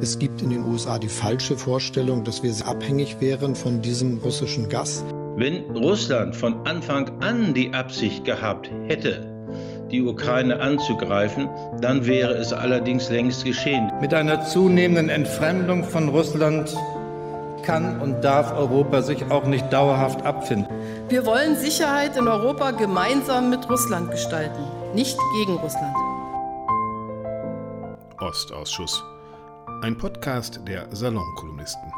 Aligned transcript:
Es 0.00 0.18
gibt 0.18 0.42
in 0.42 0.50
den 0.50 0.64
USA 0.64 0.98
die 0.98 1.08
falsche 1.08 1.56
Vorstellung, 1.56 2.24
dass 2.24 2.42
wir 2.42 2.52
abhängig 2.66 3.20
wären 3.20 3.54
von 3.54 3.80
diesem 3.80 4.18
russischen 4.18 4.68
Gas. 4.68 5.04
Wenn 5.36 5.64
Russland 5.70 6.36
von 6.36 6.66
Anfang 6.66 7.10
an 7.22 7.54
die 7.54 7.72
Absicht 7.72 8.24
gehabt 8.24 8.70
hätte, 8.88 9.26
die 9.90 10.02
Ukraine 10.02 10.60
anzugreifen, 10.60 11.48
dann 11.80 12.06
wäre 12.06 12.34
es 12.34 12.52
allerdings 12.52 13.08
längst 13.10 13.44
geschehen. 13.44 13.90
Mit 14.00 14.12
einer 14.12 14.44
zunehmenden 14.44 15.08
Entfremdung 15.08 15.84
von 15.84 16.08
Russland 16.08 16.76
kann 17.62 18.00
und 18.00 18.22
darf 18.22 18.52
Europa 18.52 19.02
sich 19.02 19.30
auch 19.30 19.44
nicht 19.46 19.72
dauerhaft 19.72 20.22
abfinden. 20.26 20.66
Wir 21.08 21.24
wollen 21.24 21.56
Sicherheit 21.56 22.16
in 22.16 22.28
Europa 22.28 22.72
gemeinsam 22.72 23.50
mit 23.50 23.68
Russland 23.70 24.10
gestalten, 24.10 24.62
nicht 24.94 25.16
gegen 25.38 25.56
Russland. 25.58 25.94
Ostausschuss. 28.20 29.02
Ein 29.82 29.98
Podcast 29.98 30.60
der 30.68 30.86
Salonkolumnisten. 30.94 31.90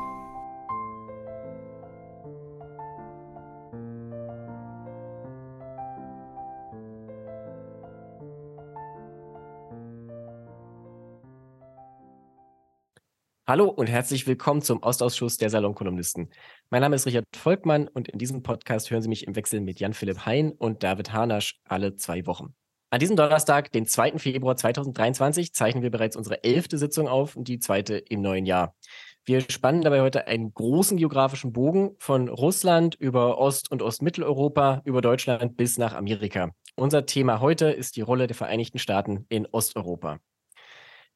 Hallo 13.47 13.69
und 13.69 13.89
herzlich 13.89 14.27
willkommen 14.27 14.63
zum 14.63 14.83
Ostausschuss 14.83 15.37
der 15.37 15.51
Salonkolumnisten. 15.51 16.31
Mein 16.71 16.81
Name 16.81 16.97
ist 16.97 17.05
Richard 17.05 17.27
Volkmann 17.37 17.89
und 17.89 18.09
in 18.09 18.19
diesem 18.19 18.43
Podcast 18.43 18.91
hören 18.91 19.03
Sie 19.03 19.11
mich 19.11 19.27
im 19.27 19.37
Wechsel 19.37 19.61
mit 19.61 19.79
Jan-Philipp 19.79 20.25
Hein 20.25 20.53
und 20.53 20.83
David 20.83 21.13
Hanasch 21.13 21.61
alle 21.69 21.97
zwei 21.97 22.25
Wochen. 22.25 22.55
An 22.95 23.01
diesem 23.01 23.17
Donnerstag, 23.17 23.73
den 23.73 23.87
2. 23.87 24.21
Februar 24.21 24.55
2023, 24.55 25.53
zeichnen 25.53 25.83
wir 25.83 25.91
bereits 25.91 26.15
unsere 26.15 26.45
elfte 26.45 26.79
Sitzung 26.79 27.09
auf 27.09 27.35
und 27.35 27.49
die 27.49 27.59
zweite 27.59 27.97
im 27.97 28.21
neuen 28.21 28.47
Jahr. 28.47 28.77
Wir 29.25 29.41
spannen 29.41 29.83
dabei 29.83 30.01
heute 30.01 30.29
einen 30.29 30.55
großen 30.55 30.97
geografischen 30.97 31.53
Bogen 31.53 31.97
von 31.99 32.29
Russland 32.29 32.95
über 32.95 33.39
Ost- 33.39 33.69
und 33.73 33.83
Ostmitteleuropa, 33.83 34.81
über 34.85 35.01
Deutschland 35.01 35.57
bis 35.57 35.77
nach 35.77 35.93
Amerika. 35.93 36.53
Unser 36.77 37.05
Thema 37.05 37.41
heute 37.41 37.67
ist 37.67 37.97
die 37.97 38.01
Rolle 38.01 38.29
der 38.29 38.37
Vereinigten 38.37 38.79
Staaten 38.79 39.27
in 39.29 39.49
Osteuropa. 39.51 40.21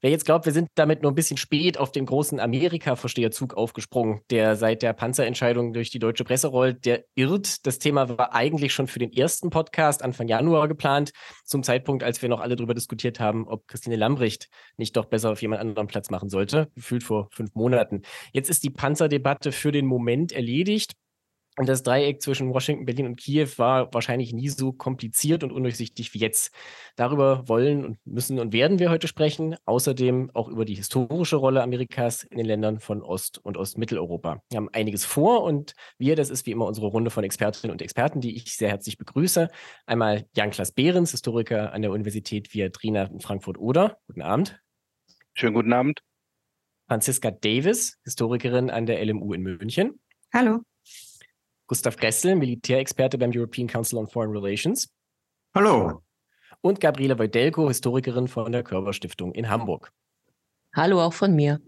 Wer 0.00 0.10
jetzt 0.10 0.26
glaubt, 0.26 0.46
wir 0.46 0.52
sind 0.52 0.68
damit 0.76 1.02
nur 1.02 1.10
ein 1.10 1.16
bisschen 1.16 1.38
spät 1.38 1.76
auf 1.76 1.90
den 1.90 2.06
großen 2.06 2.38
Amerika-Versteherzug 2.38 3.54
aufgesprungen, 3.54 4.20
der 4.30 4.54
seit 4.54 4.82
der 4.82 4.92
Panzerentscheidung 4.92 5.72
durch 5.72 5.90
die 5.90 5.98
deutsche 5.98 6.22
Presse 6.22 6.46
rollt, 6.46 6.84
der 6.84 7.04
irrt. 7.16 7.66
Das 7.66 7.80
Thema 7.80 8.16
war 8.16 8.32
eigentlich 8.32 8.72
schon 8.72 8.86
für 8.86 9.00
den 9.00 9.12
ersten 9.12 9.50
Podcast 9.50 10.04
Anfang 10.04 10.28
Januar 10.28 10.68
geplant, 10.68 11.10
zum 11.44 11.64
Zeitpunkt, 11.64 12.04
als 12.04 12.22
wir 12.22 12.28
noch 12.28 12.38
alle 12.38 12.54
darüber 12.54 12.74
diskutiert 12.74 13.18
haben, 13.18 13.48
ob 13.48 13.66
Christine 13.66 13.96
Lambrecht 13.96 14.48
nicht 14.76 14.96
doch 14.96 15.06
besser 15.06 15.32
auf 15.32 15.42
jemand 15.42 15.62
anderen 15.62 15.88
Platz 15.88 16.10
machen 16.10 16.28
sollte, 16.28 16.70
gefühlt 16.76 17.02
vor 17.02 17.28
fünf 17.32 17.56
Monaten. 17.56 18.02
Jetzt 18.32 18.50
ist 18.50 18.62
die 18.62 18.70
Panzerdebatte 18.70 19.50
für 19.50 19.72
den 19.72 19.86
Moment 19.86 20.30
erledigt. 20.30 20.92
Und 21.58 21.68
das 21.68 21.82
Dreieck 21.82 22.22
zwischen 22.22 22.54
Washington, 22.54 22.84
Berlin 22.84 23.06
und 23.06 23.16
Kiew 23.16 23.48
war 23.56 23.92
wahrscheinlich 23.92 24.32
nie 24.32 24.48
so 24.48 24.72
kompliziert 24.72 25.42
und 25.42 25.50
undurchsichtig 25.50 26.14
wie 26.14 26.18
jetzt. 26.20 26.54
Darüber 26.94 27.48
wollen 27.48 27.84
und 27.84 27.98
müssen 28.06 28.38
und 28.38 28.52
werden 28.52 28.78
wir 28.78 28.90
heute 28.90 29.08
sprechen. 29.08 29.56
Außerdem 29.64 30.30
auch 30.34 30.46
über 30.46 30.64
die 30.64 30.76
historische 30.76 31.34
Rolle 31.34 31.60
Amerikas 31.64 32.22
in 32.22 32.36
den 32.36 32.46
Ländern 32.46 32.78
von 32.78 33.02
Ost- 33.02 33.38
und 33.38 33.56
Ostmitteleuropa. 33.56 34.40
Wir 34.50 34.56
haben 34.56 34.68
einiges 34.72 35.04
vor 35.04 35.42
und 35.42 35.74
wir, 35.98 36.14
das 36.14 36.30
ist 36.30 36.46
wie 36.46 36.52
immer 36.52 36.64
unsere 36.64 36.86
Runde 36.86 37.10
von 37.10 37.24
Expertinnen 37.24 37.72
und 37.72 37.82
Experten, 37.82 38.20
die 38.20 38.36
ich 38.36 38.54
sehr 38.54 38.68
herzlich 38.68 38.96
begrüße. 38.96 39.48
Einmal 39.84 40.26
Jan-Klaas 40.36 40.70
Behrens, 40.70 41.10
Historiker 41.10 41.72
an 41.72 41.82
der 41.82 41.90
Universität 41.90 42.54
Viadrina 42.54 43.02
in 43.06 43.18
Frankfurt-Oder. 43.18 43.98
Guten 44.06 44.22
Abend. 44.22 44.62
Schönen 45.34 45.54
guten 45.54 45.72
Abend. 45.72 46.02
Franziska 46.86 47.32
Davis, 47.32 47.98
Historikerin 48.04 48.70
an 48.70 48.86
der 48.86 49.04
LMU 49.04 49.32
in 49.32 49.42
München. 49.42 49.98
Hallo. 50.32 50.60
Gustav 51.68 51.96
Gressel, 51.96 52.34
Militärexperte 52.34 53.18
beim 53.18 53.30
European 53.32 53.68
Council 53.68 53.98
on 53.98 54.08
Foreign 54.08 54.32
Relations. 54.32 54.88
Hallo. 55.54 56.02
Und 56.62 56.80
Gabriele 56.80 57.18
Wojdelko, 57.18 57.68
Historikerin 57.68 58.26
von 58.26 58.50
der 58.50 58.64
Körber 58.64 58.94
Stiftung 58.94 59.32
in 59.34 59.50
Hamburg. 59.50 59.92
Hallo 60.74 61.00
auch 61.00 61.12
von 61.12 61.36
mir. 61.36 61.60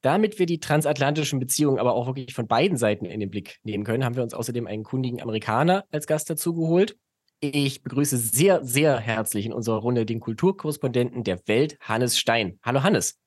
Damit 0.00 0.38
wir 0.38 0.46
die 0.46 0.60
transatlantischen 0.60 1.40
Beziehungen 1.40 1.78
aber 1.78 1.94
auch 1.94 2.06
wirklich 2.06 2.34
von 2.34 2.46
beiden 2.46 2.76
Seiten 2.76 3.04
in 3.04 3.18
den 3.18 3.30
Blick 3.30 3.58
nehmen 3.64 3.84
können, 3.84 4.04
haben 4.04 4.16
wir 4.16 4.22
uns 4.22 4.34
außerdem 4.34 4.66
einen 4.66 4.84
kundigen 4.84 5.20
Amerikaner 5.20 5.84
als 5.90 6.06
Gast 6.06 6.30
dazu 6.30 6.54
geholt. 6.54 6.96
Ich 7.40 7.82
begrüße 7.82 8.16
sehr, 8.16 8.64
sehr 8.64 8.98
herzlich 9.00 9.46
in 9.46 9.52
unserer 9.52 9.78
Runde 9.78 10.06
den 10.06 10.20
Kulturkorrespondenten 10.20 11.24
der 11.24 11.40
Welt, 11.48 11.76
Hannes 11.80 12.16
Stein. 12.16 12.60
Hallo 12.62 12.84
Hannes. 12.84 13.18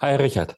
Hi 0.00 0.16
Richard. 0.16 0.56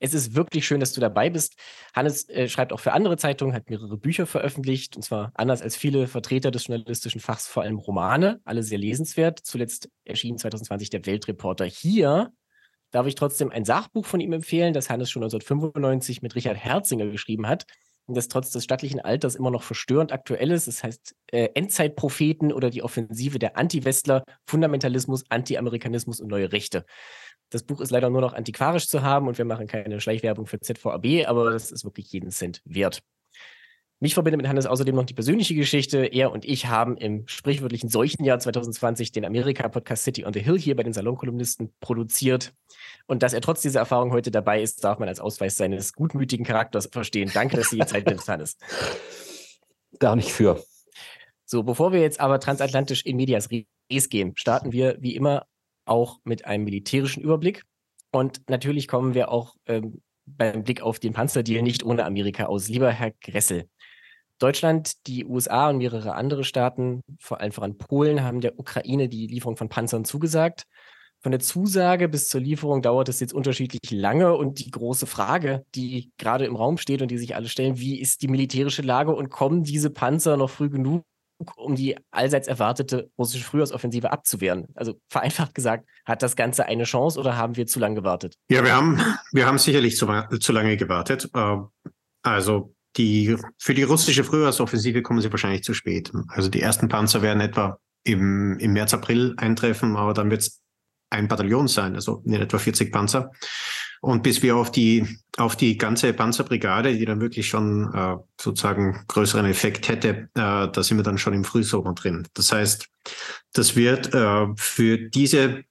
Es 0.00 0.12
ist 0.12 0.34
wirklich 0.34 0.66
schön, 0.66 0.80
dass 0.80 0.92
du 0.92 1.00
dabei 1.00 1.30
bist. 1.30 1.54
Hannes 1.94 2.28
äh, 2.28 2.48
schreibt 2.48 2.72
auch 2.72 2.80
für 2.80 2.92
andere 2.92 3.16
Zeitungen, 3.16 3.54
hat 3.54 3.70
mehrere 3.70 3.96
Bücher 3.96 4.26
veröffentlicht, 4.26 4.96
und 4.96 5.02
zwar 5.02 5.32
anders 5.34 5.62
als 5.62 5.76
viele 5.76 6.06
Vertreter 6.06 6.50
des 6.50 6.66
journalistischen 6.66 7.20
Fachs, 7.20 7.46
vor 7.46 7.62
allem 7.62 7.78
Romane, 7.78 8.40
alle 8.44 8.62
sehr 8.62 8.78
lesenswert. 8.78 9.40
Zuletzt 9.42 9.88
erschien 10.04 10.36
2020 10.36 10.90
der 10.90 11.06
Weltreporter. 11.06 11.64
Hier 11.64 12.32
darf 12.90 13.06
ich 13.06 13.14
trotzdem 13.14 13.50
ein 13.50 13.64
Sachbuch 13.64 14.06
von 14.06 14.20
ihm 14.20 14.32
empfehlen, 14.32 14.72
das 14.72 14.90
Hannes 14.90 15.10
schon 15.10 15.22
1995 15.22 16.22
mit 16.22 16.34
Richard 16.34 16.56
Herzinger 16.56 17.06
geschrieben 17.06 17.48
hat 17.48 17.66
und 18.06 18.16
das 18.16 18.28
trotz 18.28 18.50
des 18.50 18.64
stattlichen 18.64 19.00
Alters 19.00 19.34
immer 19.34 19.50
noch 19.50 19.62
verstörend 19.62 20.12
aktuell 20.12 20.50
ist. 20.50 20.68
Das 20.68 20.84
heißt 20.84 21.14
äh, 21.32 21.48
Endzeitpropheten 21.54 22.52
oder 22.52 22.70
die 22.70 22.82
Offensive 22.82 23.38
der 23.38 23.56
Anti-Westler, 23.56 24.24
Fundamentalismus, 24.46 25.24
Anti-Amerikanismus 25.28 26.20
und 26.20 26.28
neue 26.28 26.52
Rechte. 26.52 26.84
Das 27.54 27.62
Buch 27.62 27.80
ist 27.80 27.92
leider 27.92 28.10
nur 28.10 28.20
noch 28.20 28.32
antiquarisch 28.32 28.88
zu 28.88 29.02
haben 29.02 29.28
und 29.28 29.38
wir 29.38 29.44
machen 29.44 29.68
keine 29.68 30.00
Schleichwerbung 30.00 30.46
für 30.46 30.58
ZVAB, 30.58 31.24
aber 31.28 31.52
das 31.52 31.70
ist 31.70 31.84
wirklich 31.84 32.10
jeden 32.10 32.32
Cent 32.32 32.60
wert. 32.64 33.00
Mich 34.00 34.14
verbindet 34.14 34.38
mit 34.38 34.48
Hannes 34.48 34.66
außerdem 34.66 34.96
noch 34.96 35.04
die 35.04 35.14
persönliche 35.14 35.54
Geschichte. 35.54 36.04
Er 36.04 36.32
und 36.32 36.44
ich 36.44 36.66
haben 36.66 36.96
im 36.96 37.28
sprichwörtlichen 37.28 37.88
Seuchenjahr 37.88 38.40
2020 38.40 39.12
den 39.12 39.24
Amerika-Podcast 39.24 40.02
City 40.02 40.24
on 40.24 40.32
the 40.32 40.40
Hill 40.40 40.58
hier 40.58 40.74
bei 40.74 40.82
den 40.82 40.92
Salonkolumnisten 40.92 41.72
produziert. 41.78 42.52
Und 43.06 43.22
dass 43.22 43.32
er 43.32 43.40
trotz 43.40 43.62
dieser 43.62 43.78
Erfahrung 43.78 44.10
heute 44.10 44.32
dabei 44.32 44.60
ist, 44.60 44.82
darf 44.82 44.98
man 44.98 45.08
als 45.08 45.20
Ausweis 45.20 45.56
seines 45.56 45.92
gutmütigen 45.92 46.44
Charakters 46.44 46.88
verstehen. 46.90 47.30
Danke, 47.32 47.56
dass 47.56 47.70
Sie 47.70 47.78
die 47.78 47.86
Zeit 47.86 48.06
nimmst, 48.06 48.28
Hannes. 48.28 48.56
Da 50.00 50.16
nicht 50.16 50.32
für. 50.32 50.60
So, 51.44 51.62
bevor 51.62 51.92
wir 51.92 52.00
jetzt 52.00 52.18
aber 52.18 52.40
transatlantisch 52.40 53.06
in 53.06 53.16
Medias 53.16 53.48
Res 53.92 54.08
gehen, 54.08 54.32
starten 54.34 54.72
wir 54.72 54.96
wie 54.98 55.14
immer 55.14 55.46
auch 55.84 56.20
mit 56.24 56.44
einem 56.44 56.64
militärischen 56.64 57.22
Überblick. 57.22 57.62
Und 58.10 58.42
natürlich 58.48 58.88
kommen 58.88 59.14
wir 59.14 59.30
auch 59.30 59.54
ähm, 59.66 60.02
beim 60.26 60.64
Blick 60.64 60.82
auf 60.82 60.98
den 60.98 61.12
Panzerdeal 61.12 61.62
nicht 61.62 61.84
ohne 61.84 62.04
Amerika 62.04 62.46
aus. 62.46 62.68
Lieber 62.68 62.90
Herr 62.90 63.12
Gressel, 63.20 63.68
Deutschland, 64.38 65.06
die 65.06 65.24
USA 65.24 65.70
und 65.70 65.78
mehrere 65.78 66.14
andere 66.14 66.44
Staaten, 66.44 67.02
vor 67.20 67.40
allem 67.40 67.52
voran 67.52 67.78
Polen, 67.78 68.22
haben 68.22 68.40
der 68.40 68.58
Ukraine 68.58 69.08
die 69.08 69.26
Lieferung 69.26 69.56
von 69.56 69.68
Panzern 69.68 70.04
zugesagt. 70.04 70.64
Von 71.22 71.32
der 71.32 71.40
Zusage 71.40 72.08
bis 72.08 72.28
zur 72.28 72.40
Lieferung 72.40 72.82
dauert 72.82 73.08
es 73.08 73.20
jetzt 73.20 73.32
unterschiedlich 73.32 73.90
lange 73.90 74.36
und 74.36 74.58
die 74.58 74.70
große 74.70 75.06
Frage, 75.06 75.64
die 75.74 76.12
gerade 76.18 76.44
im 76.44 76.56
Raum 76.56 76.76
steht 76.76 77.00
und 77.00 77.10
die 77.10 77.16
sich 77.16 77.34
alle 77.34 77.48
stellen, 77.48 77.78
wie 77.78 77.98
ist 77.98 78.20
die 78.20 78.28
militärische 78.28 78.82
Lage 78.82 79.14
und 79.14 79.30
kommen 79.30 79.62
diese 79.62 79.88
Panzer 79.88 80.36
noch 80.36 80.50
früh 80.50 80.68
genug, 80.68 81.04
um 81.56 81.74
die 81.74 81.96
allseits 82.10 82.48
erwartete 82.48 83.10
russische 83.18 83.44
Frühjahrsoffensive 83.44 84.12
abzuwehren? 84.12 84.68
Also 84.74 85.00
vereinfacht 85.08 85.54
gesagt, 85.54 85.88
hat 86.04 86.22
das 86.22 86.36
Ganze 86.36 86.66
eine 86.66 86.84
Chance 86.84 87.18
oder 87.18 87.36
haben 87.36 87.56
wir 87.56 87.66
zu 87.66 87.80
lange 87.80 87.96
gewartet? 87.96 88.36
Ja, 88.48 88.64
wir 88.64 88.74
haben, 88.74 89.00
wir 89.32 89.46
haben 89.46 89.58
sicherlich 89.58 89.96
zu, 89.96 90.06
zu 90.40 90.52
lange 90.52 90.76
gewartet. 90.76 91.30
Ähm, 91.34 91.68
also 92.22 92.74
die, 92.96 93.36
für 93.58 93.74
die 93.74 93.82
russische 93.82 94.24
Frühjahrsoffensive 94.24 95.02
kommen 95.02 95.20
sie 95.20 95.30
wahrscheinlich 95.30 95.64
zu 95.64 95.74
spät. 95.74 96.12
Also 96.28 96.48
die 96.48 96.60
ersten 96.60 96.88
Panzer 96.88 97.22
werden 97.22 97.40
etwa 97.40 97.78
im, 98.04 98.58
im 98.58 98.72
März, 98.72 98.94
April 98.94 99.34
eintreffen, 99.36 99.96
aber 99.96 100.14
dann 100.14 100.30
wird 100.30 100.42
es 100.42 100.60
ein 101.10 101.28
Bataillon 101.28 101.68
sein, 101.68 101.94
also 101.94 102.22
in 102.24 102.34
etwa 102.34 102.58
40 102.58 102.92
Panzer. 102.92 103.30
Und 104.04 104.22
bis 104.22 104.42
wir 104.42 104.54
auf 104.56 104.70
die, 104.70 105.18
auf 105.38 105.56
die 105.56 105.78
ganze 105.78 106.12
Panzerbrigade, 106.12 106.94
die 106.94 107.06
dann 107.06 107.22
wirklich 107.22 107.48
schon 107.48 107.90
äh, 107.94 108.16
sozusagen 108.38 109.02
größeren 109.08 109.46
Effekt 109.46 109.88
hätte, 109.88 110.28
äh, 110.34 110.68
da 110.68 110.82
sind 110.82 110.98
wir 110.98 111.04
dann 111.04 111.16
schon 111.16 111.32
im 111.32 111.42
Frühsommer 111.42 111.94
drin. 111.94 112.28
Das 112.34 112.52
heißt, 112.52 112.86
das 113.54 113.76
wird 113.76 114.12
äh, 114.12 114.46
für 114.56 114.98
diese, 114.98 115.64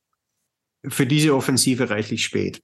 für 0.87 1.05
diese 1.05 1.35
Offensive 1.35 1.91
reichlich 1.91 2.23
spät. 2.25 2.63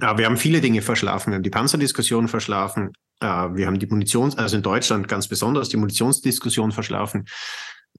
Äh, 0.00 0.16
wir 0.16 0.24
haben 0.24 0.38
viele 0.38 0.62
Dinge 0.62 0.80
verschlafen. 0.80 1.32
Wir 1.32 1.34
haben 1.36 1.42
die 1.42 1.50
Panzerdiskussion 1.50 2.26
verschlafen. 2.26 2.92
Äh, 3.20 3.26
wir 3.26 3.66
haben 3.66 3.78
die 3.78 3.86
Munitions, 3.86 4.38
also 4.38 4.56
in 4.56 4.62
Deutschland 4.62 5.06
ganz 5.06 5.28
besonders 5.28 5.68
die 5.68 5.76
Munitionsdiskussion 5.76 6.72
verschlafen. 6.72 7.26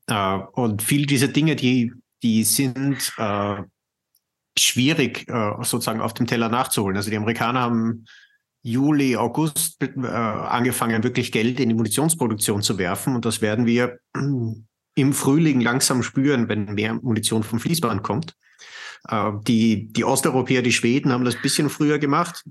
Äh, 0.07 0.39
und 0.53 0.81
viele 0.81 1.05
dieser 1.05 1.27
Dinge, 1.27 1.55
die, 1.55 1.93
die 2.23 2.43
sind 2.43 3.13
äh, 3.17 3.61
schwierig, 4.61 5.27
äh, 5.29 5.53
sozusagen 5.61 6.01
auf 6.01 6.13
dem 6.13 6.27
Teller 6.27 6.49
nachzuholen. 6.49 6.97
Also 6.97 7.09
die 7.09 7.17
Amerikaner 7.17 7.61
haben 7.61 8.05
Juli, 8.61 9.15
August 9.15 9.81
äh, 9.81 10.07
angefangen, 10.07 11.03
wirklich 11.03 11.31
Geld 11.31 11.59
in 11.59 11.69
die 11.69 11.75
Munitionsproduktion 11.75 12.61
zu 12.61 12.77
werfen. 12.77 13.15
Und 13.15 13.25
das 13.25 13.41
werden 13.41 13.65
wir 13.65 13.99
im 14.95 15.13
Frühling 15.13 15.61
langsam 15.61 16.03
spüren, 16.03 16.49
wenn 16.49 16.73
mehr 16.73 16.93
Munition 16.95 17.43
vom 17.43 17.59
Fließband 17.59 18.03
kommt. 18.03 18.35
Äh, 19.07 19.31
die, 19.47 19.91
die 19.91 20.03
Osteuropäer, 20.03 20.61
die 20.61 20.73
Schweden 20.73 21.11
haben 21.11 21.25
das 21.25 21.35
ein 21.35 21.41
bisschen 21.41 21.69
früher 21.69 21.99
gemacht. 21.99 22.43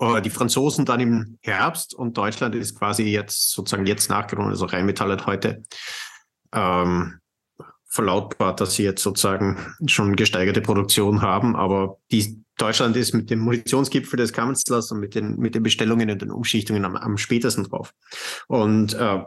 Die 0.00 0.30
Franzosen 0.30 0.84
dann 0.84 1.00
im 1.00 1.38
Herbst 1.42 1.92
und 1.92 2.16
Deutschland 2.16 2.54
ist 2.54 2.78
quasi 2.78 3.02
jetzt 3.02 3.50
sozusagen 3.50 3.84
jetzt 3.84 4.08
nachgerungen. 4.08 4.50
Also 4.50 4.66
Rheinmetall 4.66 5.10
hat 5.10 5.26
heute 5.26 5.64
ähm, 6.52 7.18
verlautbart, 7.88 8.60
dass 8.60 8.74
sie 8.74 8.84
jetzt 8.84 9.02
sozusagen 9.02 9.56
schon 9.86 10.14
gesteigerte 10.14 10.60
Produktion 10.60 11.22
haben, 11.22 11.56
aber 11.56 11.98
die, 12.12 12.44
Deutschland 12.58 12.96
ist 12.96 13.14
mit 13.14 13.30
dem 13.30 13.38
Munitionsgipfel 13.38 14.16
des 14.16 14.32
Kanzlers 14.32 14.90
und 14.92 15.00
mit 15.00 15.14
den, 15.14 15.38
mit 15.38 15.54
den 15.54 15.62
Bestellungen 15.62 16.10
und 16.10 16.20
den 16.20 16.30
Umschichtungen 16.30 16.84
am, 16.84 16.96
am 16.96 17.16
spätesten 17.16 17.64
drauf. 17.64 17.94
Und 18.48 18.94
äh, 18.94 19.20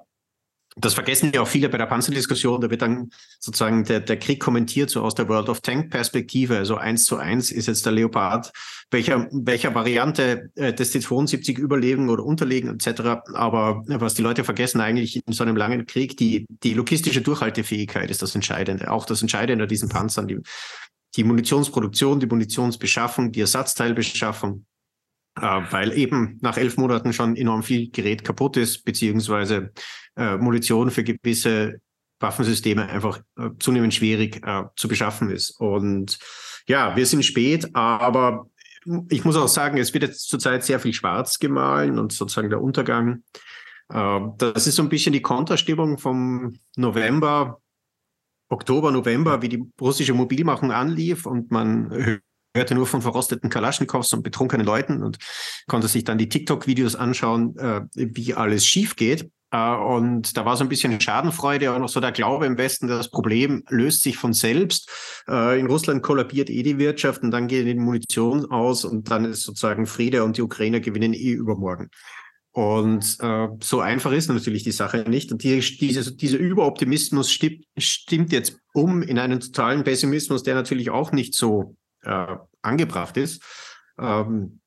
das 0.78 0.94
vergessen 0.94 1.32
ja 1.34 1.42
auch 1.42 1.48
viele 1.48 1.68
bei 1.68 1.78
der 1.78 1.86
Panzerdiskussion. 1.86 2.62
Da 2.62 2.70
wird 2.70 2.82
dann 2.82 3.12
sozusagen 3.40 3.84
der, 3.84 4.00
der 4.00 4.18
Krieg 4.18 4.40
kommentiert, 4.40 4.90
so 4.90 5.02
aus 5.02 5.16
der 5.16 5.28
World 5.28 5.50
of 5.50 5.60
Tank 5.60 5.90
Perspektive. 5.90 6.58
Also 6.58 6.78
eins 6.78 7.04
zu 7.04 7.18
eins 7.18 7.52
ist 7.52 7.68
jetzt 7.68 7.86
der 7.86 7.92
Leopard, 7.92 8.52
welcher, 8.90 9.28
welcher 9.32 9.76
Variante 9.76 10.50
äh, 10.56 10.74
des 10.74 10.92
T-72 10.92 11.58
überlegen 11.58 12.10
oder 12.10 12.24
unterlegen 12.24 12.70
etc. 12.70 13.02
Aber 13.34 13.84
was 13.88 14.14
die 14.14 14.22
Leute 14.22 14.46
vergessen 14.46 14.80
eigentlich 14.80 15.22
in 15.26 15.34
so 15.34 15.44
einem 15.44 15.58
langen 15.58 15.86
Krieg, 15.86 16.16
die, 16.16 16.46
die 16.64 16.74
logistische 16.74 17.22
Durchhaltefähigkeit 17.22 18.10
ist 18.10 18.22
das 18.22 18.34
Entscheidende. 18.36 18.92
Auch 18.92 19.06
das 19.06 19.22
Entscheidende 19.22 19.64
an 19.64 19.70
diesen 19.70 19.90
Panzern, 19.90 20.28
die, 20.28 20.40
die 21.18 21.26
Munitionsproduktion, 21.26 22.22
die 22.22 22.28
Munitionsbeschaffung, 22.28 23.34
die 23.34 23.42
Ersatzteilbeschaffung 23.42 24.66
weil 25.36 25.98
eben 25.98 26.38
nach 26.42 26.58
elf 26.58 26.78
Monaten 26.78 27.14
schon 27.14 27.36
enorm 27.36 27.64
viel 27.64 27.90
Gerät 27.90 28.24
kaputt 28.24 28.58
ist, 28.58 28.84
beziehungsweise 28.84 29.72
äh, 30.16 30.38
Munition 30.38 30.92
für 30.92 31.04
gewisse 31.04 31.80
Waffensysteme 32.20 32.88
einfach 32.88 33.20
äh, 33.38 33.50
zunehmend 33.60 33.94
schwierig 33.94 34.46
äh, 34.46 34.64
zu 34.76 34.88
beschaffen 34.88 35.30
ist. 35.30 35.52
Und 35.52 36.20
ja, 36.68 36.96
wir 36.96 37.06
sind 37.06 37.26
spät, 37.26 37.70
aber 37.74 38.48
ich 39.10 39.26
muss 39.26 39.36
auch 39.36 39.48
sagen, 39.48 39.78
es 39.78 39.94
wird 39.94 40.04
jetzt 40.04 40.28
zurzeit 40.28 40.64
sehr 40.64 40.80
viel 40.80 40.94
schwarz 40.94 41.40
gemahlen 41.40 42.00
und 42.00 42.12
sozusagen 42.12 42.50
der 42.50 42.62
Untergang. 42.62 43.24
Äh, 43.90 44.20
das 44.38 44.68
ist 44.68 44.76
so 44.76 44.84
ein 44.84 44.90
bisschen 44.90 45.14
die 45.14 45.22
Konterstimmung 45.22 45.98
vom 45.98 46.54
November, 46.76 47.62
Oktober, 48.50 48.92
November, 48.92 49.42
wie 49.42 49.50
die 49.50 49.64
russische 49.80 50.14
Mobilmachung 50.14 50.72
anlief 50.72 51.26
und 51.26 51.52
man 51.52 52.22
hörte 52.56 52.76
nur 52.76 52.88
von 52.88 53.02
verrosteten 53.02 53.50
Kalaschnikows 53.50 54.14
und 54.14 54.24
betrunkenen 54.24 54.66
Leuten 54.66 55.04
und 55.04 55.18
konnte 55.68 55.88
sich 55.88 56.04
dann 56.04 56.18
die 56.18 56.30
TikTok-Videos 56.30 56.96
anschauen, 56.96 57.58
äh, 57.58 57.82
wie 57.94 58.34
alles 58.34 58.66
schief 58.66 58.96
geht. 58.96 59.30
Äh, 59.52 59.76
und 59.76 60.36
da 60.38 60.46
war 60.46 60.58
so 60.58 60.64
ein 60.64 60.70
bisschen 60.70 61.00
Schadenfreude 61.00 61.72
auch 61.72 61.90
so 61.90 62.00
der 62.00 62.12
Glaube 62.12 62.46
im 62.46 62.58
Westen, 62.58 62.88
das 62.88 63.10
Problem 63.10 63.64
löst 63.70 64.02
sich 64.04 64.18
von 64.18 64.34
selbst. 64.34 64.90
Äh, 65.28 65.60
in 65.60 65.68
Russland 65.68 66.04
kollabiert 66.04 66.50
eh 66.50 66.64
die 66.64 66.78
Wirtschaft 66.78 67.24
und 67.24 67.32
dann 67.32 67.48
geht 67.48 67.68
die 67.68 67.76
Munition 67.76 68.46
aus 68.50 68.86
und 68.86 69.10
dann 69.12 69.26
ist 69.26 69.44
sozusagen 69.44 69.86
Friede 69.86 70.24
und 70.24 70.38
die 70.38 70.42
Ukrainer 70.42 70.80
gewinnen 70.80 71.14
eh 71.14 71.32
übermorgen. 71.32 71.90
Und 72.54 73.18
äh, 73.22 73.48
so 73.62 73.80
einfach 73.80 74.12
ist 74.12 74.28
natürlich 74.28 74.64
die 74.64 74.74
Sache 74.74 75.06
nicht. 75.08 75.32
Und 75.32 75.44
die, 75.44 75.62
diese, 75.62 76.14
dieser 76.14 76.38
Überoptimismus 76.38 77.32
stimmt, 77.32 77.64
stimmt 77.78 78.34
jetzt 78.34 78.58
um 78.74 79.02
in 79.02 79.20
einen 79.20 79.40
totalen 79.40 79.86
Pessimismus, 79.86 80.44
der 80.44 80.56
natürlich 80.56 80.90
auch 80.90 81.14
nicht 81.14 81.34
so 81.34 81.78
äh, 82.04 82.36
angebracht 82.62 83.18
ist, 83.18 83.44
ähm, 84.00 84.60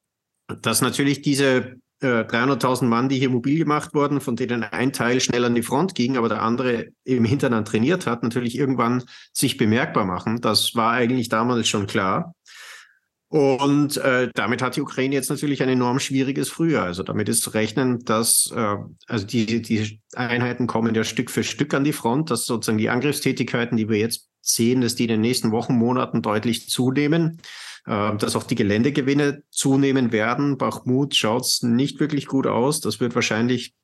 dass 0.62 0.82
natürlich 0.82 1.22
diese 1.22 1.76
äh, 2.00 2.24
300.000 2.24 2.84
Mann, 2.84 3.08
die 3.08 3.18
hier 3.18 3.30
mobil 3.30 3.58
gemacht 3.58 3.94
wurden, 3.94 4.20
von 4.20 4.36
denen 4.36 4.62
ein 4.62 4.92
Teil 4.92 5.20
schnell 5.20 5.44
an 5.44 5.54
die 5.54 5.62
Front 5.62 5.94
ging, 5.94 6.16
aber 6.16 6.28
der 6.28 6.42
andere 6.42 6.88
im 7.04 7.24
Hinterland 7.24 7.68
trainiert 7.68 8.06
hat, 8.06 8.22
natürlich 8.22 8.58
irgendwann 8.58 9.04
sich 9.32 9.56
bemerkbar 9.56 10.04
machen. 10.04 10.40
Das 10.40 10.74
war 10.74 10.92
eigentlich 10.92 11.28
damals 11.28 11.68
schon 11.68 11.86
klar. 11.86 12.34
Und 13.28 13.96
äh, 13.96 14.28
damit 14.34 14.62
hat 14.62 14.76
die 14.76 14.82
Ukraine 14.82 15.14
jetzt 15.14 15.30
natürlich 15.30 15.60
ein 15.62 15.68
enorm 15.68 15.98
schwieriges 15.98 16.50
Frühjahr. 16.50 16.84
Also 16.84 17.02
damit 17.02 17.28
ist 17.28 17.42
zu 17.42 17.50
rechnen, 17.50 18.04
dass 18.04 18.52
äh, 18.54 18.76
also 19.08 19.26
die, 19.26 19.60
die 19.60 20.00
Einheiten 20.14 20.68
kommen 20.68 20.94
ja 20.94 21.02
Stück 21.02 21.30
für 21.30 21.42
Stück 21.42 21.74
an 21.74 21.82
die 21.82 21.92
Front, 21.92 22.30
dass 22.30 22.44
sozusagen 22.44 22.78
die 22.78 22.90
Angriffstätigkeiten, 22.90 23.76
die 23.76 23.88
wir 23.88 23.98
jetzt 23.98 24.28
sehen, 24.44 24.80
dass 24.80 24.94
die 24.94 25.04
in 25.04 25.08
den 25.08 25.20
nächsten 25.20 25.50
Wochen, 25.50 25.74
Monaten 25.74 26.22
deutlich 26.22 26.68
zunehmen, 26.68 27.40
äh, 27.86 28.16
dass 28.16 28.36
auch 28.36 28.44
die 28.44 28.54
Geländegewinne 28.54 29.42
zunehmen 29.50 30.12
werden. 30.12 30.58
Bachmut 30.58 31.16
schaut 31.16 31.44
es 31.44 31.62
nicht 31.62 31.98
wirklich 31.98 32.26
gut 32.26 32.46
aus. 32.46 32.80
Das 32.80 33.00
wird 33.00 33.14
wahrscheinlich 33.14 33.74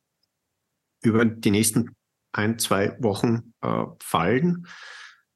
über 1.03 1.25
die 1.25 1.51
nächsten 1.51 1.97
ein, 2.33 2.59
zwei 2.59 2.97
Wochen 3.01 3.55
äh, 3.63 3.85
fallen. 4.01 4.67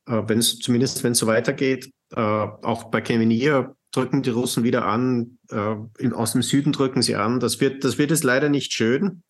Äh, 0.06 0.22
wenn 0.26 0.38
es 0.38 0.58
zumindest, 0.58 1.02
wenn 1.02 1.12
es 1.12 1.18
so 1.18 1.26
weitergeht, 1.26 1.90
äh, 2.14 2.20
auch 2.20 2.84
bei 2.84 3.00
Kemenier 3.00 3.74
drücken 3.90 4.22
die 4.22 4.30
Russen 4.30 4.64
wieder 4.64 4.84
an, 4.86 5.38
äh, 5.50 5.76
in, 5.98 6.12
aus 6.12 6.32
dem 6.32 6.42
Süden 6.42 6.72
drücken 6.72 7.02
sie 7.02 7.16
an. 7.16 7.40
Das 7.40 7.60
wird, 7.60 7.84
das 7.84 7.96
wird 7.96 8.10
es 8.10 8.22
leider 8.22 8.48
nicht 8.48 8.72
schön. 8.72 9.22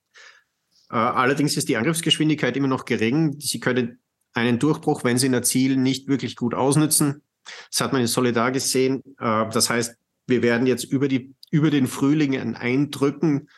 Äh, 0.91 0.97
allerdings 0.97 1.57
ist 1.57 1.69
die 1.69 1.77
Angriffsgeschwindigkeit 1.77 2.57
immer 2.57 2.69
noch 2.69 2.85
gering. 2.85 3.39
Sie 3.39 3.61
können 3.61 4.01
einen 4.35 4.59
Durchbruch, 4.59 5.05
wenn 5.05 5.19
sie 5.19 5.29
ein 5.29 5.45
Ziel 5.45 5.77
nicht 5.77 6.09
wirklich 6.09 6.37
gut 6.37 6.55
ausnützen. 6.55 7.23
Das 7.71 7.81
hat 7.81 7.93
man 7.93 8.03
in 8.03 8.07
Solidar 8.07 8.53
gesehen. 8.53 9.03
Äh, 9.19 9.49
das 9.51 9.71
heißt, 9.71 9.97
wir 10.27 10.43
werden 10.43 10.67
jetzt 10.67 10.85
über, 10.85 11.09
die, 11.09 11.35
über 11.51 11.71
den 11.71 11.87
Frühling 11.87 12.37
ein 12.37 12.57
Eindrücken 12.57 13.49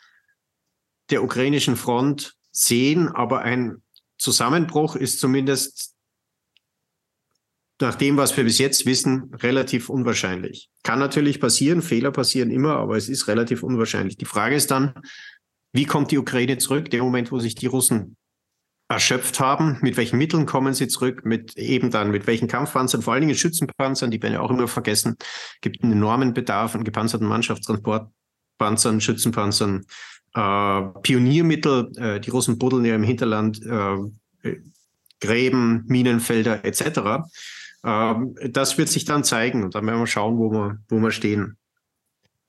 der 1.09 1.23
ukrainischen 1.23 1.77
Front 1.77 2.35
sehen, 2.51 3.07
aber 3.07 3.41
ein 3.41 3.81
Zusammenbruch 4.17 4.95
ist 4.95 5.19
zumindest 5.19 5.93
nach 7.79 7.95
dem, 7.95 8.17
was 8.17 8.35
wir 8.35 8.43
bis 8.43 8.57
jetzt 8.57 8.85
wissen, 8.85 9.31
relativ 9.35 9.89
unwahrscheinlich. 9.89 10.69
Kann 10.83 10.99
natürlich 10.99 11.39
passieren, 11.39 11.81
Fehler 11.81 12.11
passieren 12.11 12.49
immer, 12.49 12.75
aber 12.77 12.97
es 12.97 13.07
ist 13.07 13.27
relativ 13.27 13.61
unwahrscheinlich. 13.61 14.17
Die 14.17 14.25
Frage 14.25 14.55
ist 14.55 14.71
dann, 14.71 14.95
wie 15.73 15.85
kommt 15.85 16.09
die 16.11 16.17
Ukraine 16.17 16.57
zurück, 16.57 16.89
der 16.89 17.03
Moment, 17.03 17.31
wo 17.31 17.39
sich 17.39 17.53
die 17.53 17.67
Russen 17.67 18.17
erschöpft 18.89 19.39
haben. 19.39 19.77
Mit 19.81 19.97
welchen 19.97 20.17
Mitteln 20.17 20.45
kommen 20.45 20.73
sie 20.73 20.87
zurück? 20.87 21.25
Mit 21.25 21.57
eben 21.57 21.91
dann, 21.91 22.11
mit 22.11 22.27
welchen 22.27 22.47
Kampfpanzern, 22.47 23.01
vor 23.01 23.13
allen 23.13 23.21
Dingen 23.21 23.35
Schützenpanzern, 23.35 24.11
die 24.11 24.21
werden 24.21 24.33
ja 24.33 24.39
auch 24.39 24.51
immer 24.51 24.67
vergessen. 24.67 25.17
Gibt 25.61 25.83
einen 25.83 25.93
enormen 25.93 26.33
Bedarf 26.33 26.75
an 26.75 26.83
gepanzerten 26.83 27.27
Mannschaftstransportpanzern, 27.27 29.01
Schützenpanzern, 29.01 29.85
äh, 30.33 30.81
Pioniermittel. 31.01 31.91
Äh, 31.97 32.19
die 32.21 32.29
Russen 32.29 32.57
buddeln 32.57 32.85
ja 32.85 32.95
im 32.95 33.03
Hinterland 33.03 33.61
äh, 33.63 34.55
Gräben, 35.19 35.83
Minenfelder 35.87 36.63
etc. 36.63 37.27
Äh, 37.83 38.13
das 38.49 38.77
wird 38.77 38.89
sich 38.89 39.05
dann 39.05 39.23
zeigen 39.23 39.63
und 39.63 39.75
dann 39.75 39.85
werden 39.85 39.99
wir 39.99 40.07
schauen, 40.07 40.37
wo 40.37 40.51
wir, 40.51 40.79
wo 40.87 40.97
wir 40.99 41.11
stehen. 41.11 41.57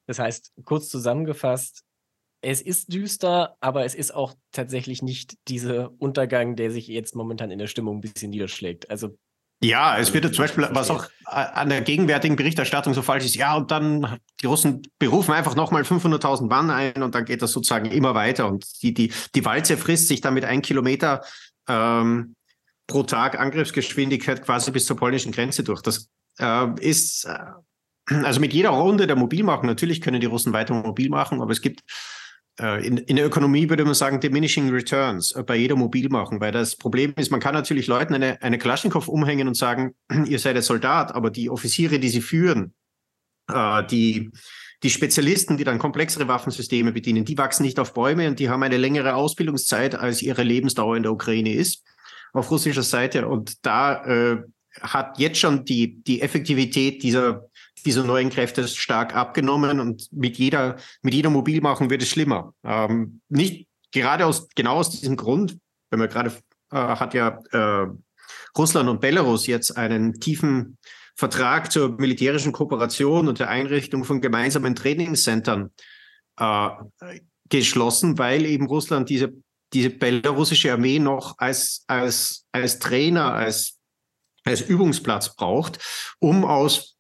Das 0.07 0.19
heißt, 0.19 0.53
kurz 0.65 0.89
zusammengefasst, 0.89 1.85
es 2.41 2.61
ist 2.61 2.93
düster, 2.93 3.57
aber 3.61 3.85
es 3.85 3.95
ist 3.95 4.15
auch 4.15 4.35
tatsächlich 4.53 5.03
nicht 5.03 5.35
dieser 5.49 5.91
Untergang, 5.99 6.57
der 6.57 6.71
sich 6.71 6.87
jetzt 6.87 7.15
momentan 7.15 7.51
in 7.51 7.59
der 7.59 7.67
Stimmung 7.67 7.99
ein 7.99 8.01
bisschen 8.01 8.31
niederschlägt. 8.31 8.91
Also 8.91 9.17
ja, 9.61 9.99
es 9.99 10.15
wird 10.15 10.25
zum 10.33 10.45
Beispiel, 10.45 10.69
was 10.71 10.89
auch 10.89 11.07
an 11.25 11.69
der 11.69 11.81
gegenwärtigen 11.81 12.37
Berichterstattung 12.37 12.95
so 12.95 13.03
falsch 13.03 13.25
ist, 13.25 13.35
ja, 13.35 13.57
und 13.57 13.73
dann 13.73 14.21
die 14.41 14.47
Russen 14.47 14.83
berufen 15.01 15.33
einfach 15.33 15.57
nochmal 15.57 15.83
500.000 15.83 16.49
Mann 16.49 16.71
ein 16.71 17.03
und 17.03 17.17
dann 17.17 17.25
geht 17.25 17.43
das 17.43 17.51
sozusagen 17.51 17.91
immer 17.91 18.15
weiter 18.15 18.47
und 18.47 18.65
die, 18.83 18.95
die, 18.95 19.13
die 19.35 19.45
Walze 19.45 19.77
frisst 19.77 20.07
sich 20.07 20.21
dann 20.21 20.35
mit 20.35 20.45
ein 20.45 20.63
Kilometer 20.63 21.23
ähm, 21.69 22.37
pro 22.87 23.03
Tag 23.03 23.39
Angriffsgeschwindigkeit 23.39 24.45
quasi 24.45 24.71
bis 24.71 24.87
zur 24.87 24.97
polnischen 24.97 25.33
Grenze 25.33 25.65
durch. 25.65 25.83
Das 25.83 26.09
äh, 26.39 26.69
ist, 26.79 27.25
äh, 27.25 28.15
also 28.15 28.39
mit 28.39 28.53
jeder 28.53 28.71
Runde 28.71 29.09
der 29.09 29.17
Mobilmachung, 29.17 29.67
natürlich 29.67 30.01
können 30.01 30.21
die 30.21 30.27
Russen 30.27 30.53
weiter 30.53 30.73
mobil 30.73 31.11
machen, 31.11 31.43
aber 31.43 31.51
es 31.51 31.61
gibt 31.61 31.81
äh, 31.81 31.85
in, 32.59 32.99
in 32.99 33.17
der 33.17 33.27
Ökonomie 33.27 33.69
würde 33.69 33.85
man 33.85 33.95
sagen, 33.95 34.21
diminishing 34.21 34.71
returns 34.71 35.33
äh, 35.33 35.43
bei 35.43 35.57
jeder 35.57 35.77
Mobilmachung, 35.77 36.41
weil 36.41 36.53
das 36.53 36.77
Problem 36.77 37.15
ist, 37.17 37.31
man 37.31 37.41
kann 37.41 37.55
natürlich 37.55 37.87
Leuten 37.87 38.15
eine, 38.15 38.43
eine 38.43 38.59
Kalaschnikow 38.59 39.07
umhängen 39.07 39.47
und 39.47 39.55
sagen, 39.55 39.95
ihr 40.27 40.39
seid 40.39 40.57
ein 40.57 40.63
Soldat, 40.63 41.15
aber 41.15 41.31
die 41.31 41.51
Offiziere, 41.51 41.99
die 41.99 42.09
sie 42.09 42.21
führen, 42.21 42.75
äh, 43.49 43.85
die, 43.87 44.31
die 44.83 44.91
Spezialisten, 44.91 45.57
die 45.57 45.65
dann 45.65 45.79
komplexere 45.79 46.29
Waffensysteme 46.29 46.93
bedienen, 46.93 47.25
die 47.25 47.39
wachsen 47.39 47.63
nicht 47.63 47.79
auf 47.79 47.95
Bäume 47.95 48.29
und 48.29 48.39
die 48.39 48.49
haben 48.49 48.63
eine 48.63 48.77
längere 48.77 49.15
Ausbildungszeit, 49.15 49.95
als 49.95 50.23
ihre 50.23 50.43
Lebensdauer 50.43 50.97
in 50.97 51.05
der 51.05 51.13
Ukraine 51.13 51.55
ist, 51.55 51.85
auf 52.33 52.51
russischer 52.51 52.83
Seite. 52.83 53.29
Und 53.29 53.65
da 53.65 54.05
äh, 54.05 54.43
hat 54.81 55.19
jetzt 55.19 55.39
schon 55.39 55.65
die, 55.65 56.03
die 56.03 56.23
Effektivität 56.23 57.03
dieser 57.03 57.48
dieser 57.83 58.05
neuen 58.05 58.31
Kräfte 58.31 58.67
stark 58.69 59.15
abgenommen 59.15 59.81
und 59.81 60.13
mit 60.13 60.39
jeder, 60.39 60.77
mit 61.03 61.15
jeder 61.15 61.31
Mobilmachung 61.31 61.91
wird 61.91 62.03
es 62.03 62.09
schlimmer. 62.09 62.55
Ähm, 62.65 63.21
nicht 63.29 63.67
gerade 63.93 64.27
aus, 64.27 64.49
genau 64.55 64.77
aus 64.77 64.91
diesem 64.91 65.17
Grund, 65.17 65.59
wenn 65.91 65.99
man 65.99 66.09
gerade 66.09 66.31
äh, 66.71 66.77
hat 66.77 67.15
ja 67.15 67.41
äh, 67.53 67.87
Russland 68.57 68.89
und 68.89 69.01
Belarus 69.01 69.47
jetzt 69.47 69.77
einen 69.77 70.21
tiefen 70.21 70.79
Vertrag 71.17 71.73
zur 71.73 71.99
militärischen 71.99 72.53
Kooperation 72.53 73.29
und 73.29 73.39
der 73.39 73.49
Einrichtung 73.49 74.05
von 74.05 74.21
gemeinsamen 74.21 74.75
Trainingscentern 74.75 75.73
äh, 76.39 76.69
geschlossen, 77.49 78.19
weil 78.19 78.45
eben 78.47 78.67
Russland 78.67 79.09
diese, 79.09 79.33
diese 79.73 79.91
belarussische 79.91 80.73
Armee 80.73 80.99
noch 80.99 81.37
als, 81.39 81.85
als, 81.87 82.47
als 82.53 82.79
Trainer, 82.79 83.33
als 83.33 83.79
als 84.49 84.63
Übungsplatz 84.63 85.35
braucht, 85.35 85.79
um 86.19 86.45
aus 86.45 86.97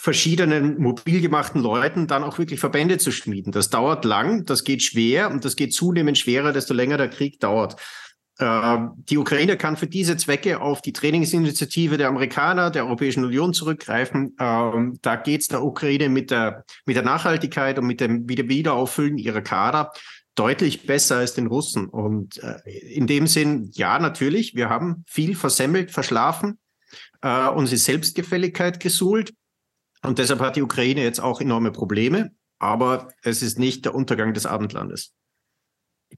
verschiedenen 0.00 0.80
mobil 0.80 1.20
gemachten 1.20 1.60
Leuten 1.60 2.06
dann 2.06 2.24
auch 2.24 2.38
wirklich 2.38 2.58
Verbände 2.58 2.96
zu 2.96 3.12
schmieden. 3.12 3.52
Das 3.52 3.68
dauert 3.68 4.06
lang, 4.06 4.46
das 4.46 4.64
geht 4.64 4.82
schwer 4.82 5.30
und 5.30 5.44
das 5.44 5.56
geht 5.56 5.74
zunehmend 5.74 6.16
schwerer, 6.16 6.52
desto 6.52 6.72
länger 6.72 6.96
der 6.96 7.10
Krieg 7.10 7.38
dauert. 7.38 7.76
Äh, 8.38 8.78
die 9.10 9.18
Ukraine 9.18 9.58
kann 9.58 9.76
für 9.76 9.86
diese 9.86 10.16
Zwecke 10.16 10.62
auf 10.62 10.80
die 10.80 10.94
Trainingsinitiative 10.94 11.98
der 11.98 12.08
Amerikaner, 12.08 12.70
der 12.70 12.86
Europäischen 12.86 13.26
Union 13.26 13.52
zurückgreifen. 13.52 14.34
Ähm, 14.40 14.98
da 15.02 15.16
geht 15.16 15.42
es 15.42 15.48
der 15.48 15.62
Ukraine 15.62 16.08
mit 16.08 16.30
der, 16.30 16.64
mit 16.86 16.96
der 16.96 17.02
Nachhaltigkeit 17.02 17.78
und 17.78 17.86
mit 17.86 18.00
dem 18.00 18.26
Wiederauffüllen 18.26 19.18
ihrer 19.18 19.42
Kader 19.42 19.92
deutlich 20.34 20.86
besser 20.86 21.18
als 21.18 21.34
den 21.34 21.46
Russen. 21.46 21.88
Und 21.88 22.42
äh, 22.42 22.58
in 22.70 23.06
dem 23.06 23.26
Sinn, 23.26 23.70
ja, 23.74 23.98
natürlich, 23.98 24.54
wir 24.54 24.70
haben 24.70 25.04
viel 25.06 25.36
versemmelt, 25.36 25.90
verschlafen, 25.90 26.58
äh, 27.20 27.48
unsere 27.48 27.76
Selbstgefälligkeit 27.76 28.80
gesuhlt. 28.80 29.34
Und 30.02 30.18
deshalb 30.18 30.40
hat 30.40 30.56
die 30.56 30.62
Ukraine 30.62 31.02
jetzt 31.02 31.20
auch 31.20 31.40
enorme 31.40 31.72
Probleme. 31.72 32.32
Aber 32.58 33.08
es 33.22 33.42
ist 33.42 33.58
nicht 33.58 33.84
der 33.84 33.94
Untergang 33.94 34.34
des 34.34 34.46
Abendlandes. 34.46 35.14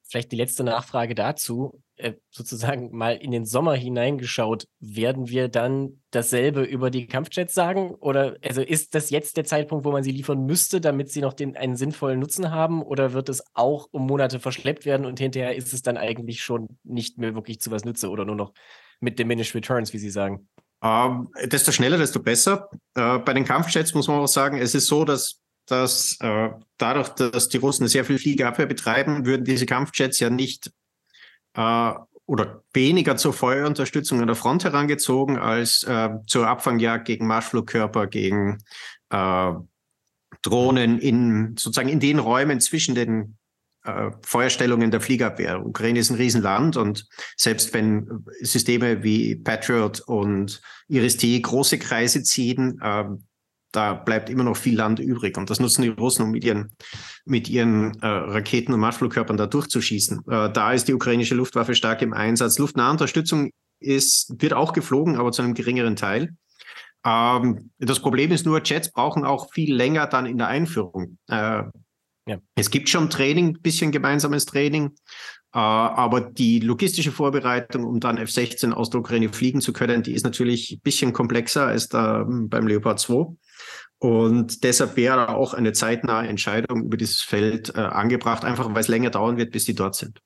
Vielleicht 0.05 0.33
die 0.33 0.37
letzte 0.37 0.65
Nachfrage 0.65 1.15
dazu. 1.15 1.83
Äh, 1.97 2.15
sozusagen 2.31 2.97
mal 2.97 3.17
in 3.17 3.31
den 3.31 3.45
Sommer 3.45 3.75
hineingeschaut, 3.75 4.67
werden 4.81 5.29
wir 5.29 5.49
dann 5.49 6.01
dasselbe 6.11 6.63
über 6.63 6.91
die 6.91 7.07
Kampfjets 7.07 7.55
sagen? 7.55 7.95
Oder 7.95 8.37
also 8.43 8.63
ist 8.63 8.95
das 8.95 9.11
jetzt 9.11 9.37
der 9.37 9.45
Zeitpunkt, 9.45 9.85
wo 9.85 9.93
man 9.93 10.03
sie 10.03 10.11
liefern 10.11 10.45
müsste, 10.45 10.81
damit 10.81 11.11
sie 11.11 11.21
noch 11.21 11.35
den, 11.35 11.57
einen 11.57 11.77
sinnvollen 11.77 12.19
Nutzen 12.19 12.51
haben? 12.51 12.83
Oder 12.83 13.13
wird 13.13 13.29
es 13.29 13.45
auch 13.55 13.87
um 13.93 14.07
Monate 14.07 14.41
verschleppt 14.41 14.85
werden 14.85 15.07
und 15.07 15.21
hinterher 15.21 15.55
ist 15.55 15.73
es 15.73 15.83
dann 15.83 15.97
eigentlich 15.97 16.43
schon 16.43 16.79
nicht 16.83 17.19
mehr 17.19 17.35
wirklich 17.35 17.61
zu 17.61 17.71
was 17.71 17.85
nütze 17.85 18.11
oder 18.11 18.25
nur 18.25 18.37
noch 18.37 18.53
mit 18.99 19.19
diminished 19.19 19.55
returns, 19.55 19.93
wie 19.93 19.99
Sie 19.99 20.11
sagen? 20.11 20.49
Ähm, 20.83 21.29
desto 21.45 21.73
schneller, 21.73 21.99
desto 21.99 22.21
besser. 22.21 22.69
Äh, 22.95 23.19
bei 23.19 23.35
den 23.35 23.45
Kampfjets 23.45 23.95
muss 23.95 24.09
man 24.09 24.19
auch 24.19 24.27
sagen, 24.27 24.59
es 24.59 24.75
ist 24.75 24.87
so, 24.87 25.05
dass 25.05 25.43
dass 25.67 26.19
äh, 26.21 26.51
dadurch, 26.79 27.11
dass 27.11 27.49
die 27.49 27.59
Russen 27.59 27.87
sehr 27.89 28.05
viel 28.05 28.19
Fliegerabwehr 28.19 28.67
betreiben, 28.67 29.27
würden 29.27 29.45
diese 29.45 29.67
Kampfjets 29.67 30.19
ja 30.19 30.31
nicht 30.31 30.73
äh, 31.55 31.93
oder 32.27 32.63
weniger 32.73 33.17
zur 33.17 33.33
Feuerunterstützung 33.33 34.21
an 34.21 34.27
der 34.27 34.37
Front 34.37 34.65
herangezogen 34.65 35.39
als 35.39 35.83
äh, 35.85 36.11
zur 36.27 36.47
Abfangjagd 36.49 37.07
gegen 37.07 37.27
Marschflugkörper, 37.27 38.07
gegen 38.07 38.59
äh, 39.11 39.53
Drohnen 40.43 40.99
in 40.99 41.57
sozusagen 41.57 41.89
in 41.89 42.01
den 42.01 42.19
Räumen 42.19 42.61
zwischen 42.61 42.95
den 42.95 43.37
äh, 43.85 44.11
Feuerstellungen 44.23 44.91
der 44.91 45.01
Fliegerabwehr. 45.01 45.65
Ukraine 45.65 45.99
ist 45.99 46.11
ein 46.11 46.17
Riesenland 46.17 46.77
und 46.77 47.07
selbst 47.37 47.73
wenn 47.75 48.25
Systeme 48.41 49.03
wie 49.03 49.37
Patriot 49.37 50.01
und 50.01 50.61
Iris-T 50.89 51.41
große 51.41 51.79
Kreise 51.79 52.23
ziehen, 52.23 52.79
äh, 52.83 53.05
da 53.73 53.95
bleibt 53.95 54.29
immer 54.29 54.45
noch 54.45 54.57
viel 54.57 54.77
Land 54.77 55.01
übrig. 55.01 55.37
Und 55.39 55.51
das 55.51 55.59
nutzen 55.59 55.83
die 55.83 55.89
Russen, 55.89 56.25
um 56.25 56.31
mit 56.31 56.45
ihren, 56.45 56.73
mit 57.25 57.49
ihren 57.49 57.99
äh, 58.01 58.07
Raketen 58.07 58.73
und 58.73 58.81
Marschflugkörpern 58.81 59.39
da 59.39 59.47
durchzuschießen. 59.47 60.23
Äh, 60.29 60.53
da 60.53 60.73
ist 60.73 60.89
die 60.89 60.95
ukrainische 60.95 61.35
Luftwaffe 61.35 61.75
stark 61.75 62.03
im 62.03 62.13
Einsatz. 62.13 62.59
Luftnahe 62.59 62.91
Unterstützung 62.91 63.51
ist, 63.81 64.35
wird 64.41 64.53
auch 64.53 64.75
geflogen, 64.75 65.17
aber 65.17 65.33
zu 65.33 65.43
einem 65.43 65.55
geringeren 65.55 65.97
Teil. 65.97 66.37
Ähm, 67.05 67.71
das 67.79 68.01
Problem 68.01 68.31
ist 68.31 68.47
nur, 68.47 68.63
Jets 68.63 68.93
brauchen 68.93 69.25
auch 69.25 69.53
viel 69.53 69.75
länger 69.75 70.07
dann 70.07 70.27
in 70.27 70.39
der 70.39 70.49
Einführung. 70.49 71.19
Äh, 71.29 71.65
ja. 72.27 72.39
Es 72.55 72.71
gibt 72.71 72.89
schon 72.89 73.11
Training, 73.11 73.61
bisschen 73.61 73.91
gemeinsames 73.93 74.47
Training, 74.47 74.93
äh, 75.55 75.59
aber 75.59 76.21
die 76.21 76.61
logistische 76.61 77.13
Vorbereitung, 77.13 77.85
um 77.85 78.01
dann 78.01 78.19
F-16 78.19 78.73
aus 78.73 78.91
der 78.91 79.01
Ukraine 79.01 79.29
fliegen 79.33 79.61
zu 79.61 79.73
können, 79.73 80.03
die 80.03 80.15
ist 80.15 80.25
natürlich 80.25 80.73
ein 80.73 80.81
bisschen 80.81 81.13
komplexer 81.13 81.67
als 81.67 81.89
da 81.89 82.25
beim 82.27 82.67
Leopard 82.67 83.01
2. 83.01 83.37
Und 83.99 84.65
deshalb 84.65 84.97
wäre 84.97 85.29
auch 85.29 85.55
eine 85.55 85.73
zeitnahe 85.73 86.27
Entscheidung 86.27 86.85
über 86.85 86.97
dieses 86.97 87.21
Feld 87.21 87.75
äh, 87.77 87.81
angebracht, 87.81 88.45
einfach 88.45 88.69
weil 88.73 88.81
es 88.81 88.89
länger 88.89 89.11
dauern 89.11 89.37
wird, 89.37 89.53
bis 89.53 89.65
die 89.65 89.75
dort 89.75 89.95
sind. 89.95 90.19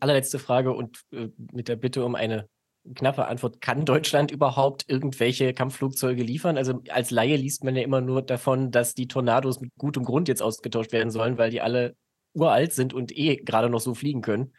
Allerletzte 0.00 0.38
Frage 0.38 0.72
und 0.72 1.00
äh, 1.10 1.28
mit 1.52 1.68
der 1.68 1.76
Bitte 1.76 2.04
um 2.04 2.14
eine 2.14 2.48
knappe 2.94 3.26
Antwort. 3.26 3.60
Kann 3.60 3.84
Deutschland 3.84 4.30
überhaupt 4.30 4.84
irgendwelche 4.88 5.54
Kampfflugzeuge 5.54 6.22
liefern? 6.22 6.56
Also 6.56 6.82
als 6.90 7.10
Laie 7.10 7.36
liest 7.36 7.64
man 7.64 7.76
ja 7.76 7.82
immer 7.82 8.00
nur 8.00 8.22
davon, 8.22 8.70
dass 8.70 8.94
die 8.94 9.08
Tornados 9.08 9.60
mit 9.60 9.70
gutem 9.78 10.04
Grund 10.04 10.28
jetzt 10.28 10.42
ausgetauscht 10.42 10.92
werden 10.92 11.10
sollen, 11.10 11.38
weil 11.38 11.50
die 11.50 11.60
alle 11.60 11.96
uralt 12.34 12.72
sind 12.72 12.94
und 12.94 13.16
eh 13.16 13.36
gerade 13.36 13.70
noch 13.70 13.80
so 13.80 13.94
fliegen 13.94 14.22
können. 14.22 14.52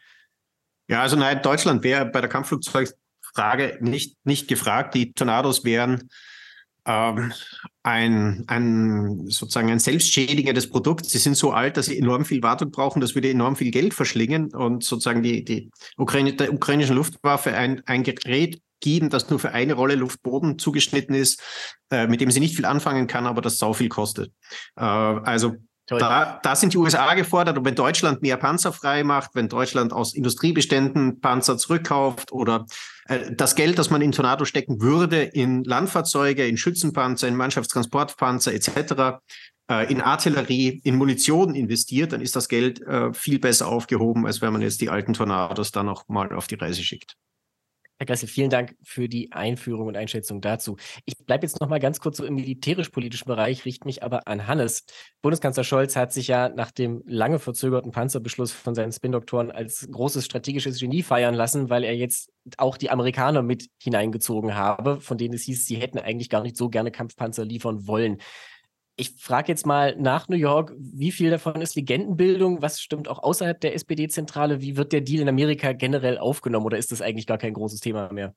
Ja, 0.88 1.02
also 1.02 1.16
nein, 1.16 1.40
Deutschland 1.42 1.84
wäre 1.84 2.04
bei 2.06 2.20
der 2.20 2.28
Kampfflugzeugfrage 2.28 3.78
nicht, 3.80 4.16
nicht 4.24 4.48
gefragt. 4.48 4.94
Die 4.94 5.12
Tornados 5.12 5.64
wären 5.64 6.08
ähm, 6.86 7.32
ein, 7.82 8.44
ein 8.46 9.26
sozusagen 9.28 9.70
ein 9.70 9.78
selbstschädigendes 9.78 10.68
Produkt. 10.68 11.06
Sie 11.06 11.18
sind 11.18 11.36
so 11.36 11.52
alt, 11.52 11.76
dass 11.76 11.86
sie 11.86 11.98
enorm 11.98 12.24
viel 12.24 12.42
Wartung 12.42 12.70
brauchen. 12.70 13.00
Das 13.00 13.14
würde 13.14 13.30
enorm 13.30 13.56
viel 13.56 13.70
Geld 13.70 13.94
verschlingen 13.94 14.54
und 14.54 14.84
sozusagen 14.84 15.22
die, 15.22 15.44
die 15.44 15.70
Ukraine, 15.96 16.34
der 16.34 16.52
ukrainischen 16.52 16.96
Luftwaffe 16.96 17.54
ein, 17.54 17.82
ein 17.86 18.02
Gerät 18.02 18.60
geben, 18.80 19.10
das 19.10 19.30
nur 19.30 19.38
für 19.38 19.52
eine 19.52 19.74
Rolle 19.74 19.94
Luftboden 19.94 20.58
zugeschnitten 20.58 21.14
ist, 21.14 21.42
äh, 21.90 22.06
mit 22.06 22.20
dem 22.20 22.30
sie 22.30 22.40
nicht 22.40 22.56
viel 22.56 22.64
anfangen 22.64 23.06
kann, 23.06 23.26
aber 23.26 23.42
das 23.42 23.58
sau 23.58 23.72
viel 23.72 23.88
kostet. 23.88 24.32
Äh, 24.76 24.82
also 24.82 25.56
da, 25.98 26.40
da, 26.42 26.56
sind 26.56 26.72
die 26.72 26.78
USA 26.78 27.14
gefordert. 27.14 27.58
Und 27.58 27.64
wenn 27.64 27.74
Deutschland 27.74 28.22
mehr 28.22 28.36
Panzer 28.36 28.72
frei 28.72 29.02
macht, 29.04 29.34
wenn 29.34 29.48
Deutschland 29.48 29.92
aus 29.92 30.14
Industriebeständen 30.14 31.20
Panzer 31.20 31.58
zurückkauft 31.58 32.32
oder 32.32 32.66
äh, 33.06 33.32
das 33.32 33.54
Geld, 33.54 33.78
das 33.78 33.90
man 33.90 34.02
in 34.02 34.12
Tornado 34.12 34.44
stecken 34.44 34.80
würde, 34.80 35.22
in 35.22 35.64
Landfahrzeuge, 35.64 36.46
in 36.46 36.56
Schützenpanzer, 36.56 37.28
in 37.28 37.36
Mannschaftstransportpanzer 37.36 38.52
etc., 38.52 39.20
äh, 39.70 39.90
in 39.90 40.00
Artillerie, 40.00 40.80
in 40.84 40.96
Munition 40.96 41.54
investiert, 41.54 42.12
dann 42.12 42.20
ist 42.20 42.36
das 42.36 42.48
Geld 42.48 42.80
äh, 42.82 43.12
viel 43.12 43.38
besser 43.38 43.68
aufgehoben, 43.68 44.26
als 44.26 44.40
wenn 44.42 44.52
man 44.52 44.62
jetzt 44.62 44.80
die 44.80 44.90
alten 44.90 45.12
Tornados 45.12 45.72
dann 45.72 45.86
noch 45.86 46.08
mal 46.08 46.32
auf 46.32 46.46
die 46.46 46.56
Reise 46.56 46.82
schickt. 46.82 47.16
Herr 48.00 48.06
Gressel, 48.06 48.30
vielen 48.30 48.48
Dank 48.48 48.76
für 48.82 49.10
die 49.10 49.30
Einführung 49.30 49.86
und 49.86 49.94
Einschätzung 49.94 50.40
dazu. 50.40 50.78
Ich 51.04 51.18
bleibe 51.18 51.44
jetzt 51.44 51.60
noch 51.60 51.68
mal 51.68 51.80
ganz 51.80 52.00
kurz 52.00 52.16
so 52.16 52.24
im 52.24 52.34
militärisch-politischen 52.34 53.26
Bereich, 53.26 53.66
richte 53.66 53.86
mich 53.86 54.02
aber 54.02 54.26
an 54.26 54.46
Hannes. 54.46 54.86
Bundeskanzler 55.20 55.64
Scholz 55.64 55.96
hat 55.96 56.10
sich 56.10 56.26
ja 56.26 56.48
nach 56.48 56.70
dem 56.70 57.02
lange 57.04 57.38
verzögerten 57.38 57.92
Panzerbeschluss 57.92 58.52
von 58.52 58.74
seinen 58.74 58.90
Spin-Doktoren 58.90 59.50
als 59.50 59.86
großes 59.92 60.24
strategisches 60.24 60.80
Genie 60.80 61.02
feiern 61.02 61.34
lassen, 61.34 61.68
weil 61.68 61.84
er 61.84 61.94
jetzt 61.94 62.30
auch 62.56 62.78
die 62.78 62.88
Amerikaner 62.88 63.42
mit 63.42 63.68
hineingezogen 63.78 64.54
habe, 64.54 64.98
von 65.02 65.18
denen 65.18 65.34
es 65.34 65.42
hieß, 65.42 65.66
sie 65.66 65.76
hätten 65.76 65.98
eigentlich 65.98 66.30
gar 66.30 66.42
nicht 66.42 66.56
so 66.56 66.70
gerne 66.70 66.90
Kampfpanzer 66.90 67.44
liefern 67.44 67.86
wollen. 67.86 68.16
Ich 68.96 69.14
frage 69.18 69.50
jetzt 69.50 69.64
mal 69.64 69.96
nach 69.96 70.28
New 70.28 70.36
York, 70.36 70.74
wie 70.78 71.10
viel 71.10 71.30
davon 71.30 71.60
ist 71.62 71.74
Legendenbildung? 71.74 72.60
Was 72.60 72.80
stimmt 72.80 73.08
auch 73.08 73.22
außerhalb 73.22 73.58
der 73.60 73.74
SPD-Zentrale? 73.74 74.60
Wie 74.60 74.76
wird 74.76 74.92
der 74.92 75.00
Deal 75.00 75.22
in 75.22 75.28
Amerika 75.28 75.72
generell 75.72 76.18
aufgenommen 76.18 76.66
oder 76.66 76.76
ist 76.76 76.92
das 76.92 77.00
eigentlich 77.00 77.26
gar 77.26 77.38
kein 77.38 77.54
großes 77.54 77.80
Thema 77.80 78.12
mehr? 78.12 78.34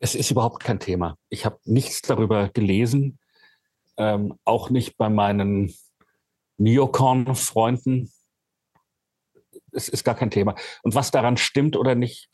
Es 0.00 0.14
ist 0.14 0.30
überhaupt 0.30 0.62
kein 0.64 0.80
Thema. 0.80 1.16
Ich 1.28 1.44
habe 1.44 1.58
nichts 1.64 2.02
darüber 2.02 2.48
gelesen, 2.48 3.18
ähm, 3.98 4.34
auch 4.44 4.70
nicht 4.70 4.96
bei 4.96 5.10
meinen 5.10 5.74
Neocon-Freunden. 6.56 8.10
Es 9.72 9.88
ist 9.88 10.04
gar 10.04 10.14
kein 10.14 10.30
Thema. 10.30 10.56
Und 10.82 10.94
was 10.94 11.10
daran 11.10 11.36
stimmt 11.36 11.76
oder 11.76 11.94
nicht, 11.94 12.30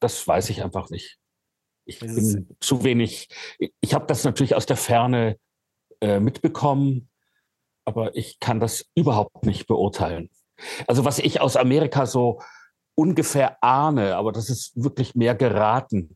das 0.00 0.26
weiß 0.26 0.50
ich 0.50 0.64
einfach 0.64 0.90
nicht. 0.90 1.18
Ich 1.84 2.00
bin 2.00 2.56
zu 2.60 2.84
wenig. 2.84 3.28
Ich 3.80 3.94
habe 3.94 4.06
das 4.06 4.24
natürlich 4.24 4.54
aus 4.54 4.66
der 4.66 4.76
Ferne 4.76 5.38
äh, 6.00 6.20
mitbekommen, 6.20 7.08
aber 7.84 8.16
ich 8.16 8.40
kann 8.40 8.60
das 8.60 8.86
überhaupt 8.94 9.44
nicht 9.44 9.66
beurteilen. 9.66 10.30
Also 10.86 11.04
was 11.04 11.18
ich 11.18 11.40
aus 11.40 11.56
Amerika 11.56 12.06
so 12.06 12.40
ungefähr 12.94 13.62
ahne, 13.62 14.16
aber 14.16 14.32
das 14.32 14.50
ist 14.50 14.72
wirklich 14.82 15.14
mehr 15.14 15.34
geraten, 15.34 16.14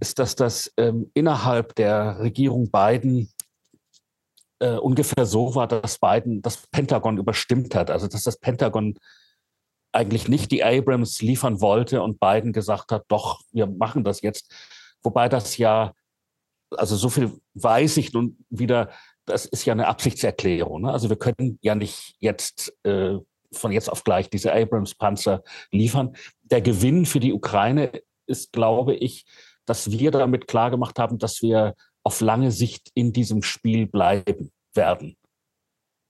ist, 0.00 0.18
dass 0.18 0.34
das 0.34 0.72
ähm, 0.78 1.10
innerhalb 1.14 1.74
der 1.74 2.18
Regierung 2.20 2.70
Biden 2.70 3.30
äh, 4.60 4.76
ungefähr 4.76 5.26
so 5.26 5.54
war, 5.54 5.66
dass 5.66 5.98
Biden 5.98 6.40
das 6.40 6.66
Pentagon 6.68 7.18
überstimmt 7.18 7.74
hat. 7.74 7.90
Also 7.90 8.06
dass 8.06 8.22
das 8.22 8.38
Pentagon 8.38 8.98
eigentlich 9.92 10.28
nicht 10.28 10.50
die 10.50 10.64
Abrams 10.64 11.20
liefern 11.22 11.60
wollte 11.60 12.02
und 12.02 12.20
Biden 12.20 12.52
gesagt 12.52 12.92
hat, 12.92 13.04
doch, 13.08 13.40
wir 13.52 13.66
machen 13.66 14.04
das 14.04 14.22
jetzt. 14.22 14.52
Wobei 15.02 15.28
das 15.28 15.56
ja 15.58 15.92
also 16.70 16.96
so 16.96 17.08
viel 17.08 17.32
weiß 17.54 17.96
ich 17.98 18.12
nun 18.12 18.38
wieder, 18.50 18.90
das 19.24 19.46
ist 19.46 19.64
ja 19.64 19.72
eine 19.72 19.88
Absichtserklärung. 19.88 20.82
Ne? 20.82 20.92
Also 20.92 21.08
wir 21.08 21.16
können 21.16 21.58
ja 21.62 21.74
nicht 21.74 22.16
jetzt 22.18 22.72
äh, 22.84 23.16
von 23.52 23.72
jetzt 23.72 23.90
auf 23.90 24.04
gleich 24.04 24.30
diese 24.30 24.52
Abrams-Panzer 24.52 25.42
liefern. 25.70 26.16
Der 26.42 26.60
Gewinn 26.60 27.06
für 27.06 27.20
die 27.20 27.32
Ukraine 27.32 27.92
ist, 28.26 28.52
glaube 28.52 28.94
ich, 28.94 29.24
dass 29.64 29.90
wir 29.90 30.10
damit 30.10 30.46
klargemacht 30.46 30.98
haben, 30.98 31.18
dass 31.18 31.42
wir 31.42 31.74
auf 32.04 32.20
lange 32.20 32.52
Sicht 32.52 32.90
in 32.94 33.12
diesem 33.12 33.42
Spiel 33.42 33.86
bleiben 33.86 34.52
werden. 34.74 35.16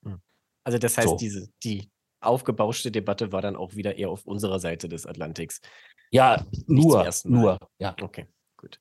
Hm. 0.04 0.20
Also 0.64 0.78
das 0.78 0.98
heißt, 0.98 1.08
so. 1.08 1.16
diese, 1.16 1.48
die 1.62 1.90
aufgebauschte 2.20 2.90
Debatte 2.90 3.32
war 3.32 3.40
dann 3.40 3.56
auch 3.56 3.74
wieder 3.74 3.96
eher 3.96 4.10
auf 4.10 4.26
unserer 4.26 4.60
Seite 4.60 4.88
des 4.88 5.06
Atlantiks. 5.06 5.60
Ja, 6.10 6.44
nur, 6.66 7.08
nur, 7.24 7.58
ja. 7.78 7.94
Okay. 8.00 8.26
Gut. 8.56 8.78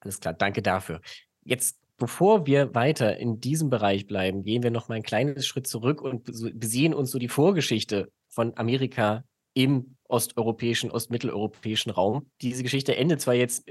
Alles 0.00 0.20
klar, 0.20 0.34
danke 0.34 0.62
dafür. 0.62 1.00
Jetzt, 1.44 1.78
bevor 1.96 2.46
wir 2.46 2.74
weiter 2.74 3.16
in 3.16 3.40
diesem 3.40 3.70
Bereich 3.70 4.06
bleiben, 4.06 4.44
gehen 4.44 4.62
wir 4.62 4.70
noch 4.70 4.88
mal 4.88 4.96
ein 4.96 5.02
kleines 5.02 5.46
Schritt 5.46 5.66
zurück 5.66 6.00
und 6.02 6.24
besehen 6.58 6.94
uns 6.94 7.10
so 7.10 7.18
die 7.18 7.28
Vorgeschichte 7.28 8.10
von 8.28 8.56
Amerika 8.56 9.24
im 9.54 9.96
osteuropäischen, 10.04 10.90
ostmitteleuropäischen 10.90 11.90
Raum. 11.90 12.30
Diese 12.40 12.62
Geschichte 12.62 12.96
endet 12.96 13.20
zwar 13.20 13.34
jetzt 13.34 13.64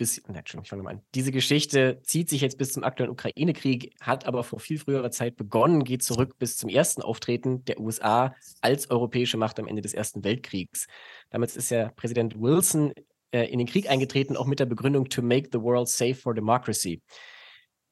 bis, 0.00 0.22
nein, 0.28 0.42
ich 0.46 0.68
fange 0.68 0.82
mal 0.82 0.92
an. 0.92 1.02
Diese 1.14 1.30
Geschichte 1.30 2.00
zieht 2.04 2.30
sich 2.30 2.40
jetzt 2.40 2.56
bis 2.56 2.72
zum 2.72 2.84
aktuellen 2.84 3.10
Ukraine-Krieg, 3.10 3.92
hat 4.00 4.24
aber 4.24 4.44
vor 4.44 4.58
viel 4.58 4.78
früherer 4.78 5.10
Zeit 5.10 5.36
begonnen, 5.36 5.84
geht 5.84 6.02
zurück 6.02 6.38
bis 6.38 6.56
zum 6.56 6.70
ersten 6.70 7.02
Auftreten 7.02 7.66
der 7.66 7.78
USA 7.78 8.34
als 8.62 8.88
europäische 8.90 9.36
Macht 9.36 9.58
am 9.58 9.66
Ende 9.66 9.82
des 9.82 9.92
Ersten 9.92 10.24
Weltkriegs. 10.24 10.86
Damals 11.28 11.54
ist 11.54 11.70
ja 11.70 11.90
Präsident 11.90 12.40
Wilson 12.40 12.94
äh, 13.32 13.44
in 13.44 13.58
den 13.58 13.66
Krieg 13.66 13.90
eingetreten, 13.90 14.36
auch 14.36 14.46
mit 14.46 14.60
der 14.60 14.66
Begründung 14.66 15.08
to 15.08 15.22
make 15.22 15.48
the 15.52 15.60
world 15.60 15.88
safe 15.88 16.14
for 16.14 16.34
democracy. 16.34 17.02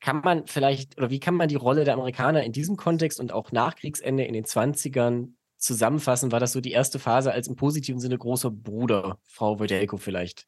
Kann 0.00 0.20
man 0.20 0.46
vielleicht, 0.46 0.96
oder 0.96 1.10
wie 1.10 1.20
kann 1.20 1.34
man 1.34 1.48
die 1.48 1.56
Rolle 1.56 1.84
der 1.84 1.94
Amerikaner 1.94 2.44
in 2.44 2.52
diesem 2.52 2.76
Kontext 2.76 3.18
und 3.18 3.32
auch 3.32 3.50
nach 3.50 3.74
Kriegsende 3.74 4.24
in 4.24 4.34
den 4.34 4.44
20ern 4.44 5.32
zusammenfassen? 5.56 6.30
War 6.30 6.40
das 6.40 6.52
so 6.52 6.60
die 6.60 6.72
erste 6.72 6.98
Phase 6.98 7.32
als 7.32 7.48
im 7.48 7.56
positiven 7.56 8.00
Sinne 8.00 8.16
großer 8.16 8.50
Bruder, 8.50 9.18
Frau 9.24 9.58
Wojdelko 9.58 9.96
vielleicht? 9.96 10.46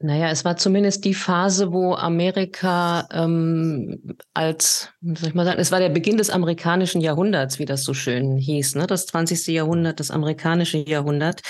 Naja, 0.00 0.30
es 0.30 0.44
war 0.44 0.56
zumindest 0.56 1.04
die 1.04 1.14
Phase, 1.14 1.72
wo 1.72 1.94
Amerika 1.94 3.08
ähm, 3.10 4.16
als, 4.32 4.90
soll 5.00 5.28
ich 5.28 5.34
mal 5.34 5.44
sagen, 5.44 5.58
es 5.58 5.72
war 5.72 5.80
der 5.80 5.88
Beginn 5.88 6.16
des 6.16 6.30
amerikanischen 6.30 7.00
Jahrhunderts, 7.00 7.58
wie 7.58 7.64
das 7.64 7.82
so 7.82 7.94
schön 7.94 8.36
hieß, 8.36 8.76
ne? 8.76 8.86
das 8.86 9.06
20. 9.06 9.48
Jahrhundert, 9.48 9.98
das 9.98 10.12
amerikanische 10.12 10.78
Jahrhundert. 10.78 11.40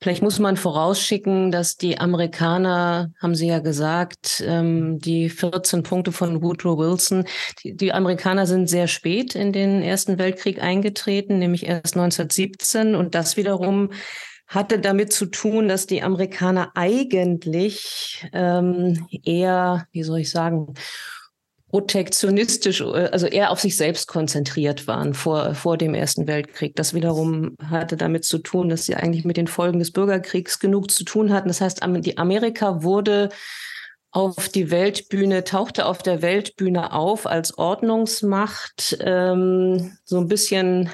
Vielleicht 0.00 0.22
muss 0.22 0.38
man 0.38 0.58
vorausschicken, 0.58 1.50
dass 1.50 1.76
die 1.76 1.98
Amerikaner, 1.98 3.12
haben 3.18 3.34
Sie 3.34 3.46
ja 3.46 3.60
gesagt, 3.60 4.44
ähm, 4.46 4.98
die 4.98 5.30
14 5.30 5.82
Punkte 5.82 6.12
von 6.12 6.42
Woodrow 6.42 6.78
Wilson, 6.78 7.24
die, 7.62 7.74
die, 7.74 7.92
Amerikaner 7.92 8.46
sind 8.46 8.68
sehr 8.68 8.88
spät 8.88 9.34
in 9.34 9.52
den 9.52 9.82
Ersten 9.82 10.18
Weltkrieg 10.18 10.62
eingetreten, 10.62 11.38
nämlich 11.38 11.66
erst 11.66 11.96
1917 11.96 12.94
und 12.94 13.14
das 13.14 13.38
wiederum 13.38 13.90
hatte 14.46 14.78
damit 14.78 15.12
zu 15.12 15.26
tun, 15.26 15.66
dass 15.66 15.86
die 15.86 16.02
Amerikaner 16.02 16.70
eigentlich 16.74 18.26
ähm, 18.32 19.06
eher, 19.24 19.88
wie 19.92 20.02
soll 20.02 20.20
ich 20.20 20.30
sagen, 20.30 20.74
protektionistisch, 21.70 22.80
äh, 22.80 23.08
also 23.10 23.26
eher 23.26 23.50
auf 23.50 23.60
sich 23.60 23.76
selbst 23.76 24.06
konzentriert 24.08 24.86
waren 24.86 25.14
vor, 25.14 25.54
vor 25.54 25.76
dem 25.76 25.94
Ersten 25.94 26.26
Weltkrieg. 26.26 26.74
Das 26.76 26.94
wiederum 26.94 27.56
hatte 27.70 27.96
damit 27.96 28.24
zu 28.24 28.38
tun, 28.38 28.68
dass 28.68 28.86
sie 28.86 28.94
eigentlich 28.94 29.24
mit 29.24 29.36
den 29.36 29.48
Folgen 29.48 29.78
des 29.78 29.92
Bürgerkriegs 29.92 30.58
genug 30.58 30.90
zu 30.90 31.04
tun 31.04 31.32
hatten. 31.32 31.48
Das 31.48 31.60
heißt, 31.60 31.80
die 32.00 32.18
Amerika 32.18 32.82
wurde 32.82 33.30
auf 34.12 34.48
die 34.48 34.70
Weltbühne, 34.70 35.44
tauchte 35.44 35.84
auf 35.84 36.02
der 36.02 36.22
Weltbühne 36.22 36.92
auf 36.92 37.26
als 37.26 37.58
Ordnungsmacht, 37.58 38.96
ähm, 39.00 39.98
so 40.04 40.18
ein 40.18 40.28
bisschen 40.28 40.88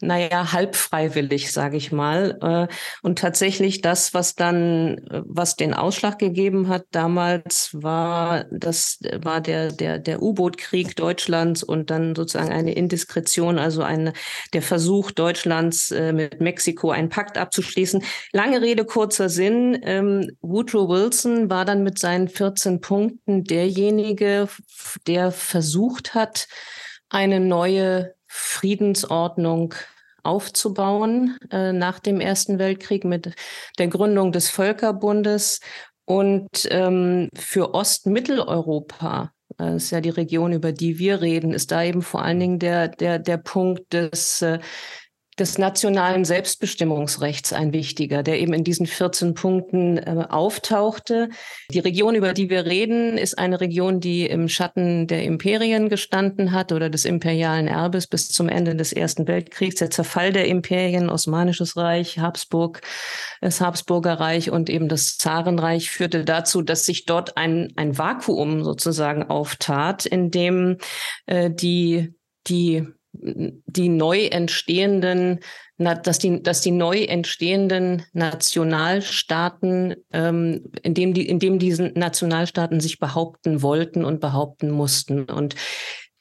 naja, 0.00 0.52
halb 0.52 0.76
freiwillig, 0.76 1.52
sage 1.52 1.76
ich 1.76 1.92
mal. 1.92 2.38
Äh, 2.42 2.74
und 3.02 3.18
tatsächlich 3.18 3.80
das, 3.80 4.14
was 4.14 4.34
dann, 4.34 5.00
was 5.10 5.56
den 5.56 5.74
Ausschlag 5.74 6.18
gegeben 6.18 6.68
hat 6.68 6.86
damals, 6.90 7.70
war 7.72 8.44
das 8.50 8.98
war 9.22 9.40
der 9.40 9.72
der 9.72 9.98
der 9.98 10.22
U-Boot-Krieg 10.22 10.96
Deutschlands 10.96 11.62
und 11.62 11.90
dann 11.90 12.14
sozusagen 12.14 12.52
eine 12.52 12.72
Indiskretion, 12.72 13.58
also 13.58 13.82
ein 13.82 14.12
der 14.52 14.62
Versuch 14.62 15.10
Deutschlands 15.10 15.90
äh, 15.90 16.12
mit 16.12 16.40
Mexiko 16.40 16.90
einen 16.90 17.08
Pakt 17.08 17.36
abzuschließen. 17.36 18.02
Lange 18.32 18.62
Rede 18.62 18.84
kurzer 18.84 19.28
Sinn. 19.28 19.78
Ähm, 19.82 20.30
Woodrow 20.40 20.88
Wilson 20.88 21.50
war 21.50 21.64
dann 21.64 21.82
mit 21.82 21.98
seinen 21.98 22.28
14 22.28 22.80
Punkten 22.80 23.44
derjenige, 23.44 24.48
der 25.06 25.32
versucht 25.32 26.14
hat, 26.14 26.48
eine 27.08 27.40
neue 27.40 28.14
Friedensordnung 28.32 29.74
aufzubauen 30.22 31.36
äh, 31.50 31.72
nach 31.72 31.98
dem 31.98 32.20
Ersten 32.20 32.60
Weltkrieg 32.60 33.04
mit 33.04 33.34
der 33.78 33.88
Gründung 33.88 34.30
des 34.30 34.48
Völkerbundes. 34.50 35.60
Und 36.04 36.68
ähm, 36.70 37.28
für 37.34 37.74
Ostmitteleuropa, 37.74 39.32
äh, 39.58 39.76
ist 39.76 39.90
ja 39.90 40.00
die 40.00 40.10
Region, 40.10 40.52
über 40.52 40.70
die 40.72 40.98
wir 40.98 41.20
reden, 41.20 41.52
ist 41.52 41.72
da 41.72 41.82
eben 41.82 42.02
vor 42.02 42.22
allen 42.22 42.38
Dingen 42.38 42.58
der, 42.60 42.88
der, 42.88 43.18
der 43.18 43.36
Punkt 43.36 43.92
des 43.92 44.42
äh, 44.42 44.60
des 45.40 45.58
nationalen 45.58 46.24
Selbstbestimmungsrechts 46.24 47.52
ein 47.52 47.72
wichtiger, 47.72 48.22
der 48.22 48.38
eben 48.38 48.52
in 48.52 48.62
diesen 48.62 48.86
14 48.86 49.34
Punkten 49.34 49.96
äh, 49.96 50.26
auftauchte. 50.28 51.30
Die 51.72 51.78
Region, 51.78 52.14
über 52.14 52.34
die 52.34 52.50
wir 52.50 52.66
reden, 52.66 53.16
ist 53.16 53.38
eine 53.38 53.60
Region, 53.60 54.00
die 54.00 54.26
im 54.26 54.48
Schatten 54.48 55.06
der 55.06 55.24
Imperien 55.24 55.88
gestanden 55.88 56.52
hat 56.52 56.72
oder 56.72 56.90
des 56.90 57.06
imperialen 57.06 57.66
Erbes 57.66 58.06
bis 58.06 58.28
zum 58.28 58.48
Ende 58.48 58.76
des 58.76 58.92
Ersten 58.92 59.26
Weltkriegs. 59.26 59.76
Der 59.76 59.90
Zerfall 59.90 60.32
der 60.32 60.46
Imperien, 60.46 61.08
Osmanisches 61.08 61.76
Reich, 61.76 62.18
Habsburg, 62.18 62.82
das 63.40 63.62
Habsburger 63.62 64.20
Reich 64.20 64.50
und 64.50 64.68
eben 64.68 64.88
das 64.88 65.16
Zarenreich 65.16 65.90
führte 65.90 66.24
dazu, 66.24 66.60
dass 66.60 66.84
sich 66.84 67.06
dort 67.06 67.38
ein, 67.38 67.72
ein 67.76 67.96
Vakuum 67.96 68.62
sozusagen 68.62 69.22
auftat, 69.22 70.04
in 70.04 70.30
dem 70.30 70.76
äh, 71.26 71.50
die 71.50 72.14
die 72.46 72.86
die 73.12 73.88
neu 73.88 74.26
entstehenden, 74.26 75.40
dass 75.78 76.18
die, 76.18 76.42
dass 76.42 76.60
die 76.60 76.70
neu 76.70 77.02
entstehenden 77.04 78.04
Nationalstaaten, 78.12 79.94
ähm, 80.12 80.70
in 80.82 80.94
dem 80.94 81.14
die, 81.14 81.28
in 81.28 81.38
dem 81.38 81.58
diese 81.58 81.92
Nationalstaaten 81.94 82.80
sich 82.80 82.98
behaupten 82.98 83.62
wollten 83.62 84.04
und 84.04 84.20
behaupten 84.20 84.70
mussten. 84.70 85.24
Und 85.24 85.54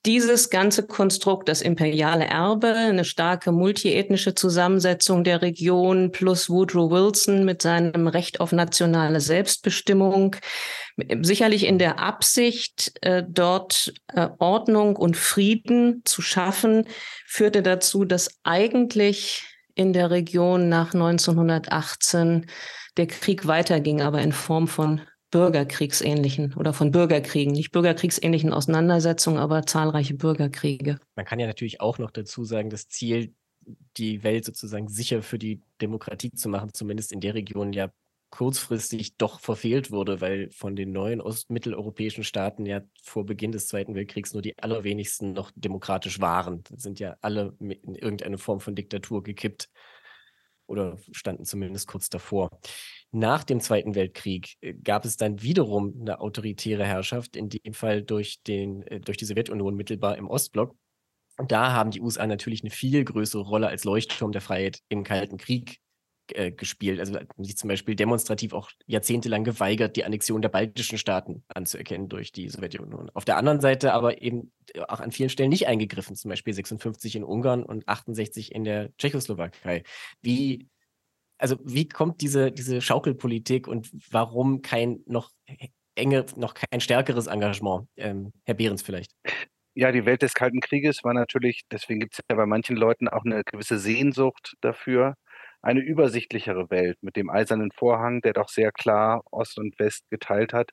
dieses 0.09 0.49
ganze 0.49 0.87
Konstrukt, 0.87 1.49
das 1.49 1.61
imperiale 1.61 2.25
Erbe, 2.25 2.73
eine 2.73 3.05
starke 3.05 3.51
multiethnische 3.51 4.33
Zusammensetzung 4.33 5.23
der 5.23 5.43
Region 5.43 6.11
plus 6.11 6.49
Woodrow 6.49 6.89
Wilson 6.89 7.45
mit 7.45 7.61
seinem 7.61 8.07
Recht 8.07 8.39
auf 8.39 8.51
nationale 8.51 9.19
Selbstbestimmung, 9.19 10.35
sicherlich 11.21 11.67
in 11.67 11.77
der 11.77 11.99
Absicht, 11.99 12.91
äh, 13.01 13.21
dort 13.23 13.93
äh, 14.07 14.29
Ordnung 14.39 14.95
und 14.95 15.15
Frieden 15.15 16.01
zu 16.05 16.23
schaffen, 16.23 16.87
führte 17.27 17.61
dazu, 17.61 18.03
dass 18.03 18.39
eigentlich 18.41 19.43
in 19.75 19.93
der 19.93 20.09
Region 20.09 20.69
nach 20.69 20.95
1918 20.95 22.47
der 22.97 23.05
Krieg 23.05 23.45
weiterging, 23.45 24.01
aber 24.01 24.21
in 24.21 24.31
Form 24.31 24.67
von 24.67 25.01
bürgerkriegsähnlichen 25.31 26.53
oder 26.55 26.73
von 26.73 26.91
Bürgerkriegen, 26.91 27.53
nicht 27.53 27.71
bürgerkriegsähnlichen 27.71 28.51
Auseinandersetzungen, 28.51 29.37
aber 29.37 29.65
zahlreiche 29.65 30.15
Bürgerkriege. 30.15 30.99
Man 31.15 31.25
kann 31.25 31.39
ja 31.39 31.47
natürlich 31.47 31.81
auch 31.81 31.99
noch 31.99 32.11
dazu 32.11 32.43
sagen, 32.43 32.69
das 32.69 32.87
Ziel, 32.87 33.33
die 33.97 34.23
Welt 34.23 34.45
sozusagen 34.45 34.87
sicher 34.87 35.21
für 35.21 35.37
die 35.37 35.61
Demokratie 35.81 36.31
zu 36.31 36.49
machen, 36.49 36.73
zumindest 36.73 37.11
in 37.11 37.19
der 37.19 37.35
Region 37.35 37.73
ja 37.73 37.91
kurzfristig 38.31 39.17
doch 39.17 39.39
verfehlt 39.39 39.91
wurde, 39.91 40.21
weil 40.21 40.51
von 40.51 40.75
den 40.75 40.91
neuen 40.91 41.21
ostmitteleuropäischen 41.21 42.23
Staaten 42.23 42.65
ja 42.65 42.81
vor 43.01 43.25
Beginn 43.25 43.51
des 43.51 43.67
Zweiten 43.67 43.95
Weltkriegs 43.95 44.33
nur 44.33 44.41
die 44.41 44.57
allerwenigsten 44.59 45.33
noch 45.33 45.51
demokratisch 45.55 46.19
waren. 46.19 46.63
Das 46.69 46.83
sind 46.83 46.99
ja 46.99 47.17
alle 47.21 47.55
in 47.59 47.95
irgendeine 47.95 48.37
Form 48.37 48.59
von 48.59 48.75
Diktatur 48.75 49.23
gekippt 49.23 49.69
oder 50.69 50.97
standen 51.11 51.45
zumindest 51.45 51.87
kurz 51.87 52.09
davor. 52.09 52.49
Nach 53.11 53.43
dem 53.43 53.59
Zweiten 53.59 53.95
Weltkrieg 53.95 54.55
äh, 54.61 54.73
gab 54.73 55.03
es 55.03 55.17
dann 55.17 55.41
wiederum 55.41 55.95
eine 55.99 56.21
autoritäre 56.21 56.85
Herrschaft, 56.85 57.35
in 57.35 57.49
dem 57.49 57.73
Fall 57.73 58.03
durch, 58.03 58.41
den, 58.43 58.83
äh, 58.83 58.99
durch 58.99 59.17
die 59.17 59.25
Sowjetunion 59.25 59.75
mittelbar 59.75 60.17
im 60.17 60.27
Ostblock. 60.27 60.75
Und 61.37 61.51
da 61.51 61.71
haben 61.71 61.91
die 61.91 62.01
USA 62.01 62.27
natürlich 62.27 62.61
eine 62.61 62.69
viel 62.69 63.03
größere 63.03 63.41
Rolle 63.41 63.67
als 63.67 63.83
Leuchtturm 63.83 64.31
der 64.31 64.41
Freiheit 64.41 64.79
im 64.89 65.03
Kalten 65.03 65.37
Krieg 65.37 65.79
äh, 66.35 66.51
gespielt. 66.51 66.99
Also 66.99 67.17
sich 67.37 67.57
zum 67.57 67.67
Beispiel 67.67 67.95
demonstrativ 67.95 68.53
auch 68.53 68.69
jahrzehntelang 68.85 69.43
geweigert, 69.43 69.95
die 69.95 70.05
Annexion 70.05 70.41
der 70.41 70.49
baltischen 70.49 70.97
Staaten 70.97 71.43
anzuerkennen 71.47 72.09
durch 72.09 72.31
die 72.31 72.49
Sowjetunion. 72.49 73.09
Auf 73.13 73.25
der 73.25 73.37
anderen 73.37 73.61
Seite 73.61 73.93
aber 73.93 74.21
eben 74.21 74.51
auch 74.87 74.99
an 74.99 75.11
vielen 75.11 75.29
Stellen 75.29 75.49
nicht 75.49 75.67
eingegriffen, 75.67 76.15
zum 76.15 76.29
Beispiel 76.29 76.53
56 76.53 77.15
in 77.15 77.23
Ungarn 77.23 77.63
und 77.63 77.87
68 77.87 78.53
in 78.53 78.63
der 78.63 78.95
Tschechoslowakei. 78.97 79.83
Wie 80.21 80.67
also 81.39 81.57
wie 81.63 81.87
kommt 81.87 82.21
diese, 82.21 82.51
diese 82.51 82.81
Schaukelpolitik 82.81 83.67
und 83.67 83.89
warum 84.11 84.61
kein 84.61 84.99
noch 85.05 85.31
enge, 85.95 86.25
noch 86.35 86.53
kein 86.53 86.81
stärkeres 86.81 87.27
Engagement? 87.27 87.87
Ähm, 87.95 88.33
Herr 88.45 88.55
Behrens 88.55 88.81
vielleicht. 88.81 89.13
Ja, 89.73 89.91
die 89.91 90.05
Welt 90.05 90.21
des 90.21 90.33
Kalten 90.33 90.59
Krieges 90.59 91.03
war 91.03 91.13
natürlich, 91.13 91.61
deswegen 91.71 92.01
gibt 92.01 92.13
es 92.13 92.19
ja 92.29 92.35
bei 92.35 92.45
manchen 92.45 92.75
Leuten 92.75 93.07
auch 93.07 93.23
eine 93.23 93.43
gewisse 93.45 93.79
Sehnsucht 93.79 94.55
dafür, 94.59 95.15
eine 95.61 95.81
übersichtlichere 95.81 96.69
Welt 96.69 96.97
mit 97.01 97.15
dem 97.15 97.29
eisernen 97.29 97.71
Vorhang, 97.71 98.21
der 98.21 98.33
doch 98.33 98.49
sehr 98.49 98.71
klar 98.71 99.23
Ost 99.31 99.59
und 99.59 99.77
West 99.79 100.09
geteilt 100.09 100.53
hat 100.53 100.71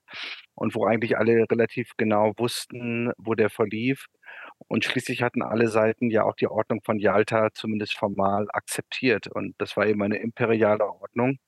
und 0.55 0.75
wo 0.75 0.85
eigentlich 0.85 1.17
alle 1.17 1.45
relativ 1.51 1.91
genau 1.97 2.33
wussten, 2.37 3.11
wo 3.17 3.35
der 3.35 3.49
verlief 3.49 4.07
Und 4.67 4.85
schließlich 4.85 5.21
hatten 5.23 5.41
alle 5.41 5.67
Seiten 5.69 6.09
ja 6.09 6.23
auch 6.23 6.35
die 6.35 6.47
Ordnung 6.47 6.81
von 6.83 6.99
Yalta 6.99 7.49
zumindest 7.53 7.95
formal 7.97 8.47
akzeptiert. 8.51 9.27
Und 9.27 9.55
das 9.59 9.77
war 9.77 9.85
eben 9.87 10.01
eine 10.03 10.17
imperiale 10.19 10.85
Ordnung, 10.85 11.39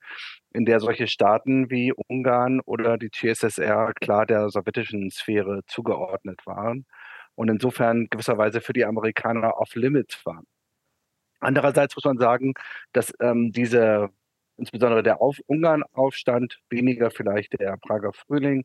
in 0.52 0.64
der 0.64 0.80
solche 0.80 1.06
Staaten 1.06 1.70
wie 1.70 1.92
Ungarn 2.08 2.60
oder 2.60 2.98
die 2.98 3.10
CSSR 3.10 3.92
klar 4.00 4.26
der 4.26 4.48
sowjetischen 4.50 5.10
Sphäre 5.10 5.62
zugeordnet 5.66 6.40
waren 6.46 6.86
und 7.34 7.48
insofern 7.50 8.08
gewisserweise 8.10 8.60
für 8.60 8.72
die 8.72 8.84
Amerikaner 8.84 9.58
off-limits 9.58 10.24
waren. 10.26 10.46
Andererseits 11.40 11.96
muss 11.96 12.04
man 12.04 12.18
sagen, 12.18 12.54
dass 12.92 13.12
ähm, 13.20 13.52
diese 13.52 14.10
insbesondere 14.60 15.02
der 15.02 15.20
Auf 15.20 15.38
Ungarn-Aufstand, 15.46 16.60
weniger 16.68 17.10
vielleicht 17.10 17.58
der 17.58 17.76
Prager 17.78 18.12
Frühling, 18.12 18.64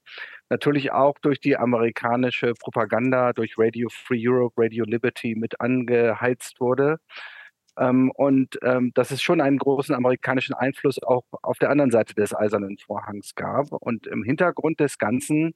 natürlich 0.50 0.92
auch 0.92 1.18
durch 1.20 1.40
die 1.40 1.58
amerikanische 1.58 2.54
Propaganda, 2.54 3.34
durch 3.34 3.58
Radio 3.58 3.90
Free 3.90 4.28
Europe, 4.28 4.62
Radio 4.62 4.86
Liberty 4.86 5.36
mit 5.36 5.62
angeheizt 5.62 6.60
wurde. 6.60 6.98
Ähm, 7.78 8.12
und 8.12 8.58
ähm, 8.62 8.92
dass 8.94 9.12
es 9.12 9.22
schon 9.22 9.42
einen 9.42 9.58
großen 9.58 9.96
amerikanischen 9.96 10.54
Einfluss 10.54 11.02
auch 11.02 11.24
auf 11.42 11.58
der 11.58 11.70
anderen 11.70 11.92
Seite 11.92 12.14
des 12.14 12.36
Eisernen 12.36 12.78
Vorhangs 12.78 13.36
gab. 13.36 13.72
Und 13.72 14.08
im 14.08 14.24
Hintergrund 14.24 14.80
des 14.80 14.98
Ganzen 14.98 15.56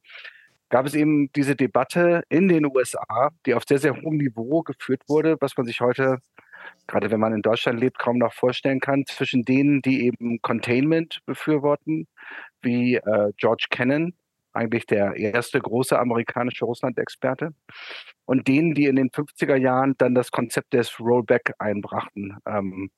gab 0.69 0.85
es 0.85 0.95
eben 0.95 1.31
diese 1.33 1.55
Debatte 1.55 2.23
in 2.29 2.47
den 2.47 2.65
USA, 2.65 3.29
die 3.45 3.53
auf 3.53 3.63
sehr, 3.67 3.79
sehr 3.79 3.95
hohem 3.95 4.17
Niveau 4.17 4.63
geführt 4.63 5.03
wurde, 5.07 5.37
was 5.39 5.57
man 5.57 5.65
sich 5.65 5.81
heute 5.81 6.19
gerade 6.87 7.11
wenn 7.11 7.19
man 7.19 7.33
in 7.33 7.41
Deutschland 7.41 7.79
lebt, 7.79 7.99
kaum 7.99 8.17
noch 8.17 8.33
vorstellen 8.33 8.79
kann, 8.79 9.05
zwischen 9.05 9.43
denen, 9.43 9.81
die 9.81 10.05
eben 10.05 10.41
Containment 10.41 11.19
befürworten, 11.25 12.07
wie 12.61 12.95
äh, 12.95 13.31
George 13.37 13.67
Kennan, 13.69 14.13
eigentlich 14.53 14.87
der 14.87 15.15
erste 15.15 15.59
große 15.59 15.97
amerikanische 15.97 16.65
Russland-Experte, 16.65 17.53
und 18.25 18.47
denen, 18.47 18.73
die 18.73 18.85
in 18.85 18.95
den 18.95 19.09
50er 19.09 19.55
Jahren 19.55 19.95
dann 19.97 20.15
das 20.15 20.31
Konzept 20.31 20.73
des 20.73 20.99
Rollback 20.99 21.53
einbrachten. 21.59 22.37
Ähm, 22.45 22.91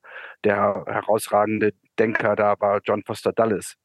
der 0.44 0.84
herausragende 0.86 1.72
Denker 1.98 2.36
da 2.36 2.54
war 2.58 2.80
John 2.84 3.02
Foster 3.04 3.32
Dulles. 3.32 3.76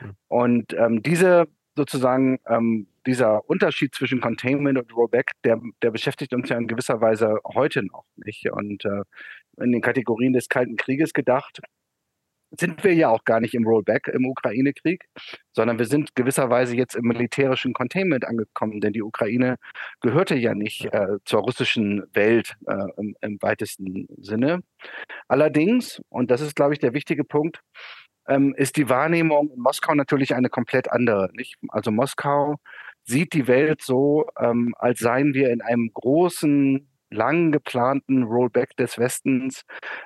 Mhm. 0.00 0.16
Und 0.28 0.74
ähm, 0.74 1.02
diese 1.02 1.46
sozusagen 1.76 2.40
ähm, 2.48 2.88
dieser 3.08 3.48
Unterschied 3.48 3.94
zwischen 3.94 4.20
Containment 4.20 4.78
und 4.78 4.94
Rollback, 4.94 5.32
der, 5.42 5.60
der 5.82 5.90
beschäftigt 5.90 6.34
uns 6.34 6.50
ja 6.50 6.58
in 6.58 6.68
gewisser 6.68 7.00
Weise 7.00 7.38
heute 7.54 7.82
noch 7.82 8.04
nicht. 8.16 8.50
Und 8.52 8.84
äh, 8.84 9.02
in 9.56 9.72
den 9.72 9.80
Kategorien 9.80 10.34
des 10.34 10.48
Kalten 10.48 10.76
Krieges 10.76 11.12
gedacht, 11.14 11.60
sind 12.50 12.82
wir 12.84 12.94
ja 12.94 13.08
auch 13.08 13.24
gar 13.24 13.40
nicht 13.40 13.54
im 13.54 13.66
Rollback 13.66 14.08
im 14.08 14.26
Ukraine-Krieg, 14.26 15.04
sondern 15.52 15.78
wir 15.78 15.86
sind 15.86 16.14
gewisserweise 16.14 16.76
jetzt 16.76 16.94
im 16.94 17.04
militärischen 17.04 17.72
Containment 17.72 18.26
angekommen, 18.26 18.80
denn 18.80 18.92
die 18.92 19.02
Ukraine 19.02 19.56
gehörte 20.00 20.34
ja 20.34 20.54
nicht 20.54 20.86
äh, 20.86 21.18
zur 21.24 21.40
russischen 21.40 22.04
Welt 22.14 22.56
äh, 22.66 22.86
im, 22.96 23.16
im, 23.20 23.38
weitesten 23.40 24.06
Sinne. 24.16 24.62
Allerdings, 25.28 26.00
und 26.08 26.30
das 26.30 26.40
ist, 26.40 26.56
glaube 26.56 26.72
ich, 26.72 26.78
der 26.78 26.94
wichtige 26.94 27.24
Punkt, 27.24 27.60
ähm, 28.28 28.54
ist 28.56 28.76
die 28.76 28.88
Wahrnehmung 28.88 29.50
in 29.50 29.60
Moskau 29.60 29.94
natürlich 29.94 30.34
eine 30.34 30.48
komplett 30.48 30.90
andere. 30.90 31.30
Nicht? 31.34 31.56
Also 31.68 31.90
Moskau 31.90 32.56
sieht 33.08 33.32
die 33.32 33.46
Welt 33.48 33.82
so, 33.82 34.26
ähm, 34.38 34.74
als 34.78 35.00
seien 35.00 35.34
wir 35.34 35.50
in 35.50 35.62
einem 35.62 35.90
großen, 35.92 36.88
lang 37.10 37.52
geplanten 37.52 38.24
Rollback 38.24 38.76
des 38.76 38.98
Westens, 38.98 39.62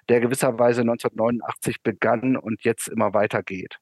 der 0.08 0.20
gewisserweise 0.20 0.82
1989 0.82 1.82
begann 1.82 2.36
und 2.36 2.62
jetzt 2.64 2.88
immer 2.88 3.12
weitergeht. 3.12 3.78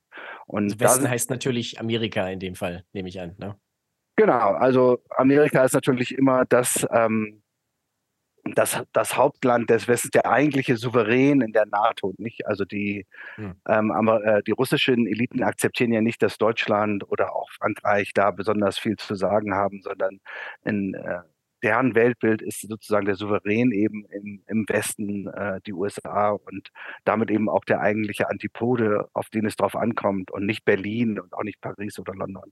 Und 0.47 0.73
also 0.73 0.81
Westen 0.81 1.11
heißt 1.11 1.31
natürlich 1.31 1.81
Amerika 1.81 2.29
in 2.29 2.41
dem 2.41 2.55
Fall, 2.55 2.85
nehme 2.93 3.09
ich 3.09 3.21
an. 3.21 3.35
Ne? 3.39 3.57
Genau, 4.17 4.53
also 4.53 5.03
Amerika 5.11 5.65
ist 5.65 5.75
natürlich 5.75 6.17
immer 6.17 6.45
das 6.47 6.87
ähm, 6.93 7.43
das, 8.45 8.83
das 8.93 9.17
Hauptland 9.17 9.71
des 9.71 9.89
Westens, 9.89 10.11
der 10.13 10.27
eigentliche 10.27 10.77
Souverän 10.77 11.41
in 11.41 11.53
der 11.53 11.67
NATO, 11.67 12.15
nicht? 12.19 12.47
Also 12.47 12.65
die, 12.65 13.07
hm. 13.37 13.55
ähm, 13.69 13.91
aber, 13.93 14.25
äh, 14.25 14.43
die 14.43 14.53
russischen 14.53 15.07
Eliten 15.07 15.43
akzeptieren 15.43 15.93
ja 15.93 16.01
nicht, 16.01 16.23
dass 16.23 16.39
Deutschland 16.39 17.05
oder 17.11 17.35
auch 17.35 17.51
Frankreich 17.53 18.13
da 18.15 18.31
besonders 18.31 18.79
viel 18.79 18.97
zu 18.97 19.15
sagen 19.15 19.55
haben, 19.55 19.81
sondern 19.83 20.21
in 20.65 20.95
äh, 20.95 21.21
deren 21.63 21.95
Weltbild 21.95 22.43
ist 22.43 22.63
sozusagen 22.63 23.07
der 23.07 23.17
Souverän 23.17 23.73
eben 23.73 24.07
im, 24.07 24.43
im 24.47 24.65
Westen 24.69 25.29
äh, 25.29 25.61
die 25.67 25.73
USA 25.73 26.31
und 26.31 26.71
damit 27.05 27.31
eben 27.31 27.49
auch 27.49 27.65
der 27.65 27.81
eigentliche 27.81 28.31
Antipode, 28.31 29.09
auf 29.13 29.29
den 29.31 29.47
es 29.47 29.57
drauf 29.57 29.77
ankommt 29.77 30.31
und 30.31 30.47
nicht 30.47 30.65
Berlin 30.65 31.21
und 31.21 31.35
auch 31.35 31.43
nicht 31.43 31.61
Paris 31.61 31.99
oder 31.99 32.15
London. 32.15 32.51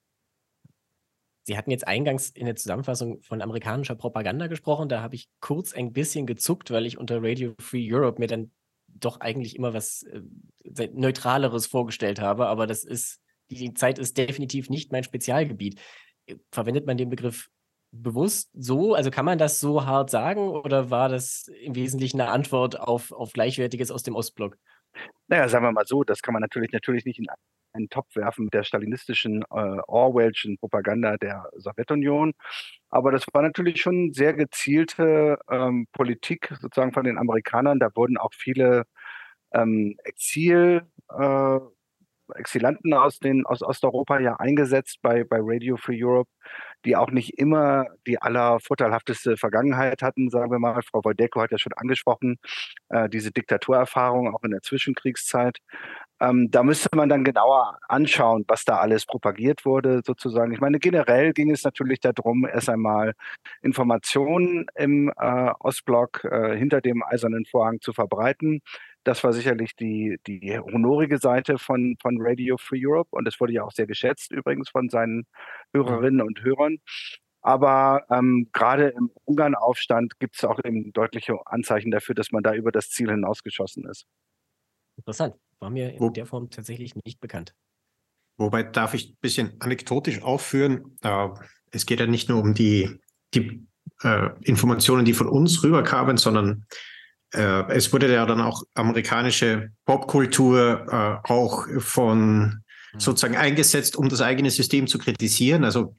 Sie 1.48 1.56
hatten 1.56 1.70
jetzt 1.70 1.88
eingangs 1.88 2.28
in 2.28 2.44
der 2.44 2.56
Zusammenfassung 2.56 3.22
von 3.22 3.40
amerikanischer 3.40 3.94
Propaganda 3.94 4.48
gesprochen. 4.48 4.90
Da 4.90 5.00
habe 5.00 5.14
ich 5.14 5.30
kurz 5.40 5.72
ein 5.72 5.94
bisschen 5.94 6.26
gezuckt, 6.26 6.70
weil 6.70 6.84
ich 6.84 6.98
unter 6.98 7.22
Radio 7.22 7.54
Free 7.58 7.88
Europe 7.90 8.20
mir 8.20 8.26
dann 8.26 8.50
doch 8.86 9.20
eigentlich 9.20 9.56
immer 9.56 9.72
was 9.72 10.02
äh, 10.02 10.90
Neutraleres 10.92 11.66
vorgestellt 11.66 12.20
habe. 12.20 12.48
Aber 12.48 12.66
das 12.66 12.84
ist, 12.84 13.22
die 13.50 13.72
Zeit 13.72 13.98
ist 13.98 14.18
definitiv 14.18 14.68
nicht 14.68 14.92
mein 14.92 15.04
Spezialgebiet. 15.04 15.80
Verwendet 16.52 16.84
man 16.84 16.98
den 16.98 17.08
Begriff 17.08 17.48
bewusst 17.92 18.50
so? 18.52 18.92
Also 18.92 19.10
kann 19.10 19.24
man 19.24 19.38
das 19.38 19.58
so 19.58 19.86
hart 19.86 20.10
sagen 20.10 20.50
oder 20.50 20.90
war 20.90 21.08
das 21.08 21.48
im 21.62 21.74
Wesentlichen 21.74 22.20
eine 22.20 22.30
Antwort 22.30 22.78
auf, 22.78 23.10
auf 23.10 23.32
Gleichwertiges 23.32 23.90
aus 23.90 24.02
dem 24.02 24.16
Ostblock? 24.16 24.58
Naja, 25.28 25.48
sagen 25.48 25.64
wir 25.64 25.72
mal 25.72 25.86
so, 25.86 26.04
das 26.04 26.20
kann 26.20 26.34
man 26.34 26.42
natürlich 26.42 26.72
natürlich 26.72 27.06
nicht 27.06 27.18
in 27.18 27.26
einen 27.72 27.88
Topf 27.88 28.14
werfen 28.16 28.44
mit 28.44 28.54
der 28.54 28.64
stalinistischen 28.64 29.42
äh, 29.42 29.78
Orwellschen 29.86 30.58
Propaganda 30.58 31.16
der 31.16 31.50
Sowjetunion. 31.56 32.32
Aber 32.90 33.12
das 33.12 33.24
war 33.32 33.42
natürlich 33.42 33.80
schon 33.80 34.12
sehr 34.12 34.34
gezielte 34.34 35.38
ähm, 35.50 35.86
Politik 35.92 36.54
sozusagen 36.60 36.92
von 36.92 37.04
den 37.04 37.18
Amerikanern. 37.18 37.78
Da 37.78 37.88
wurden 37.94 38.16
auch 38.18 38.32
viele 38.34 38.84
ähm, 39.52 39.96
Exil, 40.04 40.82
äh, 41.18 41.58
Exilanten 42.34 42.92
aus, 42.94 43.18
den, 43.18 43.46
aus 43.46 43.62
Osteuropa 43.62 44.18
ja 44.20 44.36
eingesetzt 44.36 44.98
bei, 45.02 45.24
bei 45.24 45.38
Radio 45.40 45.76
Free 45.76 46.02
Europe, 46.02 46.30
die 46.84 46.96
auch 46.96 47.10
nicht 47.10 47.38
immer 47.38 47.86
die 48.06 48.20
allervorteilhafteste 48.20 49.36
Vergangenheit 49.36 50.02
hatten, 50.02 50.30
sagen 50.30 50.50
wir 50.50 50.58
mal. 50.58 50.82
Frau 50.82 51.04
Woldeko 51.04 51.40
hat 51.40 51.52
ja 51.52 51.58
schon 51.58 51.72
angesprochen, 51.74 52.38
äh, 52.90 53.08
diese 53.08 53.32
Diktaturerfahrung 53.32 54.34
auch 54.34 54.44
in 54.44 54.50
der 54.50 54.62
Zwischenkriegszeit. 54.62 55.58
Ähm, 56.20 56.50
da 56.50 56.62
müsste 56.62 56.88
man 56.96 57.08
dann 57.08 57.24
genauer 57.24 57.78
anschauen, 57.88 58.44
was 58.48 58.64
da 58.64 58.78
alles 58.78 59.06
propagiert 59.06 59.64
wurde, 59.64 60.02
sozusagen. 60.04 60.52
Ich 60.52 60.60
meine, 60.60 60.78
generell 60.80 61.32
ging 61.32 61.50
es 61.50 61.62
natürlich 61.64 62.00
darum, 62.00 62.44
erst 62.44 62.68
einmal 62.68 63.14
Informationen 63.62 64.66
im 64.74 65.12
äh, 65.16 65.50
Ostblock 65.60 66.24
äh, 66.24 66.56
hinter 66.56 66.80
dem 66.80 67.02
eisernen 67.04 67.44
Vorhang 67.44 67.80
zu 67.80 67.92
verbreiten. 67.92 68.60
Das 69.04 69.22
war 69.22 69.32
sicherlich 69.32 69.76
die, 69.76 70.18
die 70.26 70.58
honorige 70.58 71.18
Seite 71.18 71.58
von, 71.58 71.96
von 72.02 72.18
Radio 72.20 72.56
Free 72.58 72.84
Europe 72.84 73.10
und 73.12 73.26
es 73.28 73.40
wurde 73.40 73.52
ja 73.52 73.62
auch 73.62 73.72
sehr 73.72 73.86
geschätzt 73.86 74.32
übrigens 74.32 74.68
von 74.68 74.88
seinen 74.88 75.26
Hörerinnen 75.72 76.20
und 76.20 76.42
Hörern. 76.42 76.78
Aber 77.40 78.04
ähm, 78.10 78.48
gerade 78.52 78.88
im 78.88 79.10
Ungarn-Aufstand 79.24 80.18
gibt 80.18 80.36
es 80.36 80.44
auch 80.44 80.58
eben 80.64 80.92
deutliche 80.92 81.34
Anzeichen 81.46 81.90
dafür, 81.90 82.14
dass 82.14 82.32
man 82.32 82.42
da 82.42 82.54
über 82.54 82.72
das 82.72 82.90
Ziel 82.90 83.10
hinausgeschossen 83.10 83.86
ist. 83.88 84.04
Interessant. 84.96 85.36
War 85.60 85.70
mir 85.70 85.92
in 85.92 86.00
Wo, 86.00 86.10
der 86.10 86.26
Form 86.26 86.50
tatsächlich 86.50 86.94
nicht 87.04 87.20
bekannt. 87.20 87.54
Wobei 88.36 88.62
darf 88.62 88.94
ich 88.94 89.10
ein 89.10 89.16
bisschen 89.20 89.60
anekdotisch 89.60 90.22
aufführen. 90.22 90.96
Äh, 91.02 91.28
es 91.70 91.86
geht 91.86 92.00
ja 92.00 92.06
nicht 92.06 92.28
nur 92.28 92.40
um 92.40 92.54
die, 92.54 93.00
die 93.34 93.66
äh, 94.02 94.30
Informationen, 94.42 95.04
die 95.04 95.14
von 95.14 95.28
uns 95.28 95.62
rüberkamen, 95.62 96.16
sondern 96.16 96.64
äh, 97.34 97.70
es 97.72 97.92
wurde 97.92 98.12
ja 98.12 98.24
dann 98.26 98.40
auch 98.40 98.62
amerikanische 98.74 99.72
Popkultur 99.84 100.86
äh, 100.88 101.30
auch 101.30 101.66
von 101.78 102.62
hm. 102.92 103.00
sozusagen 103.00 103.36
eingesetzt, 103.36 103.96
um 103.96 104.08
das 104.08 104.20
eigene 104.20 104.50
System 104.50 104.86
zu 104.86 104.98
kritisieren. 104.98 105.64
Also 105.64 105.96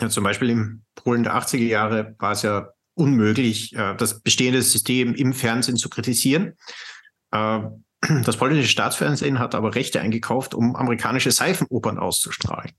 ja, 0.00 0.08
zum 0.08 0.24
Beispiel 0.24 0.50
im 0.50 0.84
Polen 0.94 1.24
der 1.24 1.34
80er 1.34 1.66
Jahre 1.66 2.14
war 2.18 2.32
es 2.32 2.42
ja 2.42 2.70
unmöglich, 2.94 3.74
äh, 3.74 3.94
das 3.96 4.20
bestehende 4.20 4.62
System 4.62 5.14
im 5.14 5.32
Fernsehen 5.32 5.76
zu 5.76 5.88
kritisieren. 5.88 6.54
Das 8.00 8.36
polnische 8.36 8.68
Staatsfernsehen 8.68 9.38
hat 9.38 9.54
aber 9.54 9.74
Rechte 9.74 10.00
eingekauft, 10.00 10.54
um 10.54 10.76
amerikanische 10.76 11.32
Seifenopern 11.32 11.98
auszustrahlen. 11.98 12.72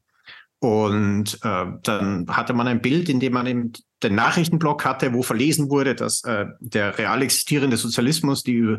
Und 0.59 1.39
äh, 1.43 1.65
dann 1.83 2.25
hatte 2.29 2.53
man 2.53 2.67
ein 2.67 2.81
Bild, 2.81 3.09
in 3.09 3.19
dem 3.19 3.33
man 3.33 3.47
eben 3.47 3.73
den 4.03 4.15
Nachrichtenblock 4.15 4.83
hatte, 4.85 5.13
wo 5.13 5.23
verlesen 5.23 5.69
wurde, 5.69 5.95
dass 5.95 6.23
äh, 6.23 6.45
der 6.59 6.97
real 6.97 7.21
existierende 7.21 7.77
Sozialismus 7.77 8.43
die 8.43 8.77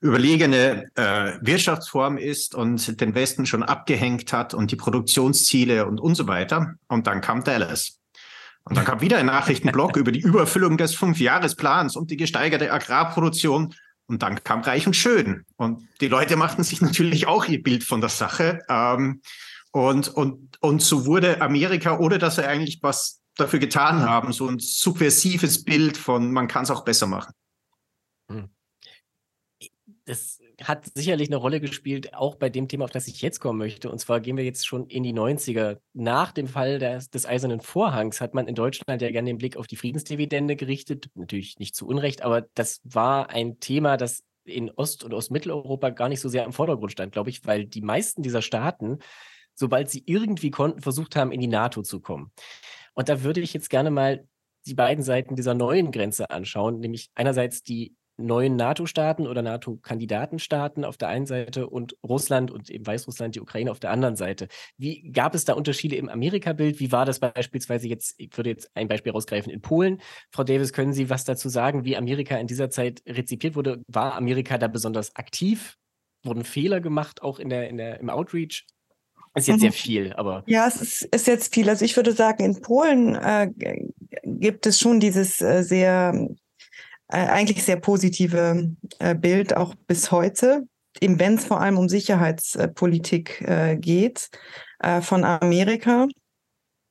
überlegene 0.00 0.90
äh, 0.96 1.38
Wirtschaftsform 1.40 2.18
ist 2.18 2.54
und 2.54 3.00
den 3.00 3.14
Westen 3.14 3.46
schon 3.46 3.62
abgehängt 3.62 4.32
hat 4.32 4.54
und 4.54 4.70
die 4.70 4.76
Produktionsziele 4.76 5.86
und 5.86 6.00
und 6.00 6.16
so 6.16 6.26
weiter. 6.26 6.74
Und 6.88 7.06
dann 7.06 7.20
kam 7.20 7.44
Dallas. 7.44 8.00
Und 8.64 8.76
dann 8.76 8.84
kam 8.84 9.00
wieder 9.00 9.18
ein 9.18 9.26
Nachrichtenblock 9.26 9.96
über 9.96 10.10
die 10.10 10.20
Überfüllung 10.20 10.76
des 10.76 10.94
Fünfjahresplans 10.94 11.96
und 11.96 12.10
die 12.10 12.16
gesteigerte 12.16 12.72
Agrarproduktion 12.72 13.74
und 14.06 14.22
dann 14.22 14.42
kam 14.44 14.60
Reich 14.60 14.86
und 14.86 14.94
Schön. 14.94 15.44
Und 15.56 15.88
die 16.00 16.08
Leute 16.08 16.36
machten 16.36 16.62
sich 16.62 16.80
natürlich 16.80 17.26
auch 17.26 17.46
ihr 17.46 17.62
Bild 17.62 17.84
von 17.84 18.00
der 18.00 18.10
Sache. 18.10 18.60
Ähm, 18.68 19.22
und, 19.72 20.08
und, 20.08 20.62
und 20.62 20.82
so 20.82 21.06
wurde 21.06 21.40
Amerika, 21.40 21.98
ohne 21.98 22.18
dass 22.18 22.38
er 22.38 22.48
eigentlich 22.48 22.78
was 22.82 23.22
dafür 23.36 23.58
getan 23.58 24.02
haben, 24.02 24.32
so 24.32 24.46
ein 24.46 24.58
subversives 24.60 25.64
Bild 25.64 25.96
von, 25.96 26.32
man 26.32 26.46
kann 26.46 26.62
es 26.62 26.70
auch 26.70 26.84
besser 26.84 27.06
machen. 27.06 27.32
Hm. 28.28 28.48
Das 30.04 30.38
hat 30.64 30.90
sicherlich 30.94 31.28
eine 31.28 31.36
Rolle 31.36 31.60
gespielt, 31.60 32.14
auch 32.14 32.36
bei 32.36 32.48
dem 32.48 32.68
Thema, 32.68 32.84
auf 32.84 32.90
das 32.90 33.06
ich 33.06 33.22
jetzt 33.22 33.40
kommen 33.40 33.58
möchte. 33.58 33.90
Und 33.90 33.98
zwar 33.98 34.20
gehen 34.20 34.36
wir 34.36 34.44
jetzt 34.44 34.66
schon 34.66 34.86
in 34.86 35.02
die 35.02 35.12
90er. 35.12 35.78
Nach 35.92 36.32
dem 36.32 36.48
Fall 36.48 36.78
des, 36.78 37.10
des 37.10 37.26
Eisernen 37.26 37.60
Vorhangs 37.60 38.20
hat 38.20 38.34
man 38.34 38.48
in 38.48 38.54
Deutschland 38.54 39.02
ja 39.02 39.10
gerne 39.10 39.30
den 39.30 39.38
Blick 39.38 39.56
auf 39.56 39.66
die 39.66 39.76
Friedensdividende 39.76 40.56
gerichtet. 40.56 41.08
Natürlich 41.14 41.58
nicht 41.58 41.74
zu 41.74 41.86
Unrecht, 41.86 42.22
aber 42.22 42.46
das 42.54 42.80
war 42.84 43.30
ein 43.30 43.60
Thema, 43.60 43.96
das 43.96 44.24
in 44.44 44.70
Ost- 44.70 45.04
und 45.04 45.14
Ostmitteleuropa 45.14 45.90
gar 45.90 46.08
nicht 46.08 46.20
so 46.20 46.28
sehr 46.28 46.44
im 46.44 46.52
Vordergrund 46.52 46.92
stand, 46.92 47.12
glaube 47.12 47.30
ich, 47.30 47.46
weil 47.46 47.64
die 47.64 47.80
meisten 47.80 48.22
dieser 48.22 48.42
Staaten, 48.42 48.98
sobald 49.54 49.90
sie 49.90 50.02
irgendwie 50.06 50.50
konnten, 50.50 50.80
versucht 50.80 51.16
haben, 51.16 51.32
in 51.32 51.40
die 51.40 51.46
NATO 51.46 51.82
zu 51.82 52.00
kommen. 52.00 52.32
Und 52.94 53.08
da 53.08 53.22
würde 53.22 53.40
ich 53.40 53.54
jetzt 53.54 53.70
gerne 53.70 53.90
mal 53.90 54.26
die 54.66 54.74
beiden 54.74 55.04
Seiten 55.04 55.36
dieser 55.36 55.54
neuen 55.54 55.90
Grenze 55.90 56.30
anschauen, 56.30 56.80
nämlich 56.80 57.10
einerseits 57.14 57.62
die 57.62 57.94
neuen 58.16 58.56
NATO-Staaten 58.56 59.26
oder 59.26 59.42
NATO-Kandidatenstaaten 59.42 60.84
auf 60.84 60.96
der 60.96 61.08
einen 61.08 61.26
Seite 61.26 61.68
und 61.68 61.96
Russland 62.02 62.50
und 62.50 62.70
eben 62.70 62.86
Weißrussland, 62.86 63.34
die 63.34 63.40
Ukraine 63.40 63.70
auf 63.70 63.80
der 63.80 63.90
anderen 63.90 64.16
Seite. 64.16 64.48
Wie 64.76 65.10
gab 65.10 65.34
es 65.34 65.44
da 65.44 65.54
Unterschiede 65.54 65.96
im 65.96 66.08
Amerika-Bild? 66.08 66.80
Wie 66.80 66.92
war 66.92 67.06
das 67.06 67.18
beispielsweise 67.18 67.88
jetzt, 67.88 68.14
ich 68.18 68.36
würde 68.36 68.50
jetzt 68.50 68.70
ein 68.74 68.88
Beispiel 68.88 69.12
rausgreifen, 69.12 69.52
in 69.52 69.60
Polen? 69.60 70.00
Frau 70.30 70.44
Davis, 70.44 70.72
können 70.72 70.92
Sie 70.92 71.10
was 71.10 71.24
dazu 71.24 71.48
sagen, 71.48 71.84
wie 71.84 71.96
Amerika 71.96 72.36
in 72.36 72.46
dieser 72.46 72.70
Zeit 72.70 73.02
rezipiert 73.06 73.56
wurde? 73.56 73.82
War 73.88 74.14
Amerika 74.14 74.58
da 74.58 74.68
besonders 74.68 75.16
aktiv? 75.16 75.76
Wurden 76.24 76.44
Fehler 76.44 76.80
gemacht, 76.80 77.22
auch 77.22 77.38
in 77.38 77.48
der, 77.48 77.68
in 77.68 77.76
der, 77.76 78.00
im 78.00 78.10
Outreach? 78.10 78.64
Ist 79.36 79.48
jetzt 79.48 79.60
sehr 79.60 79.70
mhm. 79.70 79.74
viel, 79.74 80.12
aber. 80.12 80.44
Ja, 80.46 80.68
es 80.68 80.80
ist, 80.80 81.02
ist 81.02 81.26
jetzt 81.26 81.52
viel. 81.52 81.68
Also 81.68 81.84
ich 81.84 81.96
würde 81.96 82.12
sagen, 82.12 82.44
in 82.44 82.62
Polen 82.62 83.16
äh, 83.16 83.50
gibt 84.24 84.64
es 84.66 84.78
schon 84.78 85.00
dieses 85.00 85.40
äh, 85.40 85.62
sehr 85.62 86.28
eigentlich 87.14 87.62
sehr 87.64 87.76
positive 87.76 88.74
äh, 88.98 89.14
Bild 89.14 89.56
auch 89.56 89.74
bis 89.86 90.10
heute, 90.10 90.66
eben 91.00 91.18
wenn 91.18 91.34
es 91.34 91.44
vor 91.44 91.60
allem 91.60 91.78
um 91.78 91.88
Sicherheitspolitik 91.88 93.40
äh, 93.42 93.76
geht 93.76 94.30
äh, 94.80 95.00
von 95.00 95.24
Amerika. 95.24 96.08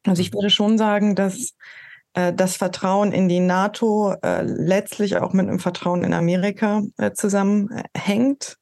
Also 0.06 0.22
ich 0.22 0.34
würde 0.34 0.50
schon 0.50 0.78
sagen, 0.78 1.16
dass 1.16 1.54
äh, 2.14 2.34
das 2.34 2.58
Vertrauen 2.58 3.12
in 3.12 3.28
die 3.28 3.40
NATO 3.40 4.16
äh, 4.22 4.42
letztlich 4.44 5.18
auch 5.18 5.34
mit 5.34 5.48
einem 5.48 5.60
Vertrauen 5.60 6.04
in 6.04 6.14
Amerika 6.14 6.84
zusammenhängt 7.14 8.58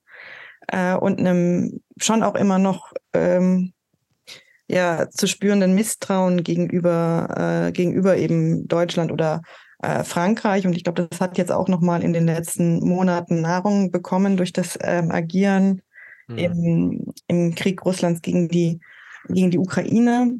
und 0.71 1.19
einem 1.19 1.81
schon 1.97 2.23
auch 2.23 2.35
immer 2.35 2.57
noch 2.57 2.93
ähm, 3.13 3.73
ja, 4.69 5.09
zu 5.09 5.27
spürenden 5.27 5.73
Misstrauen 5.73 6.43
gegenüber, 6.43 7.71
gegenüber 7.73 8.15
eben 8.15 8.69
Deutschland 8.69 9.11
oder 9.11 9.41
äh, 9.81 10.03
Frankreich. 10.03 10.65
Und 10.65 10.75
ich 10.75 10.83
glaube, 10.83 11.07
das 11.09 11.19
hat 11.19 11.37
jetzt 11.37 11.51
auch 11.51 11.67
nochmal 11.67 12.03
in 12.03 12.13
den 12.13 12.25
letzten 12.25 12.79
Monaten 12.79 13.41
Nahrung 13.41 13.91
bekommen 13.91 14.37
durch 14.37 14.53
das 14.53 14.77
ähm, 14.81 15.11
Agieren 15.11 15.81
mhm. 16.27 16.37
im, 16.37 17.13
im 17.27 17.55
Krieg 17.55 17.85
Russlands 17.85 18.21
gegen 18.21 18.47
die, 18.47 18.79
gegen 19.27 19.51
die 19.51 19.59
Ukraine. 19.59 20.39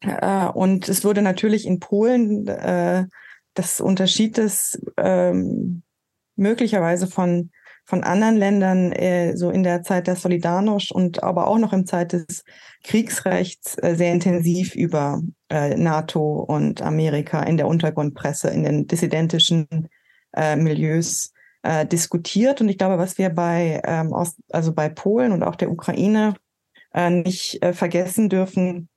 Äh, 0.00 0.46
und 0.46 0.88
es 0.88 1.04
wurde 1.04 1.22
natürlich 1.22 1.66
in 1.66 1.80
Polen 1.80 2.46
äh, 2.48 3.06
das 3.54 3.80
Unterschied 3.80 4.36
des 4.36 4.80
ähm, 4.96 5.82
möglicherweise 6.36 7.06
von 7.06 7.50
von 7.86 8.02
anderen 8.02 8.36
Ländern 8.36 8.90
äh, 8.90 9.36
so 9.36 9.50
in 9.50 9.62
der 9.62 9.82
Zeit 9.82 10.08
der 10.08 10.16
Solidarność 10.16 10.92
und 10.92 11.22
aber 11.22 11.46
auch 11.46 11.58
noch 11.58 11.72
im 11.72 11.86
Zeit 11.86 12.12
des 12.12 12.44
Kriegsrechts 12.82 13.76
äh, 13.78 13.94
sehr 13.94 14.12
intensiv 14.12 14.74
über 14.74 15.22
äh, 15.48 15.76
NATO 15.76 16.40
und 16.40 16.82
Amerika 16.82 17.42
in 17.42 17.56
der 17.56 17.68
Untergrundpresse, 17.68 18.48
in 18.50 18.64
den 18.64 18.86
dissidentischen 18.86 19.88
äh, 20.34 20.56
Milieus 20.56 21.32
äh, 21.62 21.86
diskutiert. 21.86 22.60
Und 22.60 22.68
ich 22.68 22.78
glaube, 22.78 22.98
was 22.98 23.18
wir 23.18 23.30
bei, 23.30 23.80
ähm, 23.84 24.12
aus, 24.12 24.36
also 24.50 24.72
bei 24.72 24.88
Polen 24.88 25.32
und 25.32 25.42
auch 25.42 25.56
der 25.56 25.70
Ukraine 25.70 26.34
äh, 26.94 27.10
nicht 27.10 27.62
äh, 27.62 27.72
vergessen 27.72 28.28
dürfen, 28.28 28.88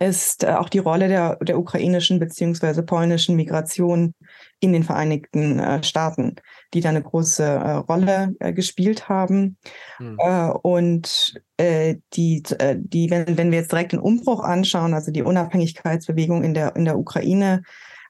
ist 0.00 0.42
äh, 0.42 0.48
auch 0.48 0.68
die 0.68 0.78
Rolle 0.78 1.08
der, 1.08 1.36
der 1.36 1.58
ukrainischen 1.58 2.18
beziehungsweise 2.18 2.82
polnischen 2.82 3.36
Migration 3.36 4.14
in 4.60 4.72
den 4.72 4.82
Vereinigten 4.82 5.58
äh, 5.58 5.82
Staaten, 5.82 6.36
die 6.74 6.80
da 6.80 6.88
eine 6.88 7.02
große 7.02 7.44
äh, 7.44 7.70
Rolle 7.72 8.34
äh, 8.40 8.52
gespielt 8.52 9.08
haben. 9.08 9.58
Hm. 9.98 10.16
Äh, 10.18 10.50
und 10.62 11.40
die, 11.58 12.42
die 12.42 13.10
wenn, 13.10 13.38
wenn 13.38 13.50
wir 13.50 13.60
jetzt 13.60 13.72
direkt 13.72 13.92
den 13.92 13.98
Umbruch 13.98 14.44
anschauen, 14.44 14.92
also 14.92 15.10
die 15.10 15.22
Unabhängigkeitsbewegung 15.22 16.44
in 16.44 16.52
der, 16.52 16.76
in 16.76 16.84
der 16.84 16.98
Ukraine, 16.98 17.62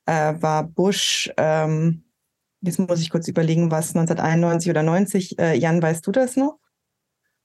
war 0.05 0.65
Bush, 0.65 1.31
ähm, 1.37 2.03
jetzt 2.61 2.81
muss 2.81 3.01
ich 3.01 3.11
kurz 3.11 3.29
überlegen, 3.29 3.71
was 3.71 3.95
1991 3.95 4.69
oder 4.69 4.83
90, 4.83 5.37
Jan, 5.55 5.81
weißt 5.81 6.05
du 6.05 6.11
das 6.11 6.35
noch? 6.35 6.59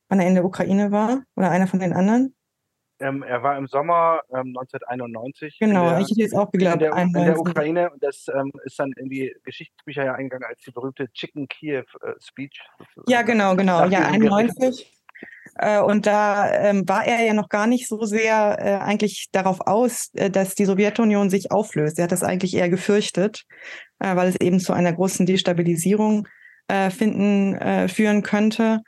Wann 0.10 0.20
er 0.20 0.28
in 0.28 0.34
der 0.34 0.44
Ukraine 0.44 0.91
war? 0.91 1.22
Oder 1.36 1.52
einer 1.52 1.67
von 1.67 1.80
den 1.80 1.94
anderen? 1.94 2.34
Ähm, 3.02 3.24
er 3.24 3.44
war 3.44 3.58
im 3.58 3.68
Sommer 3.68 4.22
ähm, 4.30 4.56
1991. 4.58 5.58
Genau, 5.60 5.90
der, 5.90 6.00
ich 6.00 6.10
hätte 6.10 6.22
jetzt 6.22 6.36
auch 6.36 6.52
geglaubt, 6.52 6.76
in 6.76 6.80
der, 6.80 6.98
in 6.98 7.14
der 7.14 7.40
Ukraine. 7.40 7.90
Und 7.90 8.04
das 8.04 8.28
ähm, 8.34 8.52
ist 8.64 8.80
dann 8.80 8.92
in 8.94 9.10
die 9.10 9.36
Geschichtsbücher 9.44 10.06
ja 10.06 10.14
eingegangen 10.14 10.48
als 10.48 10.62
die 10.62 10.72
berühmte 10.72 11.12
Chicken 11.12 11.48
Kiev 11.48 11.86
äh, 12.02 12.14
Speech. 12.20 12.62
Ja, 13.08 13.24
genau, 13.24 13.56
genau. 13.56 13.86
Ja, 13.86 14.08
91. 14.08 15.02
Äh, 15.56 15.82
und 15.82 16.06
da 16.06 16.52
ähm, 16.52 16.88
war 16.88 17.06
er 17.06 17.26
ja 17.26 17.34
noch 17.34 17.50
gar 17.50 17.68
nicht 17.68 17.88
so 17.88 18.06
sehr 18.06 18.58
äh, 18.60 18.84
eigentlich 18.84 19.28
darauf 19.32 19.62
aus, 19.62 20.10
äh, 20.14 20.30
dass 20.30 20.56
die 20.56 20.66
Sowjetunion 20.66 21.30
sich 21.30 21.52
auflöst. 21.52 22.00
Er 22.00 22.04
hat 22.04 22.12
das 22.12 22.24
eigentlich 22.24 22.56
eher 22.56 22.70
gefürchtet, 22.70 23.44
äh, 24.00 24.16
weil 24.16 24.30
es 24.30 24.40
eben 24.40 24.60
zu 24.60 24.74
einer 24.74 24.94
großen 24.94 25.26
Destabilisierung 25.26 26.28
äh, 26.68 26.90
finden, 26.90 27.90
führen 27.90 28.22
könnte. 28.24 28.82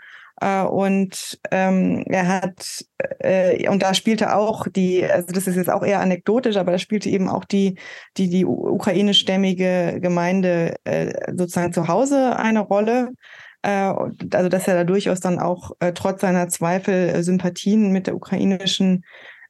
Äh, 0.44 0.64
und 0.64 1.40
ähm, 1.52 2.04
er 2.08 2.28
hat, 2.28 2.84
äh, 3.20 3.70
und 3.70 3.82
da 3.82 3.94
spielte 3.94 4.36
auch 4.36 4.68
die, 4.68 5.06
also 5.06 5.28
das 5.28 5.48
ist 5.48 5.56
jetzt 5.56 5.70
auch 5.70 5.84
eher 5.84 6.02
anekdotisch, 6.02 6.58
aber 6.58 6.74
da 6.74 6.80
spielte 6.80 7.10
eben 7.10 7.30
auch 7.30 7.46
die, 7.46 7.80
die, 8.18 8.30
die 8.30 8.46
ukrainischstämmige 8.46 10.00
Gemeinde 10.02 10.76
äh, 10.84 11.14
sozusagen 11.34 11.72
zu 11.72 11.88
Hause 11.88 12.36
eine 12.36 12.60
Rolle. 12.60 13.14
Äh, 13.62 13.94
also 14.34 14.50
dass 14.50 14.68
er 14.68 14.76
da 14.76 14.84
durchaus 14.84 15.22
dann 15.22 15.40
auch 15.40 15.72
äh, 15.80 15.94
trotz 15.94 16.20
seiner 16.20 16.50
Zweifel 16.50 17.10
äh, 17.10 17.24
Sympathien 17.24 17.94
mit 17.94 18.08
der 18.08 18.16
ukrainischen 18.16 19.06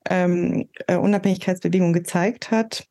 ähm, 0.08 0.70
äh, 0.86 0.98
Unabhängigkeitsbewegung 0.98 1.94
gezeigt 1.94 2.52
hat. 2.52 2.86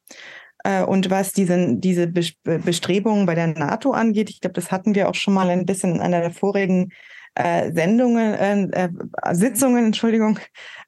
Äh, 0.64 0.82
und 0.82 1.08
was 1.10 1.32
diese, 1.32 1.76
diese 1.76 2.08
Bestrebungen 2.08 3.26
bei 3.26 3.36
der 3.36 3.46
NATO 3.46 3.92
angeht, 3.92 4.28
ich 4.28 4.40
glaube, 4.40 4.54
das 4.54 4.72
hatten 4.72 4.96
wir 4.96 5.08
auch 5.08 5.14
schon 5.14 5.34
mal 5.34 5.50
ein 5.50 5.66
bisschen 5.66 5.94
in 5.94 6.00
einer 6.00 6.20
der 6.20 6.32
vorigen 6.32 6.90
äh, 7.34 7.72
Sendungen, 7.72 8.72
äh, 8.72 8.86
äh, 8.86 9.34
Sitzungen, 9.34 9.86
Entschuldigung, 9.86 10.38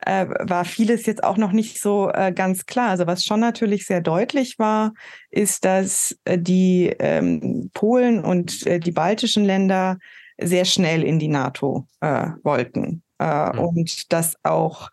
äh, 0.05 0.27
war 0.27 0.65
vieles 0.65 1.07
jetzt 1.07 1.25
auch 1.25 1.37
noch 1.37 1.53
nicht 1.53 1.81
so 1.81 2.11
äh, 2.11 2.33
ganz 2.33 2.67
klar. 2.67 2.91
Also 2.91 3.07
was 3.07 3.25
schon 3.25 3.41
natürlich 3.41 3.87
sehr 3.87 4.01
deutlich 4.01 4.59
war, 4.59 4.93
ist, 5.31 5.65
dass 5.65 6.17
äh, 6.25 6.39
die 6.39 6.95
ähm, 6.99 7.71
Polen 7.73 8.23
und 8.23 8.67
äh, 8.67 8.79
die 8.79 8.93
baltischen 8.93 9.45
Länder 9.45 9.99
sehr 10.39 10.65
schnell 10.65 11.03
in 11.03 11.19
die 11.19 11.29
NATO 11.29 11.87
äh, 12.01 12.29
wollten. 12.43 13.03
Äh, 13.19 13.53
mhm. 13.53 13.59
Und 13.61 14.13
dass 14.13 14.35
auch 14.43 14.91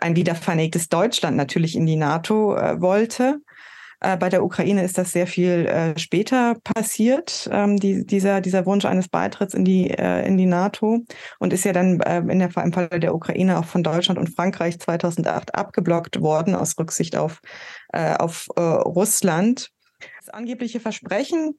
ein 0.00 0.16
wiedervereinigtes 0.16 0.88
Deutschland 0.88 1.36
natürlich 1.36 1.76
in 1.76 1.86
die 1.86 1.96
NATO 1.96 2.56
äh, 2.56 2.80
wollte. 2.80 3.40
Äh, 4.04 4.16
bei 4.18 4.28
der 4.28 4.44
Ukraine 4.44 4.84
ist 4.84 4.98
das 4.98 5.12
sehr 5.12 5.26
viel 5.26 5.66
äh, 5.66 5.98
später 5.98 6.56
passiert, 6.62 7.48
ähm, 7.50 7.78
die, 7.78 8.04
dieser, 8.04 8.42
dieser 8.42 8.66
Wunsch 8.66 8.84
eines 8.84 9.08
Beitritts 9.08 9.54
in 9.54 9.64
die, 9.64 9.90
äh, 9.90 10.26
in 10.26 10.36
die 10.36 10.46
NATO 10.46 11.04
und 11.38 11.52
ist 11.54 11.64
ja 11.64 11.72
dann 11.72 12.00
äh, 12.00 12.18
in 12.18 12.38
der, 12.38 12.54
im 12.54 12.72
Fall 12.72 12.88
der 12.88 13.14
Ukraine 13.14 13.58
auch 13.58 13.64
von 13.64 13.82
Deutschland 13.82 14.18
und 14.18 14.34
Frankreich 14.34 14.78
2008 14.78 15.54
abgeblockt 15.54 16.20
worden 16.20 16.54
aus 16.54 16.78
Rücksicht 16.78 17.16
auf, 17.16 17.40
äh, 17.92 18.14
auf 18.16 18.48
äh, 18.56 18.60
Russland. 18.60 19.70
Das 20.20 20.28
angebliche 20.34 20.80
Versprechen 20.80 21.56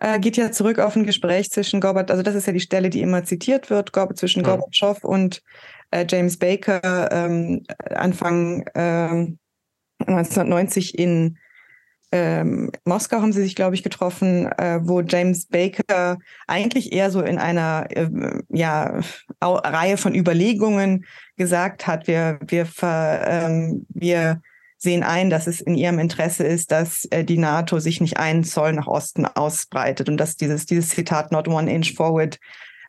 äh, 0.00 0.18
geht 0.18 0.36
ja 0.36 0.50
zurück 0.50 0.80
auf 0.80 0.96
ein 0.96 1.06
Gespräch 1.06 1.50
zwischen 1.50 1.80
Gorbatschow, 1.80 2.10
also 2.10 2.22
das 2.24 2.34
ist 2.34 2.46
ja 2.46 2.52
die 2.52 2.60
Stelle, 2.60 2.90
die 2.90 3.02
immer 3.02 3.22
zitiert 3.22 3.70
wird, 3.70 3.92
zwischen 4.16 4.42
ja. 4.42 4.48
Gorbatschow 4.48 5.04
und 5.04 5.42
äh, 5.92 6.04
James 6.08 6.38
Baker 6.38 7.12
ähm, 7.12 7.62
Anfang 7.94 8.62
äh, 8.74 9.36
1990 10.00 10.98
in 10.98 11.38
ähm, 12.14 12.70
Moskau 12.84 13.20
haben 13.20 13.32
sie 13.32 13.42
sich, 13.42 13.56
glaube 13.56 13.74
ich, 13.74 13.82
getroffen, 13.82 14.46
äh, 14.46 14.78
wo 14.80 15.00
James 15.00 15.46
Baker 15.46 16.18
eigentlich 16.46 16.92
eher 16.92 17.10
so 17.10 17.20
in 17.20 17.38
einer 17.38 17.88
äh, 17.90 18.08
ja, 18.50 19.00
Reihe 19.42 19.96
von 19.96 20.14
Überlegungen 20.14 21.06
gesagt 21.36 21.88
hat, 21.88 22.06
wir, 22.06 22.38
wir, 22.46 22.66
ver, 22.66 23.26
ähm, 23.26 23.84
wir 23.88 24.40
sehen 24.78 25.02
ein, 25.02 25.28
dass 25.28 25.48
es 25.48 25.60
in 25.60 25.74
ihrem 25.74 25.98
Interesse 25.98 26.44
ist, 26.44 26.70
dass 26.70 27.04
äh, 27.06 27.24
die 27.24 27.38
NATO 27.38 27.80
sich 27.80 28.00
nicht 28.00 28.16
einen 28.16 28.44
Zoll 28.44 28.74
nach 28.74 28.86
Osten 28.86 29.26
ausbreitet 29.26 30.08
und 30.08 30.16
dass 30.16 30.36
dieses, 30.36 30.66
dieses 30.66 30.90
Zitat 30.90 31.32
not 31.32 31.48
one 31.48 31.68
inch 31.68 31.94
forward 31.94 32.38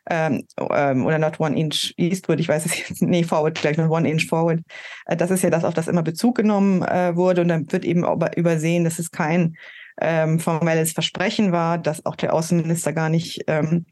ähm, 0.08 0.44
ähm, 0.70 1.04
oder 1.04 1.18
not 1.18 1.40
one 1.40 1.58
inch 1.58 1.94
eastward, 1.96 2.40
ich 2.40 2.48
weiß 2.48 2.66
es 2.66 2.78
jetzt, 2.88 3.02
nee, 3.02 3.24
forward 3.24 3.60
gleich, 3.60 3.76
not 3.76 3.90
one 3.90 4.08
inch 4.08 4.26
forward. 4.26 4.60
Äh, 5.06 5.16
das 5.16 5.30
ist 5.30 5.42
ja 5.42 5.50
das, 5.50 5.64
auf 5.64 5.74
das 5.74 5.88
immer 5.88 6.02
Bezug 6.02 6.36
genommen 6.36 6.82
äh, 6.82 7.16
wurde 7.16 7.42
und 7.42 7.48
dann 7.48 7.70
wird 7.70 7.84
eben 7.84 8.04
übersehen, 8.36 8.84
dass 8.84 8.98
es 8.98 9.10
kein 9.10 9.56
ähm, 10.00 10.38
formelles 10.38 10.92
Versprechen 10.92 11.52
war, 11.52 11.78
dass 11.78 12.04
auch 12.04 12.16
der 12.16 12.34
Außenminister 12.34 12.92
gar 12.92 13.08
nicht 13.08 13.44
ähm, 13.46 13.86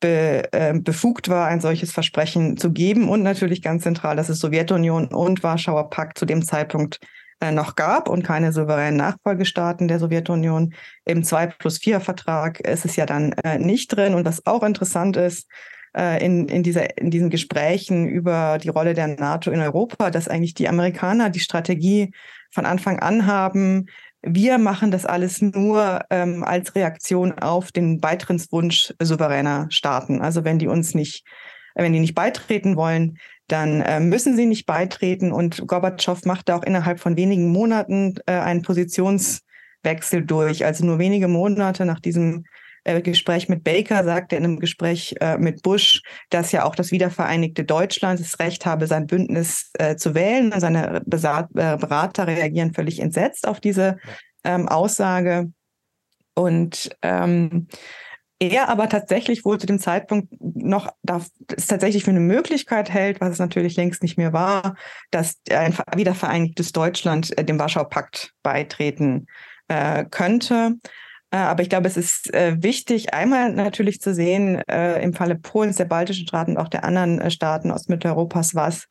be, 0.00 0.48
äh, 0.52 0.78
befugt 0.78 1.28
war, 1.28 1.46
ein 1.46 1.60
solches 1.60 1.92
Versprechen 1.92 2.56
zu 2.56 2.72
geben 2.72 3.08
und 3.08 3.22
natürlich 3.22 3.62
ganz 3.62 3.82
zentral, 3.82 4.16
dass 4.16 4.28
es 4.28 4.40
Sowjetunion 4.40 5.08
und 5.08 5.42
Warschauer 5.42 5.90
Pakt 5.90 6.18
zu 6.18 6.26
dem 6.26 6.42
Zeitpunkt 6.42 7.00
noch 7.52 7.76
gab 7.76 8.08
und 8.08 8.22
keine 8.22 8.52
souveränen 8.52 8.96
Nachfolgestaaten 8.96 9.88
der 9.88 9.98
Sowjetunion. 9.98 10.74
Im 11.04 11.24
2 11.24 11.46
plus 11.46 11.78
4 11.78 12.00
Vertrag 12.00 12.60
ist 12.60 12.84
es 12.84 12.96
ja 12.96 13.06
dann 13.06 13.32
äh, 13.44 13.58
nicht 13.58 13.88
drin. 13.88 14.14
Und 14.14 14.26
was 14.26 14.46
auch 14.46 14.62
interessant 14.62 15.16
ist, 15.16 15.48
äh, 15.96 16.24
in, 16.24 16.48
in, 16.48 16.62
dieser, 16.62 16.98
in 16.98 17.10
diesen 17.10 17.30
Gesprächen 17.30 18.08
über 18.08 18.58
die 18.62 18.68
Rolle 18.68 18.94
der 18.94 19.08
NATO 19.08 19.50
in 19.50 19.60
Europa, 19.60 20.10
dass 20.10 20.28
eigentlich 20.28 20.54
die 20.54 20.68
Amerikaner 20.68 21.30
die 21.30 21.40
Strategie 21.40 22.12
von 22.52 22.66
Anfang 22.66 23.00
an 23.00 23.26
haben, 23.26 23.86
wir 24.22 24.58
machen 24.58 24.90
das 24.90 25.06
alles 25.06 25.40
nur 25.40 26.00
ähm, 26.10 26.44
als 26.44 26.74
Reaktion 26.74 27.32
auf 27.38 27.72
den 27.72 28.00
Beitrittswunsch 28.00 28.92
souveräner 29.00 29.66
Staaten. 29.70 30.20
Also 30.20 30.44
wenn 30.44 30.58
die 30.58 30.68
uns 30.68 30.94
nicht, 30.94 31.24
wenn 31.74 31.92
die 31.92 32.00
nicht 32.00 32.14
beitreten 32.14 32.76
wollen, 32.76 33.18
dann 33.50 33.80
äh, 33.80 34.00
müssen 34.00 34.36
sie 34.36 34.46
nicht 34.46 34.66
beitreten. 34.66 35.32
Und 35.32 35.66
Gorbatschow 35.66 36.24
machte 36.24 36.54
auch 36.54 36.62
innerhalb 36.62 37.00
von 37.00 37.16
wenigen 37.16 37.50
Monaten 37.50 38.14
äh, 38.26 38.32
einen 38.32 38.62
Positionswechsel 38.62 40.24
durch. 40.24 40.64
Also 40.64 40.84
nur 40.84 40.98
wenige 40.98 41.28
Monate 41.28 41.84
nach 41.84 42.00
diesem 42.00 42.44
äh, 42.84 43.02
Gespräch 43.02 43.48
mit 43.48 43.64
Baker 43.64 44.04
sagte 44.04 44.36
er 44.36 44.38
in 44.38 44.44
einem 44.44 44.60
Gespräch 44.60 45.14
äh, 45.20 45.36
mit 45.38 45.62
Bush, 45.62 46.02
dass 46.30 46.52
ja 46.52 46.64
auch 46.64 46.74
das 46.74 46.92
wiedervereinigte 46.92 47.64
Deutschland 47.64 48.20
das 48.20 48.38
Recht 48.38 48.64
habe, 48.66 48.86
sein 48.86 49.06
Bündnis 49.06 49.70
äh, 49.74 49.96
zu 49.96 50.14
wählen. 50.14 50.52
Und 50.52 50.60
seine 50.60 51.02
Besa 51.04 51.48
äh, 51.54 51.76
Berater 51.76 52.26
reagieren 52.26 52.72
völlig 52.72 53.00
entsetzt 53.00 53.46
auf 53.46 53.60
diese 53.60 53.98
ähm, 54.44 54.68
Aussage. 54.68 55.52
Und 56.34 56.90
ähm, 57.02 57.66
er 58.40 58.68
aber 58.68 58.88
tatsächlich 58.88 59.44
wohl 59.44 59.58
zu 59.58 59.66
dem 59.66 59.78
Zeitpunkt 59.78 60.28
noch 60.40 60.88
da 61.02 61.20
es 61.54 61.66
tatsächlich 61.66 62.04
für 62.04 62.10
eine 62.10 62.20
Möglichkeit 62.20 62.90
hält, 62.90 63.20
was 63.20 63.32
es 63.32 63.38
natürlich 63.38 63.76
längst 63.76 64.02
nicht 64.02 64.16
mehr 64.16 64.32
war, 64.32 64.76
dass 65.10 65.36
ein 65.50 65.76
wiedervereinigtes 65.94 66.72
Deutschland 66.72 67.36
äh, 67.38 67.44
dem 67.44 67.58
Warschau 67.58 67.84
Pakt 67.84 68.32
beitreten 68.42 69.26
äh, 69.68 70.04
könnte. 70.10 70.76
Äh, 71.30 71.36
aber 71.36 71.62
ich 71.62 71.68
glaube, 71.68 71.86
es 71.86 71.96
ist 71.96 72.32
äh, 72.32 72.56
wichtig, 72.62 73.12
einmal 73.12 73.52
natürlich 73.52 74.00
zu 74.00 74.14
sehen, 74.14 74.56
äh, 74.68 75.02
im 75.02 75.12
Falle 75.12 75.36
Polens, 75.36 75.76
der 75.76 75.84
baltischen 75.84 76.26
Staaten 76.26 76.52
und 76.52 76.58
auch 76.58 76.68
der 76.68 76.84
anderen 76.84 77.20
äh, 77.20 77.30
Staaten 77.30 77.70
Ostmitteleuropas, 77.70 78.54
was 78.54 78.86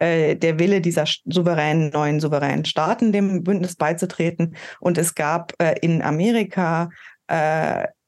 der 0.00 0.58
Wille 0.58 0.80
dieser 0.80 1.04
souveränen, 1.26 1.90
neuen 1.90 2.18
souveränen 2.18 2.64
Staaten, 2.64 3.12
dem 3.12 3.44
Bündnis 3.44 3.76
beizutreten. 3.76 4.56
Und 4.80 4.98
es 4.98 5.14
gab 5.14 5.52
in 5.80 6.02
Amerika 6.02 6.90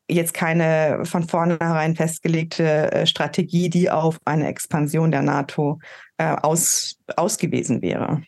jetzt 0.08 0.34
keine 0.34 1.04
von 1.04 1.26
vornherein 1.26 1.96
festgelegte 1.96 2.92
äh, 2.92 3.06
Strategie, 3.06 3.70
die 3.70 3.90
auf 3.90 4.18
eine 4.24 4.48
Expansion 4.48 5.10
der 5.10 5.22
NATO 5.22 5.78
äh, 6.18 6.34
aus, 6.42 6.96
ausgewiesen 7.16 7.80
wäre. 7.82 8.22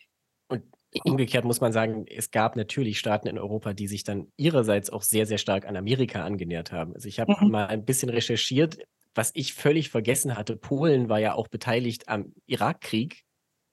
Und 0.47 0.63
umgekehrt 1.03 1.45
muss 1.45 1.61
man 1.61 1.71
sagen, 1.71 2.05
es 2.07 2.31
gab 2.31 2.55
natürlich 2.55 2.99
Staaten 2.99 3.27
in 3.27 3.37
Europa, 3.37 3.73
die 3.73 3.87
sich 3.87 4.03
dann 4.03 4.27
ihrerseits 4.37 4.89
auch 4.89 5.03
sehr, 5.03 5.25
sehr 5.25 5.37
stark 5.37 5.67
an 5.67 5.75
Amerika 5.75 6.23
angenähert 6.23 6.71
haben. 6.71 6.93
Also 6.95 7.07
ich 7.07 7.19
habe 7.19 7.35
mhm. 7.39 7.51
mal 7.51 7.67
ein 7.67 7.85
bisschen 7.85 8.09
recherchiert, 8.09 8.77
was 9.13 9.31
ich 9.33 9.53
völlig 9.53 9.89
vergessen 9.89 10.37
hatte. 10.37 10.55
Polen 10.55 11.09
war 11.09 11.19
ja 11.19 11.33
auch 11.33 11.47
beteiligt 11.47 12.07
am 12.09 12.33
Irakkrieg, 12.45 13.23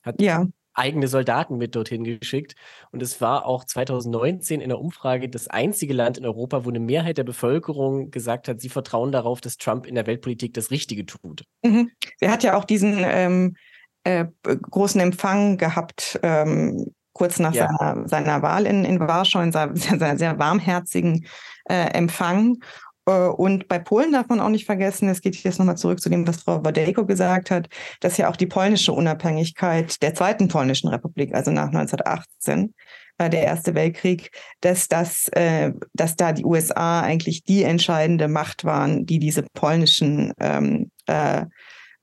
hat 0.02 0.20
ja 0.20 0.46
eigene 0.74 1.08
Soldaten 1.08 1.56
mit 1.56 1.74
dorthin 1.74 2.04
geschickt. 2.04 2.54
Und 2.90 3.02
es 3.02 3.20
war 3.20 3.46
auch 3.46 3.64
2019 3.64 4.60
in 4.60 4.68
der 4.68 4.80
Umfrage 4.80 5.28
das 5.28 5.48
einzige 5.48 5.94
Land 5.94 6.18
in 6.18 6.26
Europa, 6.26 6.64
wo 6.64 6.68
eine 6.68 6.80
Mehrheit 6.80 7.18
der 7.18 7.24
Bevölkerung 7.24 8.10
gesagt 8.10 8.48
hat, 8.48 8.60
sie 8.60 8.68
vertrauen 8.68 9.12
darauf, 9.12 9.40
dass 9.40 9.56
Trump 9.56 9.86
in 9.86 9.94
der 9.94 10.06
Weltpolitik 10.06 10.54
das 10.54 10.70
Richtige 10.70 11.06
tut. 11.06 11.44
Mhm. 11.62 11.90
Er 12.20 12.30
hat 12.30 12.42
ja 12.42 12.56
auch 12.56 12.64
diesen 12.64 12.98
ähm, 13.00 13.56
äh, 14.04 14.26
großen 14.42 15.00
Empfang 15.00 15.56
gehabt, 15.56 16.18
ähm, 16.22 16.92
kurz 17.12 17.38
nach 17.38 17.54
ja. 17.54 17.68
seiner, 17.78 18.08
seiner, 18.08 18.42
Wahl 18.42 18.66
in, 18.66 18.84
in 18.84 19.00
Warschau, 19.00 19.40
in 19.40 19.52
sehr, 19.52 19.72
sehr 20.18 20.38
warmherzigen 20.38 21.26
äh, 21.68 21.90
Empfang. 21.94 22.58
Äh, 23.06 23.28
und 23.28 23.68
bei 23.68 23.78
Polen 23.78 24.12
darf 24.12 24.28
man 24.28 24.40
auch 24.40 24.48
nicht 24.48 24.66
vergessen, 24.66 25.08
es 25.08 25.20
geht 25.20 25.36
jetzt 25.36 25.58
nochmal 25.58 25.76
zurück 25.76 26.00
zu 26.00 26.08
dem, 26.08 26.26
was 26.26 26.42
Frau 26.42 26.64
Wadejko 26.64 27.06
gesagt 27.06 27.50
hat, 27.50 27.68
dass 28.00 28.16
ja 28.16 28.30
auch 28.30 28.36
die 28.36 28.46
polnische 28.46 28.92
Unabhängigkeit 28.92 30.02
der 30.02 30.14
zweiten 30.14 30.48
polnischen 30.48 30.88
Republik, 30.88 31.34
also 31.34 31.50
nach 31.50 31.68
1918, 31.68 32.74
äh, 33.18 33.30
der 33.30 33.42
Erste 33.42 33.74
Weltkrieg, 33.74 34.30
dass, 34.60 34.88
das, 34.88 35.28
äh, 35.28 35.72
dass 35.92 36.16
da 36.16 36.32
die 36.32 36.44
USA 36.44 37.00
eigentlich 37.02 37.44
die 37.44 37.62
entscheidende 37.62 38.28
Macht 38.28 38.64
waren, 38.64 39.06
die 39.06 39.18
diese 39.18 39.44
polnischen 39.54 40.32
ähm, 40.40 40.90
äh, 41.06 41.44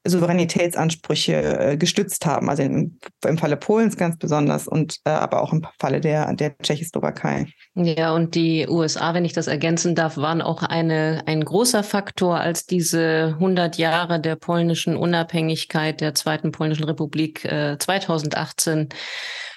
Souveränitätsansprüche 0.04 1.34
äh, 1.34 1.78
gestützt 1.78 2.26
haben. 2.26 2.50
Also 2.50 2.64
im, 2.64 2.98
im, 3.26 3.38
Falle 3.38 3.58
Polens 3.58 3.98
ganz 3.98 4.18
besonders 4.18 4.68
und 4.68 4.98
äh, 5.06 5.12
aber 5.12 5.42
auch 5.42 5.54
im 5.54 5.66
Falle 5.80 6.02
der, 6.02 6.34
der 6.34 6.58
Tschechoslowakei. 6.58 7.48
Ja, 7.76 8.14
und 8.14 8.36
die 8.36 8.68
USA, 8.68 9.14
wenn 9.14 9.26
ich 9.26 9.34
das 9.34 9.48
ergänzen 9.48 9.94
darf, 9.94 10.18
waren 10.18 10.42
auch 10.42 10.64
eine, 10.64 11.24
ein 11.28 11.46
großer 11.46 11.84
Faktor, 11.84 12.40
als 12.40 12.66
diese 12.66 13.36
100 13.36 13.78
Jahre 13.78 14.20
der 14.20 14.36
polnischen 14.36 14.96
Unabhängigkeit 14.96 16.02
der 16.02 16.16
Zweiten 16.16 16.52
Polnischen 16.52 16.86
Republik 16.86 17.46
äh, 17.46 17.78
2018 17.78 18.90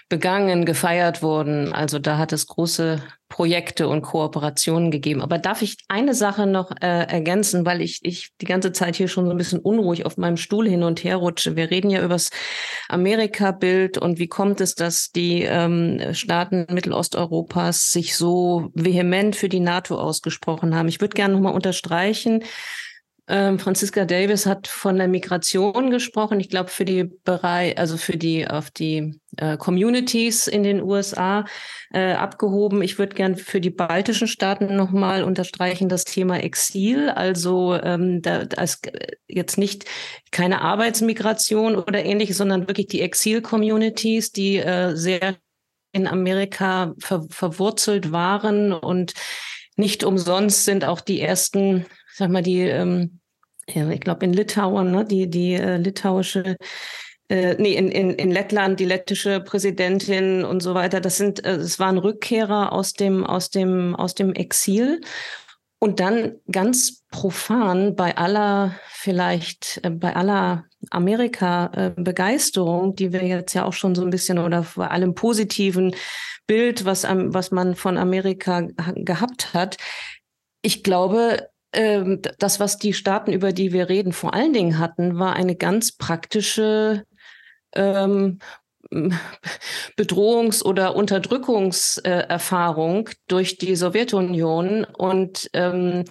begangen, 0.08 0.64
gefeiert 0.66 1.22
wurden. 1.22 1.72
Also 1.72 1.98
da 1.98 2.18
hat 2.18 2.32
es 2.32 2.46
große 2.46 3.02
Projekte 3.34 3.88
und 3.88 4.02
Kooperationen 4.02 4.92
gegeben. 4.92 5.20
Aber 5.20 5.38
darf 5.38 5.60
ich 5.60 5.78
eine 5.88 6.14
Sache 6.14 6.46
noch 6.46 6.70
äh, 6.70 6.86
ergänzen, 6.86 7.66
weil 7.66 7.80
ich, 7.80 7.98
ich 8.04 8.30
die 8.40 8.44
ganze 8.44 8.70
Zeit 8.70 8.94
hier 8.94 9.08
schon 9.08 9.24
so 9.24 9.32
ein 9.32 9.36
bisschen 9.36 9.58
unruhig 9.58 10.06
auf 10.06 10.16
meinem 10.16 10.36
Stuhl 10.36 10.68
hin 10.68 10.84
und 10.84 11.02
her 11.02 11.16
rutsche. 11.16 11.56
Wir 11.56 11.68
reden 11.68 11.90
ja 11.90 11.98
über 11.98 12.14
das 12.14 12.30
Amerika-Bild 12.88 13.98
und 13.98 14.20
wie 14.20 14.28
kommt 14.28 14.60
es, 14.60 14.76
dass 14.76 15.10
die 15.10 15.42
ähm, 15.42 16.00
Staaten 16.12 16.66
Mittelosteuropas 16.70 17.90
sich 17.90 18.16
so 18.16 18.70
vehement 18.72 19.34
für 19.34 19.48
die 19.48 19.58
NATO 19.58 19.96
ausgesprochen 19.96 20.76
haben. 20.76 20.86
Ich 20.86 21.00
würde 21.00 21.16
gerne 21.16 21.34
nochmal 21.34 21.54
unterstreichen, 21.54 22.44
ähm, 23.26 23.58
Franziska 23.58 24.04
Davis 24.04 24.44
hat 24.44 24.68
von 24.68 24.96
der 24.96 25.08
Migration 25.08 25.90
gesprochen. 25.90 26.40
Ich 26.40 26.50
glaube, 26.50 26.68
für 26.68 26.84
die 26.84 27.04
Bereich, 27.04 27.78
also 27.78 27.96
für 27.96 28.18
die 28.18 28.46
auf 28.46 28.70
die 28.70 29.18
äh, 29.38 29.56
Communities 29.56 30.46
in 30.46 30.62
den 30.62 30.82
USA 30.82 31.46
äh, 31.92 32.12
abgehoben. 32.12 32.82
Ich 32.82 32.98
würde 32.98 33.14
gern 33.14 33.36
für 33.36 33.62
die 33.62 33.70
baltischen 33.70 34.28
Staaten 34.28 34.76
nochmal 34.76 35.24
unterstreichen 35.24 35.88
das 35.88 36.04
Thema 36.04 36.42
Exil. 36.42 37.08
Also 37.08 37.74
ähm, 37.74 38.20
da, 38.20 38.44
als 38.56 38.82
jetzt 39.26 39.56
nicht 39.56 39.86
keine 40.30 40.60
Arbeitsmigration 40.60 41.76
oder 41.76 42.04
ähnliches, 42.04 42.36
sondern 42.36 42.68
wirklich 42.68 42.88
die 42.88 43.00
Exil-Communities, 43.00 44.32
die 44.32 44.58
äh, 44.58 44.94
sehr 44.96 45.36
in 45.92 46.06
Amerika 46.06 46.92
ver 46.98 47.24
verwurzelt 47.30 48.12
waren 48.12 48.72
und 48.72 49.14
nicht 49.76 50.04
umsonst 50.04 50.64
sind 50.64 50.84
auch 50.84 51.00
die 51.00 51.20
ersten 51.20 51.86
sag 52.14 52.30
mal, 52.30 52.42
die, 52.42 52.60
ähm, 52.60 53.20
ja, 53.68 53.88
ich 53.90 54.00
glaube 54.00 54.24
in 54.24 54.32
Litauen, 54.32 54.92
ne, 54.92 55.04
die, 55.04 55.28
die 55.28 55.54
äh, 55.54 55.76
litauische 55.76 56.56
äh, 57.28 57.54
nee, 57.58 57.74
in, 57.74 57.88
in, 57.88 58.10
in 58.10 58.30
Lettland, 58.30 58.80
die 58.80 58.84
lettische 58.84 59.40
Präsidentin 59.40 60.44
und 60.44 60.62
so 60.62 60.74
weiter, 60.74 61.00
das 61.00 61.16
sind, 61.16 61.42
äh, 61.44 61.56
es 61.56 61.78
waren 61.78 61.98
Rückkehrer 61.98 62.72
aus 62.72 62.92
dem, 62.92 63.24
aus 63.24 63.50
dem, 63.50 63.96
aus 63.96 64.14
dem 64.14 64.34
Exil. 64.34 65.00
Und 65.78 66.00
dann 66.00 66.36
ganz 66.50 67.02
profan 67.10 67.96
bei 67.96 68.16
aller, 68.16 68.74
vielleicht 68.90 69.80
äh, 69.82 69.90
bei 69.90 70.14
aller 70.14 70.64
Amerika-Begeisterung, 70.90 72.92
äh, 72.92 72.94
die 72.94 73.12
wir 73.12 73.24
jetzt 73.24 73.54
ja 73.54 73.64
auch 73.64 73.72
schon 73.72 73.94
so 73.94 74.02
ein 74.02 74.10
bisschen 74.10 74.38
oder 74.38 74.66
bei 74.76 74.88
allem 74.88 75.14
positiven 75.14 75.94
Bild, 76.46 76.84
was, 76.84 77.04
was 77.04 77.50
man 77.50 77.74
von 77.74 77.96
Amerika 77.96 78.68
gehabt 78.94 79.54
hat, 79.54 79.78
ich 80.60 80.82
glaube, 80.82 81.48
ähm, 81.74 82.20
das, 82.38 82.60
was 82.60 82.78
die 82.78 82.92
Staaten, 82.92 83.32
über 83.32 83.52
die 83.52 83.72
wir 83.72 83.88
reden, 83.88 84.12
vor 84.12 84.34
allen 84.34 84.52
Dingen 84.52 84.78
hatten, 84.78 85.18
war 85.18 85.34
eine 85.34 85.56
ganz 85.56 85.90
praktische 85.92 87.04
ähm, 87.74 88.38
Bedrohungs- 89.96 90.64
oder 90.64 90.94
Unterdrückungserfahrung 90.94 93.10
durch 93.26 93.58
die 93.58 93.74
Sowjetunion. 93.76 94.84
Und 94.84 95.50
ähm, 95.52 96.04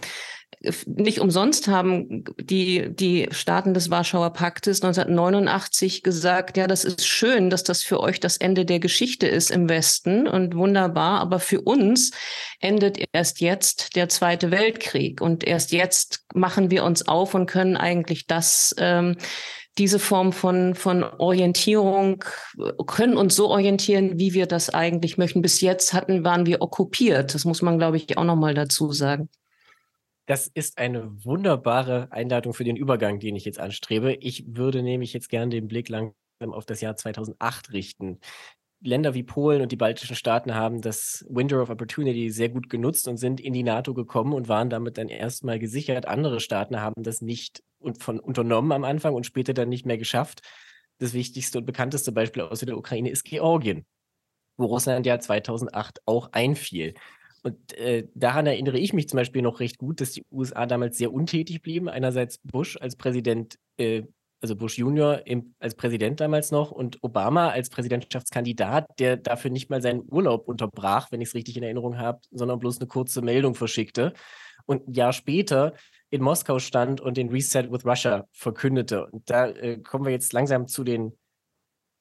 nicht 0.85 1.19
umsonst 1.19 1.67
haben 1.67 2.23
die, 2.39 2.93
die 2.95 3.27
Staaten 3.31 3.73
des 3.73 3.89
Warschauer 3.89 4.31
Paktes 4.31 4.81
1989 4.81 6.03
gesagt, 6.03 6.55
ja, 6.55 6.67
das 6.67 6.85
ist 6.85 7.05
schön, 7.05 7.49
dass 7.49 7.63
das 7.63 7.83
für 7.83 7.99
euch 7.99 8.19
das 8.19 8.37
Ende 8.37 8.65
der 8.65 8.79
Geschichte 8.79 9.27
ist 9.27 9.51
im 9.51 9.67
Westen 9.67 10.27
und 10.27 10.55
wunderbar, 10.55 11.19
aber 11.19 11.39
für 11.39 11.61
uns 11.61 12.11
endet 12.59 13.03
erst 13.11 13.41
jetzt 13.41 13.95
der 13.95 14.07
Zweite 14.07 14.51
Weltkrieg 14.51 15.19
und 15.19 15.43
erst 15.43 15.73
jetzt 15.73 16.25
machen 16.33 16.71
wir 16.71 16.85
uns 16.85 17.07
auf 17.07 17.33
und 17.33 17.45
können 17.45 17.75
eigentlich 17.75 18.25
das, 18.25 18.73
ähm, 18.77 19.17
diese 19.77 19.99
Form 19.99 20.31
von, 20.31 20.75
von 20.75 21.03
Orientierung, 21.03 22.23
können 22.85 23.17
uns 23.17 23.35
so 23.35 23.49
orientieren, 23.49 24.19
wie 24.19 24.33
wir 24.33 24.45
das 24.45 24.69
eigentlich 24.69 25.17
möchten. 25.17 25.41
Bis 25.41 25.61
jetzt 25.61 25.93
hatten, 25.93 26.23
waren 26.23 26.45
wir 26.45 26.61
okkupiert. 26.61 27.33
Das 27.33 27.43
muss 27.43 27.63
man, 27.63 27.79
glaube 27.79 27.97
ich, 27.97 28.17
auch 28.17 28.23
nochmal 28.23 28.53
dazu 28.53 28.91
sagen. 28.91 29.29
Das 30.25 30.47
ist 30.47 30.77
eine 30.77 31.25
wunderbare 31.25 32.07
Einladung 32.11 32.53
für 32.53 32.63
den 32.63 32.77
Übergang, 32.77 33.19
den 33.19 33.35
ich 33.35 33.43
jetzt 33.43 33.59
anstrebe. 33.59 34.13
Ich 34.13 34.45
würde 34.47 34.81
nämlich 34.81 35.11
jetzt 35.11 35.27
gerne 35.27 35.49
den 35.49 35.67
Blick 35.67 35.89
langsam 35.89 36.15
auf 36.41 36.65
das 36.65 36.79
Jahr 36.79 36.95
2008 36.95 37.73
richten. 37.73 38.19
Länder 38.79 39.13
wie 39.13 39.23
Polen 39.23 39.61
und 39.61 39.71
die 39.71 39.77
baltischen 39.77 40.15
Staaten 40.15 40.55
haben 40.55 40.81
das 40.81 41.25
Window 41.29 41.61
of 41.61 41.69
Opportunity 41.69 42.29
sehr 42.29 42.49
gut 42.49 42.69
genutzt 42.69 43.07
und 43.07 43.17
sind 43.17 43.39
in 43.39 43.53
die 43.53 43.63
NATO 43.63 43.93
gekommen 43.93 44.33
und 44.33 44.49
waren 44.49 44.69
damit 44.69 44.97
dann 44.97 45.09
erstmal 45.09 45.59
gesichert. 45.59 46.05
Andere 46.05 46.39
Staaten 46.39 46.79
haben 46.79 47.03
das 47.03 47.21
nicht 47.21 47.63
von 47.99 48.19
unternommen 48.19 48.71
am 48.71 48.83
Anfang 48.83 49.13
und 49.13 49.25
später 49.25 49.53
dann 49.53 49.69
nicht 49.69 49.85
mehr 49.85 49.97
geschafft. 49.97 50.41
Das 50.99 51.13
wichtigste 51.13 51.57
und 51.57 51.65
bekannteste 51.65 52.11
Beispiel 52.11 52.43
aus 52.43 52.59
der 52.59 52.77
Ukraine 52.77 53.09
ist 53.09 53.23
Georgien, 53.23 53.85
wo 54.57 54.65
Russland 54.65 55.05
ja 55.05 55.19
2008 55.19 56.01
auch 56.05 56.31
einfiel. 56.31 56.93
Und 57.43 57.77
äh, 57.77 58.07
daran 58.15 58.47
erinnere 58.47 58.79
ich 58.79 58.93
mich 58.93 59.09
zum 59.09 59.17
Beispiel 59.17 59.41
noch 59.41 59.59
recht 59.59 59.77
gut, 59.77 59.99
dass 59.99 60.11
die 60.11 60.25
USA 60.31 60.65
damals 60.65 60.97
sehr 60.97 61.13
untätig 61.13 61.61
blieben. 61.61 61.89
Einerseits 61.89 62.39
Bush 62.39 62.77
als 62.77 62.95
Präsident, 62.95 63.59
äh, 63.77 64.03
also 64.41 64.55
Bush 64.55 64.77
Junior 64.77 65.27
im, 65.27 65.53
als 65.59 65.75
Präsident 65.75 66.21
damals 66.21 66.51
noch 66.51 66.71
und 66.71 67.03
Obama 67.03 67.49
als 67.49 67.69
Präsidentschaftskandidat, 67.69 68.87
der 68.97 69.17
dafür 69.17 69.51
nicht 69.51 69.69
mal 69.69 69.81
seinen 69.81 70.03
Urlaub 70.09 70.47
unterbrach, 70.47 71.11
wenn 71.11 71.19
ich 71.19 71.29
es 71.29 71.35
richtig 71.35 71.57
in 71.57 71.63
Erinnerung 71.63 71.97
habe, 71.97 72.21
sondern 72.31 72.59
bloß 72.59 72.79
eine 72.79 72.87
kurze 72.87 73.21
Meldung 73.21 73.55
verschickte. 73.55 74.13
Und 74.65 74.87
ein 74.87 74.93
Jahr 74.93 75.11
später 75.11 75.73
in 76.09 76.21
Moskau 76.21 76.59
stand 76.59 77.01
und 77.01 77.17
den 77.17 77.29
Reset 77.29 77.69
with 77.71 77.85
Russia 77.85 78.25
verkündete. 78.31 79.07
Und 79.07 79.29
da 79.29 79.47
äh, 79.47 79.79
kommen 79.79 80.05
wir 80.05 80.13
jetzt 80.13 80.31
langsam 80.31 80.67
zu 80.67 80.85
den 80.85 81.17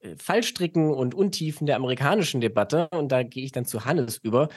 äh, 0.00 0.14
Fallstricken 0.16 0.94
und 0.94 1.16
Untiefen 1.16 1.66
der 1.66 1.76
amerikanischen 1.76 2.40
Debatte. 2.40 2.88
Und 2.90 3.10
da 3.10 3.24
gehe 3.24 3.44
ich 3.44 3.50
dann 3.50 3.64
zu 3.64 3.84
Hannes 3.84 4.18
über 4.18 4.48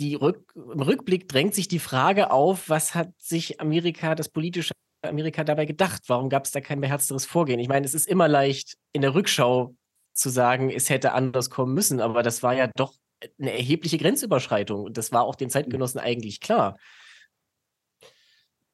die 0.00 0.14
Rück 0.14 0.52
im 0.54 0.80
Rückblick 0.82 1.28
drängt 1.28 1.54
sich 1.54 1.68
die 1.68 1.78
Frage 1.78 2.30
auf, 2.30 2.68
was 2.68 2.94
hat 2.94 3.10
sich 3.18 3.60
Amerika, 3.60 4.14
das 4.14 4.28
politische 4.28 4.72
Amerika 5.02 5.44
dabei 5.44 5.64
gedacht? 5.64 6.02
Warum 6.08 6.28
gab 6.28 6.44
es 6.44 6.50
da 6.50 6.60
kein 6.60 6.80
beherzteres 6.80 7.26
Vorgehen? 7.26 7.60
Ich 7.60 7.68
meine, 7.68 7.86
es 7.86 7.94
ist 7.94 8.06
immer 8.06 8.28
leicht 8.28 8.76
in 8.92 9.02
der 9.02 9.14
Rückschau 9.14 9.74
zu 10.12 10.28
sagen, 10.30 10.70
es 10.70 10.90
hätte 10.90 11.12
anders 11.12 11.50
kommen 11.50 11.74
müssen, 11.74 12.00
aber 12.00 12.22
das 12.22 12.42
war 12.42 12.54
ja 12.54 12.70
doch 12.76 12.94
eine 13.38 13.52
erhebliche 13.52 13.98
Grenzüberschreitung 13.98 14.84
und 14.84 14.96
das 14.96 15.12
war 15.12 15.22
auch 15.22 15.34
den 15.34 15.50
Zeitgenossen 15.50 16.00
eigentlich 16.00 16.40
klar. 16.40 16.76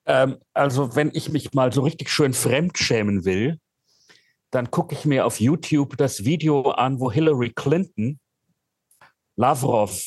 Ähm, 0.04 0.38
also, 0.52 0.96
wenn 0.96 1.10
ich 1.14 1.28
mich 1.28 1.52
mal 1.52 1.72
so 1.72 1.82
richtig 1.82 2.10
schön 2.10 2.32
fremdschämen 2.32 3.24
will, 3.24 3.58
dann 4.50 4.70
gucke 4.70 4.94
ich 4.94 5.04
mir 5.04 5.24
auf 5.26 5.40
YouTube 5.40 5.96
das 5.96 6.24
Video 6.24 6.70
an, 6.70 7.00
wo 7.00 7.10
Hillary 7.10 7.50
Clinton 7.50 8.18
Lavrov 9.36 10.04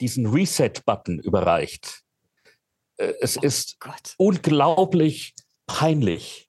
diesen 0.00 0.26
Reset-Button 0.26 1.18
überreicht. 1.20 2.02
Äh, 2.96 3.14
es 3.20 3.36
oh 3.36 3.42
ist 3.42 3.80
Gott. 3.80 4.14
unglaublich 4.16 5.34
peinlich 5.66 6.48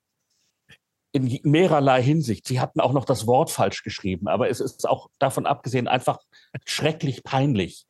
in 1.12 1.39
mehrerlei 1.43 2.04
Hinsicht. 2.04 2.47
Sie 2.47 2.60
hatten 2.60 2.80
auch 2.80 2.93
noch 2.93 3.06
das 3.06 3.26
Wort 3.26 3.50
falsch 3.50 3.84
geschrieben, 3.84 4.28
aber 4.28 4.50
es 4.50 4.60
ist 4.60 4.88
auch 4.88 5.10
davon 5.18 5.45
abgesehen 5.45 5.88
einfach 5.88 6.20
schrecklich 6.66 7.24
peinlich. 7.24 7.86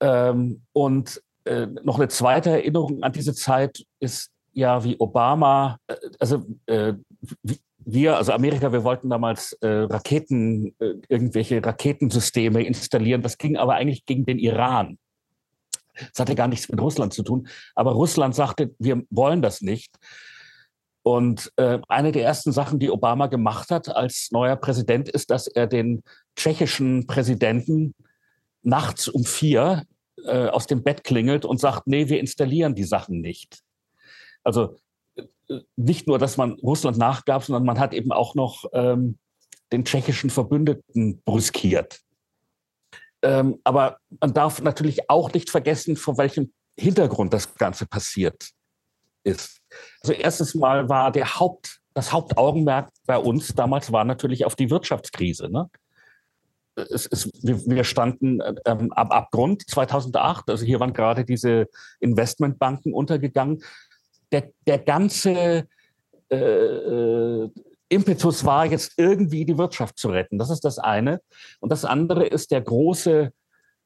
Ähm, 0.00 0.62
und 0.72 1.22
äh, 1.44 1.66
noch 1.66 1.96
eine 1.96 2.08
zweite 2.08 2.50
Erinnerung 2.50 3.02
an 3.02 3.12
diese 3.12 3.34
Zeit 3.34 3.84
ist 3.98 4.30
ja, 4.52 4.84
wie 4.84 4.98
Obama, 4.98 5.78
äh, 5.86 5.96
also 6.18 6.44
äh, 6.66 6.94
wie, 7.42 7.60
wir, 7.84 8.16
also 8.16 8.32
Amerika, 8.32 8.72
wir 8.72 8.84
wollten 8.84 9.10
damals 9.10 9.52
äh, 9.60 9.68
Raketen, 9.68 10.74
äh, 10.78 10.94
irgendwelche 11.08 11.64
Raketensysteme 11.64 12.62
installieren. 12.62 13.22
Das 13.22 13.38
ging 13.38 13.56
aber 13.56 13.74
eigentlich 13.74 14.06
gegen 14.06 14.24
den 14.24 14.38
Iran. 14.38 14.98
Das 15.94 16.20
hatte 16.20 16.34
gar 16.34 16.48
nichts 16.48 16.68
mit 16.68 16.80
Russland 16.80 17.12
zu 17.12 17.22
tun. 17.22 17.48
Aber 17.74 17.92
Russland 17.92 18.34
sagte, 18.34 18.74
wir 18.78 19.02
wollen 19.10 19.42
das 19.42 19.60
nicht. 19.60 19.96
Und 21.02 21.50
äh, 21.56 21.78
eine 21.88 22.12
der 22.12 22.24
ersten 22.24 22.52
Sachen, 22.52 22.78
die 22.78 22.90
Obama 22.90 23.26
gemacht 23.26 23.70
hat 23.70 23.88
als 23.88 24.28
neuer 24.32 24.56
Präsident, 24.56 25.08
ist, 25.08 25.30
dass 25.30 25.46
er 25.46 25.66
den 25.66 26.02
tschechischen 26.36 27.06
Präsidenten 27.06 27.94
nachts 28.62 29.08
um 29.08 29.24
vier 29.24 29.84
äh, 30.24 30.48
aus 30.48 30.66
dem 30.66 30.82
Bett 30.82 31.04
klingelt 31.04 31.46
und 31.46 31.58
sagt, 31.58 31.86
nee, 31.86 32.08
wir 32.08 32.20
installieren 32.20 32.74
die 32.74 32.84
Sachen 32.84 33.20
nicht. 33.20 33.60
Also 34.44 34.76
nicht 35.76 36.06
nur, 36.06 36.18
dass 36.18 36.36
man 36.36 36.52
Russland 36.52 36.96
nachgab, 36.96 37.44
sondern 37.44 37.64
man 37.64 37.78
hat 37.78 37.92
eben 37.92 38.12
auch 38.12 38.34
noch 38.34 38.64
ähm, 38.72 39.18
den 39.72 39.84
tschechischen 39.84 40.30
Verbündeten 40.30 41.22
brüskiert. 41.24 42.00
Ähm, 43.22 43.60
aber 43.64 43.98
man 44.20 44.32
darf 44.32 44.62
natürlich 44.62 45.10
auch 45.10 45.32
nicht 45.32 45.50
vergessen, 45.50 45.96
vor 45.96 46.16
welchem 46.18 46.52
Hintergrund 46.78 47.32
das 47.34 47.54
Ganze 47.54 47.86
passiert 47.86 48.50
ist. 49.22 49.60
Also 50.02 50.12
erstens 50.14 50.54
mal 50.54 50.88
war 50.88 51.12
der 51.12 51.38
Haupt, 51.38 51.80
das 51.92 52.12
Hauptaugenmerk 52.12 52.90
bei 53.06 53.18
uns 53.18 53.54
damals 53.54 53.92
war 53.92 54.04
natürlich 54.04 54.44
auf 54.44 54.56
die 54.56 54.70
Wirtschaftskrise. 54.70 55.50
Ne? 55.50 55.68
Es, 56.76 57.06
es, 57.06 57.30
wir 57.42 57.84
standen 57.84 58.40
ähm, 58.64 58.92
am 58.94 59.10
Abgrund 59.10 59.68
2008, 59.68 60.48
also 60.48 60.64
hier 60.64 60.80
waren 60.80 60.94
gerade 60.94 61.24
diese 61.24 61.68
Investmentbanken 61.98 62.94
untergegangen 62.94 63.62
der, 64.32 64.50
der 64.66 64.78
ganze 64.78 65.68
äh, 66.30 66.36
äh, 66.36 67.50
Impetus 67.88 68.44
war, 68.44 68.66
jetzt 68.66 68.92
irgendwie 68.96 69.44
die 69.44 69.58
Wirtschaft 69.58 69.98
zu 69.98 70.10
retten. 70.10 70.38
Das 70.38 70.50
ist 70.50 70.64
das 70.64 70.78
eine. 70.78 71.20
Und 71.58 71.72
das 71.72 71.84
andere 71.84 72.24
ist 72.24 72.52
der 72.52 72.60
große, 72.60 73.32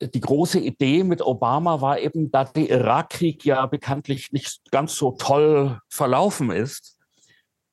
die 0.00 0.20
große 0.20 0.58
Idee 0.60 1.04
mit 1.04 1.22
Obama 1.22 1.80
war 1.80 1.98
eben, 1.98 2.30
da 2.30 2.44
der 2.44 2.68
Irakkrieg 2.68 3.44
ja 3.44 3.64
bekanntlich 3.66 4.30
nicht 4.32 4.70
ganz 4.70 4.94
so 4.94 5.12
toll 5.12 5.80
verlaufen 5.88 6.50
ist, 6.50 6.98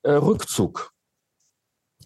äh, 0.03 0.11
Rückzug. 0.11 0.93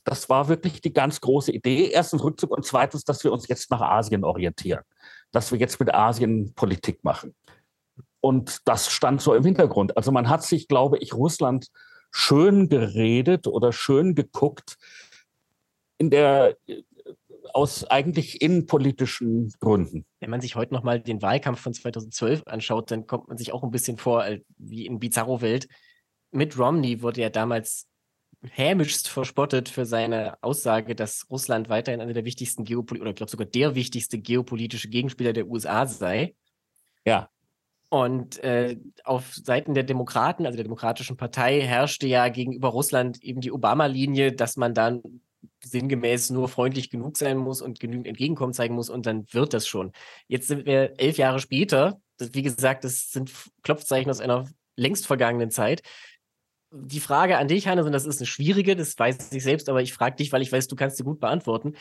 Das 0.04 0.30
war 0.30 0.48
wirklich 0.48 0.82
die 0.82 0.94
ganz 0.94 1.22
große 1.22 1.52
Idee. 1.52 1.90
Erstens 1.92 2.24
Rückzug 2.24 2.52
und 2.52 2.66
zweitens, 2.66 3.04
dass 3.04 3.24
wir 3.24 3.32
uns 3.32 3.48
jetzt 3.48 3.70
nach 3.72 3.82
Asien 3.82 4.24
orientieren, 4.24 4.84
dass 5.32 5.52
wir 5.52 5.60
jetzt 5.60 5.80
mit 5.80 5.94
Asien 5.94 6.54
Politik 6.56 7.04
machen. 7.04 7.36
Und 8.26 8.68
das 8.68 8.92
stand 8.92 9.22
so 9.22 9.36
im 9.36 9.44
Hintergrund. 9.44 9.96
Also 9.98 10.12
man 10.12 10.30
hat 10.30 10.42
sich, 10.42 10.68
glaube 10.68 10.98
ich, 10.98 11.14
Russland 11.14 11.68
schön 12.10 12.70
geredet 12.70 13.46
oder 13.46 13.72
schön 13.72 14.16
geguckt 14.16 14.78
in 16.00 16.10
der 16.10 16.58
aus 17.54 17.84
eigentlich 17.84 18.42
innenpolitischen 18.42 19.54
Gründen. 19.60 20.08
Wenn 20.22 20.32
man 20.32 20.42
sich 20.42 20.56
heute 20.56 20.74
nochmal 20.74 21.00
den 21.02 21.22
Wahlkampf 21.22 21.60
von 21.60 21.76
2012 21.76 22.48
anschaut, 22.48 22.90
dann 22.90 23.06
kommt 23.06 23.28
man 23.28 23.38
sich 23.38 23.54
auch 23.54 23.62
ein 23.62 23.70
bisschen 23.70 23.98
vor 23.98 24.26
wie 24.58 24.88
in 24.88 24.98
Bizarro-Welt. 24.98 25.68
Mit 26.32 26.58
Romney 26.58 27.04
wurde 27.04 27.22
ja 27.22 27.30
damals 27.30 27.86
hämischst 28.42 29.08
verspottet 29.08 29.70
für 29.70 29.86
seine 29.86 30.42
Aussage, 30.42 30.96
dass 30.96 31.28
Russland 31.30 31.70
weiterhin 31.70 32.02
einer 32.02 32.14
der 32.14 32.26
wichtigsten 32.26 32.64
Geopol 32.64 33.02
oder 33.02 33.12
ich 33.12 33.18
glaube 33.18 33.30
sogar 33.30 33.46
der 33.46 33.76
wichtigste 33.76 34.18
geopolitische 34.18 34.90
Gegenspieler 34.90 35.32
der 35.32 35.46
USA 35.46 35.86
sei. 35.86 36.34
Ja. 37.06 37.30
Und 37.90 38.44
äh, 38.44 38.78
auf 39.04 39.34
Seiten 39.36 39.74
der 39.74 39.84
Demokraten, 39.84 40.46
also 40.46 40.56
der 40.56 40.64
Demokratischen 40.64 41.18
Partei, 41.18 41.62
herrschte 41.62 42.08
ja 42.08 42.28
gegenüber 42.30 42.70
Russland 42.70 43.24
eben 43.24 43.42
die 43.42 43.52
Obama-Linie, 43.52 44.34
dass 44.34 44.58
man 44.58 44.74
dann 44.74 45.02
sinngemäß 45.64 46.30
nur 46.32 46.50
freundlich 46.50 46.90
genug 46.90 47.18
sein 47.18 47.38
muss 47.38 47.62
und 47.62 47.80
genügend 47.80 48.08
Entgegenkommen 48.08 48.54
zeigen 48.54 48.76
muss 48.76 48.90
und 48.90 49.06
dann 49.06 49.26
wird 49.32 49.54
das 49.54 49.68
schon. 49.68 49.92
Jetzt 50.28 50.48
sind 50.48 50.66
wir 50.66 50.94
elf 50.98 51.18
Jahre 51.18 51.40
später. 51.40 52.00
Das, 52.18 52.34
wie 52.34 52.42
gesagt, 52.42 52.84
das 52.84 53.12
sind 53.12 53.32
Klopfzeichen 53.64 54.10
aus 54.10 54.22
einer 54.22 54.48
längst 54.76 55.08
vergangenen 55.08 55.52
Zeit. 55.52 55.82
Die 56.72 57.00
Frage 57.00 57.38
an 57.38 57.48
dich, 57.48 57.68
Hannes, 57.68 57.86
und 57.86 57.94
das 57.94 58.06
ist 58.06 58.20
eine 58.20 58.28
schwierige, 58.28 58.76
das 58.76 58.98
weiß 58.98 59.32
ich 59.32 59.44
selbst, 59.44 59.70
aber 59.70 59.82
ich 59.82 59.94
frage 59.94 60.18
dich, 60.18 60.32
weil 60.32 60.42
ich 60.42 60.52
weiß, 60.52 60.68
du 60.68 60.76
kannst 60.76 60.98
sie 60.98 61.04
gut 61.04 61.20
beantworten. 61.20 61.76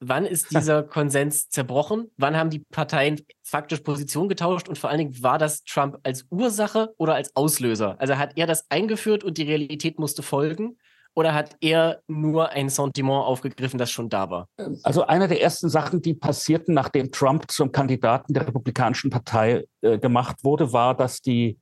Wann 0.00 0.24
ist 0.24 0.50
dieser 0.56 0.82
Konsens 0.82 1.48
zerbrochen? 1.48 2.10
Wann 2.16 2.36
haben 2.36 2.50
die 2.50 2.60
Parteien 2.60 3.20
faktisch 3.42 3.80
Position 3.80 4.28
getauscht? 4.28 4.68
Und 4.68 4.78
vor 4.78 4.90
allen 4.90 4.98
Dingen, 4.98 5.22
war 5.22 5.38
das 5.38 5.62
Trump 5.64 5.98
als 6.02 6.26
Ursache 6.30 6.94
oder 6.96 7.14
als 7.14 7.36
Auslöser? 7.36 7.96
Also 8.00 8.16
hat 8.16 8.32
er 8.36 8.46
das 8.46 8.70
eingeführt 8.70 9.22
und 9.22 9.38
die 9.38 9.44
Realität 9.44 9.98
musste 9.98 10.22
folgen? 10.22 10.78
Oder 11.14 11.34
hat 11.34 11.56
er 11.60 12.02
nur 12.06 12.50
ein 12.50 12.68
Sentiment 12.68 13.24
aufgegriffen, 13.24 13.78
das 13.78 13.90
schon 13.90 14.08
da 14.08 14.30
war? 14.30 14.48
Also 14.84 15.06
eine 15.06 15.26
der 15.26 15.42
ersten 15.42 15.68
Sachen, 15.68 16.00
die 16.02 16.14
passierten, 16.14 16.72
nachdem 16.72 17.10
Trump 17.10 17.50
zum 17.50 17.72
Kandidaten 17.72 18.32
der 18.32 18.46
Republikanischen 18.46 19.10
Partei 19.10 19.64
äh, 19.80 19.98
gemacht 19.98 20.44
wurde, 20.44 20.72
war, 20.72 20.96
dass 20.96 21.20
die, 21.20 21.58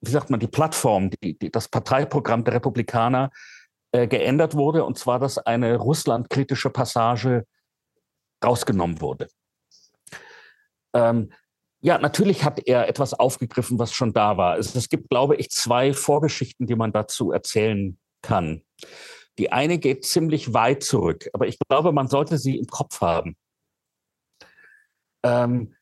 wie 0.00 0.10
sagt 0.10 0.28
man, 0.28 0.40
die 0.40 0.48
Plattform, 0.48 1.10
die, 1.10 1.38
die, 1.38 1.52
das 1.52 1.68
Parteiprogramm 1.68 2.42
der 2.42 2.54
Republikaner 2.54 3.30
äh, 3.92 4.08
geändert 4.08 4.54
wurde, 4.54 4.84
und 4.84 4.98
zwar, 4.98 5.20
dass 5.20 5.38
eine 5.38 5.76
russlandkritische 5.76 6.68
Passage 6.68 7.46
rausgenommen 8.44 9.00
wurde. 9.00 9.28
Ähm, 10.94 11.32
ja, 11.80 11.98
natürlich 11.98 12.44
hat 12.44 12.66
er 12.66 12.88
etwas 12.88 13.12
aufgegriffen, 13.12 13.78
was 13.78 13.92
schon 13.92 14.12
da 14.12 14.36
war. 14.36 14.58
Es, 14.58 14.74
es 14.74 14.88
gibt, 14.88 15.10
glaube 15.10 15.36
ich, 15.36 15.50
zwei 15.50 15.92
Vorgeschichten, 15.92 16.66
die 16.66 16.76
man 16.76 16.92
dazu 16.92 17.30
erzählen 17.30 17.98
kann. 18.22 18.62
Die 19.38 19.52
eine 19.52 19.78
geht 19.78 20.04
ziemlich 20.06 20.54
weit 20.54 20.82
zurück, 20.82 21.28
aber 21.32 21.46
ich 21.46 21.58
glaube, 21.68 21.92
man 21.92 22.08
sollte 22.08 22.38
sie 22.38 22.56
im 22.56 22.66
Kopf 22.66 23.00
haben. 23.00 23.36
Ähm, 25.24 25.74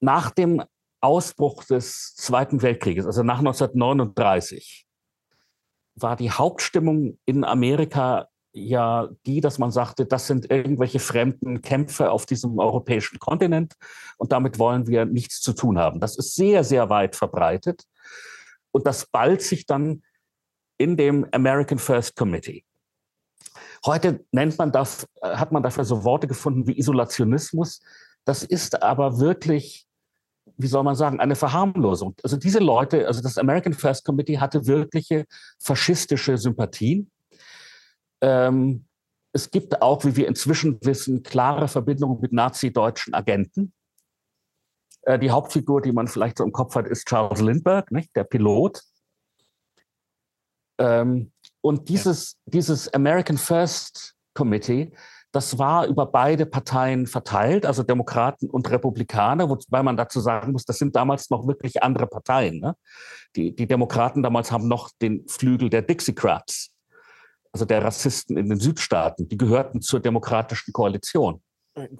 nach 0.00 0.30
dem 0.30 0.64
Ausbruch 1.00 1.64
des 1.64 2.14
Zweiten 2.14 2.62
Weltkrieges, 2.62 3.06
also 3.06 3.22
nach 3.22 3.38
1939, 3.38 4.86
war 5.94 6.16
die 6.16 6.30
Hauptstimmung 6.30 7.18
in 7.26 7.44
Amerika 7.44 8.28
ja 8.52 9.08
die, 9.26 9.40
dass 9.40 9.58
man 9.58 9.70
sagte, 9.70 10.06
das 10.06 10.26
sind 10.26 10.50
irgendwelche 10.50 10.98
fremden 10.98 11.62
Kämpfe 11.62 12.10
auf 12.10 12.26
diesem 12.26 12.58
europäischen 12.58 13.18
Kontinent 13.18 13.74
und 14.18 14.32
damit 14.32 14.58
wollen 14.58 14.86
wir 14.86 15.04
nichts 15.04 15.40
zu 15.40 15.52
tun 15.52 15.78
haben. 15.78 16.00
Das 16.00 16.16
ist 16.16 16.34
sehr, 16.34 16.64
sehr 16.64 16.90
weit 16.90 17.16
verbreitet 17.16 17.84
und 18.70 18.86
das 18.86 19.06
ballt 19.06 19.42
sich 19.42 19.66
dann 19.66 20.02
in 20.78 20.96
dem 20.96 21.26
American 21.32 21.78
First 21.78 22.16
Committee. 22.16 22.64
Heute 23.86 24.24
nennt 24.32 24.58
man 24.58 24.72
das, 24.72 25.06
hat 25.22 25.52
man 25.52 25.62
dafür 25.62 25.84
so 25.84 26.04
Worte 26.04 26.26
gefunden 26.26 26.66
wie 26.66 26.78
Isolationismus. 26.78 27.80
Das 28.24 28.42
ist 28.42 28.82
aber 28.82 29.18
wirklich, 29.18 29.86
wie 30.56 30.66
soll 30.66 30.82
man 30.82 30.96
sagen, 30.96 31.20
eine 31.20 31.36
Verharmlosung. 31.36 32.14
Also 32.22 32.36
diese 32.36 32.58
Leute, 32.58 33.06
also 33.06 33.22
das 33.22 33.38
American 33.38 33.74
First 33.74 34.04
Committee 34.04 34.38
hatte 34.38 34.66
wirkliche 34.66 35.24
faschistische 35.58 36.36
Sympathien. 36.36 37.11
Ähm, 38.22 38.86
es 39.34 39.50
gibt 39.50 39.82
auch, 39.82 40.04
wie 40.04 40.16
wir 40.16 40.28
inzwischen 40.28 40.78
wissen, 40.82 41.22
klare 41.22 41.68
Verbindungen 41.68 42.20
mit 42.20 42.32
nazi-deutschen 42.32 43.14
Agenten. 43.14 43.72
Äh, 45.02 45.18
die 45.18 45.30
Hauptfigur, 45.30 45.82
die 45.82 45.92
man 45.92 46.08
vielleicht 46.08 46.38
so 46.38 46.44
im 46.44 46.52
Kopf 46.52 46.74
hat, 46.74 46.86
ist 46.86 47.06
Charles 47.06 47.40
Lindbergh, 47.40 47.92
nicht? 47.92 48.14
der 48.16 48.24
Pilot, 48.24 48.82
ähm, 50.82 51.32
und 51.60 51.88
dieses, 51.88 52.32
ja. 52.32 52.38
dieses 52.46 52.92
American 52.92 53.38
First 53.38 54.14
Committee, 54.34 54.92
das 55.30 55.58
war 55.58 55.86
über 55.86 56.06
beide 56.06 56.44
Parteien 56.44 57.06
verteilt, 57.06 57.64
also 57.64 57.82
Demokraten 57.82 58.50
und 58.50 58.70
Republikaner, 58.70 59.48
wobei 59.48 59.82
man 59.82 59.96
dazu 59.96 60.20
sagen 60.20 60.52
muss, 60.52 60.64
das 60.64 60.78
sind 60.78 60.94
damals 60.94 61.30
noch 61.30 61.46
wirklich 61.46 61.82
andere 61.82 62.06
Parteien. 62.06 62.60
Ne? 62.60 62.74
Die, 63.36 63.54
die 63.54 63.66
Demokraten 63.66 64.22
damals 64.22 64.52
haben 64.52 64.68
noch 64.68 64.90
den 65.00 65.26
Flügel 65.28 65.70
der 65.70 65.82
Dixiecrats, 65.82 66.70
also 67.52 67.64
der 67.64 67.84
Rassisten 67.84 68.36
in 68.36 68.48
den 68.48 68.58
Südstaaten, 68.58 69.28
die 69.28 69.36
gehörten 69.36 69.82
zur 69.82 70.00
demokratischen 70.00 70.72
Koalition. 70.72 71.42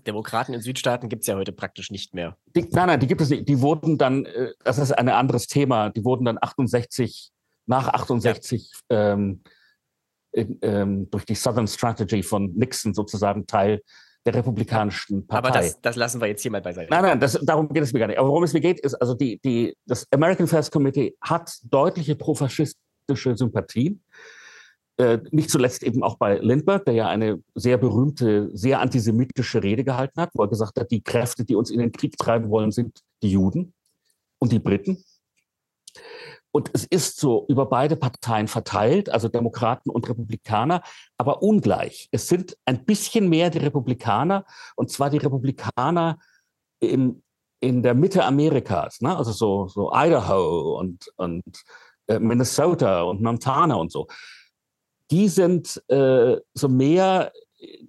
Demokraten 0.07 0.53
in 0.53 0.61
Südstaaten 0.61 1.09
gibt 1.09 1.23
es 1.23 1.27
ja 1.29 1.37
heute 1.37 1.53
praktisch 1.53 1.91
nicht 1.91 2.15
mehr. 2.15 2.37
Die, 2.55 2.69
nein, 2.71 2.89
nein, 2.89 3.01
die 3.01 3.07
gibt 3.07 3.21
es 3.21 3.31
nicht. 3.31 3.49
Die 3.49 3.61
wurden 3.61 3.97
dann, 3.97 4.27
äh, 4.27 4.53
das 4.65 4.79
ist 4.79 4.93
ein 4.93 5.09
anderes 5.09 5.47
Thema, 5.47 5.91
die 5.91 6.05
wurden 6.05 6.27
dann 6.27 6.39
68 6.41 7.31
nach 7.67 7.89
68 7.89 8.71
ja. 8.91 9.13
ähm, 9.13 9.43
in, 10.33 10.59
ähm, 10.63 11.11
durch 11.11 11.25
die 11.25 11.35
Southern 11.35 11.69
Strategy 11.69 12.23
von 12.23 12.53
Nixon 12.55 12.93
sozusagen 12.93 13.47
Teil 13.47 13.81
der 14.27 14.35
Republikanischen 14.35 15.27
Partei. 15.27 15.49
Aber 15.49 15.59
das, 15.59 15.81
das, 15.81 15.97
lassen 15.97 16.21
wir 16.21 16.29
jetzt 16.29 16.43
hier 16.43 16.51
mal 16.51 16.63
beiseite. 16.63 16.91
Nein, 16.91 17.03
nein, 17.03 17.21
das, 17.21 17.39
darum 17.43 17.69
geht 17.69 17.83
es 17.83 17.93
mir 17.93 17.99
gar 17.99 18.07
nicht. 18.07 18.19
Aber 18.19 18.29
worum 18.29 18.45
es 18.45 18.53
mir 18.53 18.61
geht, 18.61 18.81
ist, 18.81 18.95
also 18.95 19.15
die, 19.15 19.41
die, 19.41 19.77
das 19.87 20.07
American 20.13 20.47
First 20.47 20.71
Committee 20.71 21.17
hat 21.21 21.53
deutliche 21.65 22.15
profaschistische 22.15 23.37
Sympathien. 23.37 24.03
Äh, 24.99 25.19
nicht 25.31 25.51
zuletzt 25.51 25.83
eben 25.83 26.03
auch 26.03 26.17
bei 26.17 26.39
Lindbergh, 26.39 26.85
der 26.85 26.95
ja 26.95 27.09
eine 27.09 27.43
sehr 27.55 27.79
berühmte, 27.79 28.51
sehr 28.53 28.81
antisemitische 28.81 29.63
Rede 29.63 29.85
gehalten 29.85 30.21
hat, 30.21 30.31
wo 30.35 30.43
er 30.43 30.49
gesagt 30.49 30.79
hat, 30.79 30.91
die 30.91 31.03
Kräfte, 31.03 31.45
die 31.45 31.55
uns 31.55 31.71
in 31.71 31.79
den 31.79 31.93
Krieg 31.93 32.17
treiben 32.19 32.51
wollen, 32.51 32.71
sind 32.71 33.01
die 33.23 33.31
Juden 33.31 33.73
und 34.39 34.53
die 34.53 34.59
Briten. 34.59 35.03
Und 36.55 36.71
es 36.75 36.85
ist 36.85 37.19
so 37.19 37.47
über 37.49 37.67
beide 37.67 37.97
Parteien 37.97 38.47
verteilt, 38.47 39.09
also 39.09 39.29
Demokraten 39.29 39.89
und 39.89 40.07
Republikaner, 40.09 40.83
aber 41.17 41.43
ungleich. 41.43 42.09
Es 42.13 42.29
sind 42.29 42.59
ein 42.67 42.85
bisschen 42.85 43.31
mehr 43.31 43.49
die 43.49 43.59
Republikaner, 43.59 44.45
und 44.77 44.91
zwar 44.91 45.09
die 45.09 45.17
Republikaner 45.17 46.19
im, 46.81 47.23
in 47.61 47.83
der 47.83 47.95
Mitte 47.95 48.25
Amerikas, 48.25 49.01
ne? 49.01 49.17
also 49.17 49.33
so, 49.33 49.69
so 49.69 49.91
Idaho 49.95 50.79
und, 50.79 51.11
und 51.17 51.43
äh, 52.09 52.19
Minnesota 52.19 53.03
und 53.03 53.23
Montana 53.23 53.77
und 53.77 53.91
so. 53.91 54.07
Die 55.11 55.29
sind 55.29 55.83
äh, 55.89 56.37
so 56.55 56.69
mehr 56.69 57.33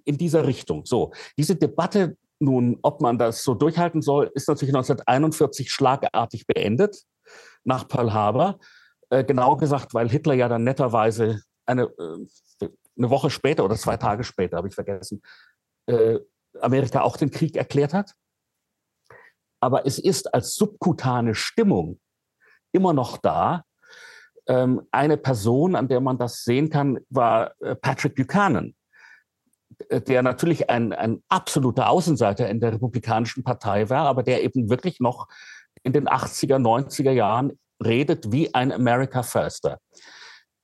in 0.04 0.18
dieser 0.18 0.46
Richtung. 0.46 0.84
So, 0.84 1.12
diese 1.36 1.56
Debatte 1.56 2.16
nun, 2.40 2.78
ob 2.82 3.00
man 3.00 3.18
das 3.18 3.42
so 3.42 3.54
durchhalten 3.54 4.02
soll, 4.02 4.30
ist 4.34 4.48
natürlich 4.48 4.74
1941 4.74 5.70
schlagartig 5.70 6.46
beendet 6.46 7.04
nach 7.64 7.88
Pearl 7.88 8.12
Harbor. 8.12 8.58
Äh, 9.10 9.24
genau 9.24 9.56
gesagt, 9.56 9.94
weil 9.94 10.08
Hitler 10.08 10.34
ja 10.34 10.48
dann 10.48 10.64
netterweise 10.64 11.42
eine, 11.66 11.84
äh, 11.84 12.68
eine 12.96 13.10
Woche 13.10 13.30
später 13.30 13.64
oder 13.64 13.76
zwei 13.76 13.96
Tage 13.96 14.24
später, 14.24 14.56
habe 14.56 14.68
ich 14.68 14.74
vergessen, 14.74 15.22
äh, 15.86 16.18
Amerika 16.60 17.02
auch 17.02 17.16
den 17.16 17.30
Krieg 17.30 17.56
erklärt 17.56 17.94
hat. 17.94 18.12
Aber 19.60 19.86
es 19.86 19.98
ist 19.98 20.32
als 20.34 20.54
subkutane 20.54 21.34
Stimmung 21.34 22.00
immer 22.72 22.92
noch 22.92 23.16
da. 23.16 23.64
Ähm, 24.46 24.82
eine 24.90 25.16
Person, 25.16 25.74
an 25.74 25.88
der 25.88 26.00
man 26.00 26.18
das 26.18 26.44
sehen 26.44 26.70
kann, 26.70 26.98
war 27.08 27.54
äh, 27.60 27.74
Patrick 27.74 28.14
Buchanan, 28.14 28.74
äh, 29.88 30.00
der 30.00 30.22
natürlich 30.22 30.68
ein, 30.68 30.92
ein 30.92 31.22
absoluter 31.28 31.88
Außenseiter 31.88 32.48
in 32.48 32.60
der 32.60 32.72
Republikanischen 32.72 33.42
Partei 33.42 33.88
war, 33.88 34.06
aber 34.06 34.22
der 34.22 34.42
eben 34.42 34.68
wirklich 34.68 35.00
noch 35.00 35.28
in 35.82 35.92
den 35.92 36.08
80er, 36.08 36.58
90er 36.58 37.12
Jahren 37.12 37.58
redet 37.84 38.32
wie 38.32 38.54
ein 38.54 38.72
America 38.72 39.22
Firster. 39.22 39.78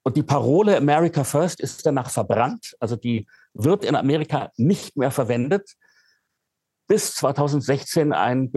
Und 0.02 0.16
die 0.16 0.22
Parole 0.22 0.76
America 0.76 1.24
First 1.24 1.60
ist 1.60 1.84
danach 1.84 2.10
verbrannt. 2.10 2.74
Also 2.80 2.96
die 2.96 3.26
wird 3.52 3.84
in 3.84 3.94
Amerika 3.94 4.50
nicht 4.56 4.96
mehr 4.96 5.10
verwendet, 5.10 5.74
bis 6.88 7.14
2016 7.14 8.12
ein 8.12 8.50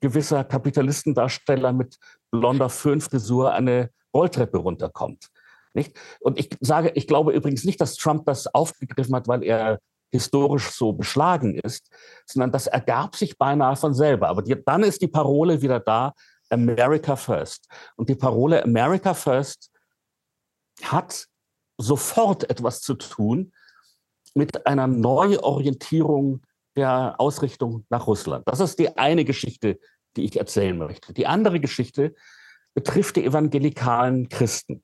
gewisser 0.00 0.44
Kapitalistendarsteller 0.44 1.72
mit 1.72 1.96
blonder 2.30 2.68
Föhnfrisur 2.68 3.52
eine 3.52 3.90
Rolltreppe 4.14 4.58
runterkommt. 4.58 5.30
Nicht? 5.74 5.96
Und 6.20 6.38
ich 6.38 6.50
sage, 6.60 6.92
ich 6.94 7.06
glaube 7.06 7.32
übrigens 7.32 7.64
nicht, 7.64 7.80
dass 7.80 7.96
Trump 7.96 8.26
das 8.26 8.46
aufgegriffen 8.54 9.14
hat, 9.14 9.26
weil 9.26 9.42
er 9.42 9.80
historisch 10.12 10.70
so 10.70 10.92
beschlagen 10.92 11.58
ist, 11.58 11.90
sondern 12.24 12.52
das 12.52 12.68
ergab 12.68 13.16
sich 13.16 13.36
beinahe 13.36 13.74
von 13.74 13.94
selber. 13.94 14.28
Aber 14.28 14.42
die, 14.42 14.56
dann 14.64 14.84
ist 14.84 15.02
die 15.02 15.08
Parole 15.08 15.60
wieder 15.60 15.80
da, 15.80 16.14
America 16.50 17.16
First. 17.16 17.68
Und 17.96 18.08
die 18.08 18.14
Parole 18.14 18.62
America 18.62 19.14
First 19.14 19.72
hat 20.82 21.26
sofort 21.78 22.48
etwas 22.48 22.80
zu 22.80 22.94
tun 22.94 23.52
mit 24.34 24.66
einer 24.66 24.86
Neuorientierung 24.86 26.42
der 26.76 27.16
Ausrichtung 27.18 27.84
nach 27.88 28.06
Russland. 28.06 28.46
Das 28.46 28.60
ist 28.60 28.78
die 28.78 28.96
eine 28.96 29.24
Geschichte, 29.24 29.78
die 30.16 30.24
ich 30.24 30.38
erzählen 30.38 30.76
möchte. 30.76 31.12
Die 31.12 31.26
andere 31.26 31.60
Geschichte 31.60 32.14
betrifft 32.74 33.16
die 33.16 33.24
evangelikalen 33.24 34.28
Christen. 34.28 34.82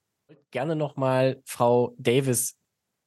Gerne 0.51 0.77
nochmal 0.77 1.41
Frau 1.45 1.95
Davis 1.99 2.57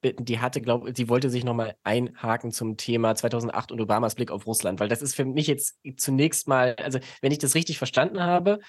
bitten, 0.01 0.25
die 0.25 0.39
hatte, 0.39 0.61
glaube 0.61 0.91
sie 0.95 1.09
wollte 1.09 1.29
sich 1.29 1.43
nochmal 1.43 1.75
einhaken 1.83 2.51
zum 2.51 2.77
Thema 2.77 3.15
2008 3.15 3.71
und 3.71 3.81
Obamas 3.81 4.15
Blick 4.15 4.31
auf 4.31 4.45
Russland, 4.45 4.79
weil 4.79 4.89
das 4.89 5.01
ist 5.01 5.15
für 5.15 5.25
mich 5.25 5.47
jetzt 5.47 5.79
zunächst 5.97 6.47
mal, 6.47 6.75
also 6.75 6.99
wenn 7.21 7.31
ich 7.31 7.39
das 7.39 7.55
richtig 7.55 7.77
verstanden 7.77 8.21
habe, 8.21 8.59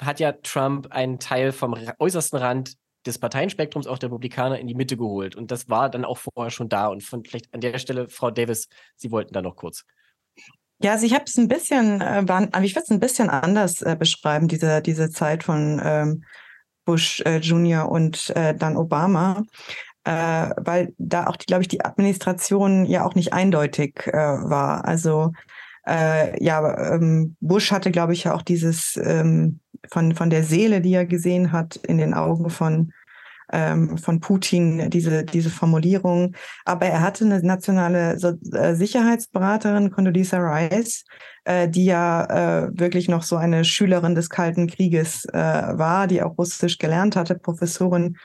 hat 0.00 0.20
ja 0.20 0.32
Trump 0.32 0.92
einen 0.92 1.18
Teil 1.18 1.52
vom 1.52 1.76
äußersten 1.98 2.38
Rand 2.38 2.76
des 3.06 3.18
Parteienspektrums 3.18 3.86
auch 3.86 3.98
der 3.98 4.08
Republikaner 4.08 4.58
in 4.58 4.66
die 4.66 4.74
Mitte 4.74 4.96
geholt. 4.96 5.34
Und 5.34 5.50
das 5.50 5.68
war 5.68 5.90
dann 5.90 6.04
auch 6.04 6.18
vorher 6.18 6.50
schon 6.50 6.68
da. 6.68 6.88
Und 6.88 7.02
von, 7.02 7.24
vielleicht 7.24 7.52
an 7.52 7.60
der 7.60 7.78
Stelle, 7.78 8.08
Frau 8.08 8.30
Davis, 8.30 8.68
Sie 8.96 9.10
wollten 9.10 9.32
da 9.32 9.42
noch 9.42 9.56
kurz. 9.56 9.84
Ja, 10.80 10.92
also 10.92 11.06
ich 11.06 11.14
habe 11.14 11.24
es 11.26 11.36
ein 11.36 11.48
bisschen, 11.48 12.00
äh, 12.00 12.24
aber 12.26 12.62
ich 12.62 12.74
würde 12.74 12.84
es 12.84 12.90
ein 12.90 13.00
bisschen 13.00 13.30
anders 13.30 13.82
äh, 13.82 13.96
beschreiben, 13.98 14.48
diese, 14.48 14.80
diese 14.80 15.10
Zeit 15.10 15.42
von 15.42 15.80
ähm, 15.84 16.24
Bush 16.84 17.20
äh, 17.26 17.38
Junior 17.38 17.90
und 17.90 18.30
äh, 18.36 18.54
dann 18.54 18.76
Obama 18.76 19.42
äh, 20.08 20.50
weil 20.56 20.94
da 20.96 21.26
auch, 21.26 21.36
glaube 21.36 21.62
ich, 21.62 21.68
die 21.68 21.84
Administration 21.84 22.86
ja 22.86 23.04
auch 23.04 23.14
nicht 23.14 23.34
eindeutig 23.34 24.06
äh, 24.06 24.12
war. 24.12 24.86
Also 24.86 25.32
äh, 25.86 26.42
ja, 26.42 26.94
ähm, 26.94 27.36
Bush 27.40 27.70
hatte, 27.72 27.90
glaube 27.90 28.14
ich, 28.14 28.24
ja 28.24 28.34
auch 28.34 28.40
dieses 28.40 28.96
ähm, 28.96 29.60
von, 29.90 30.14
von 30.14 30.30
der 30.30 30.44
Seele, 30.44 30.80
die 30.80 30.94
er 30.94 31.04
gesehen 31.04 31.52
hat, 31.52 31.76
in 31.76 31.98
den 31.98 32.14
Augen 32.14 32.48
von 32.48 32.92
ähm, 33.52 33.98
von 33.98 34.20
Putin, 34.20 34.90
diese, 34.90 35.24
diese 35.24 35.50
Formulierung. 35.50 36.34
Aber 36.64 36.86
er 36.86 37.00
hatte 37.00 37.24
eine 37.24 37.42
nationale 37.42 38.18
so 38.18 38.32
äh, 38.52 38.74
Sicherheitsberaterin, 38.74 39.90
Condoleezza 39.90 40.38
Rice, 40.38 41.04
äh, 41.44 41.68
die 41.68 41.86
ja 41.86 42.24
äh, 42.66 42.68
wirklich 42.72 43.08
noch 43.08 43.22
so 43.22 43.36
eine 43.36 43.64
Schülerin 43.64 44.14
des 44.14 44.30
Kalten 44.30 44.66
Krieges 44.66 45.24
äh, 45.26 45.38
war, 45.38 46.06
die 46.06 46.22
auch 46.22 46.36
Russisch 46.38 46.78
gelernt 46.78 47.16
hatte, 47.16 47.34
Professorin 47.34 48.16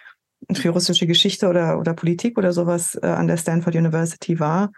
für 0.52 0.70
russische 0.70 1.08
Geschichte 1.08 1.48
oder, 1.48 1.80
oder 1.80 1.94
Politik 1.94 2.38
oder 2.38 2.52
sowas 2.52 3.00
äh, 3.02 3.08
an 3.08 3.28
der 3.28 3.38
Stanford 3.38 3.76
University 3.76 4.40
war. 4.40 4.72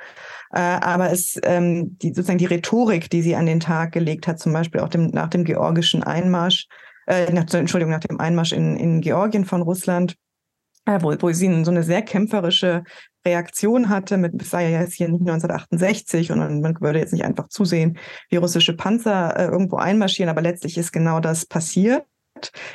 Äh, 0.54 0.60
aber 0.60 1.12
es 1.12 1.40
ähm, 1.44 1.98
die, 1.98 2.10
sozusagen 2.10 2.38
die 2.38 2.46
Rhetorik, 2.46 3.10
die 3.10 3.22
sie 3.22 3.36
an 3.36 3.46
den 3.46 3.60
Tag 3.60 3.92
gelegt 3.92 4.28
hat, 4.28 4.40
zum 4.40 4.54
Beispiel 4.54 4.82
auch 4.82 4.90
dem, 4.90 5.08
nach 5.08 5.30
dem 5.30 5.44
georgischen 5.44 6.04
Einmarsch, 6.04 6.68
äh, 7.08 7.32
nach, 7.32 7.52
Entschuldigung, 7.54 7.92
nach 7.92 8.00
dem 8.00 8.20
Einmarsch 8.20 8.52
in, 8.52 8.78
in 8.78 9.02
Georgien 9.02 9.46
von 9.46 9.62
Russland, 9.62 10.16
äh, 10.86 11.00
wo, 11.02 11.16
wo 11.20 11.32
sie 11.32 11.64
so 11.64 11.72
eine 11.72 11.84
sehr 11.84 12.02
kämpferische 12.02 12.84
Reaktion 13.26 13.90
hatte, 13.90 14.18
mit 14.18 14.42
es 14.42 14.52
sei 14.52 14.70
ja 14.70 14.82
jetzt 14.82 14.94
hier 14.94 15.10
nicht 15.10 15.22
1968 15.22 16.32
und 16.32 16.62
man 16.62 16.80
würde 16.80 17.00
jetzt 17.00 17.14
nicht 17.14 17.26
einfach 17.26 17.48
zusehen, 17.48 17.98
wie 18.30 18.38
russische 18.38 18.76
Panzer 18.76 19.38
äh, 19.38 19.46
irgendwo 19.46 19.78
einmarschieren, 19.78 20.30
aber 20.30 20.42
letztlich 20.42 20.78
ist 20.78 20.92
genau 20.92 21.20
das 21.20 21.46
passiert. 21.46 22.06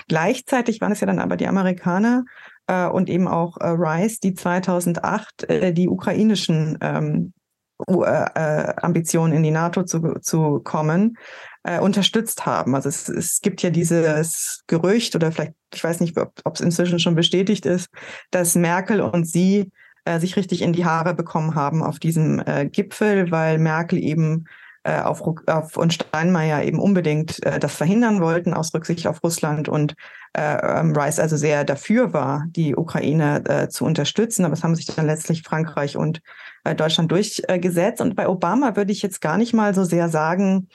Gleichzeitig 0.09 0.81
waren 0.81 0.93
es 0.93 1.01
ja 1.01 1.07
dann 1.07 1.19
aber 1.19 1.37
die 1.37 1.47
Amerikaner 1.47 2.25
äh, 2.67 2.87
und 2.87 3.09
eben 3.09 3.29
auch 3.29 3.59
äh, 3.59 3.69
Rice, 3.69 4.21
die 4.21 4.35
2008 4.35 5.49
äh, 5.49 5.73
die 5.73 5.89
ukrainischen 5.89 6.79
ähm, 6.81 6.87
äh, 6.89 7.21
äh, 7.21 7.40
Ambitionen 7.87 9.33
in 9.33 9.43
die 9.43 9.51
NATO 9.51 9.85
zu, 9.85 10.19
zu 10.21 10.61
kommen, 10.61 11.17
äh, 11.63 11.79
unterstützt 11.79 12.47
haben. 12.47 12.75
Also 12.75 12.89
es, 12.89 13.09
es 13.09 13.41
gibt 13.41 13.63
ja 13.63 13.71
dieses 13.71 14.63
Gerücht 14.67 15.15
oder 15.15 15.31
vielleicht, 15.33 15.53
ich 15.75 15.85
weiß 15.85 16.01
nicht, 16.01 16.17
ob 16.19 16.55
es 16.55 16.61
inzwischen 16.61 16.99
schon 16.99 17.15
bestätigt 17.15 17.67
ist, 17.67 17.89
dass 18.31 18.55
Merkel 18.55 19.01
und 19.01 19.27
sie 19.27 19.71
äh, 20.05 20.19
sich 20.19 20.37
richtig 20.37 20.63
in 20.63 20.73
die 20.73 20.85
Haare 20.85 21.15
bekommen 21.15 21.55
haben 21.55 21.83
auf 21.83 21.99
diesem 21.99 22.41
äh, 22.47 22.67
Gipfel, 22.67 23.31
weil 23.31 23.59
Merkel 23.59 23.99
eben 23.99 24.47
äh, 24.83 25.01
auf, 25.01 25.23
auf 25.47 25.77
und 25.77 25.93
Steinmeier 25.93 26.63
eben 26.63 26.79
unbedingt 26.79 27.45
äh, 27.45 27.59
das 27.59 27.75
verhindern 27.75 28.23
wollten 28.23 28.55
aus 28.55 28.73
Rücksicht 28.73 29.07
auf 29.07 29.23
Russland 29.23 29.69
und 29.69 29.95
äh, 30.33 30.81
ähm, 30.81 30.97
Rice 30.97 31.19
also 31.19 31.37
sehr 31.37 31.65
dafür 31.65 32.15
war, 32.15 32.45
die 32.49 32.75
Ukraine 32.75 33.45
äh, 33.47 33.69
zu 33.69 33.85
unterstützen. 33.85 34.47
Aber 34.47 34.55
es 34.55 34.65
haben 34.65 34.75
sich 34.75 34.87
dann 34.87 35.07
letztlich 35.07 35.43
Frankreich 35.43 35.99
und 35.99 36.19
äh, 36.19 36.21
Deutschland 36.65 37.11
durchgesetzt. 37.11 38.01
Und 38.01 38.17
bei 38.17 38.29
Obama 38.29 38.77
würde 38.77 38.93
ich 38.93 39.03
jetzt 39.03 39.21
gar 39.21 39.39
nicht 39.39 39.53
mal 39.53 39.75
so 39.75 39.85
sehr 39.85 40.09
sagen, 40.09 40.69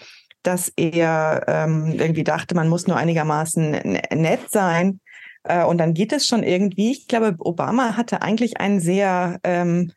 dass 0.43 0.71
er 0.75 1.43
ähm, 1.47 1.93
irgendwie 1.93 2.23
dachte, 2.23 2.55
man 2.55 2.69
muss 2.69 2.87
nur 2.87 2.97
einigermaßen 2.97 3.71
nett 4.13 4.51
sein. 4.51 4.99
Äh, 5.43 5.63
und 5.63 5.77
dann 5.77 5.93
geht 5.93 6.13
es 6.13 6.27
schon 6.27 6.43
irgendwie. 6.43 6.91
Ich 6.91 7.07
glaube, 7.07 7.35
Obama 7.39 7.97
hatte 7.97 8.21
eigentlich 8.21 8.59
einen 8.59 8.79
sehr 8.79 9.39
ähm, 9.43 9.91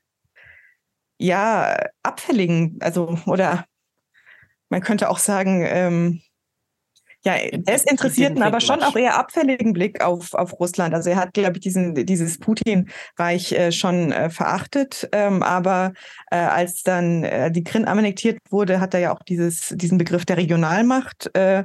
ja, 1.18 1.76
abfälligen, 2.02 2.78
also 2.80 3.18
oder 3.26 3.64
man 4.68 4.82
könnte 4.82 5.10
auch 5.10 5.18
sagen, 5.18 5.64
ähm, 5.66 6.20
ja, 7.28 7.34
desinteressierten, 7.52 8.42
aber 8.42 8.60
schon 8.60 8.82
auch 8.82 8.96
eher 8.96 9.18
abfälligen 9.18 9.74
Blick 9.74 10.02
auf, 10.02 10.32
auf 10.32 10.58
Russland. 10.58 10.94
Also 10.94 11.10
er 11.10 11.16
hat, 11.16 11.34
glaube 11.34 11.56
ich, 11.56 11.60
diesen, 11.60 11.94
dieses 12.06 12.38
Putin-Reich 12.38 13.52
äh, 13.52 13.70
schon 13.70 14.12
äh, 14.12 14.30
verachtet. 14.30 15.08
Ähm, 15.12 15.42
aber 15.42 15.92
äh, 16.30 16.36
als 16.36 16.82
dann 16.82 17.24
äh, 17.24 17.50
die 17.50 17.64
Krim 17.64 17.84
annektiert 17.84 18.38
wurde, 18.50 18.80
hat 18.80 18.94
er 18.94 19.00
ja 19.00 19.12
auch 19.14 19.22
dieses, 19.22 19.74
diesen 19.76 19.98
Begriff 19.98 20.24
der 20.24 20.38
Regionalmacht 20.38 21.30
äh, 21.34 21.64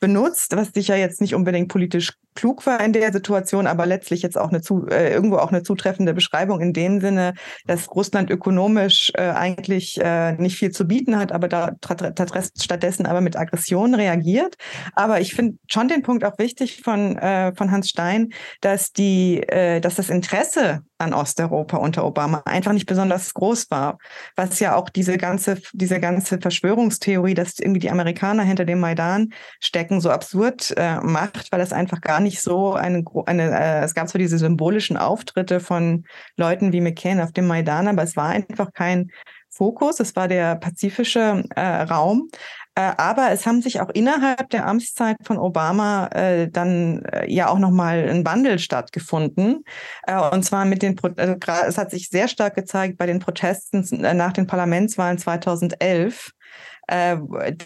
benutzt, 0.00 0.56
was 0.56 0.70
sicher 0.74 0.96
jetzt 0.96 1.20
nicht 1.20 1.34
unbedingt 1.34 1.68
politisch 1.68 2.12
klug 2.34 2.66
war 2.66 2.80
in 2.80 2.92
der 2.92 3.12
Situation, 3.12 3.66
aber 3.66 3.86
letztlich 3.86 4.22
jetzt 4.22 4.38
auch 4.38 4.48
eine 4.48 4.60
zu, 4.60 4.86
äh, 4.88 5.12
irgendwo 5.12 5.36
auch 5.36 5.50
eine 5.50 5.62
zutreffende 5.62 6.14
Beschreibung 6.14 6.60
in 6.60 6.72
dem 6.72 7.00
Sinne, 7.00 7.34
dass 7.66 7.90
Russland 7.90 8.30
ökonomisch 8.30 9.12
äh, 9.14 9.22
eigentlich 9.30 10.00
äh, 10.00 10.32
nicht 10.32 10.56
viel 10.56 10.70
zu 10.70 10.86
bieten 10.86 11.18
hat, 11.18 11.32
aber 11.32 11.48
da 11.48 11.72
stattdessen 12.60 13.06
aber 13.06 13.20
mit 13.20 13.36
Aggression 13.36 13.94
reagiert. 13.94 14.56
Aber 14.94 15.20
ich 15.20 15.34
finde 15.34 15.58
schon 15.70 15.88
den 15.88 16.02
Punkt 16.02 16.24
auch 16.24 16.38
wichtig 16.38 16.82
von, 16.82 17.16
äh, 17.16 17.54
von 17.54 17.70
Hans 17.70 17.88
Stein, 17.88 18.32
dass 18.60 18.92
die, 18.92 19.42
äh, 19.42 19.80
dass 19.80 19.96
das 19.96 20.10
Interesse 20.10 20.82
an 20.98 21.14
Osteuropa 21.14 21.76
unter 21.76 22.04
Obama 22.04 22.42
einfach 22.44 22.72
nicht 22.72 22.86
besonders 22.86 23.34
groß 23.34 23.70
war, 23.70 23.98
was 24.36 24.58
ja 24.60 24.74
auch 24.74 24.88
diese 24.88 25.18
ganze, 25.18 25.60
diese 25.72 26.00
ganze 26.00 26.38
Verschwörungstheorie, 26.38 27.34
dass 27.34 27.58
irgendwie 27.58 27.80
die 27.80 27.90
Amerikaner 27.90 28.42
hinter 28.42 28.64
dem 28.64 28.80
Maidan 28.80 29.32
stecken, 29.60 30.00
so 30.00 30.10
absurd 30.10 30.72
äh, 30.76 30.96
macht, 31.00 31.52
weil 31.52 31.58
das 31.58 31.72
einfach 31.72 32.00
gar 32.00 32.20
nicht 32.20 32.23
so 32.30 32.74
eine, 32.74 33.04
eine 33.26 33.50
äh, 33.50 33.84
es 33.84 33.94
gab 33.94 34.08
zwar 34.08 34.18
diese 34.18 34.38
symbolischen 34.38 34.96
Auftritte 34.96 35.60
von 35.60 36.04
Leuten 36.36 36.72
wie 36.72 36.80
McCain 36.80 37.20
auf 37.20 37.32
dem 37.32 37.46
Maidan, 37.46 37.88
aber 37.88 38.02
es 38.02 38.16
war 38.16 38.28
einfach 38.28 38.72
kein 38.72 39.10
Fokus, 39.50 40.00
es 40.00 40.16
war 40.16 40.28
der 40.28 40.56
pazifische 40.56 41.44
äh, 41.54 41.82
Raum. 41.82 42.28
Äh, 42.76 42.92
aber 42.96 43.30
es 43.30 43.46
haben 43.46 43.62
sich 43.62 43.80
auch 43.80 43.90
innerhalb 43.90 44.50
der 44.50 44.66
Amtszeit 44.66 45.16
von 45.22 45.38
Obama 45.38 46.08
äh, 46.08 46.48
dann 46.50 47.04
äh, 47.04 47.30
ja 47.32 47.48
auch 47.48 47.60
nochmal 47.60 48.08
ein 48.08 48.26
Wandel 48.26 48.58
stattgefunden. 48.58 49.64
Äh, 50.06 50.18
und 50.18 50.44
zwar 50.44 50.64
mit 50.64 50.82
den, 50.82 50.96
Pro 50.96 51.10
also, 51.16 51.36
es 51.68 51.78
hat 51.78 51.92
sich 51.92 52.08
sehr 52.08 52.26
stark 52.26 52.56
gezeigt 52.56 52.98
bei 52.98 53.06
den 53.06 53.20
Protesten 53.20 54.02
äh, 54.02 54.12
nach 54.14 54.32
den 54.32 54.48
Parlamentswahlen 54.48 55.18
2011 55.18 56.32
äh, 56.86 57.16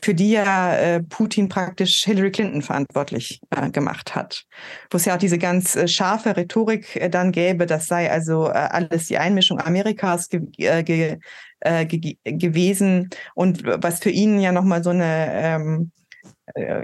für 0.03 0.15
die 0.15 0.33
ja 0.33 0.75
äh, 0.77 1.03
Putin 1.03 1.49
praktisch 1.49 2.05
Hillary 2.05 2.31
Clinton 2.31 2.63
verantwortlich 2.63 3.41
äh, 3.51 3.71
gemacht 3.71 4.15
hat. 4.15 4.45
Wo 4.91 4.97
es 4.97 5.05
ja 5.05 5.15
auch 5.15 5.19
diese 5.19 5.39
ganz 5.39 5.77
äh, 5.77 5.89
scharfe 5.89 6.37
Rhetorik 6.37 6.97
äh, 6.97 7.09
dann 7.09 7.33
gäbe, 7.33 7.67
das 7.67 7.87
sei 7.87 8.11
also 8.11 8.49
äh, 8.49 8.53
alles 8.53 9.07
die 9.07 9.19
Einmischung 9.19 9.61
Amerikas 9.61 10.29
ge 10.29 10.41
ge 10.83 11.19
ge 11.61 12.17
gewesen 12.25 13.11
und 13.35 13.65
was 13.65 13.99
für 13.99 14.11
ihn 14.11 14.39
ja 14.41 14.53
nochmal 14.53 14.85
so 14.85 14.91
eine 14.91 15.33
ähm, 15.33 15.91
äh, 15.91 16.08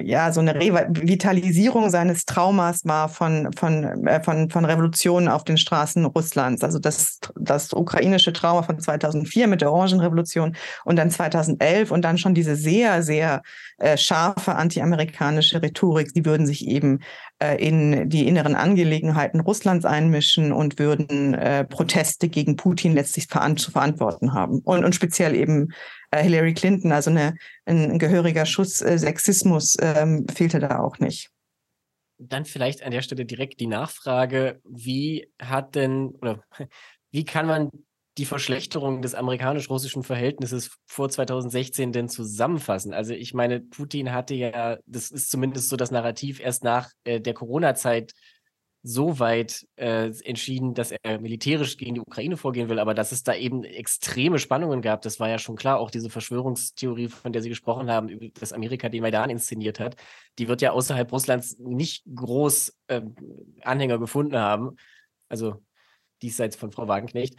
ja, 0.02 0.32
so 0.32 0.40
eine 0.40 0.54
Revitalisierung 0.54 1.90
seines 1.90 2.24
Traumas 2.24 2.84
war 2.84 3.08
von, 3.08 3.50
von, 3.52 4.06
äh, 4.06 4.22
von, 4.22 4.50
von 4.50 4.64
Revolutionen 4.64 5.28
auf 5.28 5.44
den 5.44 5.56
Straßen 5.56 6.04
Russlands. 6.04 6.62
Also 6.62 6.78
das, 6.78 7.20
das 7.36 7.72
ukrainische 7.72 8.32
Trauma 8.32 8.62
von 8.62 8.78
2004 8.78 9.46
mit 9.46 9.60
der 9.60 9.72
Orangenrevolution 9.72 10.56
und 10.84 10.96
dann 10.96 11.10
2011 11.10 11.90
und 11.90 12.02
dann 12.02 12.18
schon 12.18 12.34
diese 12.34 12.56
sehr, 12.56 13.02
sehr 13.02 13.42
äh, 13.78 13.96
scharfe 13.96 14.54
antiamerikanische 14.54 15.62
Rhetorik. 15.62 16.10
Sie 16.14 16.24
würden 16.24 16.46
sich 16.46 16.66
eben 16.66 17.00
äh, 17.38 17.56
in 17.56 18.08
die 18.08 18.28
inneren 18.28 18.54
Angelegenheiten 18.54 19.40
Russlands 19.40 19.84
einmischen 19.84 20.52
und 20.52 20.78
würden 20.78 21.34
äh, 21.34 21.64
Proteste 21.64 22.28
gegen 22.28 22.56
Putin 22.56 22.94
letztlich 22.94 23.26
veran 23.26 23.56
zu 23.56 23.70
verantworten 23.70 24.32
haben. 24.32 24.60
Und, 24.60 24.84
und 24.84 24.94
speziell 24.94 25.34
eben 25.34 25.68
äh, 26.03 26.03
Hillary 26.22 26.54
Clinton, 26.54 26.92
also 26.92 27.10
eine, 27.10 27.36
ein, 27.66 27.92
ein 27.92 27.98
gehöriger 27.98 28.46
Schuss 28.46 28.80
äh, 28.80 28.98
Sexismus 28.98 29.76
ähm, 29.80 30.26
fehlte 30.28 30.58
da 30.58 30.80
auch 30.80 30.98
nicht. 30.98 31.30
Dann 32.18 32.44
vielleicht 32.44 32.82
an 32.82 32.92
der 32.92 33.02
Stelle 33.02 33.24
direkt 33.24 33.60
die 33.60 33.66
Nachfrage, 33.66 34.60
wie 34.64 35.28
hat 35.40 35.74
denn 35.74 36.14
oder 36.20 36.42
wie 37.10 37.24
kann 37.24 37.46
man 37.46 37.70
die 38.16 38.26
Verschlechterung 38.26 39.02
des 39.02 39.14
amerikanisch-russischen 39.14 40.04
Verhältnisses 40.04 40.78
vor 40.86 41.08
2016 41.08 41.92
denn 41.92 42.08
zusammenfassen? 42.08 42.94
Also 42.94 43.12
ich 43.12 43.34
meine, 43.34 43.60
Putin 43.60 44.12
hatte 44.12 44.34
ja, 44.34 44.78
das 44.86 45.10
ist 45.10 45.30
zumindest 45.30 45.68
so 45.68 45.76
das 45.76 45.90
Narrativ, 45.90 46.38
erst 46.40 46.62
nach 46.62 46.90
äh, 47.02 47.20
der 47.20 47.34
Corona-Zeit 47.34 48.12
so 48.86 49.18
weit 49.18 49.66
äh, 49.76 50.10
entschieden, 50.24 50.74
dass 50.74 50.92
er 50.92 51.18
militärisch 51.18 51.78
gegen 51.78 51.94
die 51.94 52.02
Ukraine 52.02 52.36
vorgehen 52.36 52.68
will, 52.68 52.78
aber 52.78 52.92
dass 52.92 53.12
es 53.12 53.22
da 53.22 53.34
eben 53.34 53.64
extreme 53.64 54.38
Spannungen 54.38 54.82
gab, 54.82 55.00
das 55.00 55.18
war 55.18 55.30
ja 55.30 55.38
schon 55.38 55.56
klar. 55.56 55.80
Auch 55.80 55.90
diese 55.90 56.10
Verschwörungstheorie, 56.10 57.08
von 57.08 57.32
der 57.32 57.40
Sie 57.40 57.48
gesprochen 57.48 57.90
haben, 57.90 58.30
dass 58.34 58.52
Amerika 58.52 58.90
den 58.90 59.00
Maidan 59.00 59.30
inszeniert 59.30 59.80
hat, 59.80 59.96
die 60.38 60.48
wird 60.48 60.60
ja 60.60 60.72
außerhalb 60.72 61.10
Russlands 61.10 61.58
nicht 61.58 62.04
groß 62.14 62.76
äh, 62.88 63.00
Anhänger 63.62 63.98
gefunden 63.98 64.36
haben. 64.36 64.76
Also 65.30 65.64
diesseits 66.20 66.54
von 66.54 66.70
Frau 66.70 66.86
Wagenknecht. 66.86 67.36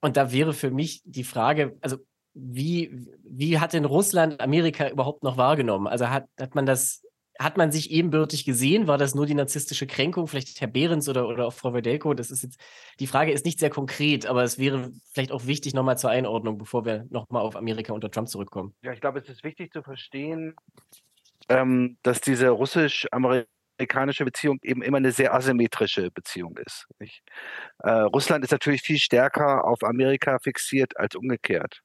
Und 0.00 0.16
da 0.16 0.32
wäre 0.32 0.52
für 0.52 0.72
mich 0.72 1.02
die 1.04 1.24
Frage, 1.24 1.78
also 1.82 1.98
wie, 2.34 3.06
wie 3.22 3.60
hat 3.60 3.74
denn 3.74 3.84
Russland 3.84 4.40
Amerika 4.40 4.88
überhaupt 4.88 5.22
noch 5.22 5.36
wahrgenommen? 5.36 5.86
Also 5.86 6.08
hat, 6.08 6.26
hat 6.36 6.56
man 6.56 6.66
das 6.66 7.04
hat 7.40 7.56
man 7.56 7.72
sich 7.72 7.90
ebenbürtig 7.90 8.44
gesehen? 8.44 8.86
War 8.86 8.98
das 8.98 9.14
nur 9.14 9.24
die 9.24 9.34
narzisstische 9.34 9.86
Kränkung? 9.86 10.26
Vielleicht 10.26 10.60
Herr 10.60 10.68
Behrens 10.68 11.08
oder, 11.08 11.26
oder 11.26 11.46
auch 11.46 11.54
Frau 11.54 11.72
Wedelko? 11.72 12.12
Das 12.12 12.30
ist 12.30 12.42
jetzt, 12.42 12.60
die 13.00 13.06
Frage 13.06 13.32
ist 13.32 13.46
nicht 13.46 13.58
sehr 13.58 13.70
konkret, 13.70 14.26
aber 14.26 14.42
es 14.42 14.58
wäre 14.58 14.92
vielleicht 15.14 15.32
auch 15.32 15.46
wichtig 15.46 15.72
nochmal 15.72 15.96
zur 15.96 16.10
Einordnung, 16.10 16.58
bevor 16.58 16.84
wir 16.84 17.06
nochmal 17.08 17.40
auf 17.40 17.56
Amerika 17.56 17.94
unter 17.94 18.10
Trump 18.10 18.28
zurückkommen. 18.28 18.74
Ja, 18.82 18.92
ich 18.92 19.00
glaube, 19.00 19.20
es 19.20 19.28
ist 19.30 19.42
wichtig 19.42 19.72
zu 19.72 19.82
verstehen, 19.82 20.54
ähm, 21.48 21.96
dass 22.02 22.20
diese 22.20 22.50
russisch-amerikanische 22.50 24.26
Beziehung 24.26 24.58
eben 24.62 24.82
immer 24.82 24.98
eine 24.98 25.12
sehr 25.12 25.32
asymmetrische 25.32 26.10
Beziehung 26.10 26.58
ist. 26.58 26.86
Äh, 27.78 27.90
Russland 27.90 28.44
ist 28.44 28.50
natürlich 28.50 28.82
viel 28.82 28.98
stärker 28.98 29.64
auf 29.64 29.82
Amerika 29.82 30.38
fixiert 30.40 30.94
als 30.98 31.16
umgekehrt. 31.16 31.80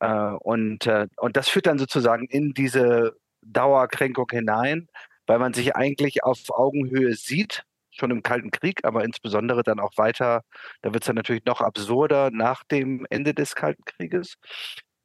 Äh, 0.00 0.32
und, 0.40 0.86
äh, 0.86 1.06
und 1.18 1.36
das 1.36 1.50
führt 1.50 1.66
dann 1.66 1.78
sozusagen 1.78 2.24
in 2.28 2.54
diese 2.54 3.14
Dauerkränkung 3.52 4.28
hinein, 4.30 4.88
weil 5.26 5.38
man 5.38 5.54
sich 5.54 5.76
eigentlich 5.76 6.24
auf 6.24 6.38
Augenhöhe 6.50 7.14
sieht 7.14 7.64
schon 7.90 8.10
im 8.10 8.22
Kalten 8.22 8.50
Krieg, 8.50 8.84
aber 8.84 9.04
insbesondere 9.04 9.62
dann 9.62 9.80
auch 9.80 9.92
weiter, 9.96 10.42
da 10.82 10.92
wird 10.92 11.02
es 11.02 11.06
dann 11.06 11.16
natürlich 11.16 11.44
noch 11.44 11.60
absurder 11.60 12.30
nach 12.30 12.64
dem 12.64 13.06
Ende 13.10 13.34
des 13.34 13.54
Kalten 13.54 13.84
Krieges. 13.84 14.36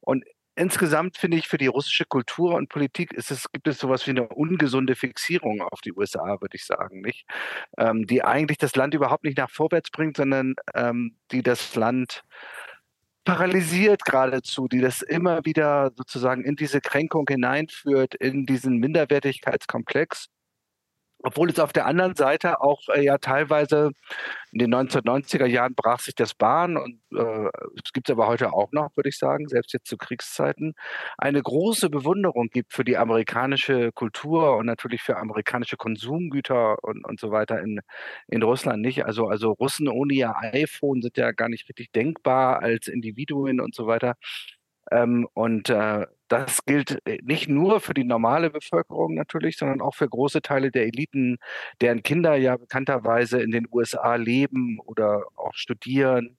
Und 0.00 0.24
insgesamt 0.54 1.16
finde 1.16 1.36
ich, 1.36 1.48
für 1.48 1.58
die 1.58 1.66
russische 1.66 2.04
Kultur 2.04 2.54
und 2.54 2.68
Politik 2.68 3.12
ist 3.12 3.30
es, 3.30 3.50
gibt 3.52 3.66
es 3.66 3.78
sowas 3.78 4.06
wie 4.06 4.10
eine 4.10 4.28
ungesunde 4.28 4.94
Fixierung 4.94 5.62
auf 5.62 5.80
die 5.80 5.92
USA, 5.92 6.40
würde 6.40 6.56
ich 6.56 6.64
sagen, 6.64 7.00
nicht? 7.00 7.26
Ähm, 7.78 8.06
die 8.06 8.22
eigentlich 8.22 8.58
das 8.58 8.76
Land 8.76 8.94
überhaupt 8.94 9.24
nicht 9.24 9.38
nach 9.38 9.50
vorwärts 9.50 9.90
bringt, 9.90 10.16
sondern 10.16 10.54
ähm, 10.74 11.16
die 11.32 11.42
das 11.42 11.74
Land 11.74 12.22
paralysiert 13.24 14.04
geradezu, 14.04 14.68
die 14.68 14.80
das 14.80 15.02
immer 15.02 15.44
wieder 15.44 15.92
sozusagen 15.96 16.44
in 16.44 16.56
diese 16.56 16.80
Kränkung 16.80 17.26
hineinführt, 17.28 18.14
in 18.14 18.46
diesen 18.46 18.78
Minderwertigkeitskomplex 18.78 20.26
obwohl 21.24 21.48
es 21.50 21.58
auf 21.58 21.72
der 21.72 21.86
anderen 21.86 22.14
Seite 22.14 22.60
auch 22.60 22.80
äh, 22.94 23.02
ja 23.02 23.18
teilweise 23.18 23.90
in 24.52 24.58
den 24.58 24.70
1990er 24.74 25.46
Jahren 25.46 25.74
brach 25.74 26.00
sich 26.00 26.14
das 26.14 26.34
Bahn 26.34 26.76
und 26.76 27.00
äh, 27.14 27.48
es 27.82 27.92
gibt 27.92 28.08
es 28.08 28.12
aber 28.12 28.26
heute 28.28 28.52
auch 28.52 28.70
noch, 28.72 28.96
würde 28.96 29.08
ich 29.08 29.18
sagen, 29.18 29.48
selbst 29.48 29.72
jetzt 29.72 29.88
zu 29.88 29.96
Kriegszeiten, 29.96 30.74
eine 31.18 31.42
große 31.42 31.90
Bewunderung 31.90 32.48
gibt 32.48 32.72
für 32.74 32.84
die 32.84 32.98
amerikanische 32.98 33.90
Kultur 33.92 34.56
und 34.56 34.66
natürlich 34.66 35.02
für 35.02 35.16
amerikanische 35.16 35.76
Konsumgüter 35.76 36.76
und, 36.84 37.04
und 37.06 37.18
so 37.18 37.30
weiter 37.30 37.60
in, 37.60 37.80
in 38.28 38.42
Russland 38.42 38.82
nicht. 38.82 39.04
Also, 39.06 39.26
also 39.28 39.52
Russen 39.52 39.88
ohne 39.88 40.12
ihr 40.14 40.34
iPhone 40.36 41.02
sind 41.02 41.16
ja 41.16 41.32
gar 41.32 41.48
nicht 41.48 41.68
richtig 41.68 41.90
denkbar 41.92 42.62
als 42.62 42.86
Individuen 42.88 43.60
und 43.60 43.74
so 43.74 43.86
weiter. 43.86 44.14
Ähm, 44.90 45.28
und 45.34 45.70
äh, 45.70 46.06
das 46.28 46.64
gilt 46.64 47.00
äh, 47.06 47.18
nicht 47.22 47.48
nur 47.48 47.80
für 47.80 47.94
die 47.94 48.04
normale 48.04 48.50
Bevölkerung 48.50 49.14
natürlich, 49.14 49.56
sondern 49.56 49.80
auch 49.80 49.94
für 49.94 50.08
große 50.08 50.42
Teile 50.42 50.70
der 50.70 50.86
Eliten, 50.86 51.38
deren 51.80 52.02
Kinder 52.02 52.34
ja 52.36 52.56
bekannterweise 52.56 53.40
in 53.40 53.50
den 53.50 53.66
USA 53.70 54.16
leben 54.16 54.78
oder 54.80 55.24
auch 55.36 55.54
studieren. 55.54 56.36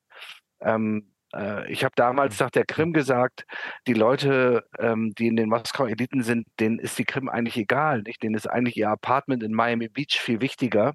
Ähm, 0.62 1.12
äh, 1.34 1.72
ich 1.72 1.84
habe 1.84 1.94
damals 1.96 2.40
nach 2.40 2.52
der 2.52 2.66
Krim 2.66 2.94
gesagt, 2.94 3.46
die 3.88 3.94
Leute, 3.94 4.66
ähm, 4.80 5.14
die 5.16 5.28
in 5.28 5.36
den 5.36 5.50
Moskau-Eliten 5.50 6.24
sind, 6.24 6.48
denen 6.60 6.80
ist 6.80 6.98
die 7.00 7.06
Krim 7.06 7.30
eigentlich 7.30 7.58
egal. 7.58 8.02
Nicht? 8.04 8.24
Denen 8.24 8.36
ist 8.36 8.48
eigentlich 8.50 8.78
ihr 8.78 8.90
Apartment 8.90 9.44
in 9.44 9.54
Miami 9.54 9.90
Beach 9.90 10.20
viel 10.20 10.42
wichtiger. 10.42 10.94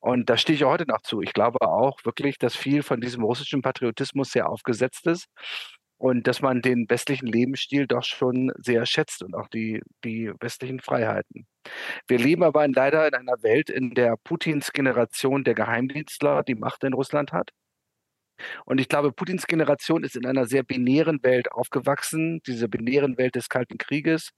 Und 0.00 0.28
da 0.30 0.36
stehe 0.36 0.56
ich 0.56 0.64
heute 0.64 0.86
noch 0.86 1.00
zu. 1.02 1.22
Ich 1.22 1.32
glaube 1.32 1.62
auch 1.62 2.04
wirklich, 2.04 2.38
dass 2.38 2.56
viel 2.56 2.82
von 2.82 3.00
diesem 3.00 3.24
russischen 3.24 3.62
Patriotismus 3.62 4.32
sehr 4.32 4.48
aufgesetzt 4.50 5.06
ist 5.06 5.28
und 5.98 6.26
dass 6.26 6.42
man 6.42 6.62
den 6.62 6.88
westlichen 6.88 7.26
Lebensstil 7.26 7.86
doch 7.86 8.04
schon 8.04 8.52
sehr 8.56 8.86
schätzt 8.86 9.22
und 9.22 9.34
auch 9.34 9.48
die, 9.48 9.80
die 10.04 10.32
westlichen 10.40 10.80
Freiheiten. 10.80 11.46
Wir 12.08 12.18
leben 12.18 12.42
aber 12.42 12.66
leider 12.68 13.06
in 13.08 13.14
einer 13.14 13.42
Welt, 13.42 13.70
in 13.70 13.94
der 13.94 14.16
Putins 14.22 14.72
Generation 14.72 15.44
der 15.44 15.54
Geheimdienstler 15.54 16.42
die 16.42 16.54
Macht 16.56 16.84
in 16.84 16.92
Russland 16.92 17.32
hat. 17.32 17.50
Und 18.64 18.80
ich 18.80 18.88
glaube, 18.88 19.12
Putins 19.12 19.46
Generation 19.46 20.04
ist 20.04 20.16
in 20.16 20.26
einer 20.26 20.46
sehr 20.46 20.62
binären 20.62 21.22
Welt 21.22 21.52
aufgewachsen, 21.52 22.40
diese 22.46 22.68
binären 22.68 23.16
Welt 23.16 23.36
des 23.36 23.48
Kalten 23.48 23.78
Krieges 23.78 24.30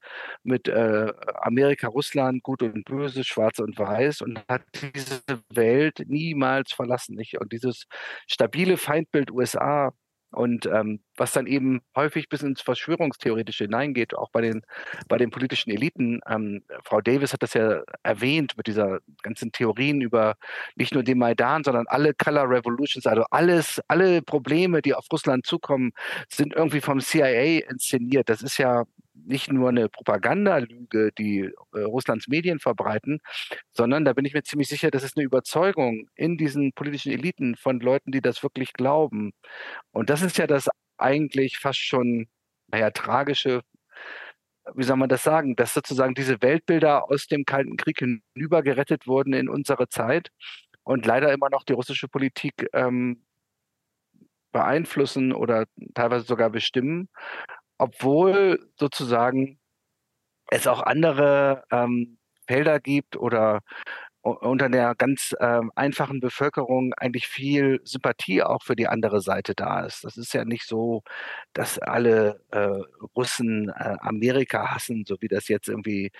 mit 0.43 0.67
äh, 0.67 1.11
Amerika, 1.41 1.87
Russland, 1.87 2.43
Gut 2.43 2.61
und 2.61 2.85
Böse, 2.85 3.23
Schwarz 3.23 3.59
und 3.59 3.77
Weiß 3.77 4.21
und 4.21 4.43
hat 4.47 4.63
diese 4.73 5.21
Welt 5.49 6.03
niemals 6.07 6.73
verlassen. 6.73 7.15
Nicht? 7.15 7.39
Und 7.39 7.51
dieses 7.51 7.85
stabile 8.27 8.77
Feindbild 8.77 9.31
USA, 9.31 9.91
und 10.37 10.67
ähm, 10.67 10.99
was 11.15 11.31
dann 11.31 11.47
eben 11.47 11.81
häufig 11.95 12.29
bis 12.29 12.43
ins 12.43 12.61
Verschwörungstheoretische 12.61 13.63
hineingeht, 13.63 14.15
auch 14.15 14.29
bei 14.29 14.41
den, 14.41 14.61
bei 15.07 15.17
den 15.17 15.31
politischen 15.31 15.71
Eliten. 15.71 16.19
Ähm, 16.29 16.63
Frau 16.83 17.01
Davis 17.01 17.33
hat 17.33 17.41
das 17.41 17.55
ja 17.55 17.81
erwähnt 18.03 18.55
mit 18.55 18.67
dieser 18.67 18.99
ganzen 19.23 19.51
Theorien 19.51 19.99
über 19.99 20.35
nicht 20.75 20.93
nur 20.93 21.01
den 21.01 21.17
Maidan, 21.17 21.63
sondern 21.63 21.85
alle 21.87 22.13
Color 22.13 22.51
Revolutions, 22.51 23.07
also 23.07 23.23
alles, 23.31 23.81
alle 23.87 24.21
Probleme, 24.21 24.83
die 24.83 24.93
auf 24.93 25.07
Russland 25.11 25.43
zukommen, 25.47 25.91
sind 26.29 26.53
irgendwie 26.53 26.81
vom 26.81 26.99
CIA 26.99 27.67
inszeniert. 27.67 28.29
Das 28.29 28.43
ist 28.43 28.59
ja 28.59 28.83
nicht 29.25 29.51
nur 29.51 29.69
eine 29.69 29.89
Propagandalüge, 29.89 31.11
die 31.17 31.51
äh, 31.73 31.79
Russlands 31.79 32.27
Medien 32.27 32.59
verbreiten, 32.59 33.19
sondern 33.73 34.05
da 34.05 34.13
bin 34.13 34.25
ich 34.25 34.33
mir 34.33 34.43
ziemlich 34.43 34.69
sicher, 34.69 34.91
das 34.91 35.03
ist 35.03 35.17
eine 35.17 35.25
Überzeugung 35.25 36.07
in 36.15 36.37
diesen 36.37 36.73
politischen 36.73 37.11
Eliten 37.11 37.55
von 37.55 37.79
Leuten, 37.79 38.11
die 38.11 38.21
das 38.21 38.43
wirklich 38.43 38.73
glauben. 38.73 39.33
Und 39.91 40.09
das 40.09 40.21
ist 40.21 40.37
ja 40.37 40.47
das 40.47 40.69
eigentlich 40.97 41.59
fast 41.59 41.79
schon, 41.79 42.27
naja, 42.67 42.91
tragische, 42.91 43.61
wie 44.75 44.83
soll 44.83 44.97
man 44.97 45.09
das 45.09 45.23
sagen, 45.23 45.55
dass 45.55 45.73
sozusagen 45.73 46.13
diese 46.13 46.41
Weltbilder 46.41 47.09
aus 47.09 47.27
dem 47.27 47.45
Kalten 47.45 47.77
Krieg 47.77 47.99
hinüber 47.99 48.63
gerettet 48.63 49.07
wurden 49.07 49.33
in 49.33 49.49
unsere 49.49 49.87
Zeit 49.89 50.29
und 50.83 51.05
leider 51.05 51.31
immer 51.33 51.49
noch 51.49 51.63
die 51.63 51.73
russische 51.73 52.07
Politik 52.07 52.67
ähm, 52.73 53.23
beeinflussen 54.51 55.33
oder 55.33 55.65
teilweise 55.93 56.25
sogar 56.25 56.49
bestimmen 56.49 57.09
obwohl 57.77 58.71
sozusagen 58.77 59.59
es 60.51 60.67
auch 60.67 60.81
andere 60.81 61.63
ähm, 61.71 62.17
Felder 62.47 62.79
gibt 62.79 63.17
oder 63.17 63.61
unter 64.21 64.69
der 64.69 64.93
ganz 64.95 65.33
ähm, 65.39 65.71
einfachen 65.75 66.19
Bevölkerung 66.19 66.93
eigentlich 66.97 67.27
viel 67.27 67.79
Sympathie 67.85 68.43
auch 68.43 68.63
für 68.63 68.75
die 68.75 68.87
andere 68.87 69.21
Seite 69.21 69.53
da 69.55 69.85
ist. 69.85 70.03
Das 70.03 70.17
ist 70.17 70.33
ja 70.33 70.43
nicht 70.43 70.67
so, 70.67 71.03
dass 71.53 71.79
alle 71.79 72.41
äh, 72.51 72.81
Russen 73.15 73.69
äh, 73.69 73.95
Amerika 74.01 74.71
hassen, 74.75 75.05
so 75.07 75.15
wie 75.21 75.29
das 75.29 75.47
jetzt 75.47 75.69
irgendwie 75.69 76.11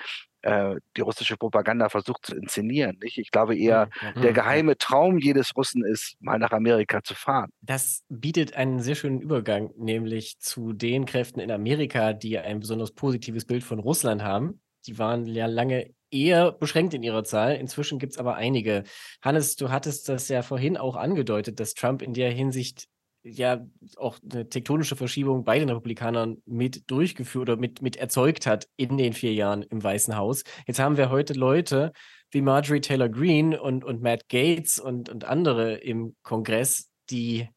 äh, 0.47 0.79
die 0.95 1.01
russische 1.01 1.35
Propaganda 1.35 1.89
versucht 1.89 2.25
zu 2.25 2.35
inszenieren. 2.35 2.97
Nicht? 3.03 3.17
Ich 3.17 3.31
glaube 3.31 3.57
eher, 3.57 3.89
mhm. 4.15 4.21
der 4.21 4.31
geheime 4.31 4.77
Traum 4.77 5.17
jedes 5.17 5.55
Russen 5.57 5.83
ist, 5.83 6.15
mal 6.21 6.39
nach 6.39 6.51
Amerika 6.51 7.03
zu 7.03 7.15
fahren. 7.15 7.51
Das 7.61 8.03
bietet 8.07 8.55
einen 8.55 8.79
sehr 8.79 8.95
schönen 8.95 9.19
Übergang, 9.19 9.71
nämlich 9.77 10.39
zu 10.39 10.71
den 10.71 11.05
Kräften 11.05 11.41
in 11.41 11.51
Amerika, 11.51 12.13
die 12.13 12.39
ein 12.39 12.61
besonders 12.61 12.91
positives 12.91 13.43
Bild 13.43 13.63
von 13.63 13.79
Russland 13.79 14.23
haben. 14.23 14.61
Die 14.85 14.97
waren 14.97 15.25
ja 15.25 15.47
lange 15.47 15.93
eher 16.11 16.53
beschränkt 16.53 16.93
in 16.93 17.03
ihrer 17.03 17.25
Zahl. 17.25 17.55
Inzwischen 17.55 17.99
gibt 17.99 18.13
es 18.13 18.17
aber 18.17 18.35
einige. 18.35 18.85
Hannes, 19.21 19.57
du 19.57 19.69
hattest 19.69 20.07
das 20.07 20.29
ja 20.29 20.43
vorhin 20.43 20.77
auch 20.77 20.95
angedeutet, 20.95 21.59
dass 21.59 21.73
Trump 21.73 22.01
in 22.01 22.13
der 22.13 22.31
Hinsicht 22.31 22.87
ja 23.29 23.65
auch 23.97 24.17
eine 24.31 24.49
tektonische 24.49 24.95
Verschiebung 24.95 25.43
bei 25.43 25.59
den 25.59 25.69
Republikanern 25.69 26.41
mit 26.45 26.89
durchgeführt 26.89 27.49
oder 27.49 27.57
mit, 27.57 27.81
mit 27.81 27.95
erzeugt 27.95 28.45
hat 28.45 28.67
in 28.77 28.97
den 28.97 29.13
vier 29.13 29.33
Jahren 29.33 29.63
im 29.63 29.83
Weißen 29.83 30.15
Haus. 30.15 30.43
Jetzt 30.65 30.79
haben 30.79 30.97
wir 30.97 31.09
heute 31.09 31.33
Leute 31.33 31.91
wie 32.31 32.41
Marjorie 32.41 32.81
Taylor 32.81 33.09
Greene 33.09 33.61
und, 33.61 33.83
und 33.83 34.01
Matt 34.01 34.29
Gates 34.29 34.79
und, 34.79 35.09
und 35.09 35.25
andere 35.25 35.75
im 35.75 36.15
Kongress, 36.23 36.89
die 37.09 37.47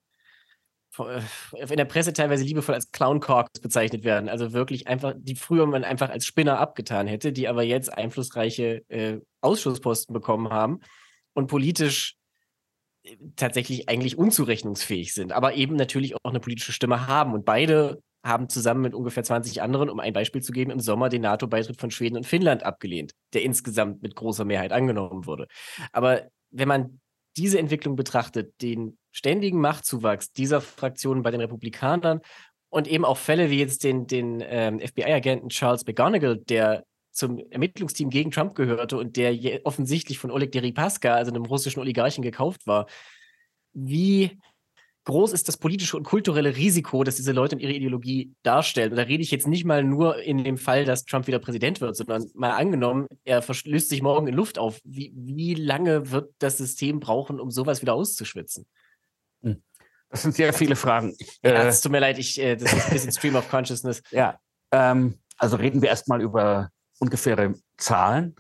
äh, 0.99 1.21
in 1.59 1.77
der 1.77 1.85
Presse 1.85 2.13
teilweise 2.13 2.45
liebevoll 2.45 2.75
als 2.75 2.91
Clown 2.91 3.21
bezeichnet 3.63 4.05
werden. 4.05 4.29
Also 4.29 4.53
wirklich 4.53 4.87
einfach, 4.87 5.15
die 5.17 5.37
früher 5.37 5.67
man 5.67 5.85
einfach 5.85 6.11
als 6.11 6.27
Spinner 6.27 6.59
abgetan 6.59 7.07
hätte, 7.07 7.33
die 7.33 7.49
aber 7.49 7.63
jetzt 7.63 7.93
einflussreiche 7.93 8.85
äh, 8.89 9.19
Ausschussposten 9.41 10.13
bekommen 10.13 10.51
haben 10.51 10.81
und 11.33 11.47
politisch 11.47 12.20
tatsächlich 13.37 13.89
eigentlich 13.89 14.19
unzurechnungsfähig 14.19 15.15
sind, 15.15 15.33
aber 15.33 15.55
eben 15.55 15.77
natürlich 15.77 16.15
auch 16.17 16.31
eine 16.31 16.41
politische 16.41 16.73
Stimme 16.73 17.07
haben. 17.07 17.33
Und 17.33 17.45
beide 17.45 18.03
haben 18.23 18.49
zusammen 18.49 18.83
mit 18.83 18.95
ungefähr 18.95 19.25
20 19.25 19.63
anderen, 19.63 19.89
um 19.89 20.01
ein 20.01 20.13
Beispiel 20.13 20.43
zu 20.43 20.53
geben, 20.53 20.71
im 20.71 20.81
Sommer 20.81 21.09
den 21.09 21.23
NATO-Beitritt 21.23 21.81
von 21.81 21.91
Schweden 21.91 22.17
und 22.17 22.27
Finnland 22.27 22.63
abgelehnt, 22.63 23.13
der 23.33 23.43
insgesamt 23.43 24.03
mit 24.03 24.15
großer 24.15 24.45
Mehrheit 24.45 24.73
angenommen 24.73 25.27
wurde. 25.27 25.47
Aber 25.93 26.29
wenn 26.51 26.69
man 26.69 27.01
diese 27.37 27.59
Entwicklung 27.59 27.97
betrachtet, 27.97 28.53
den 28.61 28.99
ständigen 29.13 29.61
Machtzuwachs 29.61 30.33
dieser 30.33 30.61
Fraktionen 30.61 31.23
bei 31.23 31.31
den 31.31 31.41
Republikanern 31.41 32.21
und 32.69 32.89
eben 32.89 33.05
auch 33.05 33.17
Fälle 33.17 33.51
wie 33.51 33.59
jetzt 33.59 33.85
den, 33.85 34.07
den 34.07 34.43
ähm, 34.45 34.81
FBI-Agenten 34.81 35.49
Charles 35.49 35.87
McGonigal, 35.87 36.37
der 36.37 36.85
zum 37.21 37.39
Ermittlungsteam 37.51 38.11
gegen 38.11 38.31
Trump 38.31 38.55
gehörte 38.55 38.97
und 38.97 39.17
der 39.17 39.61
offensichtlich 39.65 40.19
von 40.19 40.31
Oleg 40.31 40.51
Deripaska, 40.51 41.15
also 41.15 41.31
einem 41.31 41.45
russischen 41.45 41.81
Oligarchen, 41.81 42.23
gekauft 42.23 42.67
war. 42.67 42.87
Wie 43.73 44.41
groß 45.05 45.33
ist 45.33 45.49
das 45.49 45.57
politische 45.57 45.97
und 45.97 46.05
kulturelle 46.05 46.57
Risiko, 46.57 47.05
das 47.05 47.17
diese 47.17 47.33
Leute 47.33 47.57
und 47.57 47.63
ihre 47.63 47.73
Ideologie 47.73 48.35
darstellen? 48.43 48.91
Und 48.91 48.97
da 48.97 49.03
rede 49.05 49.23
ich 49.23 49.31
jetzt 49.31 49.47
nicht 49.47 49.65
mal 49.65 49.85
nur 49.85 50.21
in 50.23 50.43
dem 50.43 50.59
Fall, 50.59 50.85
dass 50.85 51.05
Trump 51.05 51.27
wieder 51.27 51.39
Präsident 51.39 51.81
wird, 51.81 51.97
sondern 51.97 52.29
mal 52.35 52.53
angenommen, 52.53 53.07
er 53.25 53.45
löst 53.65 53.91
sich 53.91 54.03
morgen 54.03 54.27
in 54.27 54.35
Luft 54.35 54.59
auf. 54.59 54.81
Wie, 54.85 55.13
wie 55.15 55.55
lange 55.55 56.11
wird 56.11 56.33
das 56.39 56.59
System 56.59 56.99
brauchen, 57.01 57.39
um 57.39 57.51
sowas 57.51 57.83
wieder 57.83 57.95
auszuschwitzen? 57.95 58.67
Hm. 59.43 59.63
Das 60.09 60.23
sind 60.23 60.35
sehr 60.35 60.53
viele 60.53 60.75
Fragen. 60.75 61.15
Ich, 61.19 61.39
ja, 61.43 61.51
äh, 61.51 61.69
es 61.69 61.81
tut 61.81 61.93
mir 61.93 62.01
leid, 62.01 62.19
ich, 62.19 62.41
äh, 62.41 62.57
das 62.57 62.73
ist 62.73 62.87
ein 62.87 62.93
bisschen 62.93 63.13
Stream 63.13 63.37
of 63.37 63.49
Consciousness. 63.49 64.03
Ja, 64.11 64.39
ähm, 64.73 65.19
also 65.37 65.57
reden 65.57 65.83
wir 65.83 65.89
erstmal 65.89 66.21
über 66.21 66.71
ungefähre 67.01 67.55
Zahlen. 67.77 68.37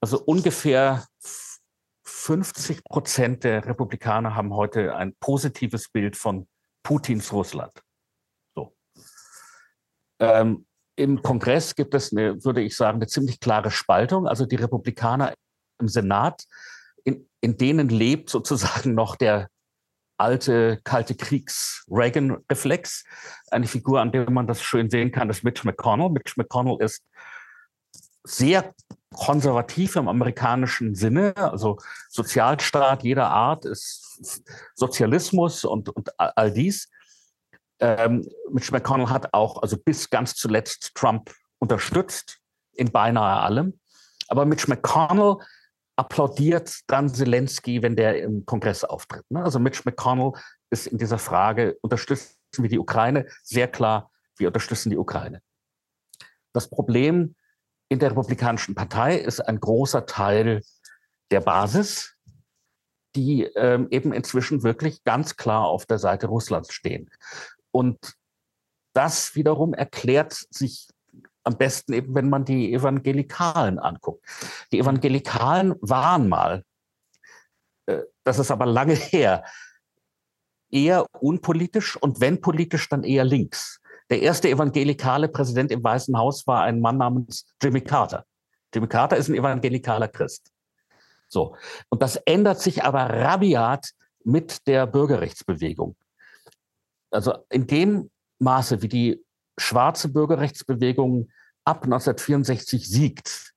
Also 0.00 0.22
ungefähr 0.22 1.04
50 2.04 2.84
Prozent 2.84 3.44
der 3.44 3.66
Republikaner 3.66 4.36
haben 4.36 4.54
heute 4.54 4.94
ein 4.94 5.14
positives 5.18 5.88
Bild 5.88 6.16
von 6.16 6.46
Putins 6.82 7.32
Russland. 7.32 7.72
So. 8.54 8.74
Ähm, 10.20 10.66
Im 10.96 11.22
Kongress 11.22 11.74
gibt 11.74 11.94
es, 11.94 12.12
eine, 12.12 12.44
würde 12.44 12.60
ich 12.60 12.76
sagen, 12.76 12.98
eine 12.98 13.06
ziemlich 13.06 13.40
klare 13.40 13.70
Spaltung. 13.70 14.26
Also 14.26 14.46
die 14.46 14.56
Republikaner 14.56 15.34
im 15.80 15.88
Senat 15.88 16.44
in, 17.04 17.28
in 17.40 17.56
denen 17.56 17.88
lebt 17.88 18.30
sozusagen 18.30 18.94
noch 18.94 19.16
der 19.16 19.48
alte 20.18 20.80
kalte 20.84 21.16
Kriegs-Reagan-Reflex. 21.16 23.04
Eine 23.50 23.66
Figur, 23.66 24.00
an 24.00 24.12
der 24.12 24.30
man 24.30 24.46
das 24.46 24.62
schön 24.62 24.88
sehen 24.90 25.10
kann, 25.10 25.30
ist 25.30 25.42
Mitch 25.42 25.66
McConnell. 25.66 26.10
Mitch 26.10 26.34
McConnell 26.36 26.76
ist 26.80 27.02
sehr 28.24 28.74
konservativ 29.12 29.96
im 29.96 30.08
amerikanischen 30.08 30.94
Sinne, 30.94 31.36
also 31.36 31.78
Sozialstaat 32.08 33.02
jeder 33.02 33.30
Art 33.30 33.64
ist 33.64 34.20
Sozialismus 34.74 35.64
und, 35.64 35.88
und 35.90 36.10
all 36.18 36.52
dies. 36.52 36.88
Ähm, 37.80 38.28
Mitch 38.50 38.72
McConnell 38.72 39.08
hat 39.08 39.34
auch, 39.34 39.60
also 39.60 39.76
bis 39.76 40.08
ganz 40.08 40.34
zuletzt 40.34 40.94
Trump 40.94 41.34
unterstützt 41.58 42.38
in 42.72 42.90
beinahe 42.90 43.40
allem. 43.40 43.78
Aber 44.28 44.46
Mitch 44.46 44.68
McConnell 44.68 45.36
applaudiert 45.96 46.80
dann 46.86 47.08
Zelensky, 47.08 47.82
wenn 47.82 47.96
der 47.96 48.22
im 48.22 48.46
Kongress 48.46 48.84
auftritt. 48.84 49.24
Ne? 49.30 49.42
Also 49.42 49.58
Mitch 49.58 49.82
McConnell 49.84 50.32
ist 50.70 50.86
in 50.86 50.98
dieser 50.98 51.18
Frage, 51.18 51.76
unterstützen 51.82 52.36
wir 52.58 52.68
die 52.68 52.78
Ukraine? 52.78 53.26
Sehr 53.42 53.68
klar, 53.68 54.10
wir 54.36 54.48
unterstützen 54.48 54.90
die 54.90 54.96
Ukraine. 54.96 55.42
Das 56.52 56.68
Problem 56.70 57.34
in 57.92 57.98
der 57.98 58.10
Republikanischen 58.10 58.74
Partei 58.74 59.16
ist 59.16 59.40
ein 59.40 59.60
großer 59.60 60.06
Teil 60.06 60.62
der 61.30 61.40
Basis, 61.40 62.16
die 63.14 63.44
ähm, 63.44 63.88
eben 63.90 64.14
inzwischen 64.14 64.62
wirklich 64.62 65.04
ganz 65.04 65.36
klar 65.36 65.66
auf 65.66 65.84
der 65.84 65.98
Seite 65.98 66.26
Russlands 66.26 66.72
stehen. 66.72 67.10
Und 67.70 68.14
das 68.94 69.34
wiederum 69.34 69.74
erklärt 69.74 70.32
sich 70.32 70.88
am 71.44 71.58
besten 71.58 71.92
eben, 71.92 72.14
wenn 72.14 72.30
man 72.30 72.46
die 72.46 72.72
Evangelikalen 72.72 73.78
anguckt. 73.78 74.24
Die 74.72 74.78
Evangelikalen 74.78 75.74
waren 75.82 76.30
mal, 76.30 76.64
äh, 77.86 78.00
das 78.24 78.38
ist 78.38 78.50
aber 78.50 78.64
lange 78.64 78.94
her, 78.94 79.44
eher 80.70 81.04
unpolitisch 81.20 81.96
und 81.96 82.22
wenn 82.22 82.40
politisch, 82.40 82.88
dann 82.88 83.04
eher 83.04 83.24
links. 83.24 83.81
Der 84.12 84.20
erste 84.20 84.50
evangelikale 84.50 85.26
Präsident 85.26 85.70
im 85.70 85.82
Weißen 85.82 86.14
Haus 86.18 86.46
war 86.46 86.64
ein 86.64 86.82
Mann 86.82 86.98
namens 86.98 87.46
Jimmy 87.62 87.80
Carter. 87.80 88.26
Jimmy 88.74 88.86
Carter 88.86 89.16
ist 89.16 89.28
ein 89.28 89.34
evangelikaler 89.34 90.06
Christ. 90.06 90.52
So. 91.28 91.56
Und 91.88 92.02
das 92.02 92.16
ändert 92.16 92.60
sich 92.60 92.84
aber 92.84 93.08
rabiat 93.08 93.92
mit 94.22 94.66
der 94.66 94.86
Bürgerrechtsbewegung. 94.86 95.96
Also 97.10 97.38
in 97.48 97.66
dem 97.66 98.10
Maße, 98.38 98.82
wie 98.82 98.88
die 98.88 99.24
schwarze 99.56 100.10
Bürgerrechtsbewegung 100.10 101.30
ab 101.64 101.84
1964 101.84 102.86
siegt, 102.86 103.54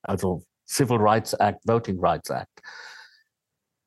also 0.00 0.42
Civil 0.66 0.96
Rights 0.96 1.34
Act, 1.34 1.60
Voting 1.68 2.02
Rights 2.02 2.30
Act, 2.30 2.62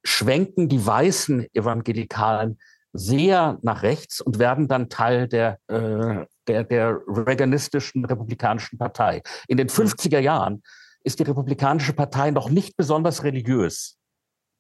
schwenken 0.04 0.70
die 0.70 0.86
weißen 0.86 1.48
Evangelikalen 1.52 2.60
sehr 2.96 3.58
nach 3.62 3.84
rechts 3.84 4.22
und 4.22 4.40
werden 4.40 4.68
dann 4.68 4.90
Teil 4.90 5.28
der, 5.28 5.60
äh, 5.68 6.26
der, 6.48 6.64
der 6.64 7.00
reaganistischen 7.08 8.06
Republikanischen 8.06 8.78
Partei. 8.78 9.22
In 9.48 9.58
den 9.58 9.70
50er 9.70 10.20
Jahren 10.20 10.64
ist 11.04 11.20
die 11.20 11.24
Republikanische 11.24 11.94
Partei 11.94 12.32
noch 12.32 12.50
nicht 12.50 12.78
besonders 12.78 13.24
religiös, 13.24 13.98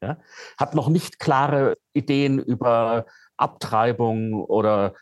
ja? 0.02 0.18
hat 0.58 0.76
noch 0.76 0.90
nicht 0.90 1.20
klare 1.20 1.78
Ideen 1.94 2.40
über 2.40 3.06
Abtreibung 3.38 4.34
oder 4.34 4.94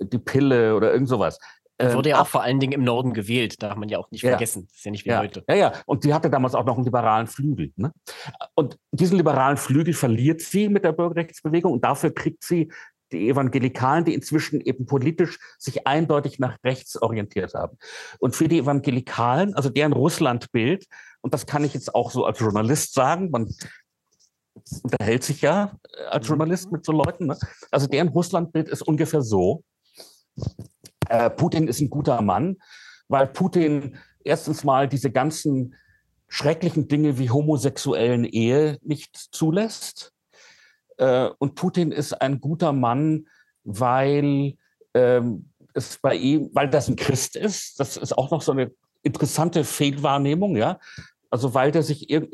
die 0.00 0.18
Pille 0.18 0.74
oder 0.74 0.92
irgend 0.92 1.08
sowas. 1.08 1.38
Wurde 1.78 2.08
ja 2.08 2.16
ähm, 2.16 2.22
auch 2.22 2.26
vor 2.26 2.42
allen 2.42 2.58
Dingen 2.58 2.72
im 2.72 2.84
Norden 2.84 3.12
gewählt, 3.12 3.62
darf 3.62 3.76
man 3.76 3.90
ja 3.90 3.98
auch 3.98 4.10
nicht 4.10 4.22
ja. 4.22 4.30
vergessen. 4.30 4.66
Das 4.68 4.78
ist 4.78 4.84
ja 4.84 4.90
nicht 4.90 5.04
wie 5.04 5.10
ja. 5.10 5.20
heute. 5.20 5.44
Ja, 5.48 5.54
ja. 5.54 5.72
Und 5.84 6.02
sie 6.04 6.14
hatte 6.14 6.30
damals 6.30 6.54
auch 6.54 6.64
noch 6.64 6.76
einen 6.76 6.84
liberalen 6.84 7.26
Flügel. 7.26 7.72
Ne? 7.76 7.92
Und 8.54 8.78
diesen 8.92 9.18
liberalen 9.18 9.58
Flügel 9.58 9.92
verliert 9.92 10.40
sie 10.40 10.70
mit 10.70 10.84
der 10.84 10.92
Bürgerrechtsbewegung 10.92 11.72
und 11.72 11.84
dafür 11.84 12.14
kriegt 12.14 12.44
sie 12.44 12.70
die 13.12 13.28
Evangelikalen, 13.28 14.04
die 14.04 14.14
inzwischen 14.14 14.60
eben 14.60 14.86
politisch 14.86 15.38
sich 15.58 15.86
eindeutig 15.86 16.38
nach 16.38 16.56
rechts 16.64 17.00
orientiert 17.00 17.54
haben. 17.54 17.76
Und 18.18 18.34
für 18.34 18.48
die 18.48 18.58
Evangelikalen, 18.58 19.54
also 19.54 19.68
deren 19.68 19.92
Russlandbild, 19.92 20.86
und 21.20 21.34
das 21.34 21.46
kann 21.46 21.64
ich 21.64 21.74
jetzt 21.74 21.94
auch 21.94 22.10
so 22.10 22.24
als 22.24 22.40
Journalist 22.40 22.94
sagen, 22.94 23.30
man 23.30 23.52
unterhält 24.82 25.22
sich 25.22 25.42
ja 25.42 25.76
als 26.10 26.26
mhm. 26.26 26.30
Journalist 26.30 26.72
mit 26.72 26.84
so 26.84 26.92
Leuten, 26.92 27.26
ne? 27.26 27.38
also 27.70 27.86
deren 27.86 28.08
Russlandbild 28.08 28.68
ist 28.68 28.82
ungefähr 28.82 29.22
so, 29.22 29.62
äh, 31.08 31.30
Putin 31.30 31.68
ist 31.68 31.80
ein 31.80 31.90
guter 31.90 32.22
Mann, 32.22 32.56
weil 33.08 33.26
Putin 33.26 33.96
erstens 34.24 34.64
mal 34.64 34.88
diese 34.88 35.10
ganzen 35.10 35.74
schrecklichen 36.28 36.88
Dinge 36.88 37.18
wie 37.18 37.30
homosexuellen 37.30 38.24
Ehe 38.24 38.78
nicht 38.82 39.16
zulässt. 39.16 40.12
Äh, 40.98 41.30
und 41.38 41.54
Putin 41.54 41.92
ist 41.92 42.20
ein 42.20 42.40
guter 42.40 42.72
Mann, 42.72 43.26
weil 43.64 44.54
ähm, 44.94 45.50
es 45.74 45.98
bei 45.98 46.14
ihm, 46.14 46.50
weil 46.52 46.68
das 46.68 46.88
ein 46.88 46.96
Christ 46.96 47.36
ist. 47.36 47.78
Das 47.78 47.96
ist 47.96 48.16
auch 48.16 48.30
noch 48.30 48.42
so 48.42 48.52
eine 48.52 48.72
interessante 49.02 49.62
Fehlwahrnehmung, 49.62 50.56
ja. 50.56 50.80
Also 51.30 51.54
weil 51.54 51.70
der 51.70 51.82
sich 51.82 52.10
ir 52.10 52.20
mit 52.20 52.32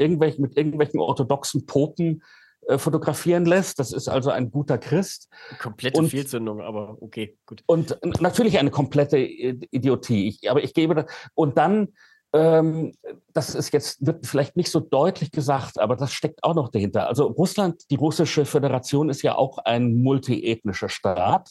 irgendwelchen 0.57 1.01
orthodoxen 1.01 1.67
Popen 1.67 2.23
äh, 2.69 2.79
fotografieren 2.79 3.45
lässt. 3.45 3.79
Das 3.79 3.93
ist 3.93 4.09
also 4.09 4.31
ein 4.31 4.51
guter 4.51 4.79
Christ. 4.79 5.29
Komplette 5.59 5.99
und, 5.99 6.09
Fehlzündung, 6.09 6.61
aber 6.61 6.97
okay, 7.01 7.37
gut. 7.45 7.63
Und 7.67 7.99
natürlich 8.21 8.59
eine 8.59 8.71
komplette 8.71 9.19
Idiotie. 9.19 10.29
Ich, 10.29 10.51
aber 10.51 10.63
ich 10.63 10.73
gebe 10.73 10.95
das. 10.95 11.07
Und 11.35 11.59
dann, 11.59 11.89
ähm, 12.33 12.93
das 13.33 13.57
ist 13.57 13.73
jetzt, 13.73 14.07
wird 14.07 14.27
vielleicht 14.27 14.57
nicht 14.57 14.71
so 14.71 14.79
deutlich 14.79 15.33
gesagt, 15.33 15.81
aber 15.81 15.97
das 15.97 16.13
steckt 16.13 16.45
auch 16.45 16.55
noch 16.55 16.71
dahinter. 16.71 17.09
Also 17.09 17.27
Russland, 17.27 17.91
die 17.91 17.97
russische 17.97 18.45
Föderation 18.45 19.09
ist 19.09 19.23
ja 19.23 19.35
auch 19.35 19.59
ein 19.59 19.95
multiethnischer 20.01 20.89
Staat, 20.89 21.51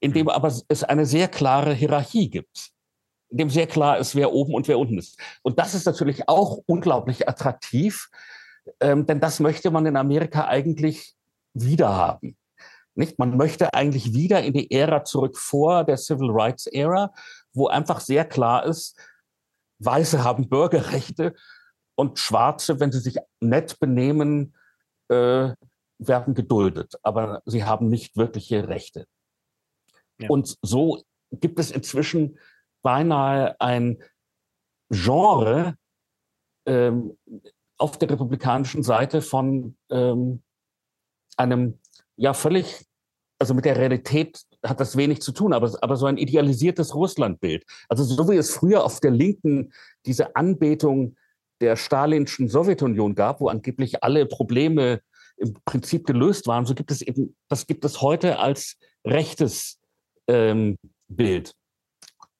in 0.00 0.12
dem 0.12 0.24
mhm. 0.24 0.30
aber 0.30 0.52
es 0.66 0.82
eine 0.82 1.06
sehr 1.06 1.28
klare 1.28 1.74
Hierarchie 1.74 2.28
gibt 2.28 2.72
in 3.30 3.38
dem 3.38 3.50
sehr 3.50 3.68
klar 3.68 3.98
ist, 3.98 4.16
wer 4.16 4.32
oben 4.32 4.54
und 4.54 4.66
wer 4.66 4.76
unten 4.76 4.98
ist. 4.98 5.16
Und 5.42 5.60
das 5.60 5.74
ist 5.74 5.86
natürlich 5.86 6.28
auch 6.28 6.58
unglaublich 6.66 7.28
attraktiv, 7.28 8.08
ähm, 8.80 9.06
denn 9.06 9.20
das 9.20 9.40
möchte 9.40 9.70
man 9.70 9.86
in 9.86 9.96
Amerika 9.96 10.46
eigentlich 10.46 11.14
wieder 11.54 11.94
haben. 11.94 12.36
Nicht? 12.94 13.18
Man 13.18 13.36
möchte 13.36 13.72
eigentlich 13.74 14.12
wieder 14.12 14.42
in 14.42 14.52
die 14.52 14.70
Ära 14.70 15.04
zurück 15.04 15.36
vor 15.38 15.84
der 15.84 15.96
Civil 15.96 16.30
Rights 16.30 16.66
Ära, 16.66 17.12
wo 17.52 17.68
einfach 17.68 18.00
sehr 18.00 18.24
klar 18.24 18.64
ist, 18.64 18.98
Weiße 19.78 20.22
haben 20.22 20.48
Bürgerrechte 20.48 21.34
und 21.94 22.18
Schwarze, 22.18 22.80
wenn 22.80 22.92
sie 22.92 23.00
sich 23.00 23.16
nett 23.40 23.78
benehmen, 23.80 24.54
äh, 25.08 25.54
werden 25.98 26.34
geduldet. 26.34 26.94
Aber 27.02 27.42
sie 27.46 27.64
haben 27.64 27.88
nicht 27.88 28.16
wirkliche 28.16 28.68
Rechte. 28.68 29.06
Ja. 30.18 30.28
Und 30.28 30.56
so 30.62 31.02
gibt 31.30 31.58
es 31.58 31.70
inzwischen 31.70 32.38
beinahe 32.82 33.58
ein 33.60 34.02
Genre, 34.90 35.76
ähm, 36.66 37.16
auf 37.80 37.98
der 37.98 38.10
republikanischen 38.10 38.82
Seite 38.82 39.22
von 39.22 39.76
ähm, 39.90 40.42
einem 41.36 41.78
ja 42.16 42.34
völlig, 42.34 42.86
also 43.38 43.54
mit 43.54 43.64
der 43.64 43.76
Realität 43.76 44.42
hat 44.64 44.80
das 44.80 44.96
wenig 44.96 45.22
zu 45.22 45.32
tun, 45.32 45.54
aber, 45.54 45.72
aber 45.80 45.96
so 45.96 46.06
ein 46.06 46.18
idealisiertes 46.18 46.94
Russlandbild. 46.94 47.64
Also 47.88 48.04
so 48.04 48.28
wie 48.28 48.36
es 48.36 48.54
früher 48.54 48.84
auf 48.84 49.00
der 49.00 49.10
Linken 49.10 49.72
diese 50.04 50.36
Anbetung 50.36 51.16
der 51.60 51.76
stalinschen 51.76 52.48
Sowjetunion 52.48 53.14
gab, 53.14 53.40
wo 53.40 53.48
angeblich 53.48 54.04
alle 54.04 54.26
Probleme 54.26 55.00
im 55.38 55.54
Prinzip 55.64 56.06
gelöst 56.06 56.46
waren, 56.46 56.66
so 56.66 56.74
gibt 56.74 56.90
es 56.90 57.00
eben, 57.00 57.34
das 57.48 57.66
gibt 57.66 57.84
es 57.86 58.02
heute 58.02 58.38
als 58.38 58.76
rechtes 59.06 59.78
ähm, 60.26 60.76
Bild. 61.08 61.54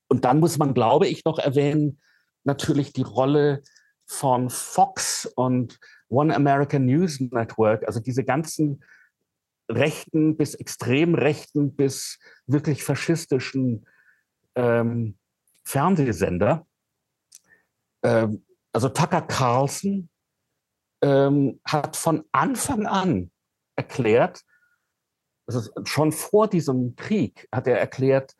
Und 0.08 0.26
dann 0.26 0.40
muss 0.40 0.58
man, 0.58 0.74
glaube 0.74 1.06
ich, 1.06 1.24
noch 1.24 1.38
erwähnen, 1.38 2.00
natürlich 2.44 2.92
die 2.92 3.02
Rolle 3.02 3.62
von 4.10 4.50
Fox 4.50 5.24
und 5.36 5.78
One 6.08 6.34
American 6.34 6.84
News 6.84 7.20
Network, 7.20 7.86
also 7.86 8.00
diese 8.00 8.24
ganzen 8.24 8.82
rechten 9.70 10.36
bis 10.36 10.56
extrem 10.56 11.14
rechten 11.14 11.76
bis 11.76 12.18
wirklich 12.46 12.82
faschistischen 12.82 13.86
ähm, 14.56 15.16
Fernsehsender. 15.62 16.66
Ähm, 18.02 18.44
also 18.72 18.88
Tucker 18.88 19.22
Carlson 19.22 20.08
ähm, 21.02 21.60
hat 21.64 21.96
von 21.96 22.24
Anfang 22.32 22.86
an 22.86 23.30
erklärt, 23.76 24.42
also 25.46 25.70
schon 25.84 26.10
vor 26.10 26.48
diesem 26.48 26.96
Krieg 26.96 27.48
hat 27.52 27.68
er 27.68 27.78
erklärt, 27.78 28.34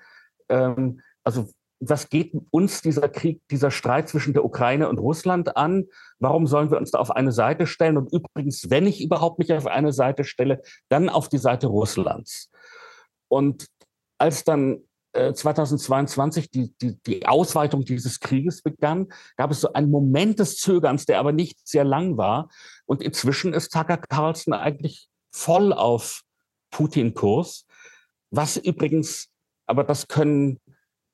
ähm, 0.48 1.00
also 1.22 1.48
was 1.80 2.10
geht 2.10 2.32
uns 2.50 2.82
dieser 2.82 3.08
Krieg, 3.08 3.40
dieser 3.50 3.70
Streit 3.70 4.08
zwischen 4.08 4.34
der 4.34 4.44
Ukraine 4.44 4.88
und 4.88 4.98
Russland 4.98 5.56
an? 5.56 5.86
Warum 6.18 6.46
sollen 6.46 6.70
wir 6.70 6.78
uns 6.78 6.90
da 6.90 6.98
auf 6.98 7.10
eine 7.10 7.32
Seite 7.32 7.66
stellen? 7.66 7.96
Und 7.96 8.12
übrigens, 8.12 8.68
wenn 8.68 8.86
ich 8.86 9.02
überhaupt 9.02 9.38
mich 9.38 9.52
auf 9.52 9.66
eine 9.66 9.92
Seite 9.92 10.24
stelle, 10.24 10.60
dann 10.90 11.08
auf 11.08 11.30
die 11.30 11.38
Seite 11.38 11.68
Russlands. 11.68 12.50
Und 13.28 13.66
als 14.18 14.44
dann 14.44 14.82
2022 15.12 16.44
äh, 16.44 16.48
die, 16.52 16.74
die, 16.80 17.02
die 17.02 17.26
Ausweitung 17.26 17.84
dieses 17.84 18.20
Krieges 18.20 18.62
begann, 18.62 19.08
gab 19.36 19.50
es 19.50 19.62
so 19.62 19.72
einen 19.72 19.90
Moment 19.90 20.38
des 20.38 20.58
Zögerns, 20.58 21.06
der 21.06 21.18
aber 21.18 21.32
nicht 21.32 21.66
sehr 21.66 21.84
lang 21.84 22.16
war. 22.16 22.50
Und 22.86 23.02
inzwischen 23.02 23.52
ist 23.52 23.72
Tucker 23.72 23.96
Carlson 23.96 24.54
eigentlich 24.54 25.08
voll 25.32 25.72
auf 25.72 26.22
Putin-Kurs, 26.70 27.66
was 28.30 28.56
übrigens, 28.56 29.28
aber 29.66 29.82
das 29.82 30.06
können 30.06 30.60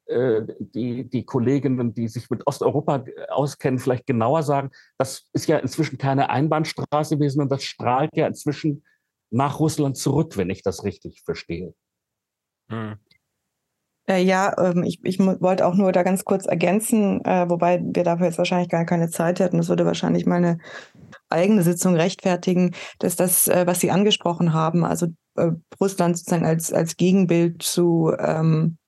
die, 0.08 1.08
die 1.08 1.24
Kolleginnen, 1.24 1.92
die 1.92 2.06
sich 2.06 2.30
mit 2.30 2.46
Osteuropa 2.46 3.04
auskennen, 3.28 3.80
vielleicht 3.80 4.06
genauer 4.06 4.42
sagen, 4.42 4.70
das 4.98 5.28
ist 5.32 5.48
ja 5.48 5.58
inzwischen 5.58 5.98
keine 5.98 6.30
Einbahnstraße 6.30 7.16
gewesen 7.16 7.42
und 7.42 7.50
das 7.50 7.64
strahlt 7.64 8.10
ja 8.14 8.26
inzwischen 8.26 8.84
nach 9.30 9.58
Russland 9.58 9.96
zurück, 9.96 10.36
wenn 10.36 10.50
ich 10.50 10.62
das 10.62 10.84
richtig 10.84 11.22
verstehe. 11.24 11.74
Hm. 12.70 12.96
Äh, 14.08 14.22
ja, 14.22 14.54
ähm, 14.58 14.84
ich, 14.84 15.00
ich 15.02 15.18
wollte 15.18 15.66
auch 15.66 15.74
nur 15.74 15.90
da 15.90 16.04
ganz 16.04 16.24
kurz 16.24 16.46
ergänzen, 16.46 17.24
äh, 17.24 17.48
wobei 17.48 17.82
wir 17.82 18.04
dafür 18.04 18.26
jetzt 18.26 18.38
wahrscheinlich 18.38 18.68
gar 18.68 18.84
keine 18.84 19.10
Zeit 19.10 19.40
hätten. 19.40 19.56
Das 19.56 19.68
würde 19.68 19.84
wahrscheinlich 19.84 20.26
meine 20.26 20.58
eigene 21.28 21.62
Sitzung 21.62 21.96
rechtfertigen, 21.96 22.72
dass 23.00 23.16
das, 23.16 23.48
äh, 23.48 23.66
was 23.66 23.80
Sie 23.80 23.90
angesprochen 23.90 24.52
haben, 24.52 24.84
also 24.84 25.08
äh, 25.36 25.50
Russland 25.80 26.16
sozusagen 26.16 26.46
als, 26.46 26.72
als 26.72 26.96
Gegenbild 26.96 27.62
zu 27.62 28.12
ähm, 28.16 28.78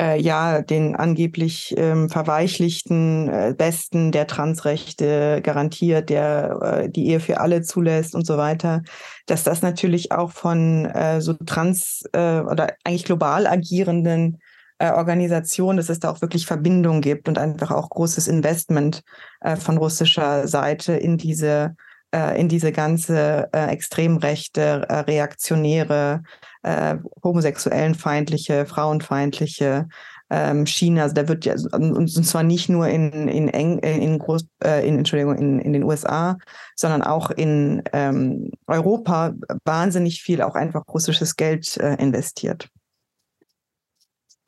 äh, 0.00 0.20
ja 0.20 0.62
den 0.62 0.96
angeblich 0.96 1.74
ähm, 1.76 2.08
verweichlichten 2.08 3.28
äh, 3.28 3.54
Besten 3.56 4.12
der 4.12 4.26
Transrechte 4.26 5.40
garantiert, 5.42 6.08
der 6.08 6.58
äh, 6.62 6.88
die 6.88 7.08
Ehe 7.08 7.20
für 7.20 7.40
alle 7.40 7.62
zulässt 7.62 8.14
und 8.14 8.26
so 8.26 8.38
weiter, 8.38 8.82
dass 9.26 9.44
das 9.44 9.60
natürlich 9.60 10.10
auch 10.12 10.30
von 10.30 10.86
äh, 10.86 11.20
so 11.20 11.34
trans 11.34 12.04
äh, 12.12 12.40
oder 12.40 12.74
eigentlich 12.84 13.04
global 13.04 13.46
agierenden 13.46 14.38
äh, 14.78 14.90
Organisationen, 14.92 15.76
dass 15.76 15.90
es 15.90 16.00
da 16.00 16.10
auch 16.10 16.22
wirklich 16.22 16.46
Verbindungen 16.46 17.02
gibt 17.02 17.28
und 17.28 17.36
einfach 17.36 17.70
auch 17.70 17.90
großes 17.90 18.26
Investment 18.26 19.02
äh, 19.42 19.56
von 19.56 19.76
russischer 19.76 20.48
Seite 20.48 20.94
in 20.94 21.18
diese 21.18 21.76
in 22.12 22.48
diese 22.48 22.72
ganze 22.72 23.48
äh, 23.52 23.66
extrem 23.66 24.16
rechte, 24.16 24.86
äh, 24.88 25.00
reaktionäre, 25.00 26.22
äh, 26.62 26.96
homosexuellenfeindliche, 27.22 28.66
frauenfeindliche 28.66 29.88
ähm, 30.30 30.66
China. 30.66 31.02
Also 31.02 31.14
da 31.14 31.28
wird 31.28 31.44
ja, 31.44 31.54
und 31.72 32.08
zwar 32.08 32.42
nicht 32.42 32.68
nur 32.68 32.88
in, 32.88 33.28
in, 33.28 33.48
Eng, 33.48 33.78
in, 33.80 34.18
Groß, 34.18 34.46
äh, 34.64 34.86
in, 34.86 34.98
Entschuldigung, 34.98 35.36
in, 35.36 35.58
in 35.58 35.72
den 35.72 35.84
USA, 35.84 36.38
sondern 36.76 37.02
auch 37.02 37.30
in 37.30 37.82
ähm, 37.92 38.50
Europa 38.66 39.34
wahnsinnig 39.64 40.22
viel 40.22 40.42
auch 40.42 40.54
einfach 40.54 40.82
russisches 40.88 41.36
Geld 41.36 41.76
äh, 41.76 41.94
investiert. 41.96 42.68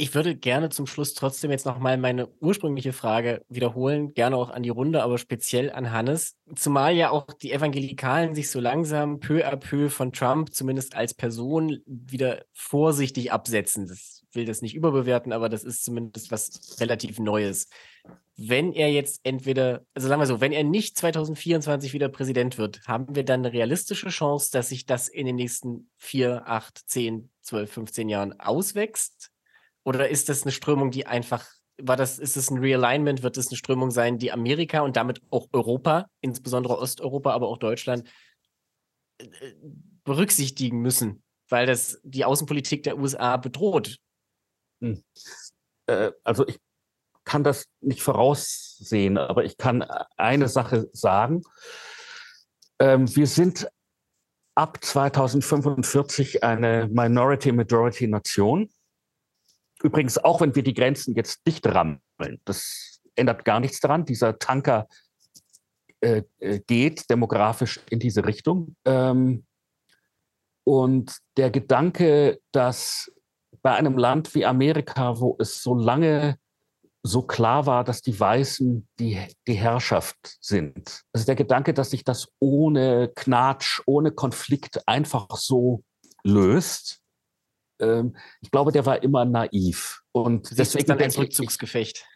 Ich 0.03 0.17
würde 0.17 0.35
gerne 0.35 0.69
zum 0.69 0.89
Schluss 0.89 1.15
trotzdem 1.15 1.53
jetzt 1.53 1.65
nochmal 1.65 1.97
meine 1.97 2.27
ursprüngliche 2.41 2.93
Frage 2.93 3.45
wiederholen, 3.49 4.15
gerne 4.15 4.37
auch 4.37 4.51
an 4.51 4.65
die 4.65 4.69
Runde, 4.69 5.01
aber 5.01 5.17
speziell 5.17 5.71
an 5.71 5.93
Hannes. 5.93 6.35
Zumal 6.57 6.97
ja 6.97 7.11
auch 7.11 7.27
die 7.41 7.53
Evangelikalen 7.53 8.35
sich 8.35 8.51
so 8.51 8.59
langsam 8.59 9.21
peu 9.21 9.47
à 9.47 9.55
peu 9.55 9.91
von 9.91 10.13
Trump 10.13 10.53
zumindest 10.53 10.97
als 10.97 11.15
Person 11.15 11.79
wieder 11.87 12.43
vorsichtig 12.53 13.31
absetzen. 13.31 13.87
Das 13.87 14.25
will 14.33 14.45
das 14.45 14.61
nicht 14.61 14.75
überbewerten, 14.75 15.33
aber 15.33 15.49
das 15.49 15.63
ist 15.63 15.85
zumindest 15.85 16.33
was 16.33 16.81
relativ 16.81 17.21
Neues. 17.21 17.69
Wenn 18.37 18.73
er 18.73 18.91
jetzt 18.91 19.21
entweder, 19.23 19.87
also 19.95 20.09
sagen 20.09 20.21
wir 20.21 20.27
so, 20.27 20.41
wenn 20.41 20.51
er 20.51 20.65
nicht 20.65 20.99
2024 20.99 21.93
wieder 21.93 22.09
Präsident 22.09 22.59
wird, 22.59 22.81
haben 22.89 23.15
wir 23.15 23.25
dann 23.25 23.43
eine 23.43 23.53
realistische 23.53 24.09
Chance, 24.09 24.51
dass 24.51 24.71
sich 24.71 24.85
das 24.85 25.07
in 25.07 25.27
den 25.27 25.37
nächsten 25.37 25.91
vier, 25.97 26.43
acht, 26.47 26.83
zehn, 26.89 27.31
zwölf, 27.41 27.71
15 27.71 28.09
Jahren 28.09 28.41
auswächst? 28.41 29.32
Oder 29.85 30.09
ist 30.09 30.29
das 30.29 30.43
eine 30.43 30.53
Strömung, 30.53 30.91
die 30.91 31.07
einfach, 31.07 31.47
war 31.81 31.97
das, 31.97 32.19
ist 32.19 32.37
es 32.37 32.51
ein 32.51 32.59
Realignment, 32.59 33.23
wird 33.23 33.37
es 33.37 33.49
eine 33.49 33.57
Strömung 33.57 33.91
sein, 33.91 34.19
die 34.19 34.33
Amerika 34.33 34.81
und 34.81 34.97
damit 34.97 35.21
auch 35.31 35.49
Europa, 35.53 36.07
insbesondere 36.21 36.79
Osteuropa, 36.79 37.33
aber 37.33 37.49
auch 37.49 37.59
Deutschland, 37.59 38.09
äh, 39.19 39.27
berücksichtigen 40.05 40.81
müssen, 40.81 41.23
weil 41.49 41.67
das 41.67 42.01
die 42.03 42.25
Außenpolitik 42.25 42.83
der 42.83 42.99
USA 42.99 43.37
bedroht? 43.37 43.99
Hm. 44.81 45.03
Äh, 45.87 46.13
also 46.25 46.47
ich 46.47 46.59
kann 47.25 47.45
das 47.45 47.67
nicht 47.81 48.03
voraussehen, 48.03 49.17
aber 49.17 49.45
ich 49.45 49.57
kann 49.57 49.83
eine 50.17 50.49
Sache 50.49 50.89
sagen. 50.93 51.43
Ähm, 52.79 53.15
wir 53.15 53.27
sind 53.27 53.69
ab 54.55 54.79
2045 54.83 56.43
eine 56.43 56.89
Minority-Majority-Nation. 56.91 58.69
Übrigens, 59.83 60.19
auch 60.19 60.41
wenn 60.41 60.55
wir 60.55 60.63
die 60.63 60.75
Grenzen 60.75 61.15
jetzt 61.15 61.47
dicht 61.47 61.67
rammeln, 61.67 62.41
das 62.45 63.01
ändert 63.17 63.45
gar 63.45 63.61
nichts 63.61 63.81
daran. 63.81 64.05
Dieser 64.05 64.39
Tanker 64.39 64.87
äh, 66.01 66.23
äh, 66.39 66.61
geht 66.67 67.09
demografisch 67.11 67.81
in 67.91 67.99
diese 67.99 68.25
Richtung. 68.25 68.77
Ähm, 68.85 69.45
und 70.65 71.19
der 71.37 71.51
Gedanke, 71.51 72.41
dass 72.53 73.11
bei 73.63 73.75
einem 73.75 73.99
Land 73.99 74.35
wie 74.35 74.45
Amerika, 74.45 75.21
wo 75.21 75.37
es 75.39 75.63
so 75.63 75.75
lange 75.75 76.39
so 77.05 77.23
klar 77.23 77.67
war, 77.67 77.83
dass 77.85 78.01
die 78.01 78.19
Weißen 78.19 78.89
die, 78.99 79.21
die 79.47 79.55
Herrschaft 79.55 80.39
sind. 80.41 81.03
Also 81.13 81.27
der 81.27 81.35
Gedanke, 81.35 81.75
dass 81.75 81.91
sich 81.91 82.05
das 82.05 82.29
ohne 82.39 83.11
Knatsch, 83.15 83.81
ohne 83.87 84.13
Konflikt 84.13 84.87
einfach 84.87 85.29
so 85.37 85.83
löst, 86.23 87.02
ähm, 87.83 88.17
ich 88.41 88.51
glaube, 88.51 88.73
der 88.73 88.87
war 88.87 89.03
immer 89.03 89.25
naiv. 89.25 90.03
Und 90.13 90.47
Sie 90.47 90.55
deswegen 90.55 90.87
dann 90.87 90.99
ein 90.99 91.11
Rückzugsgefecht. 91.11 92.07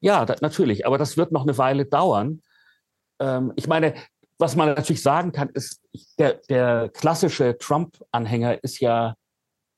Ja, 0.00 0.24
da, 0.24 0.36
natürlich, 0.40 0.86
aber 0.86 0.98
das 0.98 1.16
wird 1.16 1.30
noch 1.32 1.42
eine 1.42 1.58
Weile 1.58 1.84
dauern. 1.84 2.42
Ähm, 3.20 3.52
ich 3.56 3.66
meine, 3.66 3.94
was 4.38 4.56
man 4.56 4.68
natürlich 4.68 5.02
sagen 5.02 5.32
kann, 5.32 5.50
ist, 5.50 5.82
der, 6.18 6.40
der 6.48 6.88
klassische 6.88 7.58
Trump-Anhänger 7.58 8.64
ist 8.64 8.80
ja 8.80 9.14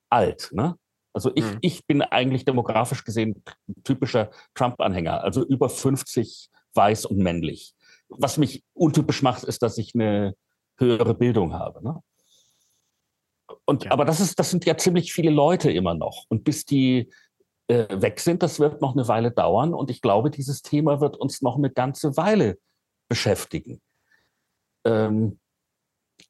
alt. 0.08 0.50
Ne? 0.52 0.76
Also 1.12 1.32
ich, 1.34 1.44
mhm. 1.44 1.58
ich 1.60 1.86
bin 1.86 2.02
eigentlich 2.02 2.44
demografisch 2.44 3.04
gesehen 3.04 3.42
typischer 3.84 4.30
Trump-Anhänger, 4.54 5.22
also 5.22 5.44
über 5.44 5.68
50 5.68 6.48
weiß 6.74 7.06
und 7.06 7.18
männlich. 7.18 7.74
Was 8.08 8.38
mich 8.38 8.64
untypisch 8.74 9.22
macht, 9.22 9.42
ist, 9.42 9.62
dass 9.62 9.78
ich 9.78 9.94
eine 9.94 10.34
höhere 10.78 11.14
Bildung 11.14 11.52
habe. 11.54 11.82
Ne? 11.82 12.00
Und, 13.64 13.84
ja. 13.84 13.90
Aber 13.92 14.04
das, 14.04 14.20
ist, 14.20 14.38
das 14.38 14.50
sind 14.50 14.64
ja 14.64 14.76
ziemlich 14.76 15.12
viele 15.12 15.30
Leute 15.30 15.70
immer 15.70 15.94
noch. 15.94 16.26
Und 16.28 16.44
bis 16.44 16.64
die 16.64 17.10
äh, 17.68 17.86
weg 17.90 18.20
sind, 18.20 18.42
das 18.42 18.60
wird 18.60 18.80
noch 18.80 18.92
eine 18.92 19.08
Weile 19.08 19.30
dauern. 19.30 19.74
Und 19.74 19.90
ich 19.90 20.00
glaube, 20.00 20.30
dieses 20.30 20.62
Thema 20.62 21.00
wird 21.00 21.16
uns 21.16 21.42
noch 21.42 21.56
eine 21.56 21.70
ganze 21.70 22.16
Weile 22.16 22.58
beschäftigen. 23.08 23.80
Ähm, 24.84 25.38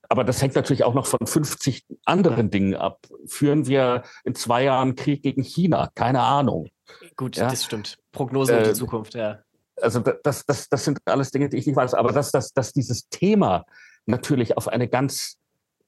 aber 0.09 0.25
das 0.25 0.43
hängt 0.43 0.55
natürlich 0.55 0.85
auch 0.85 0.95
noch 0.95 1.07
von 1.07 1.27
50 1.27 1.87
anderen 2.05 2.51
Dingen 2.51 2.75
ab. 2.75 3.07
Führen 3.27 3.67
wir 3.67 4.03
in 4.25 4.35
zwei 4.35 4.65
Jahren 4.65 4.95
Krieg 4.95 5.23
gegen 5.23 5.43
China? 5.43 5.91
Keine 5.95 6.21
Ahnung. 6.21 6.69
Gut, 7.17 7.37
ja? 7.37 7.49
das 7.49 7.65
stimmt. 7.65 7.99
Prognose 8.13 8.59
äh, 8.59 8.63
die 8.63 8.75
Zukunft, 8.75 9.15
ja. 9.15 9.39
Also 9.81 10.01
das, 10.01 10.45
das, 10.45 10.69
das 10.69 10.85
sind 10.85 10.99
alles 11.07 11.31
Dinge, 11.31 11.49
die 11.49 11.57
ich 11.57 11.67
nicht 11.67 11.77
weiß. 11.77 11.95
Aber 11.95 12.13
dass, 12.13 12.31
dass, 12.31 12.53
dass 12.53 12.73
dieses 12.73 13.09
Thema 13.09 13.65
natürlich 14.05 14.57
auf 14.57 14.69
eine 14.69 14.89
ganz 14.89 15.39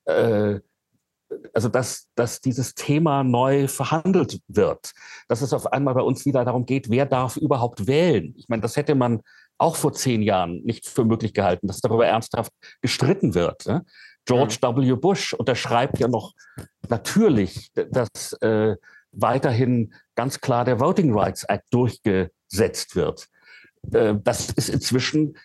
äh, 0.06 0.60
also 1.52 1.68
dass, 1.68 2.08
dass 2.14 2.40
dieses 2.40 2.74
Thema 2.74 3.24
neu 3.24 3.68
verhandelt 3.68 4.40
wird, 4.48 4.92
dass 5.28 5.42
es 5.42 5.52
auf 5.52 5.72
einmal 5.72 5.94
bei 5.94 6.02
uns 6.02 6.24
wieder 6.26 6.44
darum 6.44 6.66
geht, 6.66 6.90
wer 6.90 7.06
darf 7.06 7.36
überhaupt 7.36 7.86
wählen. 7.86 8.34
Ich 8.36 8.48
meine, 8.48 8.62
das 8.62 8.76
hätte 8.76 8.94
man 8.94 9.20
auch 9.58 9.76
vor 9.76 9.92
zehn 9.92 10.22
Jahren 10.22 10.62
nicht 10.64 10.88
für 10.88 11.04
möglich 11.04 11.32
gehalten, 11.32 11.66
dass 11.66 11.80
darüber 11.80 12.06
ernsthaft 12.06 12.52
gestritten 12.80 13.34
wird. 13.34 13.66
Ne? 13.66 13.84
George. 14.24 14.56
W. 14.60 14.94
Bush 14.94 15.34
unterschreibt 15.34 15.98
ja 15.98 16.08
noch 16.08 16.32
natürlich, 16.88 17.70
dass 17.74 18.32
äh, 18.40 18.76
weiterhin 19.12 19.94
ganz 20.14 20.40
klar 20.40 20.64
der 20.64 20.80
Voting 20.80 21.16
Rights 21.16 21.44
Act 21.44 21.66
durchgesetzt 21.70 22.96
wird. 22.96 23.28
Äh, 23.92 24.14
das 24.22 24.50
ist 24.50 24.70
inzwischen, 24.70 25.36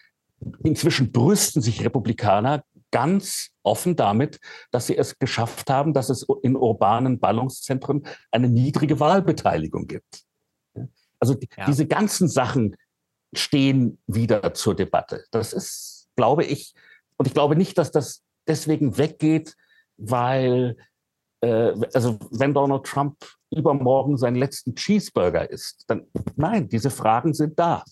inzwischen 0.63 1.11
brüsten 1.11 1.61
sich 1.61 1.83
Republikaner 1.83 2.63
ganz 2.91 3.49
offen 3.70 3.95
damit, 3.95 4.39
dass 4.72 4.88
sie 4.88 4.97
es 4.97 5.20
geschafft 5.20 5.70
haben, 5.70 5.93
dass 5.93 6.09
es 6.09 6.26
in 6.41 6.55
urbanen 6.55 7.20
Ballungszentren 7.20 8.05
eine 8.32 8.49
niedrige 8.49 8.99
Wahlbeteiligung 8.99 9.88
gibt. 9.88 10.24
Also 11.20 11.36
ja. 11.57 11.65
diese 11.65 11.86
ganzen 11.86 12.28
Sachen 12.28 12.76
stehen 13.34 14.01
wieder 14.07 14.53
zur 14.53 14.76
Debatte. 14.76 15.26
Das 15.32 15.53
ist, 15.53 16.07
glaube 16.15 16.43
ich, 16.43 16.74
und 17.17 17.28
ich 17.28 17.34
glaube 17.34 17.55
nicht, 17.55 17.78
dass 17.78 17.91
das 17.91 18.24
deswegen 18.47 18.97
weggeht, 18.97 19.55
weil, 19.97 20.78
äh, 21.41 21.74
also 21.93 22.17
wenn 22.32 22.53
Donald 22.53 22.86
Trump 22.86 23.17
übermorgen 23.51 24.17
seinen 24.17 24.36
letzten 24.36 24.76
Cheeseburger 24.76 25.49
isst, 25.49 25.84
dann 25.88 26.07
nein, 26.36 26.70
diese 26.70 26.89
Fragen 26.89 27.34
sind 27.34 27.59
da 27.59 27.84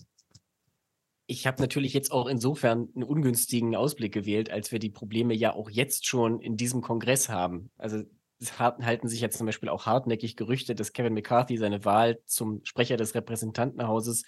ich 1.27 1.45
habe 1.45 1.61
natürlich 1.61 1.93
jetzt 1.93 2.11
auch 2.11 2.27
insofern 2.27 2.87
einen 2.95 3.03
ungünstigen 3.03 3.75
Ausblick 3.75 4.13
gewählt, 4.13 4.49
als 4.49 4.71
wir 4.71 4.79
die 4.79 4.89
Probleme 4.89 5.33
ja 5.33 5.53
auch 5.53 5.69
jetzt 5.69 6.07
schon 6.07 6.39
in 6.39 6.55
diesem 6.55 6.81
Kongress 6.81 7.27
haben. 7.27 7.69
Also 7.77 8.03
es 8.39 8.59
halten 8.59 9.09
sich 9.09 9.19
jetzt 9.19 9.37
zum 9.37 9.45
Beispiel 9.45 9.67
auch 9.67 9.85
hartnäckig 9.85 10.37
Gerüchte, 10.37 10.73
dass 10.73 10.93
Kevin 10.93 11.13
McCarthy 11.13 11.57
seine 11.57 11.83
Wahl 11.83 12.19
zum 12.25 12.61
Sprecher 12.63 12.95
des 12.95 13.13
Repräsentantenhauses 13.13 14.23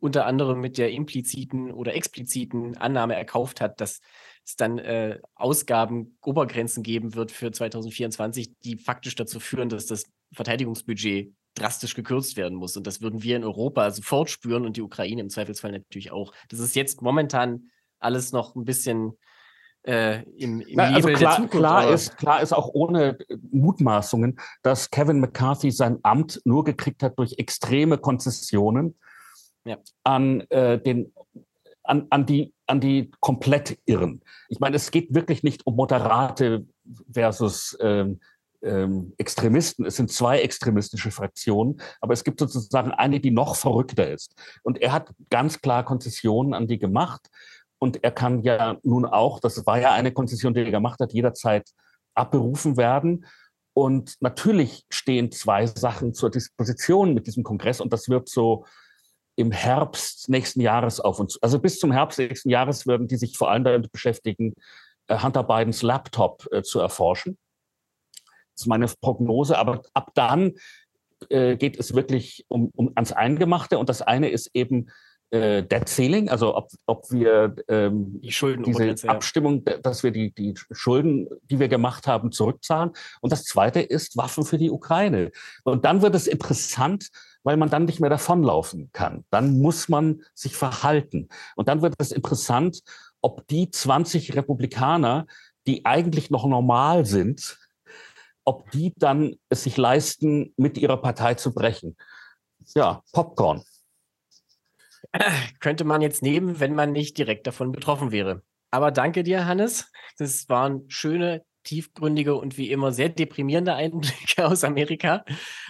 unter 0.00 0.26
anderem 0.26 0.60
mit 0.60 0.76
der 0.76 0.90
impliziten 0.90 1.70
oder 1.70 1.94
expliziten 1.94 2.76
Annahme 2.78 3.14
erkauft 3.14 3.60
hat, 3.60 3.80
dass 3.80 4.00
es 4.44 4.56
dann 4.56 4.78
äh, 4.78 5.20
Ausgaben, 5.34 6.18
Obergrenzen 6.22 6.82
geben 6.82 7.14
wird 7.14 7.30
für 7.30 7.52
2024, 7.52 8.58
die 8.64 8.76
faktisch 8.78 9.14
dazu 9.14 9.38
führen, 9.38 9.68
dass 9.68 9.86
das 9.86 10.06
Verteidigungsbudget 10.32 11.32
drastisch 11.60 11.94
gekürzt 11.94 12.36
werden 12.36 12.56
muss. 12.56 12.76
Und 12.76 12.86
das 12.86 13.02
würden 13.02 13.22
wir 13.22 13.36
in 13.36 13.44
Europa 13.44 13.90
sofort 13.90 14.30
spüren 14.30 14.64
und 14.64 14.76
die 14.76 14.82
Ukraine 14.82 15.20
im 15.20 15.30
Zweifelsfall 15.30 15.72
natürlich 15.72 16.12
auch. 16.12 16.32
Das 16.48 16.58
ist 16.60 16.74
jetzt 16.74 17.02
momentan 17.02 17.70
alles 17.98 18.32
noch 18.32 18.54
ein 18.54 18.64
bisschen 18.64 19.12
äh, 19.82 20.22
im, 20.36 20.60
im 20.60 20.76
Na, 20.76 20.84
also 20.84 21.08
klar, 21.08 21.46
klar 21.48 21.90
ist, 21.90 22.16
klar 22.18 22.42
ist 22.42 22.52
auch 22.52 22.68
ohne 22.72 23.18
äh, 23.28 23.36
Mutmaßungen, 23.50 24.38
dass 24.62 24.90
Kevin 24.90 25.20
McCarthy 25.20 25.70
sein 25.70 25.98
Amt 26.02 26.40
nur 26.44 26.64
gekriegt 26.64 27.02
hat 27.02 27.18
durch 27.18 27.38
extreme 27.38 27.96
Konzessionen 27.96 28.98
ja. 29.64 29.78
an, 30.04 30.42
äh, 30.50 30.78
den, 30.78 31.14
an, 31.82 32.06
an, 32.10 32.26
die, 32.26 32.52
an 32.66 32.80
die 32.80 33.10
komplett 33.20 33.78
Irren. 33.86 34.22
Ich 34.48 34.60
meine, 34.60 34.76
es 34.76 34.90
geht 34.90 35.14
wirklich 35.14 35.42
nicht 35.42 35.66
um 35.66 35.76
Moderate 35.76 36.66
versus 37.10 37.76
ähm, 37.80 38.20
ähm, 38.62 39.14
Extremisten. 39.18 39.84
Es 39.86 39.96
sind 39.96 40.10
zwei 40.10 40.40
extremistische 40.40 41.10
Fraktionen, 41.10 41.80
aber 42.00 42.12
es 42.12 42.24
gibt 42.24 42.40
sozusagen 42.40 42.92
eine, 42.92 43.20
die 43.20 43.30
noch 43.30 43.56
verrückter 43.56 44.10
ist. 44.10 44.34
Und 44.62 44.80
er 44.80 44.92
hat 44.92 45.10
ganz 45.30 45.60
klar 45.60 45.84
Konzessionen 45.84 46.54
an 46.54 46.66
die 46.66 46.78
gemacht. 46.78 47.28
Und 47.78 48.04
er 48.04 48.10
kann 48.10 48.42
ja 48.42 48.78
nun 48.82 49.06
auch, 49.06 49.40
das 49.40 49.64
war 49.66 49.80
ja 49.80 49.92
eine 49.92 50.12
Konzession, 50.12 50.52
die 50.52 50.60
er 50.60 50.70
gemacht 50.70 51.00
hat, 51.00 51.12
jederzeit 51.12 51.70
abberufen 52.14 52.76
werden. 52.76 53.24
Und 53.72 54.16
natürlich 54.20 54.84
stehen 54.90 55.30
zwei 55.32 55.66
Sachen 55.66 56.12
zur 56.12 56.30
Disposition 56.30 57.14
mit 57.14 57.26
diesem 57.26 57.44
Kongress 57.44 57.80
und 57.80 57.92
das 57.92 58.08
wird 58.08 58.28
so 58.28 58.66
im 59.36 59.52
Herbst 59.52 60.28
nächsten 60.28 60.60
Jahres 60.60 61.00
auf 61.00 61.18
uns, 61.18 61.40
also 61.42 61.58
bis 61.58 61.78
zum 61.78 61.92
Herbst 61.92 62.18
nächsten 62.18 62.50
Jahres 62.50 62.86
würden 62.86 63.08
die 63.08 63.16
sich 63.16 63.38
vor 63.38 63.50
allem 63.50 63.64
damit 63.64 63.90
beschäftigen, 63.90 64.54
äh, 65.06 65.18
Hunter 65.18 65.44
Bidens 65.44 65.82
Laptop 65.82 66.46
äh, 66.52 66.62
zu 66.62 66.78
erforschen. 66.80 67.38
Das 68.60 68.66
ist 68.66 68.68
meine 68.68 68.86
Prognose, 69.00 69.56
aber 69.56 69.80
ab 69.94 70.10
dann 70.14 70.52
äh, 71.30 71.56
geht 71.56 71.78
es 71.78 71.94
wirklich 71.94 72.44
um, 72.48 72.70
um 72.76 72.92
ans 72.94 73.12
Eingemachte 73.12 73.78
und 73.78 73.88
das 73.88 74.02
eine 74.02 74.28
ist 74.28 74.50
eben 74.52 74.90
äh, 75.30 75.62
Debt 75.62 75.88
Ceiling, 75.88 76.28
also 76.28 76.54
ob, 76.54 76.68
ob 76.84 77.10
wir 77.10 77.56
ähm, 77.68 78.20
die 78.20 78.32
Schulden 78.32 78.64
diese 78.64 79.08
Abstimmung, 79.08 79.64
dass 79.82 80.02
wir 80.02 80.10
die, 80.10 80.34
die 80.34 80.54
Schulden, 80.72 81.26
die 81.44 81.58
wir 81.58 81.68
gemacht 81.68 82.06
haben, 82.06 82.32
zurückzahlen. 82.32 82.90
Und 83.22 83.32
das 83.32 83.44
Zweite 83.44 83.80
ist 83.80 84.18
Waffen 84.18 84.44
für 84.44 84.58
die 84.58 84.70
Ukraine. 84.70 85.30
Und 85.64 85.86
dann 85.86 86.02
wird 86.02 86.14
es 86.14 86.26
interessant, 86.26 87.08
weil 87.44 87.56
man 87.56 87.70
dann 87.70 87.86
nicht 87.86 88.00
mehr 88.00 88.10
davonlaufen 88.10 88.90
kann. 88.92 89.24
Dann 89.30 89.58
muss 89.58 89.88
man 89.88 90.20
sich 90.34 90.54
verhalten. 90.54 91.28
Und 91.56 91.68
dann 91.68 91.80
wird 91.80 91.94
es 91.96 92.12
interessant, 92.12 92.82
ob 93.22 93.46
die 93.48 93.70
20 93.70 94.34
Republikaner, 94.36 95.26
die 95.66 95.86
eigentlich 95.86 96.30
noch 96.30 96.46
normal 96.46 97.06
sind, 97.06 97.58
ob 98.50 98.68
die 98.72 98.92
dann 98.96 99.36
es 99.48 99.62
sich 99.62 99.76
leisten, 99.76 100.52
mit 100.56 100.76
ihrer 100.76 100.96
Partei 100.96 101.34
zu 101.34 101.54
brechen. 101.54 101.96
Ja, 102.74 103.02
Popcorn. 103.12 103.62
Könnte 105.60 105.84
man 105.84 106.02
jetzt 106.02 106.20
nehmen, 106.20 106.58
wenn 106.58 106.74
man 106.74 106.90
nicht 106.90 107.16
direkt 107.16 107.46
davon 107.46 107.70
betroffen 107.70 108.10
wäre. 108.10 108.42
Aber 108.72 108.90
danke 108.90 109.22
dir, 109.22 109.46
Hannes. 109.46 109.92
Das 110.18 110.48
waren 110.48 110.84
schöne, 110.88 111.44
tiefgründige 111.62 112.34
und 112.34 112.58
wie 112.58 112.72
immer 112.72 112.90
sehr 112.90 113.08
deprimierende 113.08 113.74
Einblicke 113.74 114.44
aus 114.46 114.64
Amerika. 114.64 115.24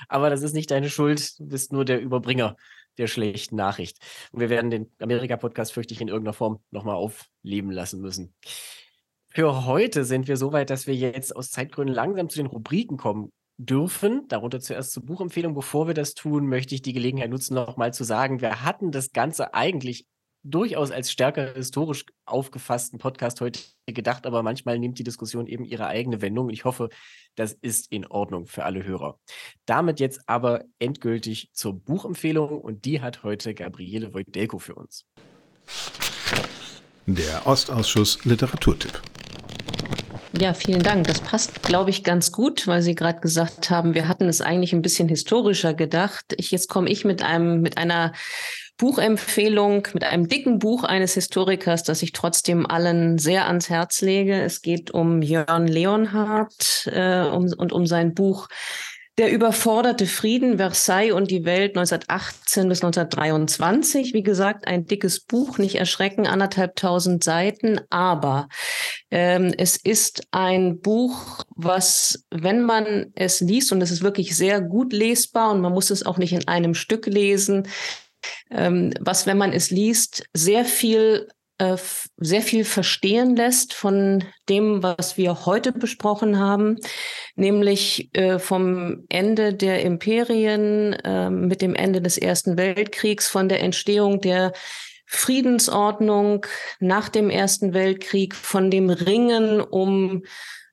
Aber 0.09 0.31
das 0.31 0.41
ist 0.41 0.55
nicht 0.55 0.71
deine 0.71 0.89
Schuld. 0.89 1.39
Du 1.39 1.49
bist 1.49 1.73
nur 1.73 1.85
der 1.85 2.01
Überbringer 2.01 2.57
der 2.97 3.09
schlechten 3.09 3.57
Nachricht. 3.57 3.99
Und 4.33 4.41
wir 4.41 4.49
werden 4.49 4.71
den 4.71 4.91
Amerika-Podcast, 5.01 5.73
fürchte 5.73 5.93
ich, 5.93 6.01
in 6.01 6.09
irgendeiner 6.09 6.33
Form 6.33 6.61
nochmal 6.71 6.97
aufleben 6.97 7.71
lassen 7.71 8.01
müssen. 8.01 8.35
Für 9.33 9.65
heute 9.65 10.05
sind 10.05 10.27
wir 10.27 10.37
so 10.37 10.53
weit, 10.53 10.71
dass 10.71 10.89
wir 10.89 10.95
jetzt 10.95 11.37
aus 11.37 11.51
Zeitgründen 11.51 11.95
langsam 11.95 12.29
zu 12.29 12.39
den 12.39 12.47
Rubriken 12.47 12.97
kommen 12.97 13.31
dürfen. 13.59 14.27
Darunter 14.27 14.59
zuerst 14.59 14.91
zur 14.91 15.05
Buchempfehlung. 15.05 15.55
Bevor 15.55 15.87
wir 15.87 15.95
das 15.95 16.15
tun, 16.15 16.49
möchte 16.49 16.75
ich 16.75 16.83
die 16.83 16.93
Gelegenheit 16.93 17.31
nutzen, 17.31 17.55
nochmal 17.55 17.95
zu 17.95 18.03
sagen, 18.03 18.41
wir 18.41 18.65
hatten 18.65 18.91
das 18.91 19.13
Ganze 19.13 19.55
eigentlich 19.55 20.05
durchaus 20.43 20.91
als 20.91 21.13
stärker 21.13 21.55
historisch 21.55 22.07
aufgefassten 22.25 22.99
Podcast 22.99 23.41
heute 23.41 23.61
gedacht, 23.87 24.27
aber 24.27 24.43
manchmal 24.43 24.81
nimmt 24.81 24.99
die 24.99 25.05
Diskussion 25.05 25.47
eben 25.47 25.65
ihre 25.65 25.87
eigene 25.87 26.23
Wendung. 26.23 26.51
Ich 26.51 26.65
hoffe, 26.65 26.89
das 27.37 27.53
ist 27.53 27.93
in 27.93 28.07
Ordnung 28.09 28.47
für 28.47 28.65
alle 28.65 28.85
Hörer. 28.85 29.21
Damit 29.65 30.01
jetzt 30.01 30.23
aber 30.27 30.65
endgültig 30.81 31.51
zur 31.53 31.75
Buchempfehlung 31.75 32.61
und 32.61 32.85
die 32.85 33.01
hat 33.01 33.23
heute 33.23 33.55
Gabriele 33.55 34.13
Wojdelko 34.13 34.59
für 34.59 34.75
uns. 34.75 35.05
Der 37.07 37.47
Ostausschuss 37.47 38.25
Literaturtipp. 38.25 39.01
Ja, 40.39 40.55
vielen 40.55 40.83
Dank. 40.83 41.09
Das 41.09 41.21
passt, 41.21 41.63
glaube 41.65 41.91
ich, 41.91 42.05
ganz 42.05 42.31
gut, 42.31 42.69
weil 42.69 42.83
Sie 42.83 42.95
gerade 42.95 43.21
gesagt 43.21 43.69
haben, 43.69 43.95
wir 43.95 44.07
hatten 44.07 44.29
es 44.29 44.41
eigentlich 44.41 44.73
ein 44.73 44.83
bisschen 44.83 45.09
historischer 45.09 45.75
gedacht. 45.75 46.25
Ich, 46.37 46.53
jetzt 46.53 46.69
komme 46.69 46.89
ich 46.89 47.05
mit 47.05 47.23
einem, 47.23 47.63
mit 47.63 47.79
einer 47.79 48.13
Buchempfehlung, 48.79 49.89
mit 49.93 50.05
einem 50.05 50.29
dicken 50.29 50.61
Buch 50.61 50.85
eines 50.85 51.15
Historikers, 51.15 51.83
das 51.83 52.01
ich 52.03 52.13
trotzdem 52.13 52.65
allen 52.65 53.19
sehr 53.19 53.47
ans 53.47 53.69
Herz 53.69 54.03
lege. 54.03 54.41
Es 54.41 54.63
geht 54.63 54.93
um 54.93 55.21
Jörn 55.21 55.67
Leonhardt 55.67 56.87
äh, 56.87 57.23
um, 57.23 57.53
und 57.57 57.73
um 57.73 57.87
sein 57.87 58.15
Buch 58.15 58.49
der 59.19 59.33
überforderte 59.33 60.07
Frieden, 60.07 60.57
Versailles 60.57 61.13
und 61.13 61.31
die 61.31 61.45
Welt 61.45 61.77
1918 61.77 62.69
bis 62.69 62.83
1923. 62.83 64.15
Wie 64.15 64.23
gesagt, 64.23 64.67
ein 64.67 64.87
dickes 64.87 65.21
Buch, 65.21 65.59
nicht 65.59 65.75
erschrecken, 65.75 66.27
anderthalb 66.27 66.77
tausend 66.77 67.23
Seiten. 67.23 67.81
Aber 67.91 68.49
ähm, 69.11 69.53
es 69.59 69.77
ist 69.77 70.23
ein 70.31 70.81
Buch, 70.81 71.45
was, 71.55 72.25
wenn 72.31 72.63
man 72.63 73.13
es 73.15 73.41
liest, 73.41 73.73
und 73.73 73.83
es 73.83 73.91
ist 73.91 74.03
wirklich 74.03 74.37
sehr 74.37 74.61
gut 74.61 74.93
lesbar 74.93 75.51
und 75.51 75.61
man 75.61 75.73
muss 75.73 75.91
es 75.91 76.07
auch 76.07 76.17
nicht 76.17 76.33
in 76.33 76.49
einem 76.49 76.75
Stück 76.75 77.07
lesen, 77.07 77.69
ähm, 78.51 78.93
was, 79.01 79.27
wenn 79.27 79.39
man 79.39 79.53
es 79.53 79.71
liest, 79.71 80.25
sehr 80.35 80.65
viel 80.65 81.29
äh, 81.61 81.77
sehr 82.17 82.41
viel 82.41 82.65
verstehen 82.65 83.37
lässt 83.37 83.75
von 83.75 84.25
dem, 84.49 84.83
was 84.83 85.19
wir 85.19 85.45
heute 85.45 85.73
besprochen 85.73 86.39
haben, 86.39 86.77
nämlich 87.37 88.09
äh, 88.15 88.39
vom 88.39 89.05
Ende 89.11 89.53
der 89.53 89.83
Imperien 89.83 90.95
äh, 90.95 91.29
mit 91.29 91.61
dem 91.61 91.75
Ende 91.75 92.01
des 92.01 92.17
Ersten 92.17 92.57
Weltkriegs, 92.57 93.29
von 93.29 93.49
der 93.49 93.61
Entstehung 93.61 94.23
der 94.23 94.53
Friedensordnung 95.05 96.47
nach 96.79 97.09
dem 97.09 97.29
Ersten 97.29 97.75
Weltkrieg, 97.75 98.35
von 98.35 98.71
dem 98.71 98.89
Ringen 98.89 99.61
um 99.61 100.23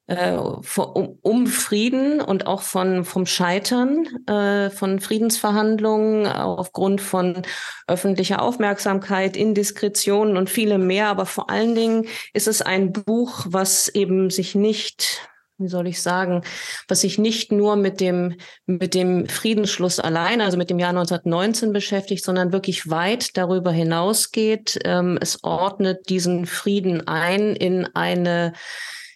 äh, 0.08 0.32
um, 0.34 1.48
Frieden 1.48 2.22
und 2.22 2.48
auch 2.48 2.62
von, 2.62 3.04
vom 3.04 3.26
Scheitern 3.26 4.08
äh, 4.26 4.70
von 4.70 5.00
Friedensverhandlungen 5.00 6.28
aufgrund 6.28 7.02
von 7.02 7.42
öffentlicher 7.88 8.42
Aufmerksamkeit, 8.42 9.36
Indiskretionen 9.36 10.38
und 10.38 10.50
vielem 10.50 10.88
mehr. 10.88 11.08
Aber 11.08 11.26
vor 11.26 11.50
allen 11.50 11.76
Dingen 11.76 12.08
ist 12.34 12.48
es 12.48 12.62
ein 12.62 12.94
Buch, 12.94 13.46
was 13.50 13.90
eben 13.90 14.30
sich 14.30 14.56
nicht 14.56 15.28
wie 15.60 15.70
soll 15.70 15.88
ich 15.88 16.04
sagen, 16.04 16.44
was 16.88 17.02
sich 17.02 17.18
nicht 17.18 17.52
nur 17.52 17.78
mit 17.78 18.00
dem, 18.00 18.36
mit 18.68 18.94
dem 18.94 19.28
Friedensschluss 19.28 20.00
allein, 20.00 20.40
also 20.40 20.56
mit 20.56 20.70
dem 20.70 20.78
Jahr 20.78 20.92
1919 20.92 21.74
beschäftigt, 21.74 22.24
sondern 22.24 22.52
wirklich 22.52 22.92
weit 22.92 23.36
darüber 23.38 23.72
hinausgeht. 23.72 24.78
Ähm, 24.86 25.18
es 25.20 25.44
ordnet 25.44 26.10
diesen 26.10 26.46
Frieden 26.46 27.08
ein 27.08 27.56
in 27.56 27.88
eine 27.96 28.54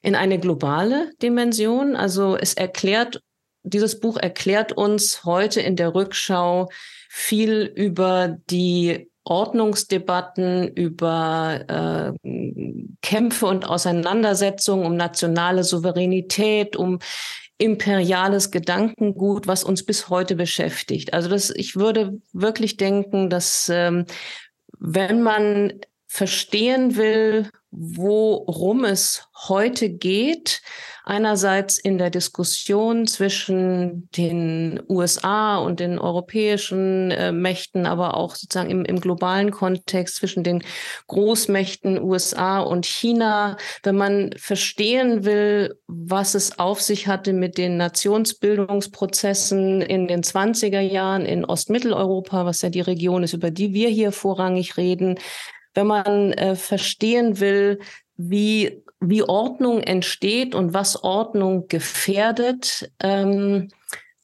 in 0.02 0.16
eine 0.16 0.40
globale 0.40 1.12
Dimension. 1.22 1.96
Also 1.96 2.36
es 2.36 2.54
erklärt, 2.54 3.22
dieses 3.64 4.00
Buch 4.00 4.18
erklärt 4.18 4.72
uns 4.74 5.24
heute 5.24 5.62
in 5.62 5.76
der 5.76 5.94
Rückschau 5.94 6.70
viel 7.10 7.72
über 7.76 8.38
die 8.50 9.12
Ordnungsdebatten, 9.24 10.70
über 10.70 12.16
äh, 12.24 12.30
Kämpfe 13.02 13.46
und 13.46 13.70
Auseinandersetzungen 13.70 14.86
um 14.86 14.96
nationale 14.96 15.64
Souveränität, 15.64 16.76
um 16.76 17.00
imperiales 17.60 18.50
Gedankengut, 18.50 19.46
was 19.46 19.64
uns 19.64 19.86
bis 19.86 20.10
heute 20.10 20.36
beschäftigt. 20.36 21.14
Also 21.14 21.30
das, 21.30 21.52
ich 21.52 21.76
würde 21.76 22.20
wirklich 22.34 22.78
denken, 22.78 23.30
dass 23.30 23.70
ähm, 23.72 24.06
wenn 24.80 25.22
man 25.22 25.74
verstehen 26.08 26.96
will, 26.96 27.52
worum 27.72 28.84
es 28.84 29.28
heute 29.48 29.90
geht. 29.90 30.62
Einerseits 31.04 31.80
in 31.80 31.98
der 31.98 32.12
Diskussion 32.12 33.08
zwischen 33.08 34.08
den 34.16 34.80
USA 34.88 35.58
und 35.58 35.80
den 35.80 35.98
europäischen 35.98 37.10
äh, 37.12 37.32
Mächten, 37.32 37.88
aber 37.88 38.16
auch 38.16 38.36
sozusagen 38.36 38.70
im, 38.70 38.86
im 38.86 39.02
globalen 39.02 39.50
Kontext 39.50 40.18
zwischen 40.18 40.44
den 40.44 40.64
Großmächten 41.08 42.00
USA 42.02 42.60
und 42.60 42.86
China. 42.86 43.58
Wenn 43.82 43.96
man 43.96 44.30
verstehen 44.38 45.26
will, 45.26 45.76
was 45.88 46.36
es 46.36 46.60
auf 46.60 46.82
sich 46.82 47.08
hatte 47.08 47.34
mit 47.34 47.58
den 47.58 47.78
Nationsbildungsprozessen 47.78 49.82
in 49.82 50.08
den 50.08 50.22
20er 50.22 50.82
Jahren 50.82 51.26
in 51.26 51.46
Ostmitteleuropa, 51.46 52.46
was 52.46 52.62
ja 52.62 52.70
die 52.70 52.82
Region 52.82 53.24
ist, 53.24 53.34
über 53.34 53.50
die 53.50 53.74
wir 53.74 53.90
hier 53.90 54.12
vorrangig 54.12 54.78
reden, 54.78 55.18
wenn 55.74 55.88
man 55.88 56.34
äh, 56.34 56.56
verstehen 56.56 57.40
will, 57.40 57.80
wie, 58.18 58.84
wie 59.00 59.24
Ordnung 59.24 59.82
entsteht 59.82 60.56
und 60.56 60.74
was 60.74 61.04
Ordnung 61.04 61.68
gefährdet, 61.68 62.92
ähm, 63.02 63.70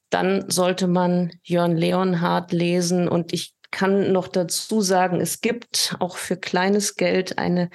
dann 0.10 0.50
sollte 0.50 0.88
man 0.88 1.32
Jörn 1.44 1.76
Leonhardt 1.76 2.52
lesen. 2.52 3.08
Und 3.08 3.34
ich 3.34 3.54
kann 3.72 4.12
noch 4.12 4.28
dazu 4.28 4.82
sagen, 4.82 5.20
es 5.20 5.42
gibt 5.42 5.96
auch 6.00 6.18
für 6.18 6.38
kleines 6.38 6.96
Geld 6.96 7.38
eine 7.38 7.70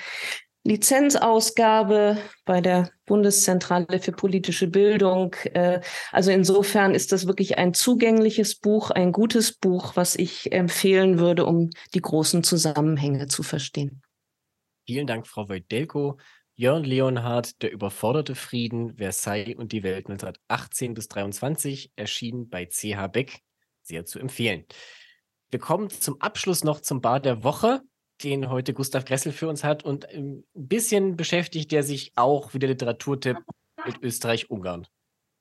Lizenzausgabe 0.64 2.18
bei 2.44 2.60
der 2.60 2.90
Bundeszentrale 3.04 3.98
für 3.98 4.12
politische 4.12 4.68
Bildung. 4.68 5.34
Äh, 5.54 5.80
also 6.12 6.30
insofern 6.30 6.94
ist 6.94 7.10
das 7.10 7.26
wirklich 7.26 7.58
ein 7.58 7.74
zugängliches 7.74 8.56
Buch, 8.56 8.90
ein 8.90 9.10
gutes 9.10 9.54
Buch, 9.56 9.96
was 9.96 10.14
ich 10.14 10.52
empfehlen 10.52 11.18
würde, 11.18 11.46
um 11.46 11.70
die 11.94 12.00
großen 12.00 12.44
Zusammenhänge 12.44 13.26
zu 13.26 13.42
verstehen. 13.42 14.02
Vielen 14.86 15.06
Dank, 15.06 15.26
Frau 15.26 15.48
Wojdelko. 15.48 16.18
Jörn 16.54 16.84
Leonhardt, 16.84 17.60
Der 17.62 17.72
überforderte 17.72 18.34
Frieden, 18.34 18.96
Versailles 18.98 19.56
und 19.56 19.72
die 19.72 19.82
Welt 19.82 20.06
1918 20.08 20.94
bis 20.94 21.08
23, 21.08 21.92
erschienen 21.96 22.48
bei 22.48 22.66
CH 22.66 23.08
Beck. 23.08 23.40
Sehr 23.82 24.04
zu 24.04 24.20
empfehlen. 24.20 24.64
Wir 25.50 25.58
kommen 25.58 25.90
zum 25.90 26.20
Abschluss 26.20 26.62
noch 26.62 26.80
zum 26.80 27.00
Bar 27.00 27.20
der 27.20 27.42
Woche 27.42 27.82
den 28.22 28.50
heute 28.50 28.74
Gustav 28.74 29.04
Gressel 29.04 29.32
für 29.32 29.48
uns 29.48 29.64
hat. 29.64 29.84
Und 29.84 30.08
ein 30.08 30.44
bisschen 30.54 31.16
beschäftigt 31.16 31.72
er 31.72 31.82
sich 31.82 32.12
auch, 32.16 32.54
wie 32.54 32.58
der 32.58 32.70
Literaturtipp, 32.70 33.38
mit 33.84 34.02
Österreich-Ungarn. 34.02 34.86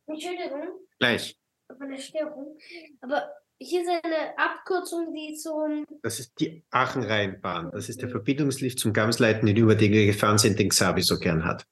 Entschuldigung. 0.08 0.62
Gleich. 1.00 1.38
Von 1.78 1.90
der 1.90 1.98
Störung. 1.98 2.58
Aber 3.02 3.30
hier 3.60 3.82
ist 3.82 3.90
eine 3.90 4.38
Abkürzung, 4.38 5.14
die 5.14 5.36
zum. 5.36 5.86
Das 6.02 6.20
ist 6.20 6.40
die 6.40 6.64
Aachen-Rheinbahn. 6.72 7.72
Das 7.72 7.90
ist 7.90 8.02
der 8.02 8.10
Verbindungslift 8.10 8.80
zum 8.80 8.94
Gamsleiten, 8.94 9.46
den 9.46 9.58
über 9.58 9.76
den 9.76 9.92
wir 9.92 10.06
gefahren 10.06 10.38
sind, 10.38 10.60
den 10.60 10.70
Xavi 10.70 11.02
so 11.02 11.20
gern 11.20 11.46
hat. 11.46 11.66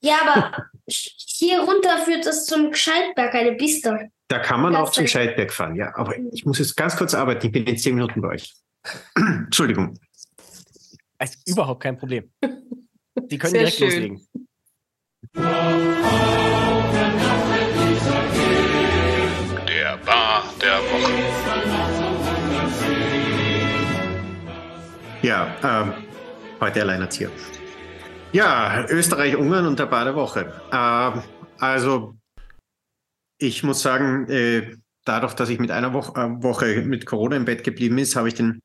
Ja, 0.00 0.16
aber 0.22 0.66
hier 0.86 1.60
runter 1.60 1.98
führt 2.04 2.26
es 2.26 2.44
zum 2.44 2.74
Scheidberg, 2.74 3.34
eine 3.34 3.52
Piste. 3.52 4.10
Da 4.28 4.38
kann 4.38 4.60
man 4.60 4.74
auch 4.74 4.90
zum 4.90 5.06
Scheidberg 5.06 5.52
fahren, 5.52 5.76
ja. 5.76 5.94
Aber 5.94 6.16
ich 6.32 6.44
muss 6.44 6.58
jetzt 6.58 6.76
ganz 6.76 6.96
kurz 6.96 7.14
arbeiten. 7.14 7.46
Ich 7.46 7.52
bin 7.52 7.64
in 7.64 7.78
zehn 7.78 7.94
Minuten 7.94 8.20
bei 8.20 8.28
euch. 8.28 8.54
Entschuldigung. 9.14 9.98
Ist 11.22 11.48
überhaupt 11.48 11.80
kein 11.82 11.96
Problem. 11.96 12.30
Sie 13.28 13.38
können 13.38 13.52
Sehr 13.52 13.60
direkt 13.60 13.76
schön. 13.76 13.88
loslegen. 13.88 14.26
Der 19.68 19.96
Bar 20.04 20.44
der 20.60 20.78
Woche. 20.78 21.12
Ja, 25.22 25.54
ähm, 25.62 25.92
heute 26.60 26.82
alleinerzieher. 26.82 27.30
Ja, 28.32 28.84
Österreich, 28.88 29.36
Ungarn 29.36 29.66
und 29.66 29.78
der 29.78 29.86
Bar 29.86 30.04
der 30.04 30.16
Woche. 30.16 30.52
Ähm, 30.72 31.22
also, 31.58 32.16
ich 33.38 33.62
muss 33.62 33.80
sagen, 33.80 34.28
äh, 34.28 34.74
dadurch, 35.04 35.34
dass 35.34 35.50
ich 35.50 35.60
mit 35.60 35.70
einer 35.70 35.92
Woche, 35.92 36.20
äh, 36.20 36.42
Woche 36.42 36.82
mit 36.82 37.06
Corona 37.06 37.36
im 37.36 37.44
Bett 37.44 37.62
geblieben 37.62 37.98
ist, 37.98 38.16
habe 38.16 38.26
ich 38.26 38.34
den 38.34 38.60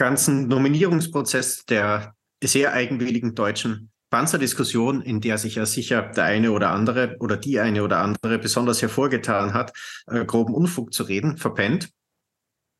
ganzen 0.00 0.48
Nominierungsprozess 0.48 1.66
der 1.66 2.14
sehr 2.42 2.72
eigenwilligen 2.72 3.34
deutschen 3.34 3.90
Panzerdiskussion, 4.08 5.02
in 5.02 5.20
der 5.20 5.36
sich 5.36 5.56
ja 5.56 5.66
sicher 5.66 6.00
der 6.00 6.24
eine 6.24 6.52
oder 6.52 6.70
andere 6.70 7.16
oder 7.20 7.36
die 7.36 7.60
eine 7.60 7.84
oder 7.84 7.98
andere 7.98 8.38
besonders 8.38 8.80
hervorgetan 8.80 9.52
hat, 9.52 9.76
äh, 10.06 10.24
groben 10.24 10.54
Unfug 10.54 10.94
zu 10.94 11.02
reden, 11.02 11.36
verpennt, 11.36 11.90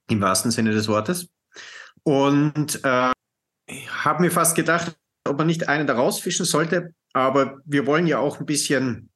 im 0.09 0.22
wahrsten 0.22 0.51
Sinne 0.51 0.70
des 0.70 0.88
Wortes. 0.88 1.28
Und 2.05 2.82
äh, 2.84 3.10
habe 4.02 4.22
mir 4.22 4.30
fast 4.30 4.56
gedacht, 4.56 4.97
ob 5.28 5.36
man 5.36 5.47
nicht 5.47 5.68
einen 5.68 5.86
da 5.86 5.97
rausfischen 5.97 6.47
sollte, 6.47 6.94
aber 7.12 7.59
wir 7.66 7.86
wollen 7.86 8.06
ja 8.06 8.18
auch 8.18 8.40
ein 8.40 8.47
bisschen, 8.47 9.10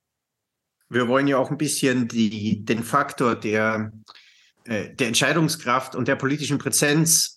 wir 0.91 1.09
wollen 1.09 1.27
ja 1.27 1.39
auch 1.39 1.51
ein 1.51 1.57
bisschen 1.57 2.07
die, 2.07 2.67
den 2.67 2.85
Faktor 2.85 3.35
der, 3.35 3.93
äh, 4.65 4.95
der 4.95 5.07
Entscheidungskraft 5.09 5.97
und 5.97 6.07
der 6.07 6.17
politischen 6.17 6.59
Präsenz 6.59 7.34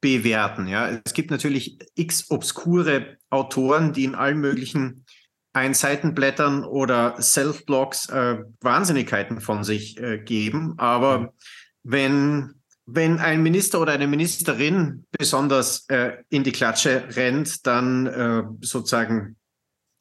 bewerten. 0.00 0.66
Ja, 0.66 1.00
es 1.04 1.12
gibt 1.12 1.30
natürlich 1.30 1.78
x 1.94 2.30
obskure 2.30 3.18
Autoren, 3.28 3.92
die 3.92 4.04
in 4.04 4.14
allen 4.14 4.38
möglichen 4.38 5.04
Einseitenblättern 5.52 6.64
oder 6.64 7.20
Self-Blogs 7.20 8.08
äh, 8.08 8.38
Wahnsinnigkeiten 8.60 9.40
von 9.40 9.64
sich 9.64 9.98
äh, 9.98 10.18
geben. 10.18 10.74
Aber 10.78 11.34
wenn 11.82 12.54
wenn 12.92 13.20
ein 13.20 13.42
Minister 13.42 13.80
oder 13.80 13.92
eine 13.92 14.08
Ministerin 14.08 15.06
besonders 15.12 15.84
äh, 15.88 16.24
in 16.28 16.42
die 16.42 16.52
Klatsche 16.52 17.04
rennt, 17.10 17.66
dann 17.66 18.06
äh, 18.06 18.42
sozusagen 18.62 19.36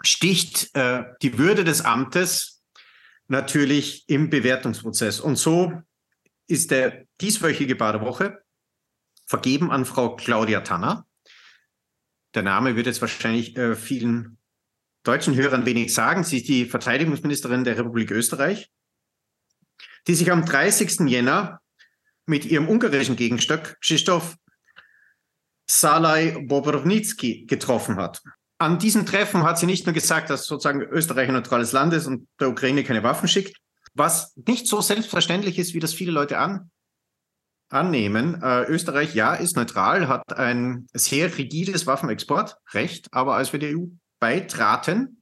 sticht 0.01 0.75
äh, 0.75 1.03
die 1.21 1.37
Würde 1.37 1.63
des 1.63 1.81
Amtes 1.81 2.63
natürlich 3.27 4.05
im 4.07 4.29
Bewertungsprozess. 4.29 5.19
Und 5.19 5.35
so 5.35 5.71
ist 6.47 6.71
der 6.71 7.05
dieswöchige 7.21 7.75
Badewoche 7.75 8.39
vergeben 9.29 9.71
an 9.71 9.85
Frau 9.85 10.15
Claudia 10.15 10.61
Tanner. 10.61 11.05
Der 12.33 12.41
Name 12.41 12.75
wird 12.75 12.87
jetzt 12.87 12.99
wahrscheinlich 12.99 13.55
äh, 13.55 13.75
vielen 13.75 14.37
deutschen 15.03 15.35
Hörern 15.35 15.67
wenig 15.67 15.93
sagen. 15.93 16.23
Sie 16.23 16.37
ist 16.37 16.47
die 16.47 16.65
Verteidigungsministerin 16.65 17.63
der 17.63 17.77
Republik 17.77 18.09
Österreich, 18.09 18.71
die 20.07 20.15
sich 20.15 20.31
am 20.31 20.45
30. 20.45 21.01
Jänner 21.07 21.61
mit 22.25 22.45
ihrem 22.45 22.67
ungarischen 22.67 23.15
Gegenstück 23.15 23.77
Krzysztof 23.81 24.35
Salai 25.69 26.43
Bobrownicki 26.47 27.45
getroffen 27.45 27.97
hat. 27.97 28.23
An 28.57 28.79
diesem 28.79 29.05
Treffen 29.05 29.43
hat 29.43 29.59
sie 29.59 29.67
nicht 29.67 29.85
nur 29.85 29.93
gesagt, 29.93 30.31
dass 30.31 30.45
sozusagen 30.45 30.81
Österreich 30.81 31.27
ein 31.27 31.35
neutrales 31.35 31.71
Land 31.71 31.93
ist 31.93 32.07
und 32.07 32.27
der 32.39 32.49
Ukraine 32.49 32.83
keine 32.83 33.03
Waffen 33.03 33.27
schickt, 33.27 33.57
was 33.93 34.35
nicht 34.35 34.67
so 34.67 34.81
selbstverständlich 34.81 35.59
ist, 35.59 35.75
wie 35.75 35.79
das 35.79 35.93
viele 35.93 36.11
Leute 36.11 36.39
an, 36.39 36.71
annehmen. 37.69 38.41
Äh, 38.41 38.63
Österreich, 38.63 39.15
ja, 39.15 39.33
ist 39.33 39.55
neutral, 39.55 40.07
hat 40.07 40.37
ein 40.37 40.87
sehr 40.93 41.37
rigides 41.37 41.87
Waffenexportrecht, 41.87 43.07
aber 43.11 43.35
als 43.35 43.53
wir 43.53 43.59
der 43.59 43.77
EU 43.77 43.85
beitraten, 44.19 45.21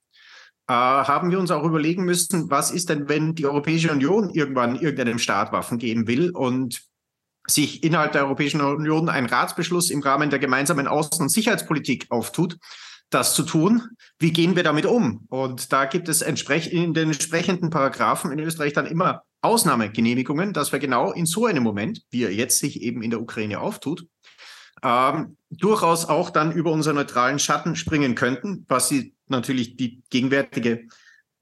äh, 0.68 0.74
haben 0.74 1.32
wir 1.32 1.40
uns 1.40 1.52
auch 1.52 1.64
überlegen 1.64 2.04
müssen, 2.04 2.50
was 2.50 2.72
ist 2.72 2.90
denn, 2.90 3.08
wenn 3.10 3.36
die 3.36 3.46
Europäische 3.46 3.92
Union 3.92 4.30
irgendwann 4.30 4.76
irgendeinem 4.76 5.20
Staat 5.20 5.52
Waffen 5.52 5.78
geben 5.78 6.08
will 6.08 6.32
und 6.32 6.82
sich 7.50 7.84
innerhalb 7.84 8.12
der 8.12 8.26
Europäischen 8.26 8.62
Union 8.62 9.08
ein 9.08 9.26
Ratsbeschluss 9.26 9.90
im 9.90 10.02
Rahmen 10.02 10.30
der 10.30 10.40
gemeinsamen 10.40 10.88
Außen- 10.88 11.22
und 11.22 11.30
Sicherheitspolitik 11.30 12.08
auftut, 12.10 12.58
das 13.10 13.34
zu 13.34 13.44
tun. 13.44 13.84
Wie 14.20 14.34
gehen 14.34 14.58
wir 14.58 14.64
damit 14.64 14.86
um? 14.86 15.26
Und 15.30 15.72
da 15.72 15.86
gibt 15.86 16.10
es 16.10 16.22
entsprech 16.22 16.74
in 16.74 16.94
den 16.94 17.08
entsprechenden 17.08 17.70
Paragraphen 17.70 18.32
in 18.32 18.40
Österreich 18.40 18.74
dann 18.74 18.86
immer 18.86 19.24
Ausnahmegenehmigungen, 19.48 20.54
dass 20.54 20.72
wir 20.72 20.80
genau 20.80 21.12
in 21.12 21.26
so 21.26 21.46
einem 21.46 21.64
Moment, 21.64 22.04
wie 22.12 22.24
er 22.24 22.34
jetzt 22.34 22.60
sich 22.60 22.82
eben 22.82 23.02
in 23.02 23.10
der 23.10 23.22
Ukraine 23.22 23.60
auftut, 23.60 24.06
ähm, 24.84 25.38
durchaus 25.50 26.06
auch 26.06 26.30
dann 26.30 26.52
über 26.52 26.72
unseren 26.72 26.96
neutralen 26.96 27.40
Schatten 27.40 27.76
springen 27.76 28.16
könnten, 28.16 28.66
was 28.68 28.90
sie 28.90 29.16
natürlich 29.28 29.76
die 29.76 30.04
gegenwärtige 30.10 30.88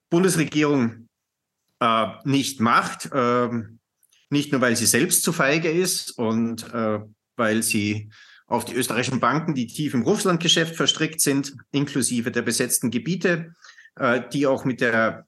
Bundesregierung 0.10 1.10
äh, 1.80 2.08
nicht 2.24 2.62
macht. 2.62 3.10
Ähm, 3.14 3.80
nicht 4.30 4.52
nur, 4.52 4.62
weil 4.62 4.76
sie 4.76 4.86
selbst 4.86 5.24
zu 5.24 5.34
feige 5.34 5.70
ist 5.70 6.18
und 6.18 6.72
äh, 6.74 7.00
weil 7.36 7.64
sie 7.64 8.10
auf 8.48 8.66
die 8.66 8.76
österreichischen 8.76 9.20
Banken, 9.20 9.56
die 9.56 9.68
tief 9.68 9.94
im 9.94 10.04
Russlandgeschäft 10.04 10.76
verstrickt 10.76 11.22
sind, 11.22 11.56
inklusive 11.72 12.32
der 12.32 12.42
besetzten 12.42 12.92
Gebiete, 12.92 13.54
äh, 13.96 14.22
die 14.32 14.48
auch 14.48 14.66
mit 14.66 14.82
der 14.82 15.28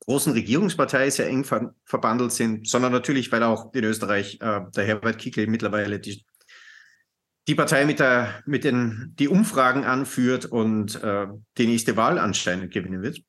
großen 0.00 0.32
Regierungspartei 0.32 1.10
sehr 1.10 1.28
eng 1.28 1.44
ver 1.44 1.74
verbandelt 1.84 2.32
sind, 2.32 2.68
sondern 2.68 2.92
natürlich, 2.92 3.30
weil 3.32 3.42
auch 3.42 3.72
in 3.74 3.84
Österreich 3.84 4.38
äh, 4.40 4.60
der 4.74 4.84
Herbert 4.84 5.18
Kickl 5.18 5.46
mittlerweile 5.46 6.00
die, 6.00 6.24
die 7.46 7.54
Partei 7.54 7.84
mit, 7.84 7.98
der, 7.98 8.42
mit 8.46 8.64
den 8.64 9.14
die 9.18 9.28
Umfragen 9.28 9.84
anführt 9.84 10.46
und 10.46 11.02
äh, 11.02 11.26
die 11.56 11.66
nächste 11.66 11.96
Wahl 11.96 12.18
anscheinend 12.18 12.72
gewinnen 12.72 13.02
wird. 13.02 13.22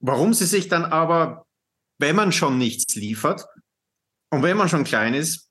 Warum 0.00 0.32
sie 0.32 0.46
sich 0.46 0.68
dann 0.68 0.84
aber, 0.84 1.46
wenn 1.98 2.16
man 2.16 2.32
schon 2.32 2.58
nichts 2.58 2.94
liefert 2.94 3.44
und 4.30 4.42
wenn 4.42 4.56
man 4.56 4.68
schon 4.68 4.84
klein 4.84 5.14
ist, 5.14 5.49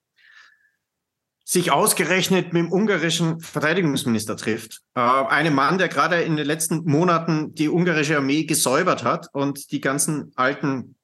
sich 1.49 1.71
ausgerechnet 1.71 2.53
mit 2.53 2.61
dem 2.61 2.71
ungarischen 2.71 3.39
Verteidigungsminister 3.39 4.37
trifft. 4.37 4.81
Äh, 4.93 4.99
einem 4.99 5.55
Mann, 5.55 5.79
der 5.79 5.87
gerade 5.87 6.21
in 6.21 6.37
den 6.37 6.45
letzten 6.45 6.83
Monaten 6.85 7.55
die 7.55 7.69
ungarische 7.69 8.17
Armee 8.17 8.43
gesäubert 8.43 9.03
hat 9.03 9.29
und 9.33 9.71
die 9.71 9.81
ganzen 9.81 10.31
alten 10.35 10.95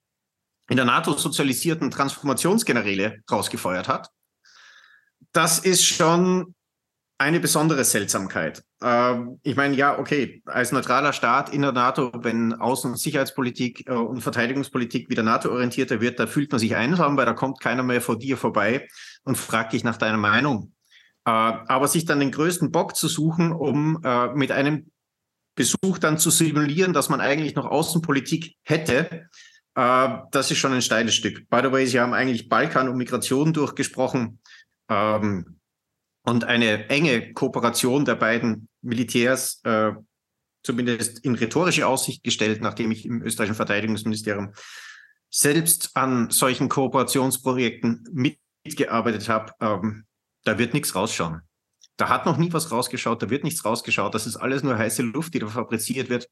in 0.69 0.76
der 0.76 0.85
NATO 0.85 1.13
sozialisierten 1.13 1.89
Transformationsgeneräle 1.89 3.23
rausgefeuert 3.31 3.88
hat. 3.88 4.11
Das 5.31 5.57
ist 5.57 5.84
schon 5.84 6.53
eine 7.17 7.39
besondere 7.39 7.83
Seltsamkeit. 7.83 8.63
Ähm, 8.81 9.39
ich 9.43 9.55
meine, 9.55 9.75
ja, 9.75 9.97
okay, 9.97 10.41
als 10.45 10.71
neutraler 10.71 11.13
Staat 11.13 11.53
in 11.53 11.61
der 11.61 11.71
NATO, 11.71 12.11
wenn 12.15 12.53
Außen- 12.53 12.87
und 12.87 12.99
Sicherheitspolitik 12.99 13.87
äh, 13.87 13.93
und 13.93 14.21
Verteidigungspolitik 14.21 15.09
wieder 15.09 15.23
NATO-orientierter 15.23 16.01
wird, 16.01 16.19
da 16.19 16.27
fühlt 16.27 16.51
man 16.51 16.59
sich 16.59 16.75
einsam, 16.75 17.15
weil 17.15 17.25
da 17.25 17.33
kommt 17.33 17.61
keiner 17.61 17.83
mehr 17.83 18.01
vor 18.01 18.19
dir 18.19 18.37
vorbei 18.37 18.87
und 19.23 19.37
fragt 19.37 19.73
dich 19.73 19.83
nach 19.83 19.97
deiner 19.97 20.17
Meinung. 20.17 20.73
Äh, 21.25 21.31
aber 21.31 21.87
sich 21.87 22.05
dann 22.05 22.19
den 22.19 22.31
größten 22.31 22.71
Bock 22.71 22.95
zu 22.95 23.07
suchen, 23.07 23.53
um 23.53 24.01
äh, 24.03 24.27
mit 24.33 24.51
einem 24.51 24.91
Besuch 25.55 25.97
dann 25.99 26.17
zu 26.17 26.29
simulieren, 26.29 26.91
dass 26.91 27.07
man 27.07 27.21
eigentlich 27.21 27.55
noch 27.55 27.65
Außenpolitik 27.65 28.55
hätte, 28.63 29.29
äh, 29.75 30.09
das 30.31 30.51
ist 30.51 30.57
schon 30.57 30.73
ein 30.73 30.81
steiles 30.81 31.15
Stück. 31.15 31.49
By 31.49 31.61
the 31.63 31.71
way, 31.71 31.85
Sie 31.87 31.99
haben 31.99 32.13
eigentlich 32.13 32.49
Balkan 32.49 32.89
und 32.89 32.97
Migration 32.97 33.53
durchgesprochen. 33.53 34.39
Ähm, 34.89 35.59
und 36.26 36.43
eine 36.43 36.89
enge 36.89 37.34
Kooperation 37.34 38.06
der 38.06 38.15
beiden 38.15 38.68
Militärs 38.81 39.61
äh, 39.64 39.91
zumindest 40.64 41.19
in 41.19 41.35
rhetorische 41.35 41.88
Aussicht 41.88 42.23
gestellt, 42.23 42.61
nachdem 42.61 42.91
ich 42.91 43.06
im 43.06 43.22
österreichischen 43.22 43.56
Verteidigungsministerium 43.56 44.53
selbst 45.30 45.91
an 45.93 46.31
solchen 46.31 46.69
Kooperationsprojekten 46.69 48.07
mitgearbeitet 48.64 49.30
habe. 49.30 49.53
Ähm, 49.61 50.06
da 50.43 50.57
wird 50.57 50.73
nichts 50.73 50.95
rausschauen. 50.95 51.41
Da 51.97 52.10
hat 52.10 52.26
noch 52.26 52.38
nie 52.38 52.52
was 52.52 52.72
rausgeschaut, 52.72 53.22
da 53.22 53.30
wird 53.30 53.43
nichts 53.43 53.64
rausgeschaut. 53.64 54.14
Das 54.14 54.27
ist 54.27 54.35
alles 54.35 54.64
nur 54.64 54.77
heiße 54.77 55.03
Luft, 55.03 55.34
die 55.34 55.39
da 55.39 55.47
fabriziert 55.47 56.10
wird 56.10 56.27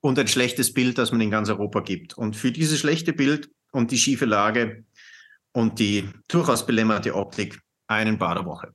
und 0.00 0.18
ein 0.18 0.28
schlechtes 0.28 0.74
Bild, 0.74 0.98
das 0.98 1.10
man 1.10 1.20
in 1.20 1.30
ganz 1.30 1.48
Europa 1.48 1.80
gibt. 1.80 2.16
Und 2.16 2.36
für 2.36 2.52
dieses 2.52 2.78
schlechte 2.78 3.12
Bild 3.12 3.50
und 3.72 3.90
die 3.90 3.98
schiefe 3.98 4.26
Lage 4.26 4.84
und 5.52 5.78
die 5.78 6.08
durchaus 6.28 6.66
belämmerte 6.66 7.14
Optik 7.14 7.60
einen 7.86 8.18
Bar 8.18 8.44
Woche. 8.44 8.72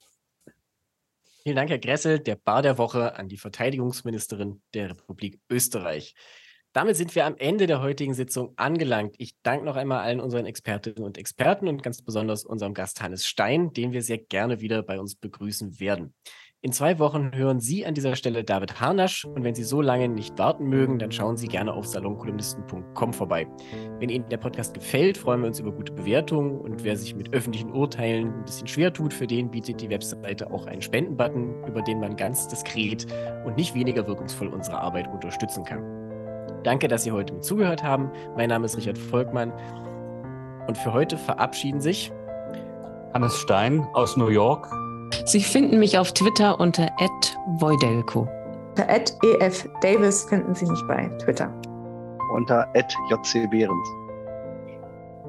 Vielen 1.45 1.57
Dank, 1.57 1.69
Herr 1.69 1.79
Gressel. 1.79 2.19
Der 2.19 2.37
Bar 2.37 2.61
der 2.61 2.77
Woche 2.77 3.17
an 3.17 3.27
die 3.27 3.37
Verteidigungsministerin 3.37 4.61
der 4.73 4.91
Republik 4.91 5.41
Österreich. 5.49 6.15
Damit 6.71 6.95
sind 6.95 7.13
wir 7.15 7.25
am 7.25 7.35
Ende 7.35 7.67
der 7.67 7.81
heutigen 7.81 8.13
Sitzung 8.13 8.53
angelangt. 8.55 9.15
Ich 9.17 9.35
danke 9.43 9.65
noch 9.65 9.75
einmal 9.75 9.99
allen 9.99 10.21
unseren 10.21 10.45
Expertinnen 10.45 11.03
und 11.03 11.17
Experten 11.17 11.67
und 11.67 11.83
ganz 11.83 12.01
besonders 12.01 12.45
unserem 12.45 12.73
Gast 12.73 13.01
Hannes 13.01 13.27
Stein, 13.27 13.73
den 13.73 13.91
wir 13.91 14.01
sehr 14.03 14.19
gerne 14.19 14.61
wieder 14.61 14.83
bei 14.83 15.01
uns 15.01 15.15
begrüßen 15.15 15.81
werden. 15.81 16.15
In 16.65 16.71
zwei 16.71 16.97
Wochen 16.97 17.31
hören 17.35 17.59
Sie 17.59 17.85
an 17.85 17.93
dieser 17.93 18.15
Stelle 18.15 18.45
David 18.45 18.79
Harnasch 18.79 19.25
und 19.25 19.43
wenn 19.43 19.53
Sie 19.53 19.65
so 19.65 19.81
lange 19.81 20.07
nicht 20.07 20.39
warten 20.39 20.63
mögen, 20.63 20.97
dann 20.97 21.11
schauen 21.11 21.35
Sie 21.35 21.49
gerne 21.49 21.73
auf 21.73 21.85
salonkolumnisten.com 21.85 23.11
vorbei. 23.11 23.45
Wenn 23.99 24.07
Ihnen 24.07 24.29
der 24.29 24.37
Podcast 24.37 24.73
gefällt, 24.73 25.17
freuen 25.17 25.41
wir 25.41 25.47
uns 25.47 25.59
über 25.59 25.73
gute 25.73 25.91
Bewertungen 25.91 26.57
und 26.61 26.85
wer 26.85 26.95
sich 26.95 27.15
mit 27.15 27.33
öffentlichen 27.33 27.73
Urteilen 27.73 28.33
ein 28.33 28.45
bisschen 28.45 28.67
schwer 28.67 28.93
tut, 28.93 29.13
für 29.13 29.27
den 29.27 29.51
bietet 29.51 29.81
die 29.81 29.89
Webseite 29.89 30.49
auch 30.51 30.65
einen 30.65 30.81
Spendenbutton, 30.81 31.65
über 31.67 31.81
den 31.81 31.99
man 31.99 32.15
ganz 32.15 32.47
diskret 32.47 33.07
und 33.43 33.57
nicht 33.57 33.75
weniger 33.75 34.07
wirkungsvoll 34.07 34.47
unsere 34.47 34.79
Arbeit 34.79 35.09
unterstützen 35.11 35.65
kann. 35.65 35.83
Danke, 36.63 36.87
dass 36.87 37.03
Sie 37.03 37.11
heute 37.11 37.33
mit 37.33 37.43
zugehört 37.43 37.83
haben. 37.83 38.09
Mein 38.37 38.47
Name 38.47 38.67
ist 38.67 38.77
Richard 38.77 38.97
Volkmann 38.97 39.51
und 40.67 40.77
für 40.77 40.93
heute 40.93 41.17
verabschieden 41.17 41.81
sich 41.81 42.09
Hannes 43.13 43.37
Stein 43.37 43.85
aus 43.91 44.15
New 44.15 44.29
York 44.29 44.73
Sie 45.25 45.41
finden 45.41 45.79
mich 45.79 45.97
auf 45.97 46.13
Twitter 46.13 46.59
unter 46.59 46.89
@voidelko. 47.59 48.27
Unter 48.69 48.89
@efdavis 49.39 50.25
finden 50.25 50.55
Sie 50.55 50.65
mich 50.65 50.81
bei 50.87 51.07
Twitter. 51.23 51.53
Unter 52.33 52.67
@jcbehrens. 52.73 53.87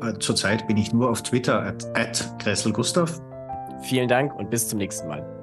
Äh, 0.03 0.19
zurzeit 0.19 0.67
bin 0.67 0.77
ich 0.77 0.93
nur 0.93 1.11
auf 1.11 1.23
Twitter 1.23 1.63
at, 1.63 1.85
at 1.95 2.73
Gustav. 2.73 3.21
Vielen 3.83 4.09
Dank 4.09 4.35
und 4.37 4.51
bis 4.51 4.69
zum 4.69 4.79
nächsten 4.79 5.09
Mal. 5.09 5.34